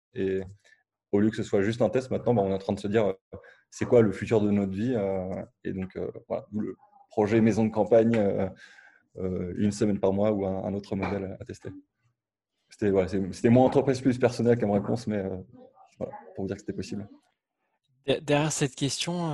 Au 1.13 1.21
lieu 1.21 1.31
que 1.31 1.37
ce 1.37 1.43
soit 1.43 1.63
juste 1.63 1.83
un 1.83 1.89
test, 1.89 2.11
maintenant, 2.11 2.35
bah, 2.35 2.43
on 2.45 2.51
est 2.51 2.55
en 2.55 2.59
train 2.59 2.73
de 2.73 2.81
se 2.81 2.89
dire 2.89 3.15
c'est 3.71 3.85
quoi 3.85 4.03
le 4.03 4.13
futur 4.13 4.41
de 4.41 4.51
notre 4.51 4.73
vie. 4.73 4.97
et 5.65 5.73
donc, 5.73 5.99
voilà, 6.29 6.47
le, 6.53 6.77
projet 7.19 7.41
maison 7.41 7.65
de 7.65 7.73
campagne 7.73 8.15
euh, 8.15 8.49
euh, 9.19 9.53
une 9.57 9.73
semaine 9.73 9.99
par 9.99 10.13
mois 10.13 10.31
ou 10.31 10.47
un, 10.47 10.73
autre 10.73 10.95
modèle 10.95 11.37
à 11.41 11.45
tester. 11.45 11.71
C'était 12.71 12.91
voilà, 12.91 13.11
moins 13.51 13.65
entreprise 13.65 14.01
plus 14.01 14.19
personnel 14.19 14.57
comme 14.57 14.71
réponse, 14.71 15.09
mais 15.09 15.17
euh, 15.17 15.37
pour 15.99 16.45
vous 16.45 16.47
dire 16.47 16.55
que 16.55 16.61
c'était 16.61 16.73
possible. 16.73 17.09
Derrière 18.23 18.53
cette 18.53 18.77
question, 18.77 19.31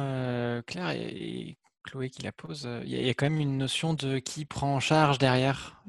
Claire 0.66 0.90
et, 0.92 1.58
Chloé 1.84 2.08
qui 2.08 2.22
la 2.22 2.32
pose, 2.32 2.66
il 2.84 2.88
y, 2.88 3.10
a 3.10 3.12
quand 3.12 3.28
même 3.28 3.40
une 3.40 3.58
notion 3.58 3.92
de 3.92 4.18
qui 4.18 4.46
prend 4.46 4.74
en 4.74 4.80
charge 4.80 5.18
derrière? 5.18 5.82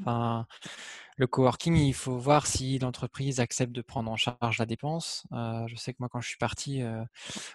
Le 1.17 1.27
coworking, 1.27 1.77
il 1.77 1.93
faut 1.93 2.17
voir 2.17 2.45
si 2.45 2.77
l'entreprise 2.79 3.39
accepte 3.39 3.71
de 3.71 3.81
prendre 3.81 4.11
en 4.11 4.17
charge 4.17 4.57
la 4.59 4.65
dépense. 4.65 5.25
Euh, 5.31 5.65
je 5.67 5.75
sais 5.75 5.93
que 5.93 5.97
moi, 5.99 6.09
quand 6.09 6.19
je 6.19 6.27
suis 6.27 6.37
parti 6.37 6.81
euh, 6.81 7.03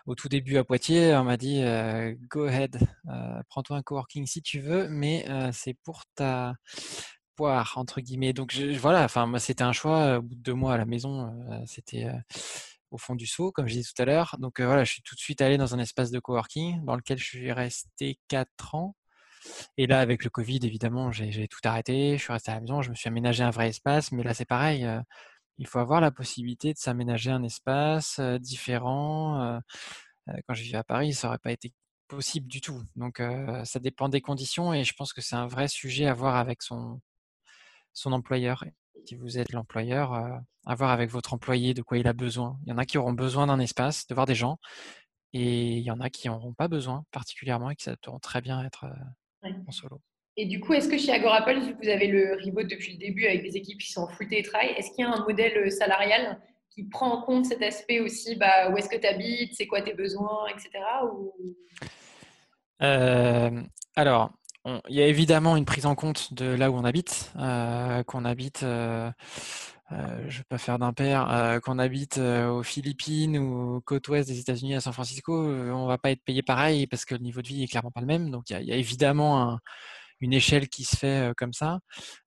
au 0.06 0.14
tout 0.14 0.28
début 0.28 0.56
à 0.56 0.64
Poitiers, 0.64 1.14
on 1.16 1.24
m'a 1.24 1.36
dit 1.36 1.62
euh, 1.62 2.14
Go 2.30 2.44
ahead, 2.44 2.78
prends-toi 3.48 3.76
un 3.76 3.82
coworking 3.82 4.26
si 4.26 4.42
tu 4.42 4.60
veux, 4.60 4.88
mais 4.88 5.26
c'est 5.52 5.74
pour 5.74 6.04
ta 6.14 6.54
poire, 7.36 7.74
entre 7.76 8.00
guillemets. 8.00 8.32
Donc 8.32 8.54
voilà, 8.56 9.04
enfin, 9.04 9.26
moi, 9.26 9.38
c'était 9.40 9.64
un 9.64 9.72
choix. 9.72 10.18
Au 10.18 10.22
bout 10.22 10.34
de 10.34 10.42
deux 10.42 10.54
mois 10.54 10.74
à 10.74 10.78
la 10.78 10.86
maison, 10.86 11.30
c'était 11.66 12.06
au 12.90 12.98
fond 12.98 13.14
du 13.14 13.26
seau, 13.26 13.52
comme 13.52 13.68
je 13.68 13.74
disais 13.74 13.90
tout 13.94 14.02
à 14.02 14.06
l'heure. 14.06 14.36
Donc 14.38 14.60
voilà, 14.60 14.84
je 14.84 14.92
suis 14.92 15.02
tout 15.02 15.14
de 15.14 15.20
suite 15.20 15.42
allé 15.42 15.58
dans 15.58 15.74
un 15.74 15.78
espace 15.78 16.10
de 16.10 16.18
coworking 16.18 16.84
dans 16.84 16.96
lequel 16.96 17.18
je 17.18 17.24
suis 17.24 17.52
resté 17.52 18.18
quatre 18.28 18.74
ans. 18.74 18.94
Et 19.76 19.86
là, 19.86 20.00
avec 20.00 20.24
le 20.24 20.30
Covid, 20.30 20.60
évidemment, 20.62 21.10
j'ai 21.12 21.48
tout 21.48 21.60
arrêté. 21.64 22.16
Je 22.16 22.22
suis 22.22 22.32
resté 22.32 22.50
à 22.50 22.54
la 22.54 22.60
maison. 22.60 22.82
Je 22.82 22.90
me 22.90 22.94
suis 22.94 23.08
aménagé 23.08 23.42
un 23.42 23.50
vrai 23.50 23.68
espace. 23.68 24.12
Mais 24.12 24.22
là, 24.22 24.34
c'est 24.34 24.44
pareil. 24.44 24.84
Euh, 24.84 25.00
il 25.58 25.66
faut 25.66 25.78
avoir 25.78 26.00
la 26.00 26.10
possibilité 26.10 26.72
de 26.72 26.78
s'aménager 26.78 27.30
un 27.30 27.42
espace 27.42 28.18
euh, 28.18 28.38
différent. 28.38 29.42
Euh, 29.42 29.58
quand 30.46 30.54
je 30.54 30.62
vivais 30.62 30.78
à 30.78 30.84
Paris, 30.84 31.12
ça 31.12 31.28
n'aurait 31.28 31.38
pas 31.38 31.52
été 31.52 31.72
possible 32.08 32.48
du 32.48 32.60
tout. 32.60 32.82
Donc, 32.96 33.22
ça 33.64 33.78
dépend 33.80 34.08
des 34.08 34.20
conditions. 34.20 34.74
Et 34.74 34.84
je 34.84 34.94
pense 34.94 35.12
que 35.12 35.20
c'est 35.20 35.36
un 35.36 35.46
vrai 35.46 35.68
sujet 35.68 36.06
à 36.06 36.14
voir 36.14 36.36
avec 36.36 36.62
son, 36.62 37.00
employeur. 38.04 38.64
Si 39.06 39.14
vous 39.16 39.38
êtes 39.38 39.52
l'employeur, 39.52 40.12
à 40.66 40.74
voir 40.74 40.90
avec 40.90 41.10
votre 41.10 41.34
employé 41.34 41.74
de 41.74 41.82
quoi 41.82 41.98
il 41.98 42.06
a 42.08 42.12
besoin. 42.12 42.58
Il 42.66 42.70
y 42.70 42.72
en 42.72 42.78
a 42.78 42.84
qui 42.84 42.98
auront 42.98 43.12
besoin 43.12 43.46
d'un 43.46 43.60
espace, 43.60 44.06
de 44.06 44.14
voir 44.14 44.26
des 44.26 44.34
gens. 44.34 44.58
Et 45.32 45.78
il 45.78 45.84
y 45.84 45.90
en 45.90 46.00
a 46.00 46.10
qui 46.10 46.28
n'auront 46.28 46.54
pas 46.54 46.68
besoin 46.68 47.04
particulièrement 47.12 47.70
et 47.70 47.76
qui 47.76 47.88
pourront 48.02 48.18
très 48.18 48.40
bien 48.40 48.64
être 48.64 48.86
en 49.42 49.72
solo. 49.72 50.00
Et 50.36 50.46
du 50.46 50.60
coup, 50.60 50.72
est-ce 50.72 50.88
que 50.88 50.96
chez 50.96 51.12
Agorapple, 51.12 51.58
vous 51.82 51.88
avez 51.88 52.06
le 52.06 52.38
remote 52.44 52.68
depuis 52.68 52.92
le 52.92 52.98
début 52.98 53.26
avec 53.26 53.42
des 53.42 53.56
équipes 53.56 53.78
qui 53.78 53.92
sont 53.92 54.02
en 54.02 54.08
full 54.08 54.28
télétravail, 54.28 54.74
est-ce 54.76 54.90
qu'il 54.90 55.04
y 55.04 55.08
a 55.08 55.12
un 55.12 55.24
modèle 55.24 55.56
euh, 55.58 55.70
salarial 55.70 56.40
qui 56.70 56.84
prend 56.84 57.12
en 57.12 57.22
compte 57.22 57.46
cet 57.46 57.62
aspect 57.62 58.00
aussi 58.00 58.36
bah, 58.36 58.70
Où 58.70 58.76
est-ce 58.76 58.88
que 58.88 58.96
tu 58.96 59.06
habites 59.06 59.54
C'est 59.54 59.66
quoi 59.66 59.82
tes 59.82 59.92
besoins 59.92 60.46
Etc. 60.48 60.70
Euh, 62.82 63.62
alors, 63.96 64.30
il 64.64 64.94
y 64.94 65.02
a 65.02 65.06
évidemment 65.06 65.56
une 65.56 65.64
prise 65.64 65.86
en 65.86 65.94
compte 65.94 66.34
de 66.34 66.46
là 66.46 66.70
où 66.70 66.76
on 66.76 66.84
habite, 66.84 67.32
euh, 67.38 68.02
qu'on 68.04 68.24
habite 68.24 68.62
euh, 68.62 69.10
je 69.90 69.96
ne 69.96 70.30
vais 70.30 70.44
pas 70.48 70.58
faire 70.58 70.78
d'impair, 70.78 71.30
euh, 71.30 71.58
qu'on 71.58 71.78
habite 71.78 72.18
euh, 72.18 72.48
aux 72.48 72.62
Philippines 72.62 73.36
ou 73.38 73.76
aux 73.76 73.80
côtes 73.80 74.06
ouest 74.08 74.28
des 74.28 74.38
États-Unis 74.38 74.76
à 74.76 74.80
San 74.80 74.92
Francisco, 74.92 75.34
on 75.34 75.82
ne 75.82 75.88
va 75.88 75.98
pas 75.98 76.10
être 76.10 76.22
payé 76.22 76.42
pareil 76.42 76.86
parce 76.86 77.04
que 77.04 77.14
le 77.14 77.20
niveau 77.20 77.42
de 77.42 77.48
vie 77.48 77.62
est 77.62 77.66
clairement 77.66 77.90
pas 77.90 78.00
le 78.00 78.06
même. 78.06 78.30
Donc 78.30 78.50
il 78.50 78.62
y, 78.62 78.72
a 78.72 78.76
évidemment 78.76 79.58
une 80.20 80.32
échelle 80.32 80.68
qui 80.68 80.84
se 80.84 80.96
fait 80.96 81.32
comme 81.36 81.52
ça. 81.52 81.80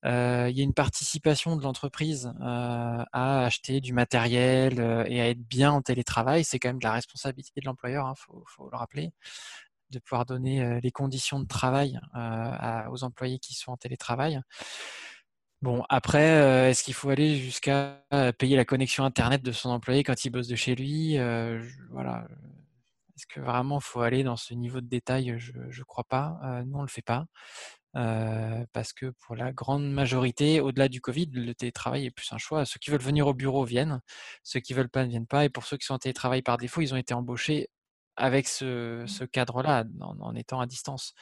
il 0.04 0.10
y 0.10 0.62
a 0.62 0.64
une 0.64 0.74
participation 0.74 1.56
de 1.56 1.64
l'entreprise 1.64 2.34
à 2.42 3.46
acheter 3.46 3.80
du 3.82 3.94
matériel 3.94 5.06
et 5.08 5.22
à 5.22 5.30
être 5.30 5.42
bien 5.48 5.72
en 5.72 5.82
télétravail. 5.82 6.44
C'est 6.44 6.60
quand 6.60 6.70
même 6.70 6.80
de 6.80 6.86
la 6.86 6.94
responsabilité 6.94 7.62
de 7.62 7.66
l'employeur, 7.66 8.06
il 8.08 8.10
hein, 8.10 8.14
faut, 8.46 8.70
le 8.70 8.78
rappeler, 8.78 9.12
de 9.92 10.00
pouvoir 10.00 10.26
donner 10.26 10.82
les 10.82 10.92
conditions 10.92 11.40
de 11.40 11.48
travail 11.48 12.00
aux 12.92 13.04
employés 13.04 13.40
qui 13.40 13.54
sont 13.54 13.72
en 13.72 13.78
télétravail. 13.78 14.42
Bon, 15.64 15.82
après, 15.88 16.42
euh, 16.42 16.70
est-ce 16.70 16.84
qu'il 16.84 16.94
faut 16.94 17.10
aller 17.10 17.38
jusqu'à 17.38 18.04
euh, 18.14 18.34
payer 18.34 18.58
la 18.58 18.66
connexion 18.66 19.06
Internet 19.06 19.42
de 19.44 19.54
son 19.54 19.70
employé 19.70 20.04
quand 20.04 20.26
il 20.26 20.30
bosse 20.30 20.50
de 20.50 20.58
chez 20.58 20.76
lui 20.76 21.18
euh, 21.18 21.64
Voilà. 21.92 22.28
Est-ce 23.16 23.26
que 23.28 23.40
vraiment 23.40 23.80
il 23.80 23.84
faut 23.84 24.02
aller 24.02 24.24
dans 24.24 24.36
ce 24.36 24.54
niveau 24.54 24.82
de 24.82 24.88
détail? 24.88 25.36
Je 25.38 25.54
ne 25.54 25.84
crois 25.86 26.04
pas. 26.04 26.38
nous, 26.66 26.74
on 26.76 26.80
ne 26.80 26.84
le 26.84 26.90
fait 26.90 27.02
pas. 27.02 27.28
parce 28.74 28.92
que 28.92 29.14
pour 29.22 29.38
la 29.38 29.54
grande 29.54 29.90
majorité, 29.90 30.60
au-delà 30.60 30.90
du 30.90 31.00
Covid, 31.00 31.28
le 31.32 31.56
télétravail 31.56 32.08
est 32.08 32.12
plus 32.12 32.34
un 32.34 32.38
choix. 32.38 32.66
Ceux 32.66 32.80
qui 32.80 32.92
veulent 32.92 33.00
venir 33.02 33.28
au 33.28 33.34
bureau 33.34 33.64
viennent, 33.64 34.02
ceux 34.44 34.60
qui 34.60 34.74
ne 34.74 34.80
veulent 34.80 34.90
pas 34.90 35.06
ne 35.06 35.10
viennent 35.10 35.28
pas. 35.28 35.46
Et 35.46 35.50
pour 35.50 35.64
ceux 35.66 35.78
qui 35.78 35.86
sont 35.86 35.94
en 35.94 36.00
télétravail 36.00 36.42
par 36.42 36.58
défaut, 36.58 36.82
ils 36.82 36.94
ont 36.94 36.98
été 36.98 37.14
embauchés 37.14 37.70
avec 38.18 38.50
ce, 38.50 39.24
cadre-là, 39.32 39.86
en, 40.02 40.36
étant 40.36 40.60
à 40.60 40.66
distance. 40.66 41.14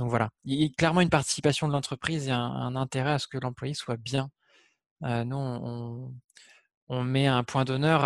Donc 0.00 0.08
voilà, 0.08 0.30
il 0.44 0.62
y 0.62 0.64
a 0.64 0.68
clairement 0.70 1.02
une 1.02 1.10
participation 1.10 1.68
de 1.68 1.74
l'entreprise 1.74 2.28
et 2.28 2.30
un, 2.30 2.74
intérêt 2.74 3.12
à 3.12 3.18
ce 3.18 3.28
que 3.28 3.36
l'employé 3.36 3.74
soit 3.74 3.98
bien. 3.98 4.30
Euh, 5.04 5.24
nous, 5.24 5.36
on, 6.88 7.04
met 7.04 7.26
un 7.26 7.44
point 7.44 7.64
d'honneur 7.66 8.02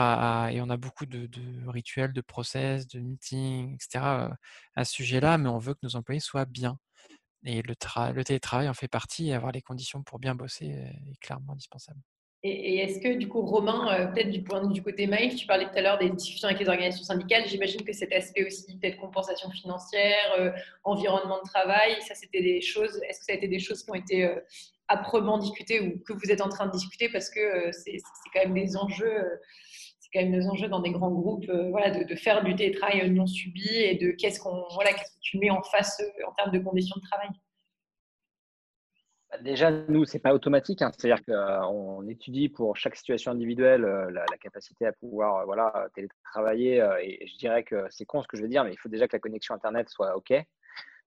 et 0.51 0.61
on 0.61 0.70
a 0.70 0.76
beaucoup 0.76 1.07
de, 1.07 1.28
rituels, 1.68 2.12
de 2.12 2.20
process, 2.20 2.88
de 2.88 2.99
meetings, 2.99 3.74
etc. 3.76 4.36
À 4.74 4.84
ce 4.84 4.92
sujet-là, 4.92 5.38
mais 5.38 5.49
on 5.49 5.59
veut 5.59 5.74
que 5.74 5.80
nos 5.84 5.95
employés 5.95 6.20
soient 6.20 6.47
bien. 6.47 6.78
Et 7.45 7.62
le, 7.62 7.74
le 8.12 8.24
télétravail 8.24 8.68
en 8.68 8.74
fait 8.74 8.88
partie 8.88 9.28
et 9.28 9.34
avoir 9.34 9.53
les 9.53 9.62
conditions 9.62 10.03
pour 10.03 10.18
bien 10.18 10.34
bosser 10.34 10.66
est 10.66 11.18
clairement 11.20 11.53
indispensable. 11.53 12.01
Et, 12.47 12.76
est-ce 12.80 13.01
que, 13.01 13.14
du 13.14 13.26
coup, 13.26 13.40
Romain, 13.40 13.88
euh, 13.95 14.07
peut-être 14.09 14.30
du 14.30 14.45
du 14.74 14.82
côté 14.82 15.07
Maïf, 15.07 15.34
tu 15.34 15.47
parlais 15.47 15.64
tout 15.64 15.76
à 15.76 15.80
l'heure 15.80 15.97
des 15.97 16.11
discussions 16.11 16.47
avec 16.47 16.61
les 16.61 16.68
organisations 16.68 17.05
syndicales, 17.05 17.45
j'imagine 17.47 17.82
que 17.82 17.95
cet 17.95 18.12
aspect 18.12 18.47
aussi, 18.47 18.76
peut-être 18.76 18.99
compensation 18.99 19.51
financière, 19.51 20.34
euh, 20.38 20.51
environnement 20.84 21.38
de 21.38 21.49
travail, 21.49 21.97
ça, 22.03 22.14
c'était 22.14 22.42
des 22.42 22.61
choses, 22.61 23.01
est-ce 23.09 23.20
que 23.20 23.24
ça 23.24 23.32
a 23.32 23.36
été 23.36 23.49
des 23.49 23.59
choses 23.59 23.82
qui 23.82 23.90
ont 23.90 23.95
été 23.95 24.24
euh, 24.24 24.38
âprement 24.88 25.38
discutées 25.38 25.80
ou 25.80 25.99
que 26.01 26.12
vous 26.12 26.30
êtes 26.30 26.42
en 26.42 26.51
train 26.51 26.66
de 26.66 26.72
discuter 26.72 27.09
parce 27.09 27.30
que 27.30 27.72
c'est 27.72 27.97
quand 28.34 28.40
même 28.40 28.53
des 28.53 28.76
enjeux 28.76 29.40
quand 30.12 30.20
même 30.20 30.32
des 30.32 30.47
enjeux 30.47 30.68
dans 30.68 30.80
des 30.80 30.92
grands 30.92 31.11
groupes, 31.11 31.51
voilà, 31.70 31.90
de, 31.90 32.14
faire 32.14 32.45
du 32.45 32.55
télétravail 32.55 33.11
non 33.11 33.26
subi 33.26 33.66
et 33.68 33.97
de 33.97 34.12
qu'est-ce 34.12 34.38
qu'on, 34.38 34.62
voilà, 34.74 34.92
qu'est-ce 34.92 35.11
que 35.11 35.20
tu 35.22 35.38
mets 35.38 35.51
en 35.51 35.62
face 35.62 36.01
en 36.28 36.32
termes 36.34 36.53
de 36.53 36.61
conditions 36.61 36.95
de 37.03 37.07
travail? 37.09 37.30
Déjà, 39.41 39.70
nous, 39.70 40.05
ce 40.05 40.14
n'est 40.14 40.20
pas 40.20 40.35
automatique. 40.35 40.82
Hein. 40.82 40.91
C'est-à-dire 40.97 41.24
qu'on 41.24 42.07
étudie 42.09 42.49
pour 42.49 42.76
chaque 42.76 42.97
situation 42.97 43.32
individuelle 43.32 43.85
euh, 43.85 44.11
la, 44.11 44.24
capacité 44.39 44.87
à 44.87 44.93
pouvoir 44.93 45.39
euh, 45.39 45.45
voilà, 45.45 45.89
télétravailler. 45.95 46.80
Euh, 46.80 46.99
et, 47.03 47.26
je 47.26 47.37
dirais 47.39 47.64
que 47.64 47.87
c'est 47.91 48.05
con 48.05 48.22
ce 48.22 48.28
que 48.28 48.37
je 48.37 48.43
veux 48.43 48.49
dire, 48.49 48.64
mais 48.64 48.72
il 48.72 48.78
faut 48.78 48.89
déjà 48.89 49.09
que 49.09 49.16
la 49.16 49.20
connexion 49.20 49.55
Internet 49.55 49.89
soit 49.89 50.16
OK. 50.16 50.32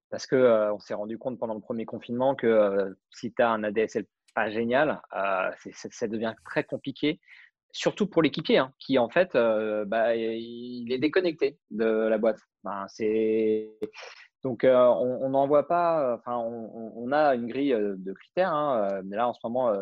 Parce 0.09 0.25
qu'on 0.25 0.71
on 0.73 0.79
s'est 0.79 0.93
rendu 0.93 1.17
compte 1.17 1.37
pendant 1.37 1.53
le 1.53 1.59
premier 1.59 1.85
confinement 1.85 2.33
que 2.33 2.95
si 3.11 3.33
tu 3.33 3.41
as 3.41 3.49
un 3.49 3.63
ADSL 3.63 4.05
pas 4.33 4.49
génial, 4.49 5.01
ça 5.73 6.07
devient 6.07 6.33
très 6.45 6.63
compliqué. 6.63 7.19
Surtout 7.73 8.07
pour 8.07 8.21
l'équipier, 8.21 8.57
hein, 8.57 8.73
qui 8.79 8.97
en 8.97 9.09
fait, 9.09 9.33
bah, 9.33 10.15
il 10.15 10.89
est 10.93 10.97
déconnecté 10.97 11.57
de 11.71 11.85
la 11.85 12.17
boîte. 12.17 12.39
Ben, 12.63 12.85
c'est 12.87 13.69
Donc, 14.43 14.63
on 14.63 15.29
n'en 15.29 15.47
voit 15.47 15.67
pas, 15.67 16.15
enfin, 16.15 16.37
on, 16.37 17.11
a 17.11 17.35
une 17.35 17.47
grille 17.47 17.75
de 17.75 18.13
critères, 18.13 18.53
hein, 18.53 19.01
mais 19.03 19.15
là, 19.15 19.27
en 19.27 19.33
ce 19.33 19.39
moment, 19.43 19.73
je 19.73 19.79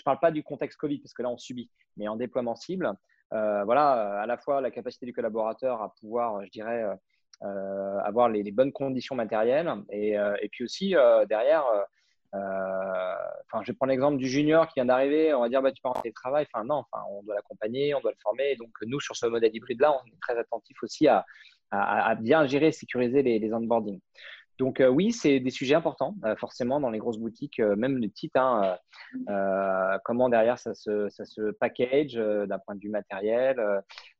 ne 0.00 0.04
parle 0.04 0.18
pas 0.18 0.30
du 0.30 0.42
contexte 0.42 0.78
Covid, 0.78 0.98
parce 0.98 1.12
que 1.12 1.22
là, 1.22 1.28
on 1.28 1.38
subit, 1.38 1.70
mais 1.96 2.08
en 2.08 2.16
déploiement 2.16 2.56
cible, 2.56 2.92
voilà, 3.30 4.20
à 4.20 4.26
la 4.26 4.38
fois 4.38 4.60
la 4.60 4.70
capacité 4.70 5.06
du 5.06 5.12
collaborateur 5.12 5.82
à 5.82 5.94
pouvoir, 6.00 6.44
je 6.44 6.50
dirais, 6.50 6.84
avoir 7.42 8.28
les, 8.28 8.50
bonnes 8.50 8.72
conditions 8.72 9.14
matérielles, 9.14 9.72
et, 9.90 10.16
puis 10.50 10.64
aussi, 10.64 10.94
derrière, 11.28 11.64
euh, 12.34 13.14
enfin, 13.46 13.62
je 13.62 13.72
vais 13.72 13.76
prendre 13.76 13.90
l'exemple 13.90 14.18
du 14.18 14.28
junior 14.28 14.66
qui 14.66 14.74
vient 14.74 14.84
d'arriver. 14.84 15.32
On 15.34 15.40
va 15.40 15.48
dire, 15.48 15.62
bah, 15.62 15.72
tu 15.72 15.80
pars 15.80 15.96
en 15.96 16.00
télétravail. 16.00 16.46
Enfin, 16.52 16.64
non, 16.64 16.84
on 17.10 17.22
doit 17.22 17.34
l'accompagner, 17.34 17.94
on 17.94 18.00
doit 18.00 18.10
le 18.10 18.18
former. 18.22 18.56
Donc, 18.56 18.70
nous, 18.82 19.00
sur 19.00 19.16
ce 19.16 19.26
modèle 19.26 19.54
hybride-là, 19.54 19.92
on 19.92 20.06
est 20.06 20.20
très 20.20 20.38
attentif 20.38 20.76
aussi 20.82 21.08
à, 21.08 21.24
à, 21.70 22.14
bien 22.14 22.46
gérer 22.46 22.68
et 22.68 22.72
sécuriser 22.72 23.22
les, 23.22 23.38
les 23.38 23.52
onboarding. 23.52 24.00
Donc 24.58 24.80
euh, 24.80 24.88
oui, 24.88 25.12
c'est 25.12 25.38
des 25.38 25.50
sujets 25.50 25.76
importants, 25.76 26.16
euh, 26.24 26.34
forcément, 26.34 26.80
dans 26.80 26.90
les 26.90 26.98
grosses 26.98 27.18
boutiques, 27.18 27.60
même 27.60 27.98
les 27.98 28.08
petites. 28.08 28.36
Hein, 28.36 28.76
comment 30.04 30.28
derrière 30.28 30.58
ça 30.58 30.74
se, 30.74 31.50
package 31.52 32.14
d'un 32.14 32.58
point 32.58 32.74
de 32.74 32.80
vue 32.80 32.90
matériel. 32.90 33.60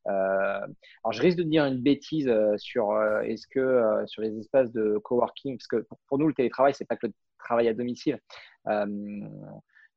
alors 0.07 1.12
je 1.12 1.20
risque 1.20 1.38
de 1.38 1.42
dire 1.42 1.64
une 1.64 1.82
bêtise 1.82 2.32
sur 2.57 2.96
est-ce 3.24 3.46
que 3.49 4.05
sur 4.07 4.22
les 4.22 4.38
espaces 4.38 4.70
de 4.72 4.99
coworking, 4.99 5.59
parce 5.59 5.66
que 5.66 5.86
pour, 6.07 6.18
nous 6.18 6.28
le 6.28 6.34
télétravail, 6.34 6.72
c'est 6.72 6.86
pas 6.86 6.96
que 6.96 7.07
le 7.07 7.12
travail 7.38 7.68
à 7.68 7.74
domicile. 7.74 8.20
Euh, 8.68 8.86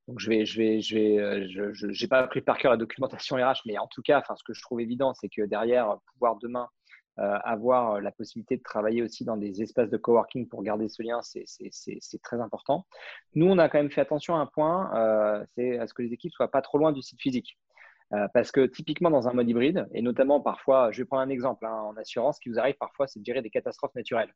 donc 0.07 0.19
je 0.19 0.29
vais, 0.29 0.45
je 0.45 0.57
vais, 0.57 0.81
je 0.81 0.95
vais, 0.95 1.19
euh, 1.19 2.07
pas 2.09 2.19
appris 2.19 2.41
par 2.41 2.57
cœur 2.57 2.71
la 2.71 2.77
documentation 2.77 3.35
RH, 3.37 3.61
mais 3.65 3.77
en 3.77 3.87
tout 3.87 4.01
cas, 4.01 4.19
enfin, 4.19 4.35
ce 4.35 4.43
que 4.43 4.53
je 4.53 4.61
trouve 4.61 4.81
évident, 4.81 5.13
c'est 5.13 5.29
que 5.29 5.43
derrière, 5.43 5.97
pouvoir 6.13 6.37
demain 6.37 6.63
euh, 6.63 6.80
avoir 7.21 8.01
la 8.01 8.11
possibilité 8.11 8.57
de 8.57 8.63
travailler 8.63 9.01
aussi 9.01 9.25
dans 9.25 9.37
des 9.37 9.61
espaces 9.61 9.89
de 9.89 9.97
coworking 9.97 10.47
pour 10.47 10.63
garder 10.63 10.89
ce 10.89 11.03
lien, 11.03 11.21
c'est, 11.21 12.21
très 12.23 12.41
important. 12.41 12.85
Nous, 13.35 13.45
on 13.45 13.57
a 13.57 13.69
quand 13.69 13.77
même 13.77 13.91
fait 13.91 14.01
attention 14.01 14.35
à 14.35 14.39
un 14.39 14.45
point, 14.45 15.45
c'est 15.55 15.77
à 15.79 15.87
ce 15.87 15.93
que 15.93 16.01
les 16.01 16.13
équipes 16.13 16.33
soient 16.33 16.51
pas 16.51 16.61
trop 16.61 16.77
loin 16.77 16.91
du 16.91 17.01
site 17.01 17.21
physique. 17.21 17.57
parce 18.33 18.51
que 18.51 18.65
typiquement 18.65 19.09
dans 19.09 19.27
un 19.27 19.33
mode 19.33 19.49
hybride, 19.49 19.87
et 19.93 20.01
notamment 20.01 20.41
parfois, 20.41 20.91
je 20.91 21.01
vais 21.01 21.05
prendre 21.05 21.23
un 21.23 21.29
exemple, 21.29 21.65
hein, 21.65 21.81
en 21.81 21.95
assurance, 21.97 22.37
ce 22.37 22.41
qui 22.41 22.49
vous 22.49 22.59
arrive 22.59 22.75
parfois, 22.79 23.07
c'est 23.07 23.19
de 23.19 23.25
gérer 23.25 23.41
des 23.41 23.49
catastrophes 23.49 23.95
naturelles. 23.95 24.33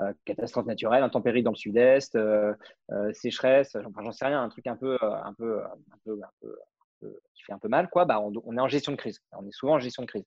Euh, 0.00 0.12
catastrophe 0.26 0.66
naturelle, 0.66 1.02
intempérie 1.02 1.42
dans 1.42 1.52
le 1.52 1.56
sud-est, 1.56 2.16
euh, 2.16 2.52
euh, 2.90 3.10
sécheresse, 3.14 3.76
j'en 4.02 4.12
sais 4.12 4.26
rien, 4.26 4.42
un 4.42 4.48
truc 4.50 4.66
un 4.66 4.76
peu, 4.76 4.98
un 5.00 5.32
peu, 5.32 5.62
un 5.64 5.98
peu, 6.04 6.20
qui 7.34 7.42
fait 7.44 7.54
un 7.54 7.58
peu 7.58 7.68
mal, 7.68 7.88
quoi, 7.88 8.04
bah, 8.04 8.20
on, 8.20 8.56
est 8.56 8.60
en 8.60 8.68
gestion 8.68 8.92
de 8.92 8.96
crise. 8.96 9.22
On 9.32 9.46
est 9.46 9.52
souvent 9.52 9.74
en 9.74 9.78
gestion 9.78 10.02
de 10.02 10.06
crise. 10.06 10.26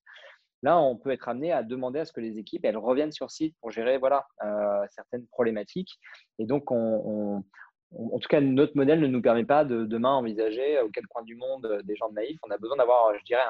Là, 0.61 0.79
on 0.79 0.97
peut 0.97 1.11
être 1.11 1.29
amené 1.29 1.51
à 1.51 1.63
demander 1.63 1.99
à 1.99 2.05
ce 2.05 2.11
que 2.11 2.19
les 2.19 2.37
équipes 2.37 2.65
elles 2.65 2.77
reviennent 2.77 3.11
sur 3.11 3.31
site 3.31 3.55
pour 3.61 3.71
gérer 3.71 3.97
voilà, 3.97 4.27
certaines 4.89 5.25
problématiques. 5.27 5.99
Et 6.37 6.45
donc, 6.45 6.71
on, 6.71 7.43
en 7.91 8.19
tout 8.19 8.27
cas, 8.27 8.41
notre 8.41 8.75
modèle 8.75 8.99
ne 8.99 9.07
nous 9.07 9.21
permet 9.21 9.45
pas 9.45 9.65
de 9.65 9.85
demain 9.85 10.11
envisager 10.11 10.79
au 10.81 10.89
quel 10.89 11.07
coin 11.07 11.23
du 11.23 11.35
monde 11.35 11.81
des 11.83 11.95
gens 11.95 12.11
naïfs. 12.11 12.39
On 12.47 12.51
a 12.51 12.57
besoin 12.57 12.77
d'avoir, 12.77 13.17
je 13.17 13.23
dirais, 13.23 13.41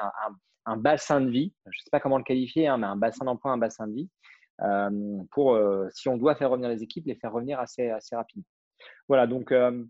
un, 0.66 0.76
bassin 0.76 1.20
de 1.20 1.30
vie. 1.30 1.52
Je 1.66 1.78
ne 1.78 1.82
sais 1.82 1.90
pas 1.90 2.00
comment 2.00 2.18
le 2.18 2.24
qualifier, 2.24 2.66
hein, 2.66 2.78
mais 2.78 2.86
un 2.86 2.96
bassin 2.96 3.24
d'emploi, 3.24 3.52
un 3.52 3.58
bassin 3.58 3.86
de 3.86 3.94
vie 3.94 4.08
euh, 4.62 5.22
pour, 5.32 5.54
euh, 5.54 5.88
si 5.90 6.08
on 6.08 6.16
doit 6.16 6.36
faire 6.36 6.50
revenir 6.50 6.70
les 6.70 6.82
équipes, 6.82 7.06
les 7.06 7.16
faire 7.16 7.32
revenir 7.32 7.60
assez, 7.60 7.90
assez 7.90 8.16
rapidement. 8.16 8.44
Voilà, 9.08 9.26
donc 9.26 9.52
euh, 9.52 9.84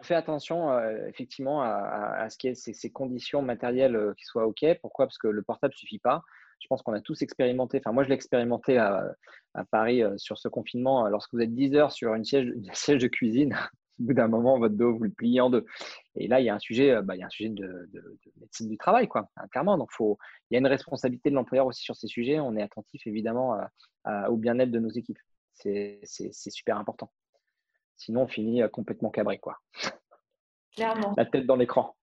on 0.00 0.02
fait 0.02 0.14
attention 0.14 0.78
effectivement 1.06 1.62
à, 1.62 2.28
ce 2.30 2.38
qu'il 2.38 2.48
y 2.48 2.52
ait 2.52 2.54
ces, 2.54 2.90
conditions 2.90 3.42
matérielles 3.42 4.14
qui 4.16 4.24
soient 4.24 4.46
OK. 4.46 4.64
Pourquoi? 4.80 5.06
Parce 5.06 5.18
que 5.18 5.28
le 5.28 5.42
portable 5.42 5.74
ne 5.74 5.78
suffit 5.78 5.98
pas. 5.98 6.22
Je 6.60 6.66
pense 6.68 6.82
qu'on 6.82 6.92
a 6.92 7.00
tous 7.00 7.22
expérimenté, 7.22 7.78
enfin 7.78 7.92
moi 7.92 8.04
je 8.04 8.08
l'ai 8.08 8.14
expérimenté 8.14 8.78
à, 8.78 9.14
Paris 9.70 10.02
sur 10.16 10.38
ce 10.38 10.48
confinement, 10.48 11.08
lorsque 11.08 11.32
vous 11.34 11.40
êtes 11.40 11.54
10 11.54 11.74
heures 11.74 11.92
sur 11.92 12.14
une 12.14 12.24
siège, 12.24 12.46
de 12.88 13.06
cuisine, 13.06 13.54
au 14.00 14.04
bout 14.04 14.14
d'un 14.14 14.28
moment, 14.28 14.58
votre 14.58 14.74
dos, 14.74 14.96
vous 14.96 15.04
le 15.04 15.10
pliez 15.10 15.40
en 15.40 15.50
deux. 15.50 15.64
Et 16.16 16.28
là, 16.28 16.40
il 16.40 16.46
y 16.46 16.48
a 16.48 16.54
un 16.54 16.58
sujet, 16.58 16.92
euh, 16.92 17.02
bah, 17.02 17.16
il 17.16 17.20
y 17.20 17.22
a 17.22 17.26
un 17.26 17.30
sujet 17.30 17.50
de, 17.50 17.88
médecine 18.40 18.68
du 18.68 18.78
travail, 18.78 19.08
quoi, 19.08 19.28
hein, 19.36 19.46
clairement. 19.50 19.76
Donc, 19.76 19.90
faut, 19.92 20.18
il 20.50 20.54
y 20.54 20.56
a 20.56 20.60
une 20.60 20.66
responsabilité 20.66 21.30
de 21.30 21.34
l'employeur 21.34 21.66
aussi 21.66 21.82
sur 21.82 21.96
ces 21.96 22.06
sujets. 22.06 22.40
On 22.40 22.56
est 22.56 22.62
attentif, 22.62 23.06
évidemment, 23.06 23.58
au 24.28 24.36
bien-être 24.36 24.70
de 24.70 24.78
nos 24.78 24.90
équipes. 24.90 25.18
C'est 25.52 26.00
super 26.32 26.78
important. 26.78 27.10
Sinon, 28.00 28.22
on 28.22 28.28
finit 28.28 28.62
euh, 28.62 28.68
complètement 28.68 29.10
cabré, 29.10 29.38
quoi. 29.38 29.58
Clairement. 30.74 31.12
La 31.18 31.26
tête 31.26 31.44
dans 31.44 31.56
l'écran 31.56 31.94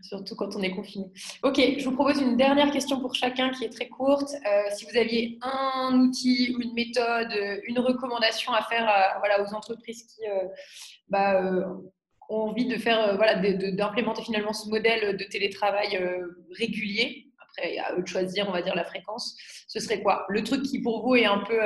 surtout 0.00 0.34
quand 0.34 0.56
on 0.56 0.62
est 0.62 0.70
confiné. 0.70 1.12
Ok, 1.42 1.60
je 1.76 1.84
vous 1.84 1.94
propose 1.94 2.22
une 2.22 2.38
dernière 2.38 2.70
question 2.70 3.00
pour 3.00 3.14
chacun 3.14 3.50
qui 3.50 3.64
est 3.64 3.68
très 3.68 3.86
courte. 3.86 4.30
Euh, 4.46 4.62
si 4.74 4.86
vous 4.86 4.96
aviez 4.96 5.38
un 5.42 6.00
outil 6.00 6.56
ou 6.56 6.62
une 6.62 6.72
méthode, 6.72 7.30
une 7.66 7.78
recommandation 7.78 8.54
à 8.54 8.62
faire 8.62 8.90
voilà, 9.18 9.42
aux 9.42 9.52
entreprises 9.54 10.04
qui 10.04 10.26
euh, 10.26 10.48
bah, 11.08 11.42
euh, 11.42 11.66
ont 12.30 12.48
envie 12.48 12.66
de 12.66 12.76
faire, 12.76 13.16
voilà, 13.16 13.34
d'implémenter 13.34 14.22
finalement 14.22 14.54
ce 14.54 14.70
modèle 14.70 15.18
de 15.18 15.24
télétravail 15.24 16.02
régulier, 16.58 17.27
après 17.58 17.78
à 17.78 17.94
eux 17.94 18.02
de 18.02 18.06
choisir, 18.06 18.48
on 18.48 18.52
va 18.52 18.62
dire, 18.62 18.74
la 18.74 18.84
fréquence, 18.84 19.36
ce 19.66 19.80
serait 19.80 20.02
quoi? 20.02 20.24
Le 20.28 20.42
truc 20.42 20.62
qui 20.62 20.80
pour 20.80 21.02
vous 21.06 21.16
est 21.16 21.26
un 21.26 21.38
peu, 21.38 21.60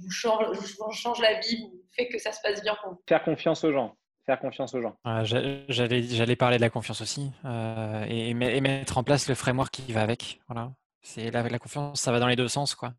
vous, 0.00 0.10
change, 0.10 0.46
vous 0.56 0.92
change 0.92 1.20
la 1.20 1.40
vie, 1.40 1.58
vous 1.62 1.82
fait 1.94 2.08
que 2.08 2.18
ça 2.18 2.32
se 2.32 2.40
passe 2.42 2.62
bien 2.62 2.76
pour 2.82 2.92
vous? 2.92 3.02
Faire 3.08 3.22
confiance 3.22 3.64
aux 3.64 3.72
gens 3.72 3.96
faire 4.24 4.38
confiance 4.38 4.74
aux 4.74 4.80
gens. 4.80 4.96
J'allais, 5.24 6.02
j'allais 6.02 6.36
parler 6.36 6.56
de 6.56 6.62
la 6.62 6.70
confiance 6.70 7.00
aussi 7.00 7.32
euh, 7.44 8.04
et, 8.08 8.34
mettre 8.34 8.98
en 8.98 9.02
place 9.04 9.28
le 9.28 9.34
framework 9.34 9.72
qui 9.72 9.92
va 9.92 10.02
avec. 10.02 10.40
Voilà. 10.48 10.72
C'est 11.00 11.30
la, 11.30 11.42
la 11.42 11.58
confiance, 11.58 12.00
ça 12.00 12.12
va 12.12 12.20
dans 12.20 12.28
les 12.28 12.36
deux 12.36 12.48
sens, 12.48 12.74
quoi. 12.74 12.94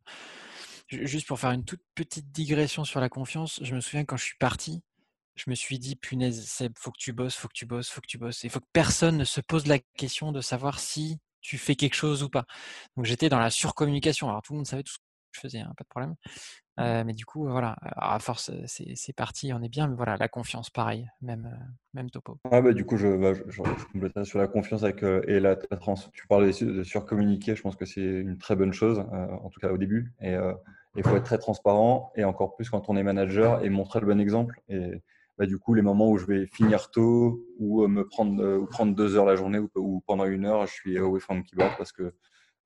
Juste 0.89 1.28
pour 1.28 1.39
faire 1.39 1.52
une 1.52 1.64
toute 1.64 1.82
petite 1.96 2.32
digression 2.32 2.84
sur 2.84 3.00
la 3.00 3.10
confiance, 3.10 3.60
je 3.64 3.74
me 3.74 3.80
souviens 3.80 4.04
quand 4.04 4.18
je 4.18 4.26
suis 4.26 4.38
parti, 4.38 4.84
je 5.36 5.50
me 5.50 5.56
suis 5.56 5.80
dit 5.80 5.96
punaise, 5.96 6.46
Seb, 6.46 6.74
faut 6.78 6.91
que 6.91 7.00
tu 7.00 7.14
bosses, 7.14 7.36
faut 7.36 7.48
que 7.48 7.54
tu 7.54 7.66
bosses, 7.66 7.89
faut 7.89 8.02
que 8.02 8.08
tu 8.08 8.18
bosses. 8.18 8.44
Il 8.44 8.50
faut 8.50 8.60
que 8.60 8.70
personne 8.74 9.18
ne 9.18 9.24
se 9.24 9.41
pose 9.41 9.66
la 9.66 9.80
question 9.80 10.32
de 10.32 10.41
savoir 10.41 10.80
si 10.80 11.20
tu 11.44 11.58
fais 11.58 11.76
quelque 11.76 11.96
chose 11.96 12.24
ou 12.24 12.30
pas. 12.30 12.46
Donc 12.98 13.06
j'étais 13.06 13.30
dans 13.30 13.39
la 13.39 13.52
surcommunication. 13.52 14.30
Alors 14.30 14.41
tout 14.41 14.54
le 14.54 14.58
monde 14.58 14.66
savait 14.66 14.82
tout 14.82 14.94
ce 14.94 14.98
que 14.98 15.04
je 15.34 15.39
faisais, 15.41 15.60
hein, 15.60 15.74
pas 15.78 15.84
de 15.84 15.89
problème. 15.89 16.16
Mmh. 16.78 17.04
mais 17.06 17.14
du 17.14 17.24
coup, 17.24 17.48
voilà, 17.48 17.76
à 17.84 18.18
force, 18.18 18.50
c'est 18.66 19.16
parti, 19.16 19.54
on 19.54 19.62
est 19.62 19.70
bien, 19.70 19.88
mais 19.88 19.96
voilà, 19.96 20.18
la 20.18 20.28
confiance, 20.28 20.72
pareil, 20.72 21.08
même, 21.22 21.48
même 21.94 22.10
topo. 22.10 22.39
Ah 22.50 22.62
bah, 22.62 22.74
du 22.74 22.84
coup, 22.84 22.98
je, 22.98 23.16
bah, 23.16 23.34
je, 23.48 23.62
complète 23.91 24.24
sur 24.24 24.39
la 24.39 24.48
confiance 24.48 24.82
avec, 24.82 25.04
et 25.04 25.39
la, 25.39 25.56
trans. 25.56 25.94
Tu 26.14 26.26
parlais 26.26 26.50
de 26.50 26.84
surcommuniquer, 26.84 27.56
je 27.56 27.62
pense 27.62 27.76
que 27.76 27.86
c'est 27.86 28.02
une 28.02 28.39
très 28.39 28.56
bonne 28.56 28.74
chose, 28.74 29.00
en 29.00 29.50
tout 29.52 29.60
cas 29.60 29.70
au 29.70 29.78
début. 29.78 30.14
Et 30.20 30.36
il 30.96 31.04
faut 31.04 31.16
être 31.16 31.26
très 31.26 31.38
transparent, 31.38 32.12
et 32.16 32.24
encore 32.24 32.56
plus 32.56 32.72
quand 32.72 32.89
on 32.89 32.98
est 32.98 33.04
manager, 33.04 33.64
et 33.64 33.70
montrer 33.70 34.00
le 34.00 34.08
bon 34.08 34.20
exemple. 34.20 34.60
Et 34.68 35.04
bah, 35.38 35.46
du 35.46 35.58
coup, 35.58 35.74
les 35.74 35.82
moments 35.82 36.10
où 36.10 36.18
je 36.18 36.26
vais 36.26 36.46
finir 36.48 36.92
tôt, 36.92 37.46
ou 37.60 37.88
me 37.88 38.08
prendre, 38.08 38.58
ou 38.58 38.66
prendre 38.68 38.96
deux 38.96 39.16
heures 39.16 39.26
la 39.26 39.36
journée, 39.36 39.60
ou, 39.76 40.04
pendant 40.06 40.26
une 40.26 40.46
heure, 40.46 40.68
je 40.68 40.74
suis 40.74 40.98
away 40.98 41.20
from 41.20 41.44
keyboard 41.44 41.76
parce 41.78 41.92
que 41.92 42.14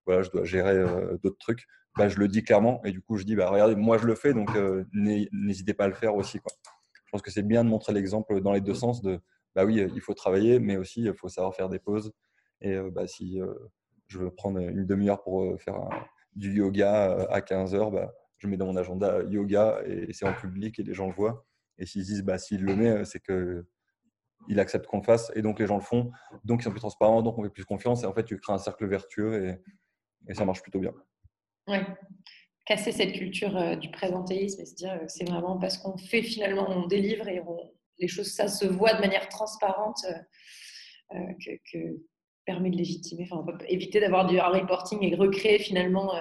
voilà, 0.05 0.21
je 0.23 0.29
dois 0.29 0.43
gérer 0.43 0.83
d'autres 1.21 1.37
trucs 1.39 1.65
bah, 1.97 2.07
je 2.07 2.19
le 2.19 2.27
dis 2.27 2.43
clairement. 2.43 2.81
Et 2.85 2.91
du 2.91 3.01
coup, 3.01 3.17
je 3.17 3.23
dis, 3.23 3.35
bah, 3.35 3.49
regardez, 3.49 3.75
moi, 3.75 3.97
je 3.97 4.05
le 4.05 4.15
fais, 4.15 4.33
donc 4.33 4.55
euh, 4.55 4.85
n'hésitez 4.93 5.73
pas 5.73 5.85
à 5.85 5.87
le 5.87 5.93
faire 5.93 6.15
aussi. 6.15 6.39
Quoi. 6.39 6.51
Je 6.93 7.11
pense 7.11 7.21
que 7.21 7.31
c'est 7.31 7.41
bien 7.41 7.63
de 7.63 7.69
montrer 7.69 7.93
l'exemple 7.93 8.39
dans 8.41 8.53
les 8.53 8.61
deux 8.61 8.75
sens 8.75 9.01
de, 9.01 9.19
bah 9.55 9.65
oui, 9.65 9.81
il 9.93 10.01
faut 10.01 10.13
travailler, 10.13 10.59
mais 10.59 10.77
aussi, 10.77 11.01
il 11.01 11.13
faut 11.13 11.27
savoir 11.27 11.55
faire 11.55 11.69
des 11.69 11.79
pauses. 11.79 12.13
Et 12.61 12.73
euh, 12.75 12.91
bah, 12.91 13.07
si 13.07 13.41
euh, 13.41 13.53
je 14.07 14.19
veux 14.19 14.31
prendre 14.31 14.59
une 14.59 14.85
demi-heure 14.85 15.23
pour 15.23 15.59
faire 15.59 15.89
du 16.35 16.53
yoga 16.53 17.27
à 17.29 17.41
15 17.41 17.73
heures, 17.75 17.91
bah, 17.91 18.13
je 18.37 18.47
mets 18.47 18.57
dans 18.57 18.67
mon 18.67 18.75
agenda 18.75 19.23
yoga 19.23 19.81
et 19.85 20.13
c'est 20.13 20.27
en 20.27 20.33
public 20.33 20.77
et 20.79 20.83
les 20.83 20.93
gens 20.93 21.07
le 21.07 21.13
voient. 21.13 21.46
Et 21.79 21.85
s'ils 21.85 22.03
disent, 22.03 22.23
bah, 22.23 22.37
s'il 22.37 22.63
le 22.63 22.75
met, 22.75 23.05
c'est 23.05 23.19
que 23.19 23.65
il 24.47 24.59
accepte 24.59 24.85
qu'on 24.87 24.99
le 24.99 25.03
fasse 25.03 25.31
et 25.35 25.41
donc 25.41 25.59
les 25.59 25.67
gens 25.67 25.75
le 25.75 25.81
font. 25.81 26.11
Donc 26.45 26.61
ils 26.61 26.63
sont 26.63 26.71
plus 26.71 26.79
transparents, 26.79 27.21
donc 27.21 27.37
on 27.37 27.43
fait 27.43 27.49
plus 27.49 27.65
confiance 27.65 28.03
et 28.03 28.05
en 28.05 28.13
fait 28.13 28.23
tu 28.23 28.39
crées 28.39 28.53
un 28.53 28.57
cercle 28.57 28.87
vertueux 28.87 29.45
et, 29.45 29.57
et 30.29 30.33
ça 30.33 30.45
marche 30.45 30.61
plutôt 30.61 30.79
bien. 30.79 30.93
Oui, 31.67 31.79
casser 32.67 32.91
cette 32.91 33.13
culture 33.13 33.55
euh, 33.57 33.75
du 33.75 33.89
présentéisme 33.89 34.61
et 34.61 34.65
se 34.65 34.75
dire 34.75 34.91
euh, 34.93 35.05
c'est 35.07 35.27
vraiment 35.27 35.57
parce 35.57 35.77
qu'on 35.77 35.97
fait 35.97 36.21
finalement, 36.21 36.69
on 36.69 36.85
délivre 36.85 37.27
et 37.27 37.41
les 37.99 38.07
choses, 38.07 38.31
ça 38.31 38.47
se 38.47 38.65
voit 38.65 38.93
de 38.93 38.99
manière 38.99 39.27
transparente 39.29 40.05
euh, 41.15 41.33
que, 41.71 41.77
permet 42.47 42.71
de 42.71 42.77
légitimer, 42.77 43.27
enfin, 43.29 43.45
éviter 43.67 43.99
d'avoir 43.99 44.25
du 44.25 44.39
reporting 44.39 45.03
et 45.03 45.15
recréer 45.15 45.59
finalement 45.59 46.11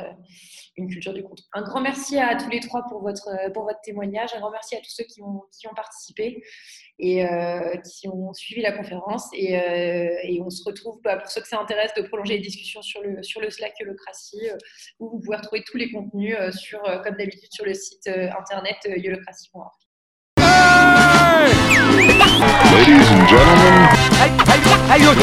une 0.77 0.89
culture 0.89 1.15
du 1.15 1.23
contrôle. 1.23 1.47
Un 1.55 1.63
grand 1.63 1.81
merci 1.81 2.19
à 2.19 2.37
tous 2.37 2.51
les 2.51 2.61
trois 2.61 2.83
pour 2.89 3.01
votre, 3.01 3.31
pour 3.53 3.65
votre 3.65 3.81
témoignage. 3.83 4.35
Un 4.35 4.41
grand 4.41 4.51
merci 4.51 4.77
à 4.77 4.81
tous 4.81 4.91
ceux 4.91 5.05
qui 5.05 5.23
ont, 5.23 5.43
qui 5.59 5.67
ont 5.69 5.75
participé 5.75 6.43
et 6.99 7.25
euh, 7.25 7.77
qui 7.79 8.09
ont 8.09 8.33
suivi 8.35 8.61
la 8.61 8.73
conférence. 8.73 9.29
Et, 9.33 9.59
euh, 9.59 10.17
et 10.23 10.41
on 10.43 10.51
se 10.51 10.65
retrouve, 10.65 11.01
bah, 11.03 11.17
pour 11.17 11.31
ceux 11.31 11.41
que 11.41 11.49
ça 11.49 11.59
intéresse, 11.59 11.93
de 11.97 12.03
prolonger 12.03 12.35
les 12.35 12.43
discussions 12.43 12.83
sur 12.83 13.03
le, 13.03 13.23
sur 13.23 13.41
le 13.41 13.51
Slack 13.51 13.79
Yolocratie, 13.81 14.51
euh, 14.51 14.57
où 15.01 15.11
vous 15.11 15.21
pouvez 15.21 15.37
retrouver 15.37 15.63
tous 15.65 15.77
les 15.77 15.91
contenus, 15.91 16.37
sur, 16.51 16.83
comme 17.03 17.17
d'habitude, 17.17 17.53
sur 17.53 17.65
le 17.65 17.75
site 17.75 18.09
internet 18.09 18.77
yolocratie.org. 18.85 19.86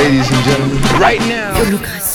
ladies 0.04 0.30
and 0.32 0.44
gentlemen, 0.44 0.82
right 1.00 1.20
now. 1.22 2.13